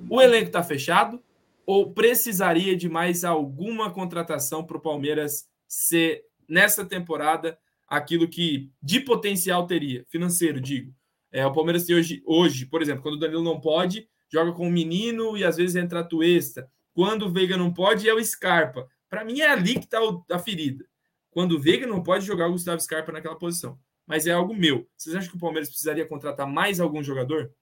O 0.09 0.21
elenco 0.21 0.49
está 0.49 0.63
fechado 0.63 1.23
ou 1.65 1.93
precisaria 1.93 2.77
de 2.77 2.89
mais 2.89 3.25
alguma 3.25 3.93
contratação 3.93 4.65
para 4.65 4.77
o 4.77 4.81
Palmeiras 4.81 5.49
ser, 5.69 6.25
nessa 6.49 6.85
temporada, 6.85 7.59
aquilo 7.87 8.29
que 8.29 8.71
de 8.83 9.01
potencial 9.01 9.67
teria, 9.67 10.05
financeiro, 10.09 10.61
digo? 10.61 10.93
É, 11.33 11.47
o 11.47 11.53
Palmeiras 11.53 11.85
tem 11.85 11.97
hoje, 11.97 12.22
hoje, 12.26 12.66
por 12.66 12.83
exemplo, 12.83 13.03
quando 13.03 13.14
o 13.14 13.18
Danilo 13.18 13.43
não 13.43 13.61
pode, 13.61 14.09
joga 14.28 14.53
com 14.53 14.66
o 14.66 14.70
menino 14.70 15.37
e 15.37 15.45
às 15.45 15.57
vezes 15.57 15.76
entra 15.76 16.01
a 16.01 16.05
Tuesta. 16.05 16.70
Quando 16.93 17.26
o 17.26 17.31
Veiga 17.31 17.57
não 17.57 17.72
pode, 17.72 18.09
é 18.09 18.14
o 18.14 18.24
Scarpa. 18.24 18.89
Para 19.09 19.24
mim 19.24 19.41
é 19.41 19.51
ali 19.51 19.74
que 19.74 19.85
está 19.85 19.99
a 20.31 20.39
ferida. 20.39 20.85
Quando 21.31 21.53
o 21.53 21.61
Veiga 21.61 21.87
não 21.87 22.03
pode 22.03 22.24
jogar 22.24 22.49
o 22.49 22.53
Gustavo 22.53 22.81
Scarpa 22.81 23.12
naquela 23.12 23.39
posição. 23.39 23.78
Mas 24.07 24.26
é 24.26 24.33
algo 24.33 24.55
meu. 24.55 24.89
Vocês 24.97 25.14
acham 25.14 25.31
que 25.31 25.37
o 25.37 25.41
Palmeiras 25.41 25.68
precisaria 25.68 26.07
contratar 26.07 26.47
mais 26.47 26.81
algum 26.81 27.03
jogador? 27.03 27.53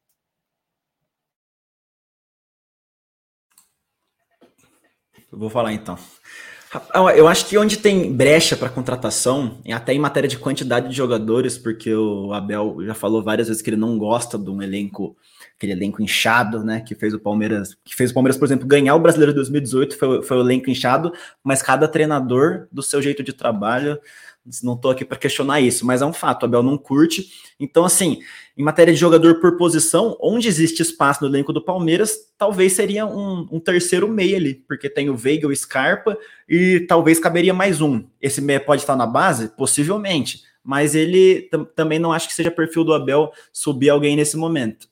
Eu 5.30 5.38
vou 5.38 5.50
falar 5.50 5.74
então. 5.74 5.98
Eu 7.16 7.26
acho 7.26 7.46
que 7.46 7.56
onde 7.56 7.78
tem 7.78 8.12
brecha 8.12 8.54
para 8.54 8.68
contratação, 8.68 9.58
até 9.72 9.94
em 9.94 9.98
matéria 9.98 10.28
de 10.28 10.36
quantidade 10.36 10.90
de 10.90 10.94
jogadores, 10.94 11.56
porque 11.56 11.94
o 11.94 12.32
Abel 12.34 12.76
já 12.84 12.92
falou 12.92 13.22
várias 13.22 13.48
vezes 13.48 13.62
que 13.62 13.70
ele 13.70 13.76
não 13.76 13.96
gosta 13.96 14.38
de 14.38 14.50
um 14.50 14.60
elenco, 14.60 15.16
aquele 15.56 15.72
elenco 15.72 16.02
inchado, 16.02 16.62
né? 16.62 16.80
Que 16.80 16.94
fez 16.94 17.14
o 17.14 17.18
Palmeiras, 17.18 17.74
que 17.82 17.96
fez 17.96 18.10
o 18.10 18.14
Palmeiras, 18.14 18.36
por 18.36 18.44
exemplo, 18.44 18.66
ganhar 18.66 18.94
o 18.94 19.00
Brasileiro 19.00 19.32
de 19.32 19.36
2018, 19.36 19.96
foi, 19.96 20.22
foi 20.22 20.36
o 20.36 20.40
elenco 20.42 20.68
inchado, 20.68 21.10
mas 21.42 21.62
cada 21.62 21.88
treinador 21.88 22.66
do 22.70 22.82
seu 22.82 23.00
jeito 23.00 23.22
de 23.22 23.32
trabalho 23.32 23.98
não 24.62 24.74
estou 24.74 24.90
aqui 24.90 25.04
para 25.04 25.18
questionar 25.18 25.60
isso, 25.60 25.84
mas 25.86 26.02
é 26.02 26.06
um 26.06 26.12
fato, 26.12 26.42
o 26.42 26.46
Abel 26.46 26.62
não 26.62 26.78
curte. 26.78 27.30
Então, 27.58 27.84
assim, 27.84 28.20
em 28.56 28.62
matéria 28.62 28.92
de 28.92 28.98
jogador 28.98 29.40
por 29.40 29.56
posição, 29.56 30.16
onde 30.20 30.48
existe 30.48 30.80
espaço 30.80 31.22
no 31.22 31.30
elenco 31.30 31.52
do 31.52 31.64
Palmeiras, 31.64 32.16
talvez 32.36 32.72
seria 32.72 33.06
um, 33.06 33.46
um 33.50 33.60
terceiro 33.60 34.08
meio 34.08 34.36
ali, 34.36 34.54
porque 34.54 34.88
tem 34.88 35.10
o 35.10 35.16
Veiga, 35.16 35.46
o 35.46 35.54
Scarpa, 35.54 36.16
e 36.48 36.80
talvez 36.80 37.18
caberia 37.18 37.52
mais 37.52 37.80
um. 37.80 38.04
Esse 38.20 38.40
meia 38.40 38.60
pode 38.60 38.82
estar 38.82 38.96
na 38.96 39.06
base? 39.06 39.48
Possivelmente, 39.56 40.42
mas 40.62 40.94
ele 40.94 41.48
também 41.74 41.98
não 41.98 42.12
acho 42.12 42.28
que 42.28 42.34
seja 42.34 42.50
perfil 42.50 42.84
do 42.84 42.94
Abel 42.94 43.32
subir 43.52 43.90
alguém 43.90 44.16
nesse 44.16 44.36
momento. 44.36 44.88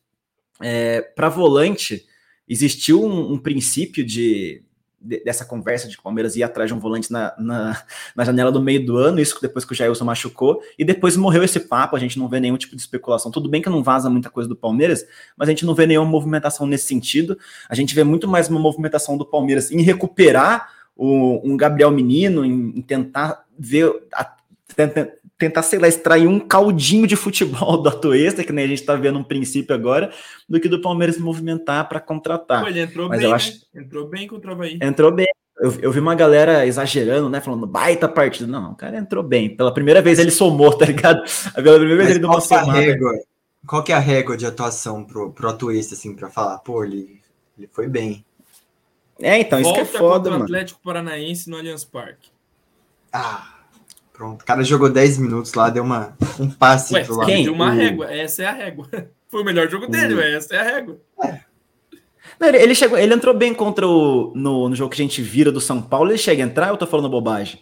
É, 0.61 1.01
para 1.01 1.29
volante, 1.29 2.05
existiu 2.49 3.05
um, 3.05 3.33
um 3.33 3.39
princípio 3.39 4.05
de 4.05 4.63
dessa 5.25 5.45
conversa 5.45 5.89
de 5.89 5.95
que 5.95 6.01
o 6.01 6.03
Palmeiras 6.03 6.37
ia 6.37 6.47
atrás 6.47 6.69
de 6.69 6.75
um 6.75 6.79
volante 6.79 7.13
na, 7.13 7.35
na, 7.39 7.83
na, 8.15 8.25
janela 8.25 8.51
do 8.51 8.61
meio 8.61 8.85
do 8.85 8.97
ano, 8.97 9.21
isso 9.21 9.39
depois 9.41 9.65
que 9.65 9.73
o 9.73 9.75
Jailson 9.75 10.05
machucou, 10.05 10.61
e 10.79 10.85
depois 10.85 11.17
morreu 11.17 11.43
esse 11.43 11.61
papo, 11.61 11.97
a 11.97 11.99
gente 11.99 12.19
não 12.19 12.29
vê 12.29 12.41
nenhum 12.41 12.57
tipo 12.57 12.75
de 12.75 12.83
especulação. 12.83 13.31
Tudo 13.31 13.49
bem 13.49 13.63
que 13.63 13.69
não 13.69 13.83
vaza 13.83 14.11
muita 14.11 14.31
coisa 14.31 14.49
do 14.49 14.57
Palmeiras, 14.57 15.07
mas 15.37 15.49
a 15.49 15.53
gente 15.53 15.65
não 15.65 15.75
vê 15.75 15.87
nenhuma 15.87 16.11
movimentação 16.11 16.67
nesse 16.67 16.87
sentido. 16.87 17.39
A 17.69 17.75
gente 17.75 17.95
vê 17.95 18.05
muito 18.05 18.27
mais 18.27 18.49
uma 18.49 18.59
movimentação 18.59 19.17
do 19.17 19.25
Palmeiras 19.25 19.71
em 19.71 19.83
recuperar 19.83 20.71
o, 20.97 21.41
um 21.45 21.57
Gabriel 21.57 21.91
Menino, 21.91 22.45
em, 22.45 22.73
em 22.77 22.83
tentar 22.83 23.45
ver. 23.59 23.93
A, 24.13 24.35
tentar, 25.39 25.63
sei 25.63 25.79
lá, 25.79 25.87
extrair 25.87 26.27
um 26.27 26.41
caldinho 26.41 27.07
de 27.07 27.17
futebol 27.17 27.81
do 27.83 27.89
Atuesta, 27.89 28.43
que 28.43 28.53
nem 28.53 28.65
a 28.65 28.69
gente 28.69 28.81
está 28.81 28.95
vendo 28.95 29.19
um 29.19 29.25
princípio 29.25 29.75
agora, 29.75 30.11
do 30.49 30.59
que 30.59 30.69
do 30.69 30.81
Palmeiras 30.81 31.17
se 31.17 31.23
movimentar 31.23 31.89
para 31.89 32.01
contratar. 32.01 32.63
Pô, 32.63 32.69
ele 32.69 32.81
entrou 32.81 33.09
Mas 33.09 33.19
bem, 33.19 33.29
eu 33.29 33.35
acho... 33.35 33.53
Né? 33.53 33.83
entrou 33.83 34.09
bem 34.09 34.27
contra 34.27 34.51
o 34.51 34.55
Havaí. 34.55 34.79
Entrou 34.81 35.13
bem. 35.13 35.27
Eu, 35.59 35.73
eu, 35.81 35.93
vi 35.93 36.01
uma 36.01 36.15
galera 36.15 36.67
exagerando, 36.67 37.31
né? 37.31 37.41
Falando 37.41 37.67
baita 37.67 38.07
partida. 38.07 38.47
Não, 38.47 38.73
o 38.73 38.75
cara 38.75 38.99
entrou 38.99 39.23
bem. 39.23 39.57
Pela 39.57 39.73
primeira 39.73 40.03
vez 40.03 40.19
ele 40.19 40.31
somou, 40.31 40.77
tá 40.77 40.85
ligado? 40.85 41.23
Pela 41.55 41.79
primeira 41.79 41.97
vez 41.97 42.11
ele 42.11 42.19
deu 42.19 42.29
uma 42.29 42.43
somada. 42.43 42.79
Régua, 42.79 43.13
qual 43.67 43.83
que 43.83 43.91
é 43.91 43.95
a 43.95 43.99
régua 43.99 44.37
de 44.37 44.45
atuação 44.45 45.03
pro, 45.03 45.33
pro 45.33 45.49
Atuesta, 45.49 45.95
assim, 45.95 46.15
para 46.15 46.29
falar, 46.29 46.59
pô, 46.59 46.85
ele, 46.85 47.23
ele 47.57 47.69
foi 47.73 47.89
bem. 47.89 48.25
É, 49.19 49.39
então, 49.39 49.63
Volta 49.63 49.81
isso 49.81 49.91
que 49.91 49.97
é 49.97 49.99
foda, 49.99 50.31
mano. 50.31 50.45
Atlético 50.45 50.81
Paranaense 50.83 51.49
no 51.49 51.57
Allianz 51.57 51.85
Parque. 51.85 52.29
Ah, 53.11 53.56
Pronto, 54.17 54.41
o 54.41 54.45
cara 54.47 54.65
jogou 54.65 54.89
10 54.89 55.19
minutos 55.19 55.53
lá, 55.53 55.69
deu 55.69 55.85
uma, 55.85 56.17
um 56.41 56.51
passe 56.51 56.95
Ué, 56.95 57.05
pro 57.05 57.17
lado. 57.17 57.27
Quem? 57.27 57.51
uma 57.51 57.71
régua, 57.71 58.11
essa 58.11 58.45
é 58.45 58.47
a 58.47 58.53
régua. 58.53 58.89
Foi 59.29 59.43
o 59.43 59.45
melhor 59.45 59.69
jogo 59.69 59.87
dele, 59.87 60.15
o... 60.15 60.21
essa 60.21 60.55
é 60.55 60.59
a 60.59 60.63
régua. 60.63 60.99
É. 61.23 61.41
Não, 62.41 62.49
ele, 62.49 62.59
ele, 62.59 62.75
chegou, 62.75 62.97
ele 62.99 63.13
entrou 63.13 63.35
bem 63.35 63.53
contra 63.53 63.87
o. 63.87 64.33
No, 64.35 64.71
no 64.71 64.75
jogo 64.75 64.91
que 64.91 65.03
a 65.03 65.05
gente 65.05 65.21
vira 65.21 65.53
do 65.53 65.61
São 65.61 65.83
Paulo, 65.83 66.11
ele 66.11 66.19
chega 66.19 66.43
a 66.43 66.47
entrar 66.47 66.69
ou 66.69 66.75
eu 66.75 66.79
tô 66.79 66.87
falando 66.87 67.11
bobagem? 67.11 67.61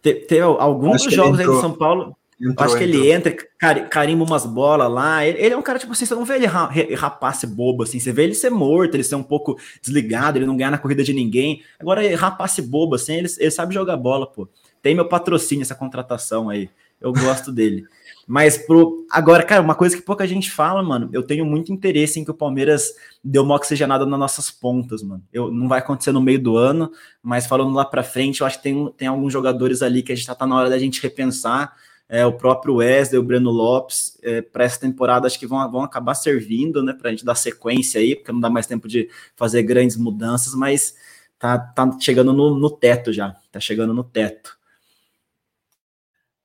Te, 0.00 0.14
teve 0.14 0.42
alguns 0.42 1.02
jogos 1.02 1.40
aí 1.40 1.46
do 1.46 1.60
São 1.60 1.72
Paulo. 1.72 2.16
Entrou, 2.40 2.64
acho 2.64 2.76
que 2.76 2.84
entrou. 2.84 3.02
ele 3.02 3.10
entra, 3.10 3.36
car 3.58 3.88
carimba 3.88 4.22
umas 4.22 4.46
bolas 4.46 4.88
lá. 4.88 5.26
Ele, 5.26 5.38
ele, 5.40 5.54
é 5.54 5.56
um 5.56 5.62
cara, 5.62 5.78
tipo 5.80 5.90
assim, 5.90 6.06
você 6.06 6.14
não 6.14 6.24
vê 6.24 6.36
ele 6.36 6.46
ra 6.46 6.70
rapaz 6.96 7.42
bobo, 7.44 7.82
assim. 7.82 7.98
Você 7.98 8.12
vê 8.12 8.22
ele 8.24 8.34
ser 8.34 8.50
morto, 8.50 8.94
ele 8.94 9.02
ser 9.02 9.16
um 9.16 9.24
pouco 9.24 9.58
desligado, 9.82 10.38
ele 10.38 10.46
não 10.46 10.56
ganhar 10.56 10.70
na 10.70 10.78
corrida 10.78 11.02
de 11.02 11.12
ninguém. 11.12 11.62
Agora, 11.80 12.00
rapaz 12.16 12.56
bobo, 12.60 12.94
assim, 12.94 13.14
ele, 13.14 13.28
ele 13.38 13.50
sabe 13.50 13.74
jogar 13.74 13.96
bola, 13.96 14.24
pô. 14.24 14.48
Tem 14.82 14.94
meu 14.94 15.08
patrocínio 15.08 15.62
essa 15.62 15.74
contratação 15.74 16.48
aí. 16.48 16.70
Eu 17.00 17.12
gosto 17.12 17.52
dele. 17.52 17.86
Mas 18.26 18.58
pro. 18.58 19.06
Agora, 19.10 19.42
cara, 19.42 19.62
uma 19.62 19.74
coisa 19.74 19.96
que 19.96 20.02
pouca 20.02 20.26
gente 20.26 20.50
fala, 20.50 20.82
mano, 20.82 21.08
eu 21.12 21.22
tenho 21.22 21.46
muito 21.46 21.72
interesse 21.72 22.20
em 22.20 22.24
que 22.24 22.30
o 22.30 22.34
Palmeiras 22.34 22.92
dê 23.24 23.38
uma 23.38 23.54
oxigenada 23.54 24.04
nas 24.04 24.18
nossas 24.18 24.50
pontas, 24.50 25.02
mano. 25.02 25.22
Eu, 25.32 25.50
não 25.50 25.66
vai 25.66 25.78
acontecer 25.78 26.12
no 26.12 26.20
meio 26.20 26.38
do 26.38 26.56
ano, 26.56 26.90
mas 27.22 27.46
falando 27.46 27.72
lá 27.72 27.86
pra 27.86 28.02
frente, 28.02 28.42
eu 28.42 28.46
acho 28.46 28.58
que 28.58 28.64
tem, 28.64 28.92
tem 28.98 29.08
alguns 29.08 29.32
jogadores 29.32 29.80
ali 29.80 30.02
que 30.02 30.12
a 30.12 30.14
gente 30.14 30.26
tá, 30.26 30.34
tá 30.34 30.46
na 30.46 30.56
hora 30.56 30.68
da 30.68 30.78
gente 30.78 31.00
repensar. 31.00 31.74
É, 32.06 32.24
o 32.24 32.32
próprio 32.32 32.76
Wesley, 32.76 33.18
o 33.18 33.22
Breno 33.22 33.50
Lopes, 33.50 34.18
é, 34.22 34.40
para 34.40 34.64
essa 34.64 34.80
temporada, 34.80 35.26
acho 35.26 35.38
que 35.38 35.46
vão, 35.46 35.70
vão 35.70 35.82
acabar 35.82 36.14
servindo, 36.14 36.82
né, 36.82 36.94
para 36.94 37.08
a 37.08 37.10
gente 37.10 37.24
dar 37.24 37.34
sequência 37.34 38.00
aí, 38.00 38.16
porque 38.16 38.32
não 38.32 38.40
dá 38.40 38.48
mais 38.48 38.66
tempo 38.66 38.88
de 38.88 39.10
fazer 39.36 39.62
grandes 39.62 39.96
mudanças, 39.96 40.54
mas 40.54 40.94
tá, 41.38 41.58
tá 41.58 41.98
chegando 42.00 42.32
no, 42.32 42.58
no 42.58 42.70
teto 42.70 43.12
já, 43.12 43.36
tá 43.52 43.60
chegando 43.60 43.92
no 43.92 44.02
teto. 44.02 44.57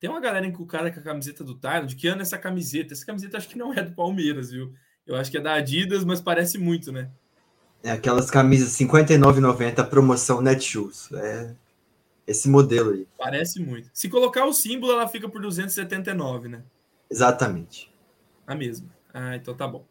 Tem 0.04 0.10
uma 0.10 0.20
galera 0.20 0.46
encucada 0.46 0.92
com 0.92 1.00
a 1.00 1.02
camiseta 1.02 1.46
do 1.46 1.56
Tyler. 1.56 1.86
De 1.86 1.96
que 1.96 2.10
ano 2.10 2.20
é 2.20 2.24
essa 2.24 2.38
camiseta? 2.38 2.94
Essa 2.94 3.06
camiseta 3.06 3.38
acho 3.38 3.48
que 3.48 3.58
não 3.58 3.74
é 3.74 3.82
do 3.82 3.96
Palmeiras, 3.96 4.52
viu? 4.52 4.74
Eu 5.08 5.16
acho 5.16 5.32
que 5.32 5.38
é 5.38 5.40
da 5.40 5.54
Adidas, 5.54 6.04
mas 6.04 6.20
parece 6.20 6.58
muito, 6.58 6.92
né? 6.92 7.10
É 7.82 7.90
aquelas 7.90 8.30
camisas 8.30 8.78
59,90 8.78 9.88
promoção 9.88 10.42
Netshoes. 10.42 11.10
É 11.14 11.56
esse 12.28 12.50
modelo 12.50 12.92
aí. 12.92 13.08
Parece 13.18 13.62
muito. 13.62 13.90
Se 13.94 14.10
colocar 14.10 14.44
o 14.44 14.52
símbolo, 14.52 14.92
ela 14.92 15.08
fica 15.08 15.30
por 15.30 15.42
279, 15.42 16.50
né? 16.50 16.64
Exatamente. 17.10 17.90
A 18.46 18.54
mesma. 18.56 18.90
Ah, 19.14 19.38
então 19.38 19.56
tá 19.56 19.66
bom. 19.66 19.86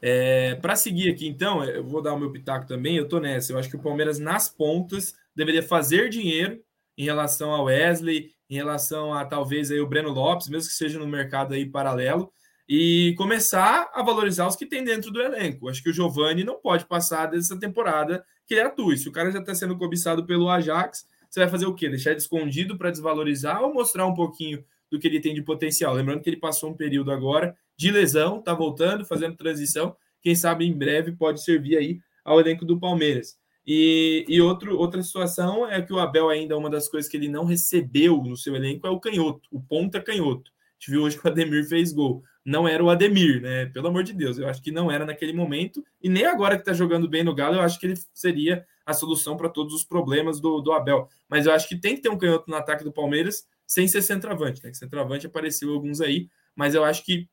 É, 0.00 0.54
para 0.54 0.76
seguir 0.76 1.10
aqui, 1.10 1.26
então, 1.26 1.64
eu 1.64 1.82
vou 1.82 2.00
dar 2.00 2.14
o 2.14 2.20
meu 2.20 2.30
pitaco 2.30 2.68
também. 2.68 2.96
Eu 2.96 3.08
tô 3.08 3.18
nessa. 3.18 3.52
Eu 3.52 3.58
acho 3.58 3.68
que 3.68 3.74
o 3.74 3.82
Palmeiras, 3.82 4.20
nas 4.20 4.48
pontas, 4.48 5.16
deveria 5.34 5.64
fazer 5.64 6.10
dinheiro 6.10 6.62
em 6.96 7.04
relação 7.04 7.50
ao 7.50 7.64
Wesley, 7.64 8.37
em 8.48 8.54
relação 8.54 9.12
a 9.12 9.24
talvez 9.24 9.70
aí 9.70 9.80
o 9.80 9.86
Breno 9.86 10.10
Lopes, 10.10 10.48
mesmo 10.48 10.68
que 10.68 10.76
seja 10.76 10.98
no 10.98 11.06
mercado 11.06 11.54
aí 11.54 11.66
paralelo, 11.66 12.32
e 12.68 13.14
começar 13.16 13.90
a 13.94 14.02
valorizar 14.02 14.46
os 14.46 14.56
que 14.56 14.66
tem 14.66 14.84
dentro 14.84 15.10
do 15.10 15.20
elenco. 15.20 15.68
Acho 15.68 15.82
que 15.82 15.88
o 15.88 15.92
Giovani 15.92 16.44
não 16.44 16.60
pode 16.60 16.84
passar 16.84 17.26
dessa 17.26 17.58
temporada 17.58 18.24
que 18.46 18.54
ele 18.54 18.62
atue. 18.62 18.98
Se 18.98 19.08
o 19.08 19.12
cara 19.12 19.30
já 19.30 19.38
está 19.38 19.54
sendo 19.54 19.76
cobiçado 19.76 20.26
pelo 20.26 20.50
Ajax, 20.50 21.06
você 21.28 21.40
vai 21.40 21.48
fazer 21.48 21.66
o 21.66 21.74
quê? 21.74 21.88
Deixar 21.88 22.10
ele 22.10 22.20
escondido 22.20 22.76
para 22.76 22.90
desvalorizar 22.90 23.62
ou 23.62 23.72
mostrar 23.72 24.06
um 24.06 24.14
pouquinho 24.14 24.64
do 24.90 24.98
que 24.98 25.06
ele 25.06 25.20
tem 25.20 25.34
de 25.34 25.42
potencial? 25.42 25.94
Lembrando 25.94 26.22
que 26.22 26.28
ele 26.28 26.38
passou 26.38 26.70
um 26.70 26.74
período 26.74 27.10
agora 27.10 27.56
de 27.76 27.90
lesão, 27.90 28.38
está 28.38 28.52
voltando, 28.52 29.04
fazendo 29.04 29.36
transição. 29.36 29.96
Quem 30.22 30.34
sabe 30.34 30.66
em 30.66 30.72
breve 30.72 31.12
pode 31.12 31.42
servir 31.42 31.76
aí 31.76 32.00
ao 32.24 32.40
elenco 32.40 32.64
do 32.64 32.78
Palmeiras. 32.78 33.38
E, 33.70 34.24
e 34.26 34.40
outro, 34.40 34.78
outra 34.78 35.02
situação 35.02 35.68
é 35.68 35.82
que 35.82 35.92
o 35.92 35.98
Abel, 35.98 36.30
ainda 36.30 36.56
uma 36.56 36.70
das 36.70 36.88
coisas 36.88 37.06
que 37.06 37.18
ele 37.18 37.28
não 37.28 37.44
recebeu 37.44 38.16
no 38.22 38.34
seu 38.34 38.56
elenco 38.56 38.86
é 38.86 38.90
o 38.90 38.98
canhoto, 38.98 39.46
o 39.52 39.60
ponta 39.60 40.00
canhoto. 40.00 40.50
A 40.50 40.74
gente 40.80 40.90
viu 40.90 41.02
hoje 41.02 41.18
que 41.18 41.26
o 41.26 41.30
Ademir 41.30 41.68
fez 41.68 41.92
gol. 41.92 42.24
Não 42.42 42.66
era 42.66 42.82
o 42.82 42.88
Ademir, 42.88 43.42
né? 43.42 43.66
Pelo 43.66 43.88
amor 43.88 44.04
de 44.04 44.14
Deus, 44.14 44.38
eu 44.38 44.48
acho 44.48 44.62
que 44.62 44.70
não 44.70 44.90
era 44.90 45.04
naquele 45.04 45.34
momento. 45.34 45.84
E 46.02 46.08
nem 46.08 46.24
agora 46.24 46.54
que 46.54 46.62
está 46.62 46.72
jogando 46.72 47.06
bem 47.06 47.22
no 47.22 47.34
Galo, 47.34 47.56
eu 47.56 47.60
acho 47.60 47.78
que 47.78 47.84
ele 47.84 48.00
seria 48.14 48.64
a 48.86 48.94
solução 48.94 49.36
para 49.36 49.50
todos 49.50 49.74
os 49.74 49.84
problemas 49.84 50.40
do, 50.40 50.62
do 50.62 50.72
Abel. 50.72 51.06
Mas 51.28 51.44
eu 51.44 51.52
acho 51.52 51.68
que 51.68 51.76
tem 51.76 51.94
que 51.94 52.00
ter 52.00 52.08
um 52.08 52.16
canhoto 52.16 52.50
no 52.50 52.56
ataque 52.56 52.82
do 52.82 52.90
Palmeiras 52.90 53.46
sem 53.66 53.86
ser 53.86 54.00
centroavante, 54.00 54.64
né? 54.64 54.70
Que 54.70 54.78
centroavante 54.78 55.26
apareceu 55.26 55.74
alguns 55.74 56.00
aí, 56.00 56.30
mas 56.56 56.74
eu 56.74 56.84
acho 56.84 57.04
que 57.04 57.28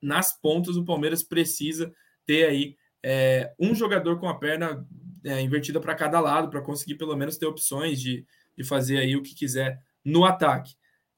nas 0.00 0.32
pontas 0.32 0.76
o 0.76 0.84
Palmeiras 0.84 1.24
precisa 1.24 1.92
ter 2.24 2.46
aí 2.46 2.76
é, 3.02 3.52
um 3.58 3.74
jogador 3.74 4.20
com 4.20 4.28
a 4.28 4.38
perna 4.38 4.86
é, 5.24 5.40
invertida 5.40 5.80
para 5.80 5.94
cada 5.94 6.20
lado, 6.20 6.50
para 6.50 6.60
conseguir 6.60 6.94
pelo 6.94 7.16
menos 7.16 7.36
ter 7.36 7.46
opções 7.46 8.00
de, 8.00 8.24
de 8.56 8.64
fazer 8.64 8.98
aí 8.98 9.16
o 9.16 9.22
que 9.22 9.34
quiser 9.34 9.80
no 10.04 10.24
ataque. 10.24 10.74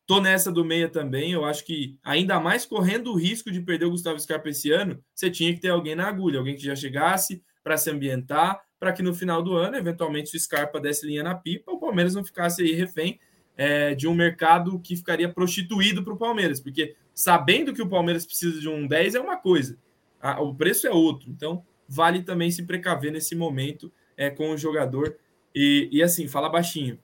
Tô 0.06 0.20
nessa 0.20 0.50
do 0.50 0.64
meia 0.64 0.88
também. 0.88 1.32
Eu 1.32 1.44
acho 1.44 1.64
que, 1.64 1.96
ainda 2.02 2.40
mais 2.40 2.66
correndo 2.66 3.12
o 3.12 3.16
risco 3.16 3.50
de 3.50 3.60
perder 3.60 3.86
o 3.86 3.90
Gustavo 3.90 4.18
Scarpa 4.18 4.48
esse 4.48 4.70
ano, 4.70 5.02
você 5.14 5.30
tinha 5.30 5.54
que 5.54 5.60
ter 5.60 5.68
alguém 5.68 5.94
na 5.94 6.08
agulha, 6.08 6.38
alguém 6.38 6.56
que 6.56 6.62
já 6.62 6.74
chegasse 6.74 7.42
para 7.62 7.76
se 7.76 7.90
ambientar, 7.90 8.60
para 8.78 8.92
que 8.92 9.02
no 9.02 9.14
final 9.14 9.42
do 9.42 9.54
ano, 9.54 9.76
eventualmente, 9.76 10.30
se 10.30 10.36
o 10.36 10.40
Scarpa 10.40 10.80
desse 10.80 11.06
linha 11.06 11.22
na 11.22 11.34
pipa, 11.34 11.70
o 11.70 11.78
Palmeiras 11.78 12.14
não 12.14 12.24
ficasse 12.24 12.62
aí 12.62 12.72
refém 12.72 13.20
é, 13.56 13.94
de 13.94 14.08
um 14.08 14.14
mercado 14.14 14.78
que 14.80 14.96
ficaria 14.96 15.28
prostituído 15.28 16.02
para 16.02 16.12
o 16.12 16.18
Palmeiras, 16.18 16.60
porque 16.60 16.96
sabendo 17.14 17.72
que 17.72 17.82
o 17.82 17.88
Palmeiras 17.88 18.26
precisa 18.26 18.60
de 18.60 18.68
um 18.68 18.86
10 18.86 19.14
é 19.14 19.20
uma 19.20 19.36
coisa, 19.36 19.78
a, 20.20 20.40
o 20.40 20.54
preço 20.54 20.86
é 20.86 20.90
outro. 20.90 21.30
Então, 21.30 21.64
vale 21.92 22.22
também 22.22 22.50
se 22.50 22.62
precaver 22.62 23.12
nesse 23.12 23.34
momento 23.34 23.92
é, 24.16 24.30
com 24.30 24.50
o 24.50 24.56
jogador. 24.56 25.14
E, 25.54 25.90
e 25.92 26.02
assim, 26.02 26.26
fala 26.26 26.48
baixinho. 26.48 26.98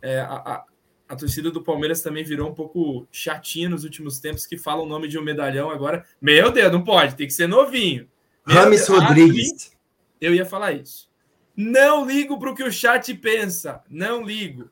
É, 0.00 0.20
a, 0.20 0.34
a, 0.34 0.64
a, 1.10 1.16
torcida 1.16 1.50
do 1.50 1.62
Palmeiras 1.62 2.00
também 2.00 2.24
virou 2.24 2.48
um 2.48 2.54
pouco 2.54 3.06
chatinha 3.12 3.68
nos 3.68 3.84
últimos 3.84 4.18
tempos, 4.18 4.46
que 4.46 4.56
fala 4.56 4.82
o 4.82 4.86
nome 4.86 5.08
de 5.08 5.18
um 5.18 5.22
medalhão 5.22 5.70
agora. 5.70 6.06
Meu 6.20 6.50
Deus, 6.50 6.72
não 6.72 6.82
pode, 6.82 7.16
tem 7.16 7.26
que 7.26 7.34
ser 7.34 7.46
novinho. 7.46 8.08
Rames 8.46 8.88
Rodrigues. 8.88 9.76
Eu 10.18 10.34
ia 10.34 10.46
falar 10.46 10.72
isso. 10.72 11.10
Não 11.54 12.06
ligo 12.06 12.38
para 12.38 12.50
o 12.50 12.54
que 12.54 12.64
o 12.64 12.72
chat 12.72 13.12
pensa. 13.12 13.82
Não 13.90 14.24
ligo. 14.24 14.70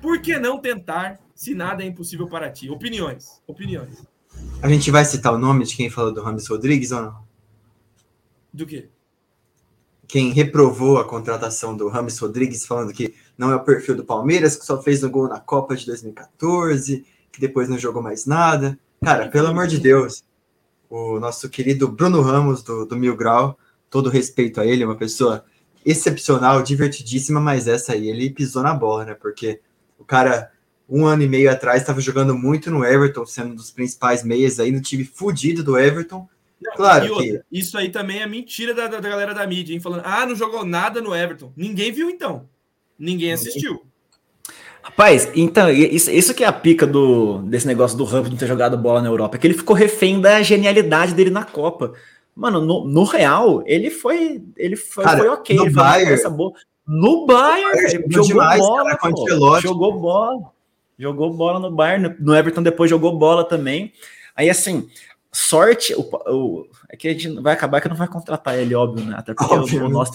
Por 0.00 0.22
que 0.22 0.38
não 0.38 0.58
tentar 0.58 1.20
se 1.34 1.54
nada 1.54 1.82
é 1.82 1.86
impossível 1.86 2.26
para 2.26 2.50
ti? 2.50 2.70
Opiniões. 2.70 3.42
Opiniões. 3.46 4.06
A 4.62 4.68
gente 4.68 4.90
vai 4.90 5.04
citar 5.04 5.34
o 5.34 5.38
nome 5.38 5.66
de 5.66 5.76
quem 5.76 5.90
falou 5.90 6.14
do 6.14 6.22
Rames 6.22 6.46
Rodrigues 6.46 6.92
ou 6.92 7.02
não? 7.02 7.32
Do 8.50 8.66
quê? 8.66 8.88
Quem 10.12 10.30
reprovou 10.30 10.98
a 10.98 11.06
contratação 11.06 11.74
do 11.74 11.88
Rames 11.88 12.18
Rodrigues, 12.18 12.66
falando 12.66 12.92
que 12.92 13.14
não 13.38 13.50
é 13.50 13.56
o 13.56 13.64
perfil 13.64 13.96
do 13.96 14.04
Palmeiras, 14.04 14.54
que 14.54 14.66
só 14.66 14.82
fez 14.82 15.02
um 15.02 15.10
gol 15.10 15.26
na 15.26 15.40
Copa 15.40 15.74
de 15.74 15.86
2014, 15.86 17.06
que 17.32 17.40
depois 17.40 17.66
não 17.66 17.78
jogou 17.78 18.02
mais 18.02 18.26
nada. 18.26 18.78
Cara, 19.02 19.28
pelo 19.28 19.46
amor 19.46 19.66
de 19.66 19.78
Deus, 19.78 20.22
o 20.90 21.18
nosso 21.18 21.48
querido 21.48 21.88
Bruno 21.88 22.20
Ramos, 22.20 22.62
do, 22.62 22.84
do 22.84 22.94
Mil 22.94 23.16
Grau, 23.16 23.58
todo 23.88 24.10
respeito 24.10 24.60
a 24.60 24.66
ele, 24.66 24.84
uma 24.84 24.96
pessoa 24.96 25.46
excepcional, 25.82 26.62
divertidíssima, 26.62 27.40
mas 27.40 27.66
essa 27.66 27.94
aí 27.94 28.10
ele 28.10 28.28
pisou 28.28 28.62
na 28.62 28.74
bola, 28.74 29.06
né? 29.06 29.14
Porque 29.14 29.62
o 29.98 30.04
cara, 30.04 30.50
um 30.86 31.06
ano 31.06 31.22
e 31.22 31.26
meio 31.26 31.50
atrás, 31.50 31.80
estava 31.80 32.02
jogando 32.02 32.36
muito 32.36 32.70
no 32.70 32.84
Everton, 32.84 33.24
sendo 33.24 33.52
um 33.52 33.56
dos 33.56 33.70
principais 33.70 34.22
meias 34.22 34.60
aí 34.60 34.70
no 34.72 34.82
time 34.82 35.06
fudido 35.06 35.64
do 35.64 35.78
Everton, 35.78 36.28
Claro 36.76 37.14
outra, 37.14 37.24
que... 37.24 37.42
Isso 37.50 37.76
aí 37.76 37.88
também 37.88 38.20
é 38.20 38.26
mentira 38.26 38.74
da, 38.74 38.86
da, 38.86 39.00
galera 39.00 39.34
da 39.34 39.46
mídia, 39.46 39.74
hein? 39.74 39.80
Falando, 39.80 40.02
ah, 40.04 40.26
não 40.26 40.34
jogou 40.34 40.64
nada 40.64 41.00
no 41.00 41.14
Everton. 41.14 41.52
Ninguém 41.56 41.92
viu, 41.92 42.10
então. 42.10 42.48
Ninguém 42.98 43.32
assistiu. 43.32 43.82
Rapaz, 44.82 45.30
então, 45.34 45.70
isso, 45.70 46.10
isso 46.10 46.34
que 46.34 46.42
é 46.42 46.46
a 46.46 46.52
pica 46.52 46.84
do, 46.86 47.38
desse 47.42 47.66
negócio 47.66 47.96
do 47.96 48.04
Ramos 48.04 48.30
não 48.30 48.36
ter 48.36 48.48
jogado 48.48 48.76
bola 48.76 49.00
na 49.00 49.08
Europa, 49.08 49.36
é 49.36 49.38
que 49.38 49.46
ele 49.46 49.54
ficou 49.54 49.76
refém 49.76 50.20
da 50.20 50.42
genialidade 50.42 51.14
dele 51.14 51.30
na 51.30 51.44
Copa. 51.44 51.92
Mano, 52.34 52.60
no, 52.60 52.84
no 52.84 53.04
Real, 53.04 53.62
ele 53.64 53.90
foi, 53.90 54.42
ele 54.56 54.74
foi, 54.74 55.04
Cara, 55.04 55.18
foi 55.18 55.28
ok. 55.28 55.56
No 55.56 55.70
Bayern, 55.70 56.30
boa. 56.30 56.52
No 56.86 57.26
Bayern, 57.26 58.04
jogou 58.08 58.26
demais, 58.26 58.60
bola, 58.60 58.96
cara, 58.96 59.60
jogou 59.60 60.00
bola. 60.00 60.52
Jogou 60.98 61.32
bola 61.32 61.60
no 61.60 61.70
Bayern, 61.70 62.16
no 62.18 62.34
Everton 62.34 62.62
depois 62.62 62.90
jogou 62.90 63.16
bola 63.16 63.44
também. 63.44 63.92
Aí, 64.34 64.50
assim, 64.50 64.88
sorte, 65.34 65.94
o, 65.94 66.00
o, 66.00 66.66
é 66.88 66.96
que 66.96 67.08
a 67.08 67.12
gente 67.12 67.40
vai 67.40 67.54
acabar 67.54 67.80
que 67.80 67.88
não 67.88 67.96
vai 67.96 68.08
contratar 68.08 68.58
ele, 68.58 68.74
óbvio, 68.74 69.04
né? 69.04 69.16
Até 69.16 69.32
porque 69.34 69.76
o, 69.76 69.86
o, 69.86 69.88
nosso, 69.88 70.12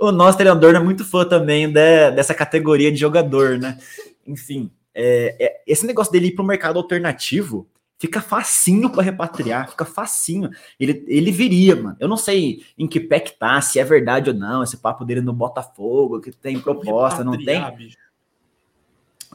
o 0.00 0.10
nosso 0.10 0.38
treinador 0.38 0.72
não 0.72 0.80
é 0.80 0.84
muito 0.84 1.04
fã 1.04 1.24
também 1.24 1.66
de, 1.66 2.10
dessa 2.12 2.34
categoria 2.34 2.90
de 2.90 2.98
jogador, 2.98 3.58
né? 3.58 3.78
Enfim, 4.26 4.70
é, 4.94 5.36
é, 5.38 5.62
esse 5.66 5.86
negócio 5.86 6.10
dele 6.10 6.28
ir 6.28 6.32
para 6.32 6.42
o 6.42 6.46
mercado 6.46 6.78
alternativo 6.78 7.68
fica 7.98 8.20
facinho 8.20 8.90
para 8.90 9.02
repatriar, 9.02 9.70
fica 9.70 9.84
facinho. 9.84 10.50
Ele, 10.80 11.04
ele 11.06 11.30
viria, 11.30 11.76
mano. 11.76 11.96
Eu 12.00 12.08
não 12.08 12.16
sei 12.16 12.62
em 12.78 12.86
que 12.86 13.00
pé 13.00 13.20
que 13.20 13.38
tá, 13.38 13.60
se 13.60 13.78
é 13.78 13.84
verdade 13.84 14.30
ou 14.30 14.36
não, 14.36 14.62
esse 14.62 14.78
papo 14.78 15.04
dele 15.04 15.20
no 15.20 15.32
Botafogo, 15.32 16.20
que 16.20 16.32
tem 16.32 16.58
proposta, 16.58 17.22
não 17.22 17.36
tem. 17.36 17.62
Bicho. 17.76 17.96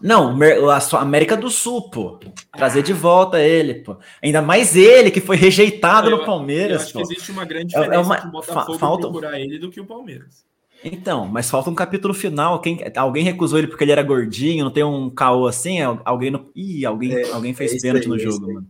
Não, 0.01 0.37
a 0.67 1.01
América 1.01 1.37
do 1.37 1.49
Sul, 1.49 1.89
pô. 1.89 2.19
Trazer 2.51 2.81
de 2.81 2.93
volta 2.93 3.39
ele, 3.39 3.75
pô. 3.75 3.97
Ainda 4.21 4.41
mais 4.41 4.75
ele, 4.75 5.11
que 5.11 5.21
foi 5.21 5.35
rejeitado 5.35 6.09
eu, 6.09 6.17
no 6.17 6.25
Palmeiras. 6.25 6.81
Eu 6.81 6.83
acho 6.83 6.93
pô. 6.93 6.99
que 6.99 7.13
existe 7.13 7.31
uma 7.31 7.45
grande 7.45 7.67
diferença 7.67 7.93
é, 7.93 7.97
é 7.97 7.99
uma, 7.99 8.15
entre 8.15 8.27
o 8.27 8.31
Botafogo 8.31 8.79
falta... 8.79 9.01
procurar 9.01 9.39
ele 9.39 9.59
do 9.59 9.69
que 9.69 9.79
o 9.79 9.85
Palmeiras. 9.85 10.43
Então, 10.83 11.27
mas 11.27 11.49
falta 11.49 11.69
um 11.69 11.75
capítulo 11.75 12.13
final. 12.13 12.59
Quem, 12.59 12.79
alguém 12.95 13.23
recusou 13.23 13.59
ele 13.59 13.67
porque 13.67 13.83
ele 13.83 13.91
era 13.91 14.01
gordinho, 14.01 14.63
não 14.63 14.71
tem 14.71 14.83
um 14.83 15.09
caô 15.09 15.45
assim? 15.45 15.79
Alguém 16.03 16.31
no, 16.31 16.49
Ih, 16.55 16.85
alguém, 16.85 17.13
é, 17.13 17.31
alguém 17.31 17.53
fez 17.53 17.73
é 17.75 17.79
pênalti 17.79 18.05
aí, 18.05 18.09
no 18.09 18.17
jogo, 18.17 18.53
mano. 18.53 18.67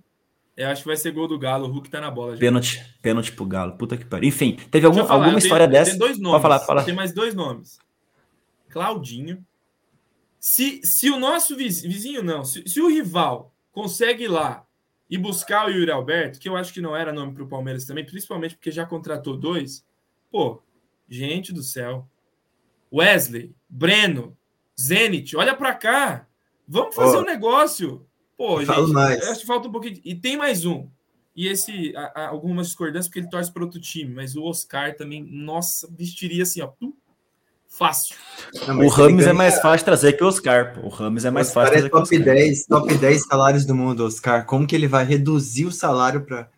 Eu 0.57 0.67
acho 0.67 0.81
que 0.81 0.87
vai 0.89 0.97
ser 0.97 1.11
gol 1.11 1.27
do 1.27 1.39
Galo, 1.39 1.67
o 1.67 1.71
Hulk 1.71 1.89
tá 1.89 2.01
na 2.01 2.11
bola. 2.11 2.33
Já. 2.33 2.39
Pênalti, 2.39 2.85
pênalti 3.01 3.31
pro 3.31 3.45
Galo, 3.45 3.77
puta 3.77 3.95
que 3.95 4.05
pariu. 4.05 4.27
Enfim, 4.27 4.57
teve 4.69 4.85
algum, 4.85 5.05
falar, 5.05 5.13
alguma 5.13 5.39
história 5.39 5.67
tenho, 5.67 5.79
dessa? 5.79 5.91
Tem 5.91 5.99
dois 5.99 6.19
nomes. 6.19 6.31
Pode 6.33 6.41
falar, 6.41 6.59
falar. 6.59 6.83
Tem 6.83 6.93
mais 6.93 7.13
dois 7.13 7.33
nomes. 7.33 7.79
Claudinho 8.69 9.43
se, 10.41 10.81
se 10.83 11.07
o 11.11 11.19
nosso 11.19 11.55
vizinho, 11.55 12.23
não, 12.23 12.43
se, 12.43 12.67
se 12.67 12.81
o 12.81 12.89
rival 12.89 13.53
consegue 13.71 14.23
ir 14.23 14.27
lá 14.27 14.65
e 15.07 15.15
buscar 15.15 15.67
o 15.67 15.69
Yuri 15.69 15.91
Alberto, 15.91 16.39
que 16.39 16.49
eu 16.49 16.55
acho 16.57 16.73
que 16.73 16.81
não 16.81 16.95
era 16.95 17.13
nome 17.13 17.35
para 17.35 17.43
o 17.43 17.47
Palmeiras 17.47 17.85
também, 17.85 18.03
principalmente 18.03 18.55
porque 18.55 18.71
já 18.71 18.83
contratou 18.83 19.37
dois. 19.37 19.85
Pô, 20.31 20.59
gente 21.07 21.53
do 21.53 21.61
céu. 21.61 22.09
Wesley, 22.91 23.55
Breno, 23.69 24.35
Zenit, 24.79 25.37
olha 25.37 25.55
para 25.55 25.75
cá. 25.75 26.27
Vamos 26.67 26.95
fazer 26.95 27.17
oh, 27.17 27.21
um 27.21 27.25
negócio. 27.25 28.07
Pô, 28.35 28.65
gente, 28.65 28.91
mais. 28.91 29.21
acho 29.27 29.41
que 29.41 29.45
falta 29.45 29.67
um 29.67 29.71
pouquinho. 29.71 30.01
E 30.03 30.15
tem 30.15 30.37
mais 30.37 30.65
um. 30.65 30.89
E 31.35 31.47
esse, 31.47 31.95
há, 31.95 32.13
há 32.15 32.27
algumas 32.29 32.67
discordâncias, 32.67 33.07
porque 33.07 33.19
ele 33.19 33.29
torce 33.29 33.53
para 33.53 33.63
outro 33.63 33.79
time, 33.79 34.11
mas 34.11 34.35
o 34.35 34.43
Oscar 34.43 34.95
também, 34.95 35.23
nossa, 35.23 35.87
vestiria 35.95 36.41
assim, 36.41 36.61
ó. 36.61 36.71
Fácil. 37.71 38.17
Não, 38.67 38.79
o 38.79 38.89
Ramos 38.89 39.25
é 39.25 39.31
mais 39.31 39.59
fácil 39.61 39.85
trazer 39.85 40.13
que 40.13 40.23
o 40.23 40.27
Oscar. 40.27 40.73
Pô. 40.73 40.87
O 40.87 40.89
Ramos 40.89 41.23
é 41.23 41.31
mais 41.31 41.47
Oscar 41.47 41.67
fácil 41.67 41.85
é 41.85 41.89
top 41.89 42.09
que 42.09 42.17
o 42.17 42.19
Oscar. 42.19 42.35
10, 42.35 42.65
top 42.65 42.93
10 42.95 43.23
salários 43.23 43.65
do 43.65 43.73
mundo, 43.73 44.05
Oscar. 44.05 44.45
Como 44.45 44.67
que 44.67 44.75
ele 44.75 44.89
vai 44.89 45.05
reduzir 45.05 45.65
o 45.65 45.71
salário 45.71 46.25
para 46.25 46.49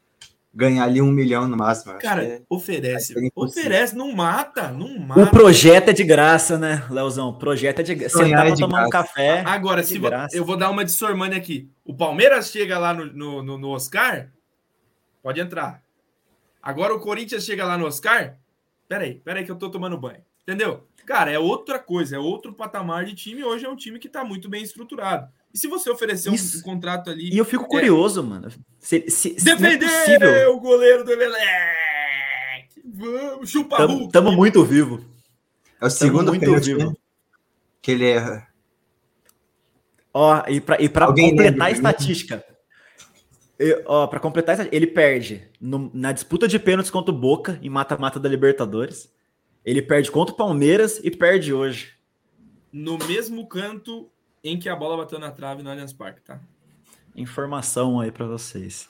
ganhar 0.52 0.86
ali 0.86 1.04
um 1.04 1.12
milhão 1.12 1.48
no 1.48 1.56
máximo? 1.56 1.94
Cara, 2.00 2.24
é, 2.24 2.42
oferece. 2.50 3.14
Oferece, 3.36 3.96
não 3.96 4.12
mata, 4.12 4.70
não 4.70 4.98
mata. 4.98 5.22
O 5.22 5.30
projeto 5.30 5.90
é 5.90 5.94
de 5.94 6.04
graça, 6.04 6.58
né, 6.58 6.84
Leozão? 6.90 7.30
O 7.30 7.38
projeto 7.38 7.80
é 7.80 7.84
de 7.84 7.94
graça. 7.94 8.18
Sentar 8.18 8.48
é 8.48 8.50
pra 8.50 8.58
tomar 8.58 8.70
graça. 8.70 8.88
um 8.88 8.90
café. 8.90 9.44
Agora, 9.46 9.84
se 9.84 10.02
eu 10.34 10.44
vou 10.44 10.58
dar 10.58 10.72
uma 10.72 10.84
de 10.84 10.92
Sormani 10.92 11.36
aqui. 11.36 11.70
O 11.86 11.96
Palmeiras 11.96 12.50
chega 12.50 12.80
lá 12.80 12.92
no, 12.92 13.06
no, 13.06 13.44
no, 13.44 13.58
no 13.60 13.70
Oscar, 13.70 14.30
pode 15.22 15.40
entrar. 15.40 15.84
Agora 16.62 16.92
o 16.96 17.00
Corinthians 17.00 17.46
chega 17.46 17.64
lá 17.66 17.78
no 17.78 17.86
Oscar. 17.86 18.36
Peraí, 18.90 19.22
peraí 19.24 19.46
que 19.46 19.52
eu 19.52 19.58
tô 19.58 19.70
tomando 19.70 19.96
banho. 19.96 20.22
Entendeu? 20.48 20.86
Cara, 21.06 21.32
é 21.32 21.40
outra 21.40 21.80
coisa, 21.80 22.16
é 22.16 22.20
outro 22.20 22.54
patamar 22.54 23.06
de 23.06 23.14
time. 23.14 23.44
Hoje 23.44 23.66
é 23.66 23.70
um 23.70 23.76
time 23.76 24.00
que 24.00 24.08
está 24.08 24.24
muito 24.24 24.50
bem 24.50 24.64
estruturado. 24.64 25.28
E 25.54 25.58
se 25.58 25.68
você 25.68 25.90
oferecer 25.90 26.30
um, 26.30 26.34
um, 26.34 26.62
contrato 26.62 27.10
ali. 27.10 27.34
E 27.34 27.38
eu 27.38 27.46
fico 27.46 27.68
curioso, 27.68 28.22
é... 28.22 28.24
mano. 28.24 28.50
Se, 28.80 29.10
se, 29.10 29.40
se 29.40 29.46
Defender 29.46 30.24
é 30.24 30.48
o 30.48 30.60
goleiro 30.60 31.04
do 31.04 31.12
Emelec! 31.12 31.94
Vamos, 32.86 33.50
chupa 33.50 33.78
Tamo, 33.78 34.10
tamo 34.10 34.32
muito 34.32 34.64
vivo. 34.64 35.04
É 35.82 35.86
o 35.86 35.90
segundo 35.90 36.28
muito 36.28 36.42
pênalti 36.42 36.74
vivo. 36.74 36.98
que 37.82 37.92
ele 37.92 38.06
erra. 38.06 38.48
Ó, 40.14 40.44
e 40.48 40.62
para 40.62 40.82
e 40.82 40.88
pra 40.88 41.08
completar 41.08 41.68
a 41.68 41.72
estatística. 41.72 42.46
Eu, 43.58 43.84
ó, 43.86 44.08
para 44.08 44.20
completar, 44.20 44.68
ele 44.72 44.88
perde 44.88 45.48
no, 45.60 45.90
na 45.94 46.12
disputa 46.12 46.48
de 46.48 46.60
pênaltis 46.60 46.92
contra 46.92 47.14
o 47.14 47.18
Boca 47.18 47.60
em 47.62 47.70
mata-mata 47.70 48.20
da 48.20 48.30
Libertadores. 48.30 49.12
Ele 49.66 49.82
perde 49.82 50.12
contra 50.12 50.34
o 50.34 50.38
Palmeiras 50.38 51.00
e 51.04 51.10
perde 51.10 51.54
hoje. 51.54 51.94
No 52.72 52.98
mesmo 52.98 53.48
canto 53.48 54.10
em 54.44 54.60
que 54.60 54.68
a 54.68 54.76
bola 54.76 54.98
bateu 54.98 55.18
na 55.18 55.32
trave 55.32 55.64
no 55.64 55.70
Allianz 55.70 55.94
Parque, 55.94 56.22
tá? 56.22 56.42
Informação 57.16 58.00
aí 58.00 58.12
para 58.12 58.26
vocês. 58.26 58.90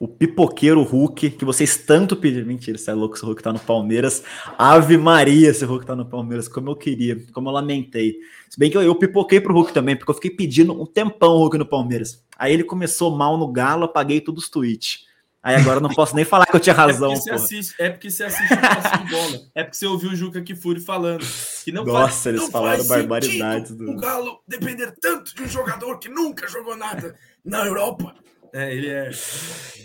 O 0.00 0.06
pipoqueiro 0.06 0.82
Hulk, 0.82 1.30
que 1.30 1.44
vocês 1.44 1.76
tanto 1.76 2.16
pediram. 2.16 2.46
Mentira, 2.46 2.78
você 2.78 2.90
é 2.90 2.94
louco, 2.94 3.16
esse 3.16 3.24
Hulk 3.24 3.42
tá 3.42 3.52
no 3.52 3.58
Palmeiras. 3.58 4.22
Ave 4.56 4.96
Maria, 4.96 5.50
esse 5.50 5.64
Hulk 5.64 5.84
tá 5.84 5.94
no 5.94 6.06
Palmeiras, 6.06 6.48
como 6.48 6.70
eu 6.70 6.76
queria, 6.76 7.20
como 7.32 7.48
eu 7.48 7.52
lamentei. 7.52 8.16
Se 8.48 8.58
bem 8.58 8.70
que 8.70 8.76
eu, 8.76 8.82
eu 8.82 8.94
pipoquei 8.94 9.40
pro 9.40 9.52
Hulk 9.52 9.72
também, 9.72 9.96
porque 9.96 10.10
eu 10.10 10.14
fiquei 10.14 10.30
pedindo 10.30 10.72
um 10.72 10.86
tempão 10.86 11.34
o 11.34 11.38
Hulk 11.40 11.58
no 11.58 11.66
Palmeiras. 11.66 12.24
Aí 12.38 12.52
ele 12.52 12.64
começou 12.64 13.16
mal 13.16 13.36
no 13.36 13.48
Galo, 13.48 13.84
apaguei 13.84 14.20
todos 14.20 14.44
os 14.44 14.50
tweets. 14.50 15.07
Aí 15.48 15.56
agora 15.56 15.78
eu 15.78 15.80
não 15.80 15.88
posso 15.88 16.14
nem 16.14 16.26
falar 16.26 16.44
que 16.44 16.54
eu 16.54 16.60
tinha 16.60 16.74
razão. 16.74 17.10
É 17.10 17.14
porque, 17.14 17.30
você 17.30 17.30
assiste, 17.30 17.74
é 17.78 17.88
porque 17.88 18.10
você 18.10 18.24
assiste 18.24 18.52
o 18.52 18.60
passe 18.60 18.98
de 18.98 19.10
bola. 19.10 19.40
É 19.54 19.64
porque 19.64 19.76
você 19.78 19.86
ouviu 19.86 20.10
o 20.10 20.14
Juca 20.14 20.42
Kifuri 20.42 20.78
falando. 20.78 21.24
Que 21.64 21.72
não 21.72 21.86
Nossa, 21.86 22.08
faz, 22.08 22.26
eles 22.26 22.40
não 22.42 22.50
falaram 22.50 22.86
barbaridades. 22.86 23.70
Do... 23.74 23.90
O 23.90 23.96
Galo 23.96 24.42
depender 24.46 24.94
tanto 25.00 25.34
de 25.34 25.42
um 25.42 25.48
jogador 25.48 25.98
que 25.98 26.10
nunca 26.10 26.46
jogou 26.48 26.76
nada 26.76 27.16
na 27.42 27.64
Europa. 27.64 28.14
É, 28.52 28.74
ele 28.74 28.90
é. 28.90 29.08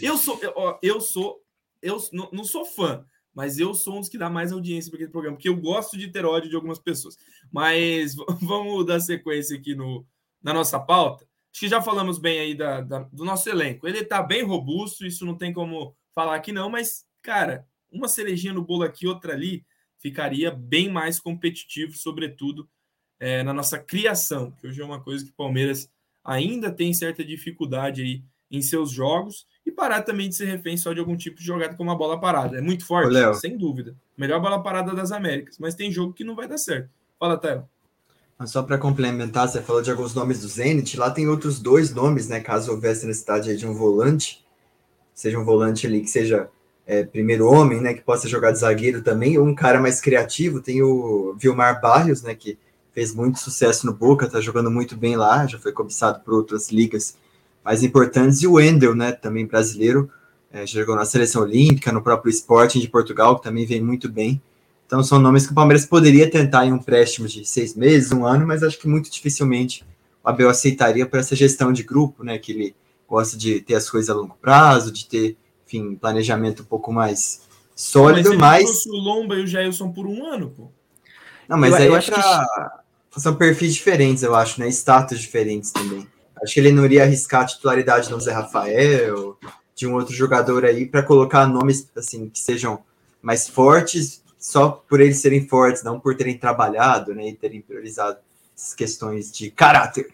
Eu 0.01 0.17
sou, 0.17 0.37
eu, 0.41 0.53
eu 0.81 0.99
sou, 0.99 1.41
eu 1.81 1.97
não, 2.11 2.29
não 2.33 2.43
sou 2.43 2.65
fã, 2.65 3.05
mas 3.33 3.57
eu 3.57 3.73
sou 3.73 3.95
um 3.95 3.99
dos 4.01 4.09
que 4.09 4.17
dá 4.17 4.29
mais 4.29 4.51
audiência 4.51 4.91
para 4.91 4.97
aquele 4.97 5.11
programa, 5.11 5.37
porque 5.37 5.47
eu 5.47 5.55
gosto 5.55 5.97
de 5.97 6.09
ter 6.09 6.25
ódio 6.25 6.49
de 6.49 6.57
algumas 6.57 6.79
pessoas. 6.79 7.15
Mas 7.49 8.15
vamos 8.41 8.85
dar 8.85 8.99
sequência 8.99 9.57
aqui 9.57 9.75
no, 9.75 10.05
na 10.43 10.53
nossa 10.53 10.77
pauta. 10.77 11.25
Acho 11.53 11.59
que 11.59 11.67
já 11.67 11.79
falamos 11.79 12.17
bem 12.17 12.39
aí 12.39 12.55
da, 12.55 12.81
da, 12.81 12.99
do 13.11 13.23
nosso 13.23 13.47
elenco. 13.47 13.87
Ele 13.87 13.99
está 13.99 14.23
bem 14.23 14.43
robusto, 14.43 15.05
isso 15.05 15.23
não 15.23 15.37
tem 15.37 15.53
como 15.53 15.95
falar 16.15 16.35
aqui 16.35 16.51
não, 16.51 16.67
mas, 16.67 17.05
cara, 17.21 17.67
uma 17.91 18.07
cerejinha 18.07 18.53
no 18.53 18.63
bolo 18.63 18.83
aqui, 18.83 19.05
outra 19.05 19.33
ali, 19.33 19.63
ficaria 19.99 20.49
bem 20.49 20.89
mais 20.89 21.19
competitivo, 21.19 21.93
sobretudo 21.93 22.67
é, 23.19 23.43
na 23.43 23.53
nossa 23.53 23.77
criação, 23.77 24.51
que 24.51 24.65
hoje 24.65 24.81
é 24.81 24.85
uma 24.85 24.99
coisa 24.99 25.23
que 25.23 25.31
o 25.31 25.35
Palmeiras 25.35 25.89
ainda 26.23 26.71
tem 26.71 26.91
certa 26.91 27.23
dificuldade 27.23 28.01
aí 28.01 28.23
em 28.49 28.61
seus 28.61 28.89
jogos 28.91 29.45
e 29.65 29.71
parar 29.71 30.01
também 30.01 30.29
de 30.29 30.35
ser 30.35 30.45
refém 30.45 30.75
só 30.75 30.91
de 30.91 30.99
algum 30.99 31.15
tipo 31.15 31.37
de 31.37 31.45
jogada 31.45 31.75
como 31.75 31.91
a 31.91 31.95
bola 31.95 32.19
parada. 32.19 32.57
É 32.57 32.61
muito 32.61 32.85
forte, 32.85 33.15
Ô, 33.15 33.33
sem 33.35 33.57
dúvida. 33.57 33.95
Melhor 34.17 34.41
bola 34.41 34.61
parada 34.61 34.93
das 34.93 35.11
Américas, 35.11 35.57
mas 35.59 35.75
tem 35.75 35.91
jogo 35.91 36.13
que 36.13 36.23
não 36.23 36.35
vai 36.35 36.47
dar 36.47 36.57
certo. 36.57 36.89
Fala, 37.19 37.39
Théo. 38.43 38.47
Só 38.47 38.63
para 38.63 38.77
complementar, 38.77 39.47
você 39.47 39.61
falou 39.61 39.81
de 39.81 39.91
alguns 39.91 40.13
nomes 40.13 40.41
do 40.41 40.47
Zenit, 40.47 40.97
lá 40.97 41.09
tem 41.09 41.27
outros 41.27 41.59
dois 41.59 41.93
nomes, 41.93 42.27
né? 42.27 42.39
Caso 42.39 42.71
houvesse 42.71 43.05
necessidade 43.05 43.55
de 43.55 43.67
um 43.67 43.73
volante, 43.73 44.43
seja 45.13 45.39
um 45.39 45.45
volante 45.45 45.87
ali 45.87 46.01
que 46.01 46.09
seja 46.09 46.49
é, 46.85 47.03
primeiro 47.03 47.47
homem, 47.47 47.81
né? 47.81 47.93
Que 47.93 48.01
possa 48.01 48.27
jogar 48.27 48.51
de 48.51 48.59
zagueiro 48.59 49.01
também, 49.01 49.37
ou 49.37 49.45
um 49.45 49.55
cara 49.55 49.79
mais 49.79 50.01
criativo, 50.01 50.61
tem 50.61 50.81
o 50.81 51.35
Vilmar 51.39 51.81
Barrios, 51.81 52.21
né? 52.21 52.35
Que 52.35 52.57
fez 52.93 53.13
muito 53.13 53.39
sucesso 53.39 53.85
no 53.85 53.93
Boca, 53.93 54.29
tá 54.29 54.39
jogando 54.39 54.69
muito 54.69 54.95
bem 54.95 55.15
lá, 55.15 55.47
já 55.47 55.57
foi 55.57 55.71
cobiçado 55.71 56.19
por 56.23 56.33
outras 56.33 56.69
ligas 56.69 57.17
mais 57.63 57.81
importantes, 57.81 58.41
e 58.41 58.47
o 58.47 58.53
Wendel, 58.53 58.93
né? 58.93 59.11
Também 59.11 59.45
brasileiro, 59.45 60.09
é, 60.51 60.65
jogou 60.67 60.95
na 60.95 61.05
seleção 61.05 61.41
olímpica, 61.41 61.91
no 61.91 62.01
próprio 62.01 62.29
Sporting 62.29 62.79
de 62.79 62.89
Portugal, 62.89 63.37
que 63.37 63.43
também 63.43 63.65
vem 63.65 63.81
muito 63.81 64.09
bem. 64.09 64.41
Então 64.93 65.03
são 65.03 65.17
nomes 65.17 65.47
que 65.47 65.51
o 65.51 65.55
Palmeiras 65.55 65.87
poderia 65.87 66.29
tentar 66.29 66.67
em 66.67 66.71
um 66.71 66.75
empréstimo 66.75 67.27
de 67.27 67.43
seis 67.45 67.73
meses, 67.73 68.11
um 68.11 68.27
ano, 68.27 68.45
mas 68.45 68.61
acho 68.61 68.77
que 68.77 68.87
muito 68.87 69.09
dificilmente 69.09 69.83
o 70.23 70.29
Abel 70.29 70.47
aceitaria 70.47 71.03
por 71.03 71.17
essa 71.19 71.35
gestão 71.35 71.73
de 71.73 71.81
grupo, 71.81 72.23
né? 72.23 72.37
Que 72.37 72.51
ele 72.51 72.75
gosta 73.09 73.35
de 73.35 73.59
ter 73.59 73.73
as 73.73 73.89
coisas 73.89 74.11
a 74.11 74.13
longo 74.13 74.37
prazo, 74.39 74.91
de 74.91 75.07
ter, 75.07 75.35
enfim, 75.65 75.95
planejamento 75.95 76.61
um 76.61 76.65
pouco 76.65 76.93
mais 76.93 77.41
sólido, 77.75 78.37
mas. 78.37 78.65
mas... 78.65 78.85
o 78.85 78.95
Lomba 78.95 79.33
e 79.33 79.41
o 79.41 79.47
Jailson 79.47 79.91
por 79.91 80.05
um 80.05 80.27
ano, 80.27 80.51
pô. 80.51 80.67
Não, 81.49 81.57
mas 81.57 81.71
eu, 81.71 81.77
aí 81.77 81.87
eu 81.87 81.95
é 81.95 81.97
acho 81.97 82.11
pra... 82.11 82.83
que 83.09 83.19
são 83.19 83.33
perfis 83.33 83.73
diferentes, 83.73 84.21
eu 84.21 84.35
acho, 84.35 84.59
né? 84.59 84.67
Status 84.67 85.19
diferentes 85.19 85.71
também. 85.71 86.07
Acho 86.39 86.53
que 86.53 86.59
ele 86.59 86.71
não 86.71 86.85
iria 86.85 87.01
arriscar 87.01 87.41
a 87.41 87.45
titularidade 87.45 88.09
do 88.09 88.21
Zé 88.21 88.31
Rafael, 88.31 89.39
de 89.73 89.87
um 89.87 89.95
outro 89.95 90.13
jogador 90.13 90.63
aí, 90.63 90.85
para 90.85 91.01
colocar 91.01 91.47
nomes 91.47 91.89
assim 91.97 92.29
que 92.29 92.39
sejam 92.39 92.83
mais 93.23 93.49
fortes 93.49 94.21
só 94.43 94.83
por 94.89 94.99
eles 94.99 95.19
serem 95.19 95.47
fortes, 95.47 95.85
não 95.85 96.01
por 96.01 96.17
terem 96.17 96.37
trabalhado, 96.37 97.15
né, 97.15 97.29
e 97.29 97.33
terem 97.33 97.61
priorizado 97.61 98.19
essas 98.53 98.75
questões 98.75 99.31
de 99.31 99.49
caráter. 99.49 100.09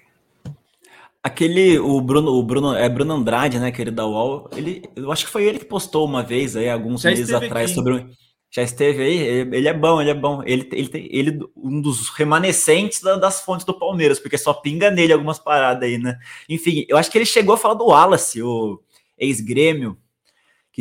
Aquele, 1.24 1.80
o 1.80 2.00
Bruno, 2.00 2.32
o 2.34 2.44
Bruno, 2.44 2.76
é 2.76 2.88
Bruno 2.88 3.16
Andrade, 3.16 3.58
né, 3.58 3.72
que 3.72 3.82
ele 3.82 3.90
da 3.90 4.06
UOL, 4.06 4.48
ele, 4.56 4.84
eu 4.96 5.12
acho 5.12 5.26
que 5.26 5.32
foi 5.32 5.46
ele 5.46 5.58
que 5.58 5.66
postou 5.66 6.06
uma 6.06 6.22
vez 6.22 6.56
aí, 6.56 6.70
alguns 6.70 7.02
Já 7.02 7.10
meses 7.10 7.34
atrás, 7.34 7.72
aqui. 7.72 7.74
sobre 7.74 8.06
já 8.52 8.62
esteve 8.62 9.02
aí, 9.02 9.18
ele 9.52 9.68
é 9.68 9.74
bom, 9.74 10.00
ele 10.00 10.10
é 10.10 10.14
bom. 10.14 10.42
Ele, 10.44 10.68
ele 10.72 10.90
tem 10.90 11.08
ele 11.12 11.40
um 11.56 11.80
dos 11.80 12.10
remanescentes 12.10 13.00
da, 13.00 13.16
das 13.16 13.42
fontes 13.42 13.64
do 13.64 13.78
Palmeiras, 13.78 14.20
porque 14.20 14.40
só 14.40 14.54
pinga 14.54 14.90
nele 14.90 15.14
algumas 15.14 15.38
paradas 15.38 15.88
aí, 15.88 16.00
né? 16.00 16.18
Enfim, 16.48 16.84
eu 16.90 16.98
acho 16.98 17.12
que 17.12 17.18
ele 17.18 17.28
chegou 17.28 17.54
a 17.54 17.58
falar 17.58 17.76
do 17.76 17.86
Wallace, 17.86 18.42
o 18.42 18.82
ex-grêmio, 19.20 19.98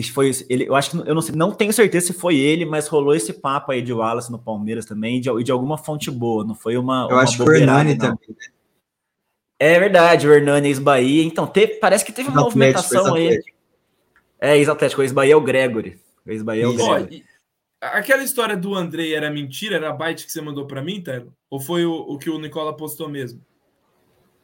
que 0.03 0.13
foi 0.13 0.31
ele, 0.49 0.69
eu 0.69 0.77
acho 0.77 0.91
que 0.91 1.09
eu 1.09 1.15
não, 1.15 1.21
sei, 1.21 1.35
não 1.35 1.51
tenho 1.51 1.73
certeza 1.73 2.09
se 2.09 2.13
foi 2.13 2.37
ele, 2.37 2.65
mas 2.65 2.87
rolou 2.87 3.15
esse 3.15 3.33
papo 3.33 3.73
aí 3.73 3.83
de 3.83 3.93
Wallace 3.93 4.31
no 4.31 4.39
Palmeiras 4.39 4.85
também, 4.85 5.21
de, 5.21 5.31
de 5.43 5.51
alguma 5.51 5.77
fonte 5.77 6.11
boa, 6.11 6.45
não 6.45 6.55
foi 6.55 6.77
uma. 6.77 7.09
Eu 7.11 7.17
uma 7.17 7.23
acho 7.23 7.37
que 7.37 7.43
o 7.43 7.53
Hernani 7.53 7.95
não. 7.95 7.99
também. 7.99 8.29
Né? 8.29 8.37
É 9.59 9.79
verdade, 9.81 10.29
o 10.29 10.33
Hernani 10.33 10.69
ex-Bahia. 10.69 11.25
Então, 11.25 11.47
te, 11.47 11.67
parece 11.67 12.05
que 12.05 12.13
teve 12.13 12.29
uma 12.29 12.43
movimentação 12.43 13.15
aí. 13.15 13.43
É, 14.41 14.57
ex-Atlético, 14.57 15.03
ex-Bahia 15.03 15.33
é 15.33 15.37
o 15.37 15.41
Gregory. 15.41 15.99
Ex-Bahia 16.25 16.65
é 16.65 16.69
o 16.69 16.75
Gregory. 16.75 17.25
aquela 17.81 18.23
história 18.23 18.57
do 18.57 18.75
Andrei 18.75 19.15
era 19.15 19.31
mentira? 19.31 19.77
Era 19.77 19.91
a 19.91 19.93
byte 19.93 20.27
que 20.27 20.31
você 20.31 20.41
mandou 20.41 20.65
para 20.67 20.81
mim, 20.81 21.01
Telo? 21.01 21.33
Ou 21.51 21.59
foi 21.59 21.85
o, 21.85 21.93
o 21.93 22.19
que 22.19 22.31
o 22.31 22.39
Nicola 22.39 22.77
postou 22.77 23.09
mesmo? 23.09 23.41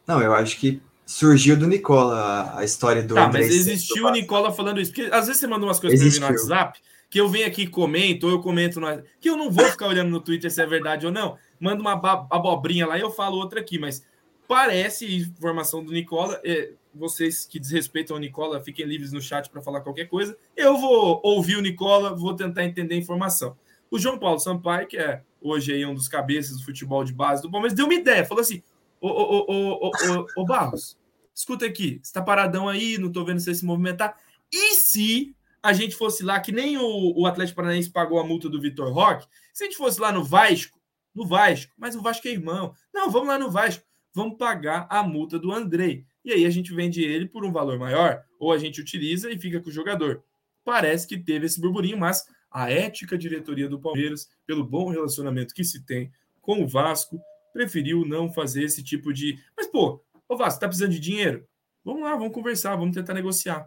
Não, 0.05 0.21
eu 0.21 0.35
acho 0.35 0.59
que 0.59 0.83
surgiu 1.07 1.57
do 1.57 1.67
Nicola 1.67 2.55
a 2.57 2.65
história 2.65 3.03
do 3.03 3.15
tá, 3.15 3.27
André 3.27 3.41
mas 3.41 3.55
existiu 3.55 4.07
o 4.07 4.11
Nicola 4.11 4.53
falando 4.53 4.81
isso. 4.81 4.93
Porque 4.93 5.09
às 5.13 5.27
vezes 5.27 5.41
você 5.41 5.47
manda 5.47 5.65
umas 5.65 5.79
coisas 5.79 5.99
para 5.99 6.09
mim 6.09 6.19
no 6.19 6.27
WhatsApp 6.27 6.81
que 7.11 7.21
eu 7.21 7.29
venho 7.29 7.47
aqui 7.47 7.63
e 7.63 7.67
comento, 7.69 8.27
ou 8.27 8.33
eu 8.33 8.41
comento 8.41 8.81
no... 8.81 8.89
que 9.21 9.31
eu 9.31 9.37
não 9.37 9.51
vou 9.51 9.65
ficar 9.67 9.87
olhando 9.87 10.11
no 10.11 10.21
Twitter 10.21 10.51
se 10.51 10.61
é 10.61 10.67
verdade 10.67 11.07
ou 11.07 11.13
não. 11.13 11.39
Manda 11.61 11.81
uma 11.81 11.93
abobrinha 12.29 12.87
lá 12.87 12.99
e 12.99 13.03
eu 13.03 13.11
falo 13.11 13.37
outra 13.37 13.61
aqui, 13.61 13.79
mas 13.79 14.05
parece 14.49 15.17
informação 15.17 15.85
do 15.85 15.93
Nicola. 15.93 16.41
É, 16.45 16.73
vocês 16.95 17.45
que 17.45 17.61
desrespeitam 17.61 18.17
o 18.17 18.21
Nicola, 18.21 18.61
fiquem 18.61 18.85
livres 18.87 19.13
no 19.13 19.21
chat 19.21 19.49
para 19.49 19.63
falar 19.63 19.81
qualquer 19.81 20.07
coisa. 20.07 20.37
Eu 20.57 20.77
vou 20.77 21.21
ouvir 21.23 21.57
o 21.57 21.63
Nicola, 21.63 22.15
vou 22.15 22.35
tentar 22.35 22.65
entender 22.65 22.95
a 22.95 22.99
informação. 22.99 23.57
O 23.91 23.99
João 23.99 24.19
Paulo 24.19 24.41
Sampaio, 24.41 24.89
que 24.89 24.97
é 24.97 25.23
hoje 25.41 25.73
aí 25.73 25.87
um 25.87 25.95
dos 25.95 26.09
cabeças 26.09 26.57
do 26.57 26.65
futebol 26.65 27.05
de 27.05 27.13
base 27.13 27.43
do 27.43 27.51
Palmeiras, 27.51 27.77
deu 27.77 27.87
uma 27.87 27.95
ideia, 27.95 28.25
falou 28.25 28.43
assim: 28.43 28.63
Ô, 29.05 29.09
ô, 29.09 29.45
ô, 29.49 29.87
ô, 29.87 29.91
ô, 29.91 30.27
ô 30.35 30.45
Barros, 30.47 30.97
escuta 31.35 31.67
aqui, 31.67 32.01
você 32.03 32.11
tá 32.11 32.23
paradão 32.23 32.71
aí, 32.71 32.97
não 32.97 33.13
tô 33.13 33.23
vendo 33.23 33.39
você 33.39 33.55
se 33.55 33.63
movimentar. 33.63 34.19
E 34.51 34.77
se 34.77 35.37
a 35.63 35.75
gente 35.75 35.95
fosse 35.95 36.23
lá, 36.23 36.41
que 36.41 36.51
nem 36.51 36.79
o, 36.79 37.13
o 37.15 37.27
Atlético 37.27 37.57
Paranaense 37.57 37.91
pagou 37.91 38.19
a 38.19 38.25
multa 38.25 38.49
do 38.49 38.59
Vitor 38.59 38.91
Roque, 38.91 39.27
se 39.53 39.63
a 39.63 39.67
gente 39.67 39.77
fosse 39.77 40.01
lá 40.01 40.11
no 40.11 40.25
Vasco, 40.25 40.81
no 41.15 41.27
Vasco, 41.27 41.71
mas 41.77 41.95
o 41.95 42.01
Vasco 42.01 42.27
é 42.29 42.31
irmão. 42.31 42.73
Não, 42.95 43.11
vamos 43.11 43.29
lá 43.29 43.39
no 43.39 43.51
Vasco, 43.51 43.85
vamos 44.15 44.39
pagar 44.39 44.87
a 44.89 45.03
multa 45.03 45.39
do 45.39 45.53
Andrei. 45.53 46.07
E 46.25 46.33
aí 46.33 46.47
a 46.47 46.51
gente 46.51 46.73
vende 46.73 47.05
ele 47.05 47.29
por 47.29 47.45
um 47.45 47.53
valor 47.53 47.79
maior, 47.79 48.25
ou 48.41 48.53
a 48.53 48.59
gente 48.59 48.81
utiliza 48.81 49.31
e 49.31 49.39
fica 49.39 49.61
com 49.61 49.69
o 49.69 49.73
jogador. 49.73 50.25
Parece 50.65 51.07
que 51.07 51.19
teve 51.19 51.45
esse 51.45 51.61
burburinho, 51.61 51.99
mas 51.99 52.25
a 52.51 52.71
ética 52.71 53.19
diretoria 53.19 53.69
do 53.69 53.79
Palmeiras, 53.79 54.31
pelo 54.47 54.65
bom 54.65 54.89
relacionamento 54.89 55.53
que 55.53 55.63
se 55.63 55.85
tem 55.85 56.11
com 56.41 56.63
o 56.63 56.67
Vasco, 56.67 57.21
preferiu 57.55 58.05
não 58.05 58.31
fazer 58.31 58.65
esse 58.65 58.83
tipo 58.83 59.15
de. 59.15 59.39
Mas, 59.57 59.69
pô, 59.69 60.03
ô 60.29 60.37
Vasco, 60.37 60.61
tá 60.61 60.67
precisando 60.67 60.91
de 60.91 61.01
dinheiro? 61.01 61.47
Vamos 61.83 62.03
lá, 62.03 62.15
vamos 62.17 62.35
conversar, 62.35 62.77
vamos 62.77 62.95
tentar 62.95 63.15
negociar. 63.15 63.67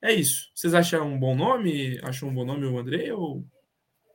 É 0.00 0.14
isso. 0.14 0.50
Vocês 0.54 0.72
acham 0.72 1.06
um 1.06 1.18
bom 1.18 1.34
nome? 1.34 1.98
Acham 2.02 2.28
um 2.28 2.34
bom 2.34 2.44
nome 2.44 2.64
o 2.64 2.78
André 2.78 3.12
ou 3.12 3.44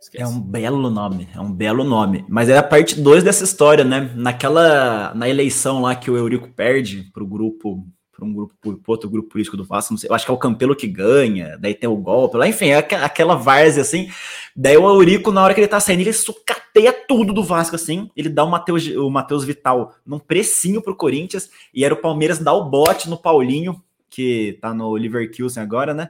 Esquece. 0.01 0.23
É 0.23 0.27
um 0.27 0.41
belo 0.41 0.89
nome, 0.89 1.29
é 1.31 1.39
um 1.39 1.53
belo 1.53 1.83
nome. 1.83 2.25
Mas 2.27 2.49
é 2.49 2.57
a 2.57 2.63
parte 2.63 2.99
2 2.99 3.23
dessa 3.23 3.43
história, 3.43 3.83
né? 3.83 4.11
Naquela 4.15 5.13
na 5.13 5.29
eleição 5.29 5.79
lá 5.79 5.95
que 5.95 6.09
o 6.09 6.17
Eurico 6.17 6.49
perde 6.49 7.03
para 7.13 7.23
o 7.23 7.27
grupo, 7.27 7.87
para 8.21 8.27
um 8.27 8.33
grupo, 8.33 8.53
para 8.61 8.91
outro 8.91 9.09
grupo 9.09 9.29
político 9.29 9.57
do 9.57 9.65
Vasco, 9.65 9.93
não 9.93 9.97
sei, 9.97 10.07
eu 10.07 10.13
acho 10.13 10.25
que 10.25 10.31
é 10.31 10.33
o 10.33 10.37
Campelo 10.37 10.75
que 10.75 10.87
ganha, 10.87 11.57
daí 11.59 11.73
tem 11.73 11.89
o 11.89 11.95
golpe 11.95 12.37
lá, 12.37 12.47
enfim, 12.47 12.67
é 12.67 12.77
aquela 12.77 13.33
várzea 13.33 13.81
assim. 13.81 14.09
Daí 14.55 14.77
o 14.77 14.87
Eurico, 14.87 15.31
na 15.31 15.43
hora 15.43 15.53
que 15.55 15.59
ele 15.59 15.67
tá 15.67 15.79
saindo, 15.79 16.01
ele 16.01 16.13
sucateia 16.13 16.93
tudo 16.93 17.33
do 17.33 17.43
Vasco, 17.43 17.75
assim. 17.75 18.11
Ele 18.15 18.29
dá 18.29 18.43
o 18.43 18.49
Matheus 18.49 18.87
o 18.89 19.09
Mateus 19.09 19.43
Vital 19.43 19.95
num 20.05 20.19
precinho 20.19 20.81
pro 20.81 20.95
Corinthians, 20.95 21.49
e 21.73 21.83
era 21.83 21.93
o 21.93 21.97
Palmeiras 21.97 22.37
dar 22.37 22.53
o 22.53 22.69
bote 22.69 23.09
no 23.09 23.17
Paulinho 23.17 23.81
que 24.09 24.57
tá 24.61 24.73
no 24.73 24.93
Leverkusen 24.93 25.63
agora, 25.63 25.93
né? 25.93 26.09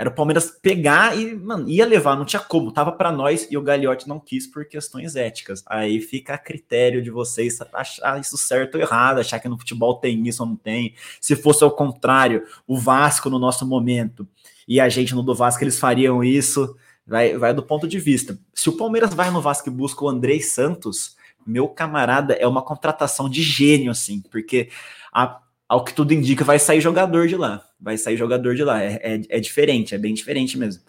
Era 0.00 0.08
o 0.08 0.14
Palmeiras 0.14 0.50
pegar 0.62 1.14
e, 1.14 1.36
mano, 1.36 1.68
ia 1.68 1.84
levar, 1.84 2.16
não 2.16 2.24
tinha 2.24 2.40
como, 2.40 2.72
tava 2.72 2.90
para 2.90 3.12
nós 3.12 3.46
e 3.50 3.58
o 3.58 3.60
Gagliotti 3.60 4.08
não 4.08 4.18
quis 4.18 4.46
por 4.46 4.64
questões 4.64 5.14
éticas. 5.14 5.62
Aí 5.66 6.00
fica 6.00 6.32
a 6.32 6.38
critério 6.38 7.02
de 7.02 7.10
vocês 7.10 7.58
achar 7.70 8.18
isso 8.18 8.38
certo 8.38 8.76
ou 8.76 8.80
errado, 8.80 9.18
achar 9.18 9.38
que 9.38 9.46
no 9.46 9.58
futebol 9.58 9.96
tem 9.96 10.26
isso 10.26 10.42
ou 10.42 10.48
não 10.48 10.56
tem. 10.56 10.94
Se 11.20 11.36
fosse 11.36 11.62
ao 11.62 11.70
contrário, 11.70 12.46
o 12.66 12.78
Vasco 12.78 13.28
no 13.28 13.38
nosso 13.38 13.66
momento 13.66 14.26
e 14.66 14.80
a 14.80 14.88
gente 14.88 15.14
no 15.14 15.22
do 15.22 15.34
Vasco, 15.34 15.62
eles 15.62 15.78
fariam 15.78 16.24
isso. 16.24 16.74
Vai, 17.06 17.36
vai 17.36 17.52
do 17.52 17.62
ponto 17.62 17.86
de 17.86 17.98
vista. 17.98 18.38
Se 18.54 18.70
o 18.70 18.78
Palmeiras 18.78 19.12
vai 19.12 19.30
no 19.30 19.42
Vasco 19.42 19.68
e 19.68 19.70
busca 19.70 20.02
o 20.02 20.08
Andrei 20.08 20.40
Santos, 20.40 21.14
meu 21.46 21.68
camarada, 21.68 22.32
é 22.32 22.46
uma 22.46 22.62
contratação 22.62 23.28
de 23.28 23.42
gênio, 23.42 23.90
assim, 23.90 24.22
porque 24.30 24.70
a, 25.12 25.42
ao 25.68 25.84
que 25.84 25.92
tudo 25.92 26.14
indica, 26.14 26.42
vai 26.42 26.58
sair 26.58 26.80
jogador 26.80 27.28
de 27.28 27.36
lá. 27.36 27.66
Vai 27.80 27.96
sair 27.96 28.16
jogador 28.16 28.54
de 28.54 28.62
lá. 28.62 28.82
É, 28.82 29.00
é, 29.02 29.22
é, 29.28 29.40
diferente, 29.40 29.94
é 29.94 29.98
bem 29.98 30.14
diferente 30.14 30.58
mesmo. 30.58 30.82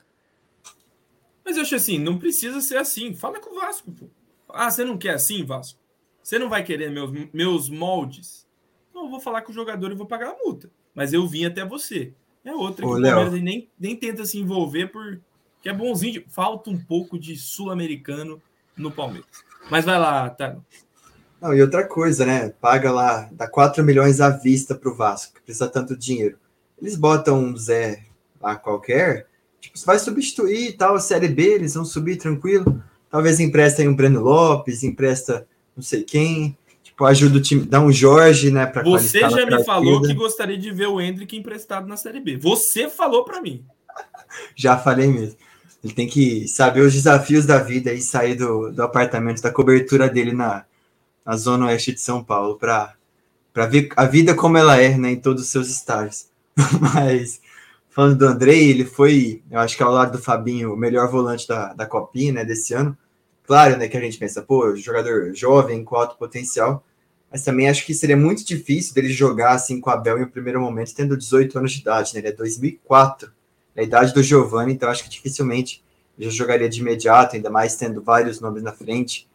Mas 1.44 1.56
eu 1.56 1.64
acho 1.64 1.76
assim, 1.76 1.98
não 1.98 2.18
precisa 2.18 2.62
ser 2.62 2.78
assim. 2.78 3.14
Fala 3.14 3.40
com 3.40 3.56
o 3.56 3.60
Vasco, 3.60 3.92
pô. 3.92 4.08
Ah, 4.50 4.70
você 4.70 4.84
não 4.84 4.98
quer 4.98 5.14
assim, 5.14 5.44
Vasco? 5.44 5.80
Você 6.22 6.38
não 6.38 6.50
vai 6.50 6.64
querer 6.64 6.92
meus, 6.92 7.12
meus 7.34 7.70
moldes? 7.70 8.46
Então 8.90 9.06
eu 9.06 9.10
vou 9.10 9.20
falar 9.20 9.42
com 9.42 9.52
o 9.52 9.56
jogador 9.56 9.92
e 9.92 9.96
vou 9.96 10.06
pagar 10.06 10.32
a 10.32 10.38
multa. 10.44 10.70
Mas 10.94 11.14
eu 11.14 11.28
vim 11.28 11.46
até 11.46 11.66
você. 11.66 12.14
É 12.44 12.54
outra 12.54 12.86
que 12.86 12.92
Ô, 12.92 12.98
o 12.98 13.02
Palmeiras 13.02 13.42
nem, 13.42 13.70
nem 13.80 13.96
tenta 13.96 14.26
se 14.26 14.38
envolver 14.38 14.88
porque 14.88 15.70
é 15.70 15.74
bonzinho. 15.74 16.24
Falta 16.28 16.70
um 16.70 16.78
pouco 16.78 17.18
de 17.18 17.36
sul-americano 17.38 18.42
no 18.76 18.92
Palmeiras. 18.92 19.30
Mas 19.70 19.86
vai 19.86 19.98
lá, 20.00 20.30
tá? 20.30 20.58
Não, 21.42 21.54
e 21.54 21.62
outra 21.62 21.88
coisa, 21.88 22.26
né? 22.26 22.50
Paga 22.50 22.92
lá, 22.92 23.30
dá 23.32 23.48
4 23.48 23.84
milhões 23.84 24.22
à 24.22 24.30
vista 24.30 24.76
pro 24.76 24.96
Vasco, 24.96 25.36
que 25.36 25.42
precisa 25.42 25.68
tanto 25.68 25.98
dinheiro. 25.98 26.38
Eles 26.82 26.96
botam 26.96 27.40
um 27.40 27.56
Zé 27.56 28.04
lá 28.42 28.56
qualquer, 28.56 29.28
tipo, 29.60 29.78
vai 29.86 30.00
substituir 30.00 30.70
e 30.70 30.74
tal, 30.74 30.96
a 30.96 31.00
Série 31.00 31.28
B, 31.28 31.44
eles 31.44 31.76
vão 31.76 31.86
subir 31.86 32.18
tranquilo. 32.18 32.82
Talvez 33.10 33.40
emprestem 33.40 33.88
um 33.88 33.96
Breno 33.96 34.22
Lopes, 34.22 34.84
empresta 34.84 35.48
não 35.76 35.84
sei 35.84 36.04
quem, 36.04 36.58
tipo, 36.82 37.06
ajuda 37.06 37.38
o 37.38 37.42
time, 37.42 37.64
dá 37.64 37.80
um 37.80 37.92
Jorge, 37.92 38.50
né, 38.50 38.66
para 38.66 38.84
Você 38.84 39.20
já 39.20 39.46
me 39.46 39.64
falou 39.64 40.02
que 40.02 40.14
gostaria 40.14 40.58
de 40.58 40.72
ver 40.72 40.88
o 40.88 41.00
Hendrick 41.00 41.38
emprestado 41.38 41.88
na 41.88 41.98
Série 41.98 42.20
B. 42.20 42.38
Você 42.38 42.90
falou 42.90 43.24
para 43.24 43.42
mim. 43.42 43.64
já 44.56 44.78
falei 44.78 45.08
mesmo. 45.08 45.38
Ele 45.84 45.94
tem 45.94 46.08
que 46.08 46.48
saber 46.48 46.82
os 46.82 46.94
desafios 46.94 47.46
da 47.46 47.58
vida 47.58 47.92
e 47.92 48.02
sair 48.02 48.36
do, 48.36 48.72
do 48.72 48.84
apartamento, 48.84 49.42
da 49.42 49.52
cobertura 49.52 50.08
dele 50.08 50.32
na, 50.32 50.66
na 51.26 51.36
zona 51.36 51.68
oeste 51.68 51.94
de 51.94 52.02
São 52.02 52.24
Paulo, 52.24 52.58
para 52.58 52.96
ver 53.68 53.90
a 53.96 54.06
vida 54.06 54.36
como 54.36 54.58
ela 54.58 54.80
é 54.80 54.96
né, 54.96 55.12
em 55.12 55.20
todos 55.20 55.44
os 55.44 55.50
seus 55.50 55.70
estágios. 55.70 56.31
Mas, 56.80 57.42
falando 57.90 58.18
do 58.18 58.26
Andrei, 58.26 58.70
ele 58.70 58.86
foi, 58.86 59.42
eu 59.50 59.60
acho 59.60 59.76
que 59.76 59.84
ao 59.84 59.92
lado 59.92 60.14
do 60.14 60.24
Fabinho, 60.24 60.74
o 60.74 60.78
melhor 60.78 61.10
volante 61.10 61.48
da, 61.48 61.74
da 61.74 61.86
Copinha 61.86 62.34
né, 62.34 62.46
desse 62.46 62.74
ano. 62.74 62.98
Claro 63.44 63.78
né, 63.78 63.88
que 63.88 63.98
a 63.98 64.02
gente 64.02 64.18
pensa, 64.18 64.42
pô, 64.42 64.76
jogador 64.76 65.34
jovem, 65.34 65.84
com 65.84 65.96
alto 65.96 66.18
potencial, 66.18 66.84
mas 67.30 67.44
também 67.44 67.70
acho 67.70 67.86
que 67.86 67.94
seria 67.94 68.18
muito 68.18 68.46
difícil 68.46 68.94
dele 68.94 69.10
jogar 69.10 69.52
assim 69.52 69.80
com 69.80 69.90
o 69.90 69.94
Abel 69.94 70.20
em 70.20 70.24
um 70.24 70.30
primeiro 70.30 70.62
momento, 70.62 70.94
tendo 70.94 71.18
18 71.18 71.58
anos 71.58 71.72
de 71.72 71.82
idade, 71.82 72.14
né? 72.14 72.20
Ele 72.20 72.28
é 72.28 72.32
2004, 72.32 73.32
a 73.76 73.82
idade 73.82 74.14
do 74.14 74.22
Giovanni, 74.22 74.74
então 74.74 74.90
acho 74.90 75.04
que 75.04 75.10
dificilmente 75.10 75.84
já 76.20 76.30
jogaria 76.30 76.70
de 76.70 76.82
imediato, 76.82 77.36
ainda 77.36 77.50
mais 77.50 77.76
tendo 77.76 78.02
vários 78.02 78.40
nomes 78.40 78.62
na 78.62 78.72
frente 78.72 79.28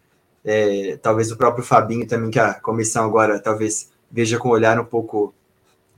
é, 0.46 0.96
talvez 1.02 1.32
o 1.32 1.36
próprio 1.36 1.64
Fabinho 1.64 2.06
também, 2.06 2.30
que 2.30 2.38
a 2.38 2.54
comissão 2.54 3.04
agora 3.04 3.40
talvez 3.40 3.90
veja 4.08 4.38
com 4.38 4.48
um 4.48 4.52
olhar 4.52 4.78
um 4.78 4.84
pouco 4.84 5.34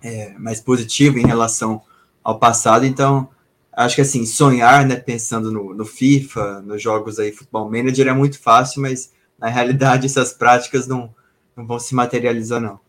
é, 0.03 0.31
mais 0.39 0.61
positivo 0.61 1.19
em 1.19 1.27
relação 1.27 1.83
ao 2.23 2.39
passado. 2.39 2.85
Então, 2.85 3.29
acho 3.73 3.97
que 3.97 4.01
assim, 4.01 4.27
sonhar, 4.27 4.87
né, 4.87 4.97
pensando 4.97 5.51
no, 5.51 5.75
no 5.75 5.85
FIFA, 5.85 6.63
nos 6.63 6.83
jogos 6.83 7.19
aí, 7.19 7.33
Futebol 7.33 7.71
Manager, 7.71 8.09
é 8.09 8.13
muito 8.13 8.41
fácil, 8.41 8.83
mas 8.83 9.13
na 9.39 9.49
realidade 9.49 10.07
essas 10.07 10.33
práticas 10.33 10.87
não, 10.87 11.15
não 11.57 11.67
vão 11.67 11.79
se 11.79 11.95
materializar, 11.95 12.61
não. 12.61 12.81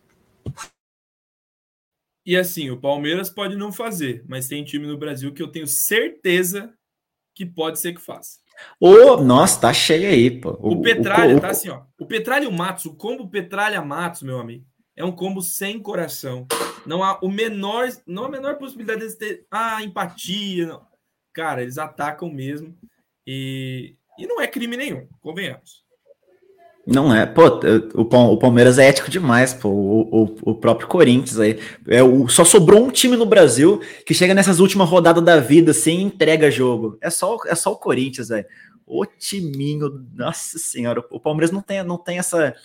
E 2.25 2.35
assim, 2.35 2.69
o 2.69 2.79
Palmeiras 2.79 3.29
pode 3.29 3.55
não 3.55 3.71
fazer, 3.71 4.23
mas 4.27 4.47
tem 4.47 4.63
time 4.63 4.85
no 4.85 4.97
Brasil 4.97 5.33
que 5.33 5.41
eu 5.41 5.47
tenho 5.47 5.67
certeza 5.67 6.73
que 7.35 7.45
pode 7.45 7.79
ser 7.79 7.93
que 7.93 8.01
faça. 8.01 8.39
Ô, 8.79 9.17
nossa, 9.17 9.61
tá 9.61 9.73
cheio 9.73 10.09
aí, 10.09 10.29
pô. 10.29 10.51
O, 10.59 10.73
o 10.73 10.81
Petralha, 10.81 11.37
o, 11.37 11.39
tá 11.39 11.49
assim, 11.49 11.69
ó. 11.69 11.83
O 11.97 12.05
Petralha 12.05 12.43
e 12.43 12.47
o 12.47 12.51
Matos, 12.51 12.85
o 12.85 12.93
combo 12.93 13.29
Petralha 13.29 13.81
Matos, 13.81 14.21
meu 14.21 14.39
amigo, 14.39 14.65
é 14.99 15.05
um 15.05 15.13
combo 15.13 15.41
sem 15.41 15.79
coração. 15.79 16.45
Não 16.85 17.01
há 17.01 17.17
o 17.21 17.29
menor, 17.29 17.87
não 18.05 18.25
a 18.25 18.29
menor 18.29 18.55
possibilidade 18.55 19.07
de 19.07 19.15
ter 19.15 19.45
ah, 19.49 19.81
empatia. 19.81 20.67
Não. 20.67 20.81
Cara, 21.33 21.61
eles 21.61 21.77
atacam 21.77 22.29
mesmo. 22.29 22.75
E, 23.25 23.95
e 24.17 24.27
não 24.27 24.41
é 24.41 24.47
crime 24.47 24.75
nenhum, 24.75 25.07
convenhamos. 25.21 25.87
Não 26.85 27.15
é, 27.15 27.25
pô, 27.25 27.43
o, 27.93 28.37
Palmeiras 28.37 28.79
é 28.79 28.87
ético 28.87 29.11
demais, 29.11 29.53
pô, 29.53 29.69
o, 29.69 30.23
o, 30.23 30.51
o 30.51 30.55
próprio 30.55 30.87
Corinthians 30.87 31.39
aí. 31.39 31.59
É, 31.87 32.03
o, 32.03 32.27
só 32.27 32.43
sobrou 32.43 32.83
um 32.83 32.89
time 32.89 33.15
no 33.15 33.25
Brasil 33.25 33.79
que 34.05 34.13
chega 34.13 34.33
nessas 34.33 34.59
últimas 34.59 34.89
rodadas 34.89 35.23
da 35.23 35.39
vida 35.39 35.71
sem 35.71 36.01
entrega 36.01 36.51
jogo. 36.51 36.97
É 36.99 37.09
só, 37.09 37.37
é 37.45 37.55
só 37.55 37.71
o 37.71 37.77
Corinthians, 37.77 38.29
velho. 38.29 38.45
O 38.85 39.05
timinho, 39.05 40.05
nossa 40.13 40.57
senhora, 40.57 41.01
o 41.09 41.19
Palmeiras 41.19 41.51
não 41.51 41.61
tem, 41.61 41.83
não 41.83 41.97
tem 41.97 42.17
essa, 42.17 42.55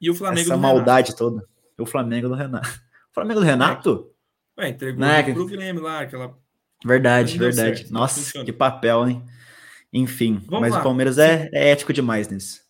e 0.00 0.10
o 0.10 0.14
Flamengo 0.14 0.48
essa 0.48 0.56
maldade 0.56 1.12
Renato. 1.12 1.18
toda. 1.18 1.57
O 1.78 1.86
Flamengo 1.86 2.28
do 2.28 2.34
Renato. 2.34 2.68
O 3.10 3.14
Flamengo 3.20 3.40
do 3.40 3.46
Renato? 3.46 4.12
É, 4.56 4.68
entregou 4.68 5.00
né? 5.00 5.22
pro 5.22 5.46
Grêmio 5.46 5.82
lá, 5.82 6.00
aquela. 6.00 6.38
Verdade, 6.84 7.36
verdade. 7.36 7.78
Certo, 7.78 7.92
nossa, 7.92 8.44
que 8.44 8.52
papel, 8.52 9.08
hein? 9.08 9.24
Enfim, 9.92 10.40
Vamos 10.46 10.60
mas 10.60 10.72
lá. 10.74 10.80
o 10.80 10.82
Palmeiras 10.82 11.18
é, 11.18 11.48
é 11.52 11.70
ético 11.70 11.92
demais 11.92 12.28
nisso. 12.28 12.60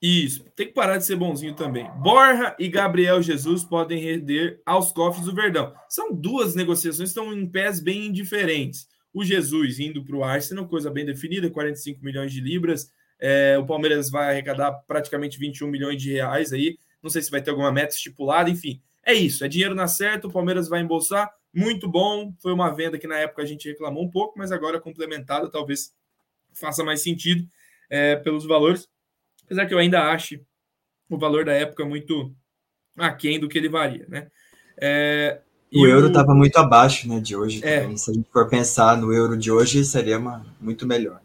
Isso, 0.00 0.44
tem 0.56 0.66
que 0.66 0.72
parar 0.72 0.98
de 0.98 1.04
ser 1.04 1.14
bonzinho 1.14 1.54
também. 1.54 1.88
Borja 1.98 2.56
e 2.58 2.68
Gabriel 2.68 3.22
Jesus 3.22 3.62
podem 3.62 4.00
render 4.00 4.60
aos 4.66 4.90
cofres 4.90 5.24
do 5.26 5.34
Verdão. 5.34 5.72
São 5.88 6.12
duas 6.12 6.56
negociações 6.56 7.12
que 7.12 7.18
estão 7.18 7.32
em 7.32 7.46
pés 7.46 7.78
bem 7.78 8.12
diferentes. 8.12 8.88
O 9.14 9.24
Jesus 9.24 9.78
indo 9.78 10.04
para 10.04 10.16
o 10.16 10.24
Arsenal, 10.24 10.66
coisa 10.66 10.90
bem 10.90 11.06
definida, 11.06 11.48
45 11.48 12.04
milhões 12.04 12.32
de 12.32 12.40
libras. 12.40 12.90
É, 13.20 13.56
o 13.56 13.64
Palmeiras 13.64 14.10
vai 14.10 14.30
arrecadar 14.30 14.72
praticamente 14.88 15.38
21 15.38 15.68
milhões 15.68 16.02
de 16.02 16.12
reais 16.12 16.52
aí. 16.52 16.76
Não 17.02 17.10
sei 17.10 17.22
se 17.22 17.30
vai 17.30 17.42
ter 17.42 17.50
alguma 17.50 17.72
meta 17.72 17.94
estipulada, 17.94 18.48
enfim. 18.48 18.80
É 19.04 19.12
isso, 19.12 19.44
é 19.44 19.48
dinheiro 19.48 19.74
na 19.74 19.88
certa, 19.88 20.28
o 20.28 20.32
Palmeiras 20.32 20.68
vai 20.68 20.80
embolsar. 20.80 21.30
Muito 21.52 21.88
bom. 21.88 22.32
Foi 22.40 22.52
uma 22.52 22.70
venda 22.70 22.98
que 22.98 23.06
na 23.06 23.18
época 23.18 23.42
a 23.42 23.46
gente 23.46 23.68
reclamou 23.68 24.04
um 24.04 24.10
pouco, 24.10 24.38
mas 24.38 24.52
agora 24.52 24.80
complementada 24.80 25.50
talvez 25.50 25.92
faça 26.52 26.84
mais 26.84 27.02
sentido 27.02 27.46
é, 27.90 28.16
pelos 28.16 28.46
valores 28.46 28.88
apesar 29.52 29.66
que 29.66 29.74
eu 29.74 29.78
ainda 29.78 30.10
ache 30.10 30.42
o 31.08 31.18
valor 31.18 31.44
da 31.44 31.52
época 31.52 31.84
muito 31.84 32.34
aquém 32.96 33.38
do 33.38 33.48
que 33.48 33.58
ele 33.58 33.68
varia, 33.68 34.06
né? 34.08 34.28
É, 34.80 35.40
o 35.74 35.86
euro 35.86 36.08
estava 36.08 36.34
muito 36.34 36.56
abaixo 36.56 37.08
né, 37.08 37.20
de 37.20 37.36
hoje 37.36 37.60
é, 37.62 37.80
também. 37.80 37.96
Se 37.96 38.10
a 38.10 38.14
gente 38.14 38.28
for 38.30 38.48
pensar 38.48 38.96
no 38.96 39.12
euro 39.12 39.36
de 39.36 39.50
hoje, 39.50 39.84
seria 39.84 40.18
uma, 40.18 40.44
muito 40.60 40.86
melhor. 40.86 41.20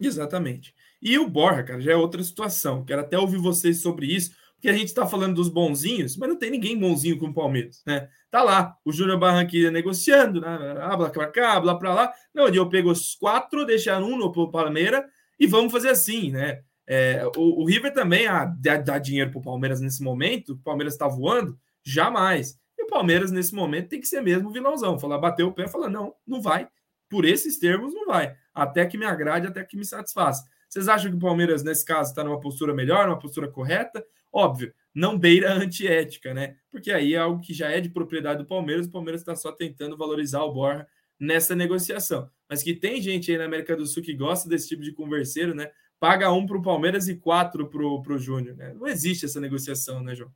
Exatamente. 0.00 0.74
E 1.00 1.18
o 1.18 1.28
Borja, 1.28 1.62
cara, 1.62 1.80
já 1.80 1.92
é 1.92 1.96
outra 1.96 2.22
situação. 2.22 2.84
Quero 2.84 3.00
até 3.00 3.18
ouvir 3.18 3.38
vocês 3.38 3.80
sobre 3.80 4.06
isso, 4.06 4.32
que 4.60 4.68
a 4.68 4.72
gente 4.72 4.88
está 4.88 5.06
falando 5.06 5.34
dos 5.34 5.48
bonzinhos, 5.48 6.16
mas 6.16 6.28
não 6.28 6.36
tem 6.36 6.50
ninguém 6.50 6.78
bonzinho 6.78 7.18
com 7.18 7.26
o 7.26 7.34
Palmeiras, 7.34 7.82
né? 7.86 8.08
Tá 8.30 8.42
lá, 8.42 8.76
o 8.84 8.92
Júnior 8.92 9.18
Barranquilla 9.18 9.70
negociando, 9.70 10.40
né? 10.40 10.74
Blá 10.96 11.10
pra 11.10 11.26
cá, 11.26 11.58
blá 11.58 11.74
pra 11.74 11.94
lá. 11.94 12.12
Não, 12.34 12.46
eu 12.48 12.68
pego 12.68 12.90
os 12.90 13.14
quatro, 13.14 13.64
deixar 13.64 14.02
um 14.02 14.16
no 14.16 14.50
Palmeiras 14.50 15.04
e 15.38 15.46
vamos 15.46 15.72
fazer 15.72 15.88
assim, 15.88 16.30
né? 16.30 16.60
É, 16.86 17.24
o, 17.36 17.62
o, 17.62 17.64
River 17.64 17.94
também 17.94 18.26
ah, 18.26 18.44
dá, 18.44 18.76
dá 18.76 18.98
dinheiro 18.98 19.30
pro 19.30 19.40
Palmeiras 19.40 19.80
nesse 19.80 20.02
momento, 20.02 20.54
o 20.54 20.58
Palmeiras 20.58 20.94
está 20.94 21.06
voando, 21.06 21.56
jamais. 21.84 22.58
E 22.76 22.82
o 22.82 22.86
Palmeiras, 22.86 23.30
nesse 23.30 23.54
momento, 23.54 23.88
tem 23.88 24.00
que 24.00 24.08
ser 24.08 24.20
mesmo 24.20 24.50
vilãozão. 24.50 24.98
Falar, 24.98 25.18
bater 25.18 25.44
o 25.44 25.52
pé 25.52 25.64
e 25.64 25.68
falar, 25.68 25.88
não, 25.88 26.14
não 26.26 26.42
vai. 26.42 26.68
Por 27.08 27.24
esses 27.24 27.58
termos, 27.58 27.94
não 27.94 28.06
vai. 28.06 28.34
Até 28.52 28.84
que 28.86 28.98
me 28.98 29.06
agrade, 29.06 29.46
até 29.46 29.62
que 29.64 29.76
me 29.76 29.84
satisfaça. 29.84 30.44
Vocês 30.68 30.88
acham 30.88 31.10
que 31.10 31.16
o 31.16 31.20
Palmeiras, 31.20 31.62
nesse 31.62 31.84
caso, 31.84 32.10
está 32.10 32.22
numa 32.24 32.40
postura 32.40 32.74
melhor, 32.74 33.06
numa 33.06 33.18
postura 33.18 33.48
correta? 33.48 34.04
Óbvio, 34.32 34.72
não 34.94 35.18
beira 35.18 35.52
antiética, 35.52 36.34
né? 36.34 36.56
Porque 36.70 36.90
aí 36.90 37.14
é 37.14 37.18
algo 37.18 37.40
que 37.40 37.54
já 37.54 37.68
é 37.70 37.80
de 37.80 37.88
propriedade 37.88 38.38
do 38.38 38.46
Palmeiras, 38.46 38.86
o 38.86 38.90
Palmeiras 38.90 39.20
está 39.20 39.34
só 39.34 39.52
tentando 39.52 39.96
valorizar 39.96 40.42
o 40.42 40.52
Borja 40.52 40.86
nessa 41.18 41.54
negociação. 41.54 42.30
Mas 42.48 42.62
que 42.62 42.74
tem 42.74 43.00
gente 43.00 43.30
aí 43.30 43.38
na 43.38 43.44
América 43.44 43.76
do 43.76 43.86
Sul 43.86 44.02
que 44.02 44.14
gosta 44.14 44.48
desse 44.48 44.68
tipo 44.68 44.82
de 44.82 44.92
converseiro, 44.92 45.54
né? 45.54 45.70
Paga 45.98 46.32
um 46.32 46.46
para 46.46 46.56
o 46.56 46.62
Palmeiras 46.62 47.08
e 47.08 47.16
quatro 47.16 47.68
para 47.68 47.84
o 47.84 48.18
Júnior, 48.18 48.56
né? 48.56 48.72
Não 48.74 48.86
existe 48.86 49.26
essa 49.26 49.40
negociação, 49.40 50.02
né, 50.02 50.14
João? 50.14 50.32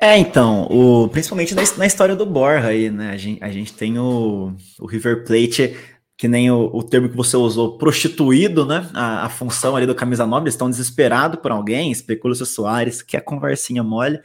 É, 0.00 0.16
então, 0.16 0.62
o, 0.70 1.08
principalmente 1.08 1.54
na, 1.54 1.62
na 1.76 1.86
história 1.86 2.14
do 2.14 2.24
Borja 2.24 2.68
aí, 2.68 2.88
né? 2.88 3.10
A 3.10 3.16
gente, 3.16 3.42
a 3.42 3.50
gente 3.50 3.74
tem 3.74 3.98
o, 3.98 4.54
o 4.78 4.86
River 4.86 5.24
Plate 5.24 5.76
que 6.18 6.26
nem 6.26 6.50
o, 6.50 6.68
o, 6.74 6.82
termo 6.82 7.08
que 7.08 7.16
você 7.16 7.36
usou, 7.36 7.78
prostituído, 7.78 8.66
né? 8.66 8.90
A, 8.92 9.26
a 9.26 9.28
função 9.28 9.76
ali 9.76 9.86
do 9.86 9.94
camisa 9.94 10.26
9, 10.26 10.42
eles 10.42 10.54
estão 10.54 10.68
desesperados 10.68 11.40
por 11.40 11.52
alguém, 11.52 11.92
especula 11.92 12.34
se 12.34 12.42
o 12.42 12.46
Soares, 12.46 13.00
que 13.00 13.16
é 13.16 13.20
conversinha 13.20 13.84
mole. 13.84 14.20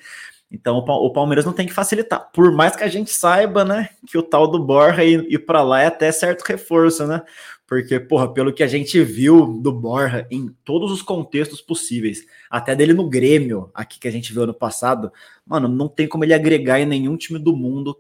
Então 0.51 0.77
o, 0.77 1.13
Palmeiras 1.13 1.45
não 1.45 1.53
tem 1.53 1.67
que 1.67 1.73
facilitar. 1.73 2.31
Por 2.33 2.51
mais 2.51 2.75
que 2.75 2.83
a 2.83 2.87
gente 2.87 3.11
saiba, 3.11 3.63
né, 3.63 3.89
que 4.07 4.17
o 4.17 4.23
tal 4.23 4.47
do 4.47 4.63
Borja 4.63 5.03
ir, 5.03 5.23
ir 5.31 5.39
para 5.39 5.61
lá 5.61 5.83
é 5.83 5.85
até 5.85 6.11
certo 6.11 6.41
reforço, 6.41 7.05
né? 7.05 7.21
Porque, 7.67 7.99
porra, 7.99 8.31
pelo 8.33 8.53
que 8.53 8.63
a 8.63 8.67
gente 8.67 9.01
viu 9.03 9.59
do 9.61 9.71
Borja 9.71 10.27
em 10.31 10.47
todos 10.65 10.91
os 10.91 11.03
contextos 11.03 11.61
possíveis, 11.61 12.25
até 12.49 12.75
dele 12.75 12.93
no 12.93 13.07
Grêmio, 13.07 13.69
aqui 13.73 13.99
que 13.99 14.07
a 14.07 14.11
gente 14.11 14.33
viu 14.33 14.43
ano 14.43 14.53
passado, 14.53 15.11
mano, 15.45 15.67
não 15.67 15.87
tem 15.87 16.07
como 16.07 16.23
ele 16.23 16.33
agregar 16.33 16.79
em 16.79 16.87
nenhum 16.87 17.15
time 17.17 17.37
do 17.37 17.55
mundo 17.55 17.95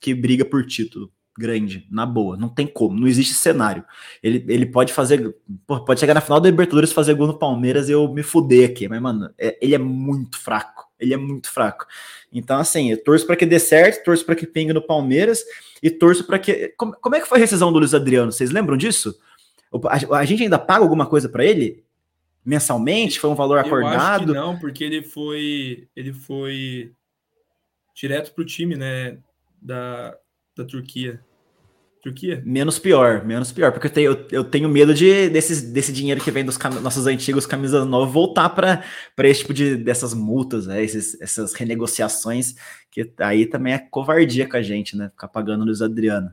que 0.00 0.12
briga 0.14 0.44
por 0.44 0.66
título 0.66 1.10
grande, 1.36 1.86
na 1.90 2.06
boa. 2.06 2.36
Não 2.36 2.48
tem 2.48 2.66
como, 2.66 2.98
não 2.98 3.06
existe 3.06 3.34
cenário. 3.34 3.84
Ele, 4.22 4.44
ele 4.48 4.66
pode 4.66 4.92
fazer, 4.92 5.36
pode 5.66 6.00
chegar 6.00 6.14
na 6.14 6.20
final 6.20 6.40
da 6.40 6.48
Libertadores 6.48 6.92
fazer 6.92 7.14
gol 7.14 7.26
no 7.26 7.38
Palmeiras 7.38 7.88
e 7.88 7.92
eu 7.92 8.08
me 8.12 8.22
fuder 8.22 8.70
aqui, 8.70 8.88
mas, 8.88 9.00
mano, 9.00 9.30
é, 9.38 9.58
ele 9.60 9.74
é 9.74 9.78
muito 9.78 10.38
fraco. 10.38 10.86
Ele 10.98 11.12
é 11.12 11.16
muito 11.16 11.50
fraco. 11.50 11.86
Então, 12.32 12.58
assim, 12.58 12.90
eu 12.90 13.02
torço 13.02 13.26
para 13.26 13.36
que 13.36 13.44
dê 13.44 13.58
certo, 13.58 14.04
torço 14.04 14.24
para 14.24 14.34
que 14.34 14.46
pingue 14.46 14.72
no 14.72 14.80
Palmeiras 14.80 15.44
e 15.82 15.90
torço 15.90 16.24
para 16.24 16.38
que. 16.38 16.72
Como, 16.76 16.94
como, 16.94 17.14
é 17.14 17.20
que 17.20 17.28
foi 17.28 17.38
a 17.38 17.40
rescisão 17.40 17.70
do 17.70 17.78
Luiz 17.78 17.92
Adriano? 17.92 18.32
Vocês 18.32 18.50
lembram 18.50 18.76
disso? 18.76 19.18
A, 19.84 20.18
a 20.18 20.24
gente 20.24 20.42
ainda 20.42 20.58
paga 20.58 20.82
alguma 20.82 21.06
coisa 21.06 21.28
para 21.28 21.44
ele? 21.44 21.84
Mensalmente? 22.44 23.20
Foi 23.20 23.28
um 23.28 23.34
valor 23.34 23.58
acordado? 23.58 24.32
não, 24.32 24.58
porque 24.58 24.82
ele 24.82 25.02
foi. 25.02 25.86
Ele 25.94 26.12
foi 26.12 26.92
direto 27.94 28.32
pro 28.32 28.44
time, 28.44 28.74
né? 28.74 29.18
Da, 29.60 30.16
da 30.56 30.64
Turquia. 30.64 31.20
Turquia? 32.06 32.40
Menos 32.46 32.78
pior, 32.78 33.24
menos 33.24 33.50
pior, 33.50 33.72
porque 33.72 33.88
eu 33.88 33.90
tenho, 33.90 34.26
eu, 34.30 34.44
tenho 34.44 34.68
medo 34.68 34.94
de 34.94 35.28
desses, 35.28 35.60
desse 35.60 35.92
dinheiro 35.92 36.20
que 36.20 36.30
vem 36.30 36.44
dos 36.44 36.56
cam 36.56 36.70
nossos 36.80 37.04
antigos 37.04 37.46
camisas 37.46 37.84
novas 37.84 38.12
voltar 38.12 38.48
para 38.50 38.84
esse 39.24 39.40
tipo 39.40 39.52
de 39.52 39.74
dessas 39.76 40.14
multas, 40.14 40.68
né, 40.68 40.84
esses, 40.84 41.20
essas 41.20 41.52
renegociações, 41.52 42.54
que 42.92 43.12
aí 43.18 43.44
também 43.44 43.72
é 43.72 43.78
covardia 43.78 44.48
com 44.48 44.56
a 44.56 44.62
gente, 44.62 44.96
né? 44.96 45.08
Ficar 45.08 45.26
pagando 45.26 45.64
Luiz 45.64 45.82
Adriano. 45.82 46.30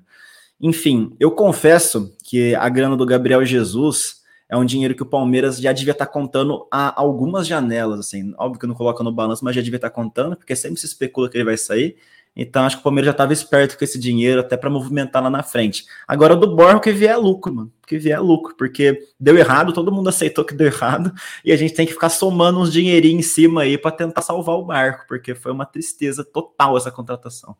Enfim, 0.61 1.15
eu 1.19 1.31
confesso 1.31 2.15
que 2.23 2.53
a 2.53 2.69
grana 2.69 2.95
do 2.95 3.05
Gabriel 3.05 3.43
Jesus 3.43 4.21
é 4.47 4.55
um 4.55 4.63
dinheiro 4.63 4.93
que 4.93 5.01
o 5.01 5.07
Palmeiras 5.07 5.57
já 5.57 5.73
devia 5.73 5.93
estar 5.93 6.05
tá 6.05 6.11
contando 6.11 6.67
há 6.71 7.01
algumas 7.01 7.47
janelas, 7.47 7.99
assim, 7.99 8.31
óbvio 8.37 8.59
que 8.59 8.67
não 8.67 8.75
coloca 8.75 9.03
no 9.03 9.11
balanço, 9.11 9.43
mas 9.43 9.55
já 9.55 9.61
devia 9.63 9.77
estar 9.77 9.89
tá 9.89 9.95
contando, 9.95 10.35
porque 10.35 10.55
sempre 10.55 10.79
se 10.79 10.85
especula 10.85 11.27
que 11.27 11.35
ele 11.35 11.45
vai 11.45 11.57
sair. 11.57 11.97
Então 12.35 12.63
acho 12.63 12.77
que 12.77 12.81
o 12.81 12.83
Palmeiras 12.83 13.07
já 13.07 13.11
estava 13.11 13.31
esperto 13.31 13.77
com 13.77 13.83
esse 13.83 13.99
dinheiro 13.99 14.41
até 14.41 14.57
para 14.57 14.69
movimentar 14.69 15.21
lá 15.21 15.29
na 15.29 15.43
frente. 15.43 15.85
Agora 16.07 16.35
do 16.35 16.55
Borja 16.55 16.77
o 16.77 16.81
que 16.81 16.91
vier 16.91 17.11
é 17.11 17.17
lucro, 17.17 17.53
mano. 17.53 17.73
Que 17.85 17.97
vier 17.97 18.17
é 18.17 18.19
lucro, 18.19 18.55
porque 18.55 19.07
deu 19.19 19.37
errado, 19.37 19.73
todo 19.73 19.91
mundo 19.91 20.09
aceitou 20.09 20.43
que 20.43 20.55
deu 20.55 20.67
errado 20.67 21.13
e 21.45 21.51
a 21.51 21.55
gente 21.55 21.73
tem 21.73 21.85
que 21.85 21.93
ficar 21.93 22.09
somando 22.09 22.59
uns 22.59 22.73
dinheirinhos 22.73 23.25
em 23.25 23.29
cima 23.29 23.61
aí 23.61 23.77
para 23.77 23.91
tentar 23.91 24.21
salvar 24.23 24.55
o 24.55 24.65
barco, 24.65 25.05
porque 25.07 25.35
foi 25.35 25.51
uma 25.51 25.65
tristeza 25.65 26.23
total 26.23 26.75
essa 26.75 26.91
contratação. 26.91 27.55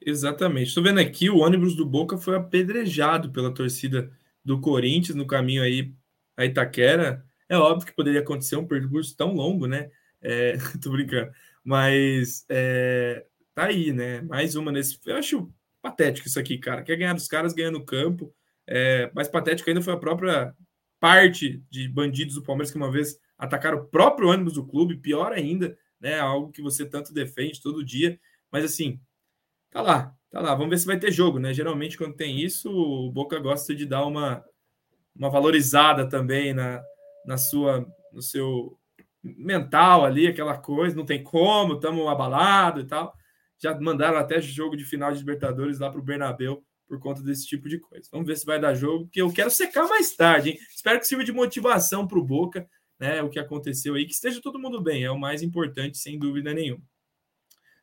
Exatamente. 0.00 0.68
Estou 0.68 0.82
vendo 0.82 1.00
aqui 1.00 1.28
o 1.30 1.38
ônibus 1.38 1.74
do 1.74 1.84
Boca 1.84 2.16
foi 2.16 2.36
apedrejado 2.36 3.30
pela 3.30 3.52
torcida 3.52 4.10
do 4.44 4.60
Corinthians 4.60 5.16
no 5.16 5.26
caminho 5.26 5.62
aí 5.62 5.94
a 6.36 6.44
Itaquera. 6.44 7.24
É 7.48 7.56
óbvio 7.56 7.86
que 7.86 7.94
poderia 7.94 8.20
acontecer 8.20 8.56
um 8.56 8.66
percurso 8.66 9.16
tão 9.16 9.34
longo, 9.34 9.66
né? 9.66 9.90
É, 10.22 10.56
tô 10.82 10.90
brincando. 10.90 11.30
Mas 11.62 12.46
é, 12.48 13.26
tá 13.60 13.66
aí, 13.66 13.92
né? 13.92 14.22
Mais 14.22 14.56
uma 14.56 14.72
nesse. 14.72 14.98
Eu 15.04 15.16
acho 15.16 15.52
patético 15.82 16.26
isso 16.26 16.40
aqui, 16.40 16.56
cara. 16.56 16.82
Quer 16.82 16.96
ganhar 16.96 17.12
dos 17.12 17.28
caras 17.28 17.52
ganhando 17.52 17.78
no 17.78 17.84
campo. 17.84 18.34
É, 18.66 19.10
mais 19.14 19.28
patético 19.28 19.68
ainda 19.68 19.82
foi 19.82 19.92
a 19.92 19.98
própria 19.98 20.54
parte 20.98 21.62
de 21.70 21.88
bandidos 21.88 22.36
do 22.36 22.42
Palmeiras 22.42 22.70
que 22.70 22.78
uma 22.78 22.90
vez 22.90 23.18
atacaram 23.36 23.78
o 23.78 23.84
próprio 23.84 24.28
ônibus 24.28 24.54
do 24.54 24.66
clube, 24.66 24.96
pior 24.96 25.32
ainda, 25.32 25.76
né? 26.00 26.18
Algo 26.18 26.50
que 26.50 26.62
você 26.62 26.86
tanto 26.86 27.12
defende 27.12 27.60
todo 27.60 27.84
dia. 27.84 28.18
Mas 28.50 28.64
assim, 28.64 28.98
tá 29.70 29.82
lá, 29.82 30.14
tá 30.30 30.40
lá. 30.40 30.54
Vamos 30.54 30.70
ver 30.70 30.78
se 30.78 30.86
vai 30.86 30.98
ter 30.98 31.12
jogo, 31.12 31.38
né? 31.38 31.52
Geralmente, 31.52 31.98
quando 31.98 32.16
tem 32.16 32.40
isso, 32.40 32.70
o 32.70 33.12
Boca 33.12 33.38
gosta 33.38 33.74
de 33.74 33.84
dar 33.84 34.06
uma, 34.06 34.42
uma 35.14 35.28
valorizada 35.28 36.08
também 36.08 36.54
na, 36.54 36.82
na 37.26 37.36
sua, 37.36 37.86
no 38.10 38.22
seu 38.22 38.78
mental 39.22 40.06
ali, 40.06 40.26
aquela 40.26 40.56
coisa, 40.56 40.96
não 40.96 41.04
tem 41.04 41.22
como, 41.22 41.74
estamos 41.74 42.08
abalados 42.08 42.84
e 42.84 42.86
tal 42.86 43.19
já 43.60 43.78
mandaram 43.78 44.16
até 44.16 44.40
jogo 44.40 44.76
de 44.76 44.84
final 44.84 45.12
de 45.12 45.18
Libertadores 45.18 45.78
lá 45.78 45.90
para 45.90 46.00
o 46.00 46.04
Bernabéu 46.04 46.64
por 46.88 46.98
conta 46.98 47.22
desse 47.22 47.46
tipo 47.46 47.68
de 47.68 47.78
coisa. 47.78 48.08
Vamos 48.10 48.26
ver 48.26 48.36
se 48.36 48.44
vai 48.44 48.60
dar 48.60 48.74
jogo, 48.74 49.04
porque 49.04 49.22
eu 49.22 49.32
quero 49.32 49.50
secar 49.50 49.86
mais 49.86 50.16
tarde, 50.16 50.50
hein? 50.50 50.58
Espero 50.74 50.98
que 50.98 51.06
sirva 51.06 51.22
de 51.22 51.32
motivação 51.32 52.06
para 52.06 52.18
o 52.18 52.24
Boca, 52.24 52.68
né? 52.98 53.22
O 53.22 53.30
que 53.30 53.38
aconteceu 53.38 53.94
aí, 53.94 54.04
que 54.04 54.12
esteja 54.12 54.40
todo 54.42 54.58
mundo 54.58 54.80
bem, 54.80 55.04
é 55.04 55.10
o 55.10 55.18
mais 55.18 55.40
importante, 55.40 55.98
sem 55.98 56.18
dúvida 56.18 56.52
nenhuma. 56.52 56.82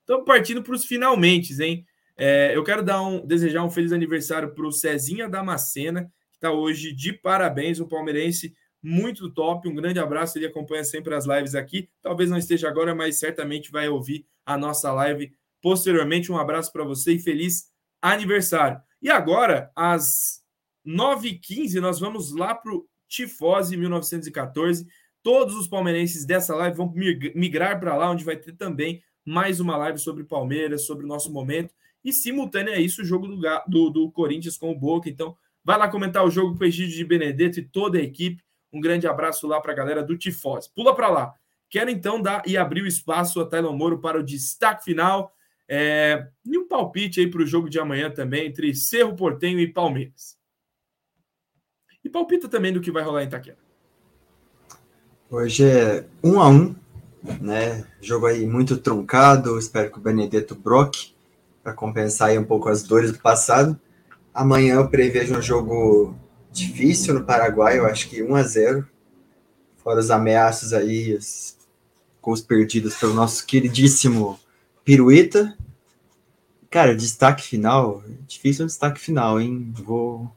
Estamos 0.02 0.26
partindo 0.26 0.62
para 0.62 0.74
os 0.74 0.84
finalmente, 0.84 1.54
hein? 1.62 1.86
É, 2.18 2.56
eu 2.56 2.64
quero 2.64 2.84
dar 2.84 3.02
um, 3.02 3.26
desejar 3.26 3.64
um 3.64 3.70
feliz 3.70 3.94
aniversário 3.94 4.54
para 4.54 4.66
o 4.66 4.72
Cezinha 4.72 5.30
Damascena, 5.30 6.06
que 6.32 6.38
está 6.38 6.52
hoje 6.52 6.92
de 6.92 7.14
parabéns, 7.14 7.80
um 7.80 7.88
palmeirense 7.88 8.54
muito 8.82 9.30
top. 9.30 9.68
Um 9.68 9.76
grande 9.76 10.00
abraço, 10.00 10.38
ele 10.38 10.48
acompanha 10.48 10.84
sempre 10.84 11.14
as 11.14 11.26
lives 11.26 11.56
aqui. 11.56 11.90
Talvez 12.02 12.30
não 12.30 12.38
esteja 12.38 12.68
agora, 12.68 12.96
mas 12.96 13.20
certamente 13.20 13.72
vai 13.72 13.88
ouvir 13.88 14.26
a 14.46 14.58
nossa 14.58 14.92
live 14.92 15.32
posteriormente. 15.62 16.32
Um 16.32 16.38
abraço 16.38 16.72
para 16.72 16.84
você 16.84 17.14
e 17.14 17.20
feliz 17.20 17.70
aniversário. 18.02 18.80
E 19.02 19.10
agora, 19.10 19.72
às 19.76 20.42
9h15, 20.86 21.80
nós 21.80 22.00
vamos 22.00 22.34
lá 22.34 22.56
para 22.56 22.74
o 22.74 22.88
Tifose 23.08 23.76
1914. 23.78 24.88
Todos 25.22 25.56
os 25.56 25.68
palmeirenses 25.68 26.26
dessa 26.26 26.56
live 26.56 26.78
vão 26.78 26.94
migrar 27.36 27.80
para 27.80 27.96
lá, 27.96 28.10
onde 28.10 28.24
vai 28.24 28.38
ter 28.38 28.54
também 28.54 29.02
mais 29.26 29.60
uma 29.60 29.76
live 29.76 30.00
sobre 30.00 30.24
Palmeiras, 30.24 30.86
sobre 30.86 31.06
o 31.06 31.08
nosso 31.08 31.32
momento. 31.32 31.74
E 32.04 32.14
simultâneo 32.14 32.74
a 32.74 32.80
isso, 32.80 33.02
o 33.02 33.06
jogo 33.06 33.28
do, 33.28 33.42
do, 33.68 33.90
do 33.90 34.12
Corinthians 34.12 34.58
com 34.58 34.72
o 34.72 34.80
Boca. 34.80 35.10
Então, 35.10 35.36
vai 35.64 35.78
lá 35.78 35.90
comentar 35.90 36.24
o 36.24 36.32
jogo 36.32 36.58
com 36.58 36.64
o 36.64 36.68
Egídio 36.68 36.96
de 36.96 37.04
Benedetto 37.04 37.60
e 37.60 37.64
toda 37.64 37.98
a 37.98 38.02
equipe. 38.02 38.42
Um 38.72 38.80
grande 38.80 39.06
abraço 39.06 39.46
lá 39.48 39.60
para 39.60 39.74
a 39.74 39.76
galera 39.76 40.02
do 40.02 40.18
Tifose. 40.18 40.70
Pula 40.74 40.96
para 40.96 41.10
lá. 41.10 41.34
Quero 41.70 41.90
então 41.90 42.22
dar 42.22 42.44
e 42.48 42.56
abrir 42.56 42.82
o 42.82 42.88
espaço 42.88 43.42
a 43.42 43.46
Taylor 43.46 43.76
Moro 43.76 44.00
para 44.00 44.20
o 44.20 44.24
destaque 44.24 44.86
final. 44.86 45.34
É, 45.70 46.28
e 46.46 46.58
um 46.58 46.68
palpite 46.68 47.20
aí 47.20 47.30
para 47.30 47.42
o 47.42 47.46
jogo 47.46 47.70
de 47.70 47.80
amanhã 47.80 48.10
também 48.10 48.48
entre 48.48 48.74
Cerro 48.74 49.16
Portenho 49.16 49.60
e 49.60 49.68
Palmeiras. 49.68 50.38
E 52.04 52.10
palpita 52.10 52.48
também 52.48 52.72
do 52.72 52.80
que 52.80 52.92
vai 52.92 53.04
rolar 53.04 53.24
em 53.24 53.28
Itaquera. 53.28 53.58
Hoje 55.30 55.66
é 55.66 56.06
um 56.24 56.40
a 56.40 56.48
um, 56.48 56.74
né? 57.42 57.86
Jogo 58.00 58.28
aí 58.28 58.48
muito 58.48 58.78
truncado. 58.78 59.60
Espero 59.60 59.92
que 59.92 59.98
o 59.98 60.02
Benedetto 60.02 60.56
broque 60.56 61.14
para 61.62 61.74
compensar 61.74 62.30
aí 62.30 62.40
um 62.40 62.46
pouco 62.46 62.70
as 62.70 62.84
dores 62.84 63.12
do 63.12 63.20
passado. 63.20 63.78
Amanhã 64.34 64.76
eu 64.76 64.90
prevejo 64.90 65.36
um 65.36 65.42
jogo 65.42 66.16
difícil 66.50 67.14
no 67.14 67.26
Paraguai, 67.26 67.78
eu 67.78 67.86
acho 67.86 68.10
que 68.10 68.24
1 68.24 68.36
a 68.36 68.44
0 68.44 68.88
Fora 69.84 70.00
os 70.00 70.10
ameaças 70.10 70.74
aí, 70.74 71.14
os 71.14 71.58
gols 72.22 72.42
perdidos 72.42 72.96
pelo 72.96 73.14
nosso 73.14 73.46
queridíssimo 73.46 74.40
Pirueta. 74.88 75.54
Cara, 76.70 76.96
destaque 76.96 77.44
final, 77.44 78.02
difícil 78.26 78.64
um 78.64 78.68
destaque 78.68 79.02
final, 79.02 79.38
hein? 79.38 79.70
Vou 79.76 80.34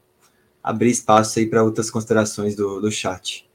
abrir 0.61 0.91
espaço 0.91 1.39
aí 1.39 1.47
para 1.49 1.63
outras 1.63 1.89
considerações 1.89 2.57
do, 2.57 2.81
do 2.81 2.91
chat. 2.91 3.49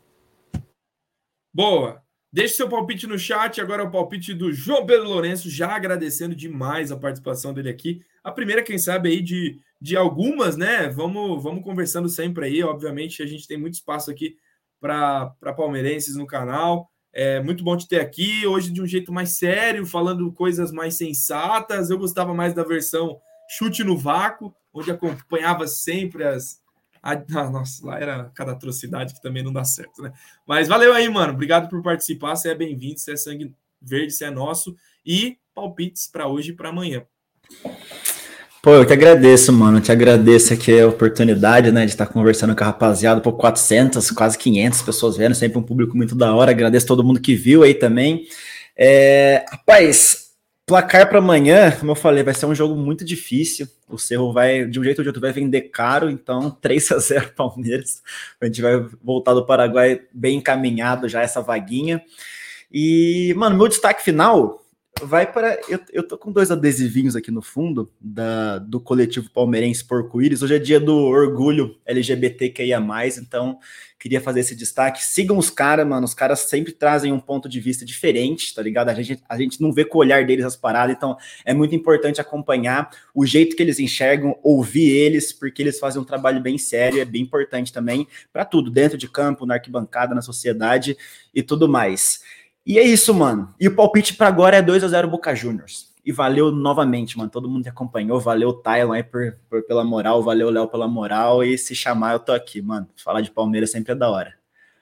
Boa, 1.53 2.01
Deixe 2.31 2.55
seu 2.55 2.69
palpite 2.69 3.07
no 3.07 3.19
chat. 3.19 3.59
Agora 3.59 3.84
é 3.84 3.85
o 3.85 3.91
palpite 3.91 4.34
do 4.34 4.53
João 4.53 4.85
Pedro 4.85 5.09
Lourenço, 5.09 5.49
já 5.49 5.76
agradecendo 5.76 6.34
demais 6.34 6.93
a 6.93 6.97
participação 6.97 7.53
dele 7.53 7.69
aqui. 7.69 8.01
A 8.23 8.31
primeira, 8.31 8.63
quem 8.63 8.77
sabe, 8.77 9.09
aí 9.09 9.22
de, 9.22 9.59
de 9.81 9.97
algumas, 9.97 10.55
né? 10.55 10.88
Vamos, 10.88 11.43
vamos 11.43 11.61
conversando 11.61 12.07
sempre 12.07 12.45
aí. 12.45 12.63
Obviamente, 12.63 13.22
a 13.22 13.26
gente 13.26 13.45
tem 13.45 13.57
muito 13.57 13.73
espaço 13.73 14.09
aqui 14.09 14.38
para 14.80 15.53
palmeirenses 15.57 16.15
no 16.15 16.26
canal. 16.26 16.89
É 17.17 17.41
muito 17.41 17.63
bom 17.63 17.77
te 17.77 17.87
ter 17.87 18.01
aqui. 18.01 18.45
Hoje, 18.45 18.69
de 18.69 18.81
um 18.81 18.85
jeito 18.85 19.13
mais 19.13 19.37
sério, 19.37 19.85
falando 19.85 20.29
coisas 20.33 20.69
mais 20.69 20.97
sensatas. 20.97 21.89
Eu 21.89 21.97
gostava 21.97 22.33
mais 22.33 22.53
da 22.53 22.61
versão 22.61 23.21
chute 23.49 23.85
no 23.85 23.97
vácuo, 23.97 24.53
onde 24.73 24.91
acompanhava 24.91 25.65
sempre 25.65 26.25
as, 26.25 26.61
ah, 27.01 27.15
nossa, 27.49 27.85
lá 27.85 27.97
era 27.97 28.31
cada 28.35 28.51
atrocidade 28.51 29.13
que 29.13 29.21
também 29.21 29.41
não 29.41 29.53
dá 29.53 29.63
certo, 29.63 30.01
né? 30.01 30.11
Mas 30.45 30.67
valeu 30.67 30.93
aí, 30.93 31.07
mano. 31.07 31.31
Obrigado 31.31 31.69
por 31.69 31.81
participar. 31.81 32.35
Você 32.35 32.49
é 32.49 32.55
bem-vindo, 32.55 32.99
você 32.99 33.13
é 33.13 33.17
sangue 33.17 33.55
verde, 33.81 34.11
você 34.11 34.25
é 34.25 34.29
nosso. 34.29 34.75
E 35.05 35.37
palpites 35.53 36.07
para 36.07 36.27
hoje 36.27 36.51
e 36.51 36.53
para 36.53 36.67
amanhã. 36.67 37.05
Pô, 38.65 38.73
eu 38.73 38.83
que 38.83 38.93
agradeço, 38.93 39.53
mano. 39.53 39.77
Eu 39.77 39.81
te 39.81 39.91
agradeço 39.91 40.51
aqui 40.51 40.79
a 40.79 40.87
oportunidade, 40.87 41.71
né, 41.71 41.85
de 41.85 41.91
estar 41.91 42.07
conversando 42.07 42.55
com 42.55 42.63
a 42.63 42.65
rapaziada. 42.65 43.21
Por 43.21 43.33
400, 43.33 44.09
quase 44.09 44.39
500 44.39 44.81
pessoas 44.81 45.15
vendo, 45.15 45.35
sempre 45.35 45.59
um 45.59 45.61
público 45.61 45.95
muito 45.95 46.15
da 46.15 46.33
hora. 46.33 46.49
Agradeço 46.49 46.87
todo 46.87 47.03
mundo 47.03 47.21
que 47.21 47.35
viu 47.35 47.61
aí 47.61 47.75
também. 47.75 48.25
É, 48.75 49.45
rapaz, 49.51 50.31
Placar 50.65 51.07
para 51.07 51.19
amanhã, 51.19 51.69
como 51.79 51.91
eu 51.91 51.95
falei, 51.95 52.23
vai 52.23 52.33
ser 52.33 52.47
um 52.47 52.55
jogo 52.55 52.75
muito 52.75 53.05
difícil. 53.05 53.67
O 53.87 53.99
Cerro 53.99 54.33
vai, 54.33 54.65
de 54.65 54.79
um 54.79 54.83
jeito 54.83 54.97
ou 54.97 55.03
de 55.03 55.09
outro, 55.09 55.21
vai 55.21 55.31
vender 55.31 55.69
caro, 55.69 56.09
então 56.09 56.49
3 56.59 56.91
a 56.91 56.97
0 56.97 57.33
Palmeiras. 57.35 58.01
A 58.41 58.47
gente 58.47 58.63
vai 58.63 58.83
voltar 59.03 59.35
do 59.35 59.45
Paraguai 59.45 60.01
bem 60.11 60.39
encaminhado 60.39 61.07
já 61.07 61.21
essa 61.21 61.39
vaguinha. 61.39 62.01
E, 62.71 63.31
mano, 63.37 63.55
meu 63.55 63.67
destaque 63.67 64.03
final 64.03 64.64
vai 65.03 65.31
para. 65.31 65.59
Eu, 65.67 65.80
eu 65.91 66.07
tô 66.07 66.17
com 66.17 66.31
dois 66.31 66.51
adesivinhos 66.51 67.15
aqui 67.15 67.30
no 67.30 67.41
fundo 67.41 67.91
da, 67.99 68.59
do 68.59 68.80
coletivo 68.80 69.30
palmeirense 69.30 69.84
Porco-Íris. 69.84 70.41
Hoje 70.41 70.55
é 70.55 70.59
dia 70.59 70.80
do 70.80 70.95
orgulho 70.95 71.77
LGBTQIA, 71.85 72.80
então 73.17 73.59
queria 73.99 74.22
fazer 74.22 74.39
esse 74.39 74.55
destaque. 74.55 75.03
Sigam 75.03 75.38
os 75.38 75.49
caras, 75.49 75.85
mano. 75.85 76.05
Os 76.05 76.13
caras 76.13 76.41
sempre 76.41 76.72
trazem 76.72 77.11
um 77.11 77.19
ponto 77.19 77.49
de 77.49 77.59
vista 77.59 77.84
diferente, 77.84 78.53
tá 78.53 78.61
ligado? 78.61 78.89
A 78.89 78.93
gente, 78.93 79.22
a 79.27 79.38
gente 79.38 79.61
não 79.61 79.73
vê 79.73 79.84
com 79.84 79.97
o 79.97 80.01
olhar 80.01 80.26
deles 80.26 80.45
as 80.45 80.55
paradas, 80.55 80.95
então 80.95 81.17
é 81.43 81.53
muito 81.53 81.76
importante 81.76 82.22
acompanhar 82.22 82.89
o 83.13 83.26
jeito 83.26 83.55
que 83.55 83.63
eles 83.63 83.80
enxergam, 83.80 84.38
ouvir 84.41 84.89
eles, 84.89 85.34
porque 85.34 85.61
eles 85.61 85.77
fazem 85.77 86.01
um 86.01 86.05
trabalho 86.05 86.39
bem 86.39 86.57
sério, 86.57 87.01
é 87.01 87.05
bem 87.05 87.23
importante 87.23 87.73
também 87.73 88.07
para 88.31 88.45
tudo, 88.45 88.72
dentro 88.72 88.97
de 88.97 89.09
campo, 89.09 89.45
na 89.45 89.55
arquibancada, 89.55 90.15
na 90.15 90.22
sociedade 90.22 90.97
e 91.34 91.43
tudo 91.43 91.67
mais. 91.67 92.22
E 92.65 92.79
é 92.79 92.83
isso, 92.83 93.13
mano. 93.13 93.53
E 93.59 93.67
o 93.67 93.75
palpite 93.75 94.15
para 94.15 94.27
agora 94.27 94.57
é 94.57 94.61
2 94.61 94.83
a 94.83 94.87
0 94.87 95.07
Boca 95.07 95.35
Juniors. 95.35 95.93
E 96.03 96.11
valeu 96.11 96.51
novamente, 96.51 97.17
mano. 97.17 97.29
Todo 97.29 97.49
mundo 97.49 97.63
que 97.63 97.69
acompanhou. 97.69 98.19
Valeu, 98.19 98.53
Tylon, 98.53 98.91
aí 98.91 99.03
por, 99.03 99.37
por, 99.49 99.63
pela 99.63 99.83
moral. 99.83 100.23
Valeu, 100.23 100.49
Léo, 100.49 100.67
pela 100.67 100.87
moral. 100.87 101.43
E 101.43 101.57
se 101.57 101.75
chamar, 101.75 102.13
eu 102.13 102.19
tô 102.19 102.31
aqui, 102.31 102.61
mano. 102.61 102.87
Falar 102.95 103.21
de 103.21 103.31
Palmeiras 103.31 103.71
sempre 103.71 103.91
é 103.91 103.95
da 103.95 104.09
hora. 104.09 104.33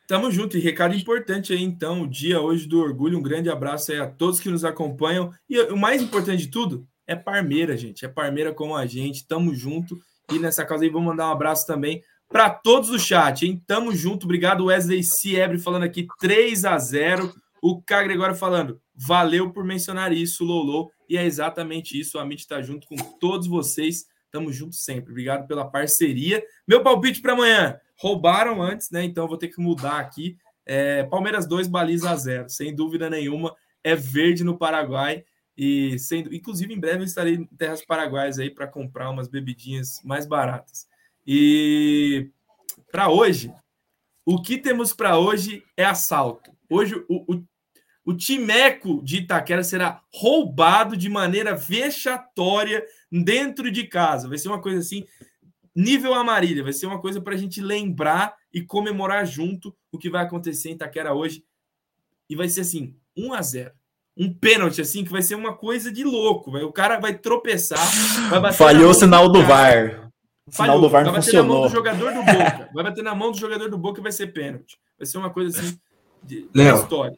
Tamo 0.08 0.32
junto. 0.32 0.58
E 0.58 0.62
recado 0.62 0.96
importante 0.96 1.54
aí, 1.54 1.62
então, 1.62 2.02
o 2.04 2.08
dia 2.08 2.42
hoje 2.42 2.68
do 2.68 2.80
orgulho. 2.80 3.18
Um 3.18 3.24
grande 3.24 3.50
abraço 3.50 3.92
aí 3.92 4.00
a 4.00 4.08
todos 4.08 4.40
que 4.40 4.50
nos 4.50 4.66
acompanham. 4.66 5.32
E 5.50 5.60
o 5.64 5.78
mais 5.78 6.02
importante 6.02 6.44
de 6.44 6.48
tudo 6.48 6.86
é 7.06 7.16
Parmeira, 7.16 7.76
gente. 7.76 8.06
É 8.06 8.08
Parmeira 8.08 8.54
como 8.54 8.76
a 8.76 8.86
gente. 8.86 9.28
Tamo 9.28 9.54
junto. 9.54 9.98
E 10.32 10.40
nessa 10.40 10.66
causa 10.66 10.84
aí, 10.84 10.90
vou 10.90 11.02
mandar 11.02 11.28
um 11.28 11.32
abraço 11.32 11.68
também 11.68 12.02
para 12.30 12.50
todos 12.50 12.90
do 12.90 13.00
chat, 13.00 13.46
hein? 13.46 13.62
Tamo 13.68 13.96
junto. 13.96 14.26
Obrigado, 14.26 14.66
Wesley 14.66 15.04
Siebre, 15.04 15.60
falando 15.60 15.84
aqui 15.84 16.08
3 16.20 16.66
a 16.66 16.78
0 16.78 17.34
o 17.64 17.82
K. 17.82 18.04
Gregório 18.04 18.36
falando, 18.36 18.82
valeu 18.94 19.50
por 19.54 19.64
mencionar 19.64 20.12
isso, 20.12 20.44
Lolo. 20.44 20.92
E 21.08 21.18
é 21.18 21.24
exatamente 21.24 21.98
isso. 21.98 22.20
A 22.20 22.22
Amit 22.24 22.42
está 22.42 22.62
junto 22.62 22.86
com 22.86 22.98
todos 22.98 23.48
vocês. 23.48 24.06
Tamo 24.30 24.52
junto 24.52 24.76
sempre. 24.76 25.12
Obrigado 25.12 25.48
pela 25.48 25.64
parceria. 25.72 26.44
Meu 26.68 26.84
palpite 26.84 27.22
para 27.22 27.32
amanhã. 27.32 27.80
Roubaram 27.98 28.62
antes, 28.62 28.92
né? 28.92 29.06
Então 29.06 29.30
vou 29.30 29.38
ter 29.38 29.48
que 29.48 29.62
mudar 29.62 30.00
aqui. 30.00 30.36
É, 30.66 31.04
Palmeiras 31.04 31.48
2, 31.48 31.70
baliza 31.70 32.14
0. 32.14 32.50
Sem 32.50 32.76
dúvida 32.76 33.10
nenhuma. 33.10 33.56
É 33.82 33.96
verde 33.96 34.44
no 34.44 34.58
Paraguai. 34.58 35.24
E 35.58 35.98
sendo, 36.00 36.36
inclusive, 36.36 36.74
em 36.74 36.80
breve 36.80 37.00
eu 37.00 37.06
estarei 37.06 37.36
em 37.36 37.46
terras 37.46 37.86
paraguaias 37.86 38.40
aí 38.40 38.50
para 38.50 38.68
comprar 38.68 39.10
umas 39.10 39.30
bebidinhas 39.30 40.02
mais 40.04 40.28
baratas. 40.28 40.86
E 41.26 42.30
para 42.92 43.10
hoje, 43.10 43.54
o 44.26 44.42
que 44.42 44.58
temos 44.58 44.92
para 44.92 45.18
hoje 45.18 45.64
é 45.78 45.86
assalto. 45.86 46.52
Hoje 46.70 46.96
o, 47.08 47.34
o, 47.34 47.44
o 48.06 48.14
Timeco 48.14 49.02
de 49.04 49.18
Itaquera 49.18 49.64
será 49.64 50.02
roubado 50.14 50.98
de 50.98 51.10
maneira 51.10 51.56
vexatória 51.56 52.86
dentro 53.12 53.72
de 53.72 53.86
casa. 53.86 54.28
Vai 54.28 54.38
ser 54.38 54.50
uma 54.50 54.62
coisa 54.62 54.80
assim, 54.80 55.06
nível 55.76 56.14
Amarília. 56.14 56.64
Vai 56.64 56.74
ser 56.74 56.86
uma 56.86 57.00
coisa 57.00 57.22
para 57.22 57.34
a 57.34 57.38
gente 57.38 57.62
lembrar 57.62 58.36
e 58.54 58.62
comemorar 58.62 59.26
junto 59.26 59.76
o 59.92 59.98
que 59.98 60.10
vai 60.10 60.24
acontecer 60.24 60.70
em 60.70 60.74
Itaquera 60.74 61.14
hoje. 61.14 61.44
E 62.30 62.36
vai 62.36 62.50
ser 62.50 62.62
assim, 62.62 62.96
1 63.16 63.34
a 63.34 63.42
0 63.42 63.72
um 64.16 64.32
pênalti, 64.32 64.80
assim, 64.80 65.04
que 65.04 65.12
vai 65.12 65.22
ser 65.22 65.36
uma 65.36 65.56
coisa 65.56 65.92
de 65.92 66.04
louco. 66.04 66.52
Vai, 66.52 66.64
o 66.64 66.72
cara 66.72 67.00
vai 67.00 67.18
tropeçar, 67.18 67.80
vai 68.30 68.54
Falhou 68.54 68.92
o 68.92 68.94
sinal 68.94 69.28
do 69.28 69.42
VAR. 69.44 70.12
O 70.46 70.52
sinal 70.52 70.80
do 70.80 70.88
VAR 70.88 71.04
vai 71.04 71.14
bater 71.14 71.26
funcionou. 71.26 71.48
na 71.48 71.60
mão 71.62 71.68
do 71.68 71.74
jogador 71.74 72.14
do 72.14 72.24
Boca. 72.24 72.70
Vai 72.74 72.84
bater 72.84 73.04
na 73.04 73.16
mão 73.16 73.32
do 73.32 73.38
jogador 73.38 73.70
do 73.70 73.78
Boca 73.78 74.00
e 74.00 74.04
vai 74.04 74.12
ser 74.12 74.28
pênalti. 74.28 74.78
Vai 74.98 75.08
ser 75.08 75.18
uma 75.18 75.32
coisa 75.32 75.60
assim 75.60 75.80
de, 76.22 76.48
de 76.48 76.62
história. 76.76 77.18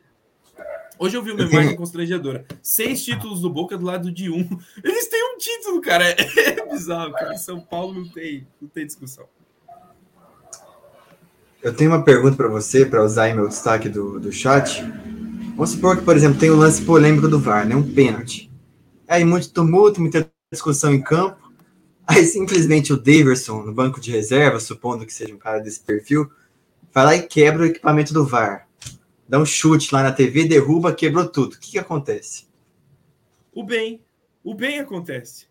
Hoje 0.98 1.18
eu 1.18 1.22
vi 1.22 1.32
uma 1.32 1.44
imagem 1.44 1.76
constrangedora. 1.76 2.46
Seis 2.62 3.04
títulos 3.04 3.42
do 3.42 3.50
Boca 3.50 3.78
do 3.78 3.86
lado 3.86 4.12
de 4.12 4.30
um. 4.30 4.48
Eles 4.84 5.08
têm 5.08 5.36
um 5.36 5.38
título, 5.38 5.82
cara. 5.82 6.16
É 6.16 6.66
bizarro, 6.72 7.12
cara. 7.12 7.34
Em 7.34 7.38
São 7.38 7.60
Paulo 7.60 7.94
não 7.94 8.08
tem, 8.08 8.48
não 8.62 8.70
tem 8.70 8.86
discussão. 8.86 9.26
Eu 11.62 11.74
tenho 11.74 11.92
uma 11.92 12.04
pergunta 12.04 12.36
para 12.36 12.48
você, 12.48 12.86
para 12.86 13.04
usar 13.04 13.30
em 13.30 13.36
meu 13.36 13.48
destaque 13.48 13.90
do, 13.90 14.20
do 14.20 14.32
chat. 14.32 14.82
Vamos 15.56 15.72
supor 15.72 15.98
que, 15.98 16.04
por 16.04 16.16
exemplo, 16.16 16.40
tem 16.40 16.50
o 16.50 16.56
um 16.56 16.60
lance 16.60 16.82
polêmico 16.82 17.28
do 17.28 17.40
VAR, 17.40 17.68
né? 17.68 17.76
Um 17.76 17.94
pênalti. 17.94 18.52
Aí 19.08 19.26
muito 19.26 19.52
tumulto, 19.52 20.00
muita 20.00 20.30
discussão 20.52 20.94
em 20.94 21.02
campo. 21.02 21.52
Aí 22.08 22.26
simplesmente 22.26 22.94
o 22.94 22.98
Daverson, 22.98 23.64
no 23.64 23.74
banco 23.74 24.00
de 24.00 24.12
reserva, 24.12 24.60
supondo 24.60 25.06
que 25.06 25.14
seja 25.14 25.34
um 25.34 25.40
cara 25.40 25.60
desse 25.60 25.80
perfil, 25.80 26.30
vai 26.94 27.06
lá 27.06 27.16
e 27.16 27.24
quebra 27.24 27.64
o 27.64 27.66
equipamento 27.66 28.14
do 28.14 28.26
VAR 28.26 28.65
dá 29.28 29.40
um 29.40 29.46
chute 29.46 29.94
lá 29.94 30.04
na 30.04 30.12
TV, 30.12 30.46
derruba, 30.46 30.94
quebrou 30.94 31.28
tudo. 31.28 31.54
O 31.54 31.60
que, 31.60 31.72
que 31.72 31.80
acontece? 31.80 32.48
O 33.54 33.64
bem. 33.64 34.02
O 34.44 34.54
bem 34.54 34.80
acontece. 34.80 35.48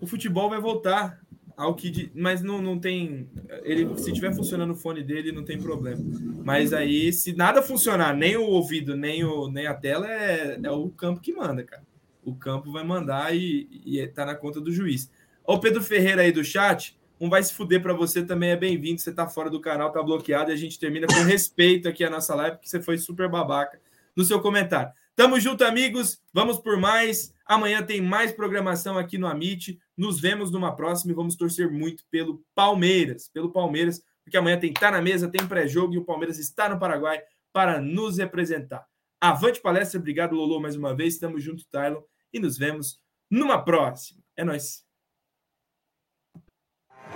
O 0.00 0.06
futebol 0.06 0.48
vai 0.48 0.60
voltar 0.60 1.20
ao 1.56 1.74
que. 1.74 2.10
Mas 2.14 2.42
não, 2.42 2.60
não 2.60 2.78
tem. 2.78 3.28
Ele, 3.62 3.96
se 3.98 4.12
tiver 4.12 4.34
funcionando 4.34 4.72
o 4.72 4.76
fone 4.76 5.02
dele, 5.02 5.32
não 5.32 5.44
tem 5.44 5.58
problema. 5.58 6.02
Mas 6.44 6.72
aí, 6.72 7.12
se 7.12 7.32
nada 7.32 7.62
funcionar, 7.62 8.14
nem 8.14 8.36
o 8.36 8.44
ouvido, 8.44 8.96
nem, 8.96 9.24
o, 9.24 9.48
nem 9.48 9.66
a 9.66 9.74
tela, 9.74 10.10
é, 10.10 10.58
é 10.62 10.70
o 10.70 10.88
campo 10.90 11.20
que 11.20 11.32
manda, 11.32 11.62
cara. 11.62 11.82
O 12.22 12.34
campo 12.34 12.72
vai 12.72 12.84
mandar 12.84 13.36
e, 13.36 13.68
e 13.84 14.06
tá 14.08 14.24
na 14.24 14.34
conta 14.34 14.60
do 14.60 14.72
juiz. 14.72 15.10
O 15.46 15.58
Pedro 15.58 15.82
Ferreira 15.82 16.22
aí 16.22 16.32
do 16.32 16.42
chat 16.42 16.96
um 17.20 17.28
vai 17.28 17.42
se 17.42 17.54
fuder 17.54 17.80
para 17.80 17.92
você 17.92 18.24
também 18.24 18.50
é 18.50 18.56
bem-vindo. 18.56 19.00
Você 19.00 19.12
tá 19.12 19.26
fora 19.28 19.48
do 19.48 19.60
canal, 19.60 19.92
tá 19.92 20.02
bloqueado 20.02 20.50
e 20.50 20.54
a 20.54 20.56
gente 20.56 20.78
termina 20.78 21.06
com 21.06 21.22
respeito 21.22 21.88
aqui 21.88 22.04
a 22.04 22.10
nossa 22.10 22.34
live, 22.34 22.56
porque 22.56 22.68
você 22.68 22.82
foi 22.82 22.98
super 22.98 23.28
babaca 23.28 23.80
no 24.16 24.24
seu 24.24 24.40
comentário. 24.40 24.92
Tamo 25.16 25.38
junto, 25.38 25.64
amigos. 25.64 26.20
Vamos 26.32 26.58
por 26.58 26.76
mais. 26.76 27.32
Amanhã 27.46 27.82
tem 27.82 28.00
mais 28.00 28.32
programação 28.32 28.98
aqui 28.98 29.16
no 29.16 29.26
Amit. 29.26 29.78
Nos 29.96 30.20
vemos 30.20 30.50
numa 30.50 30.74
próxima 30.74 31.12
e 31.12 31.14
vamos 31.14 31.36
torcer 31.36 31.70
muito 31.70 32.04
pelo 32.10 32.44
Palmeiras, 32.54 33.28
pelo 33.28 33.52
Palmeiras, 33.52 34.02
porque 34.24 34.36
amanhã 34.36 34.58
tem 34.58 34.72
Tá 34.72 34.90
na 34.90 35.00
Mesa, 35.00 35.28
tem 35.28 35.46
pré-jogo 35.46 35.94
e 35.94 35.98
o 35.98 36.04
Palmeiras 36.04 36.38
está 36.38 36.68
no 36.68 36.78
Paraguai 36.78 37.22
para 37.52 37.80
nos 37.80 38.18
representar. 38.18 38.84
Avante 39.20 39.60
palestra, 39.60 40.00
obrigado 40.00 40.34
Lolo 40.34 40.60
mais 40.60 40.74
uma 40.74 40.94
vez. 40.94 41.18
Tamo 41.18 41.38
junto, 41.38 41.64
Tylon, 41.70 42.02
e 42.32 42.40
nos 42.40 42.58
vemos 42.58 42.98
numa 43.30 43.62
próxima. 43.62 44.20
É 44.36 44.42
nóis. 44.42 44.83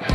Thank 0.00 0.12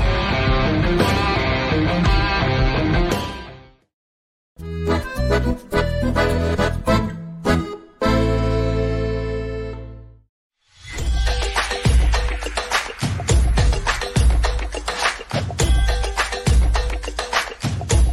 you. 6.87 6.92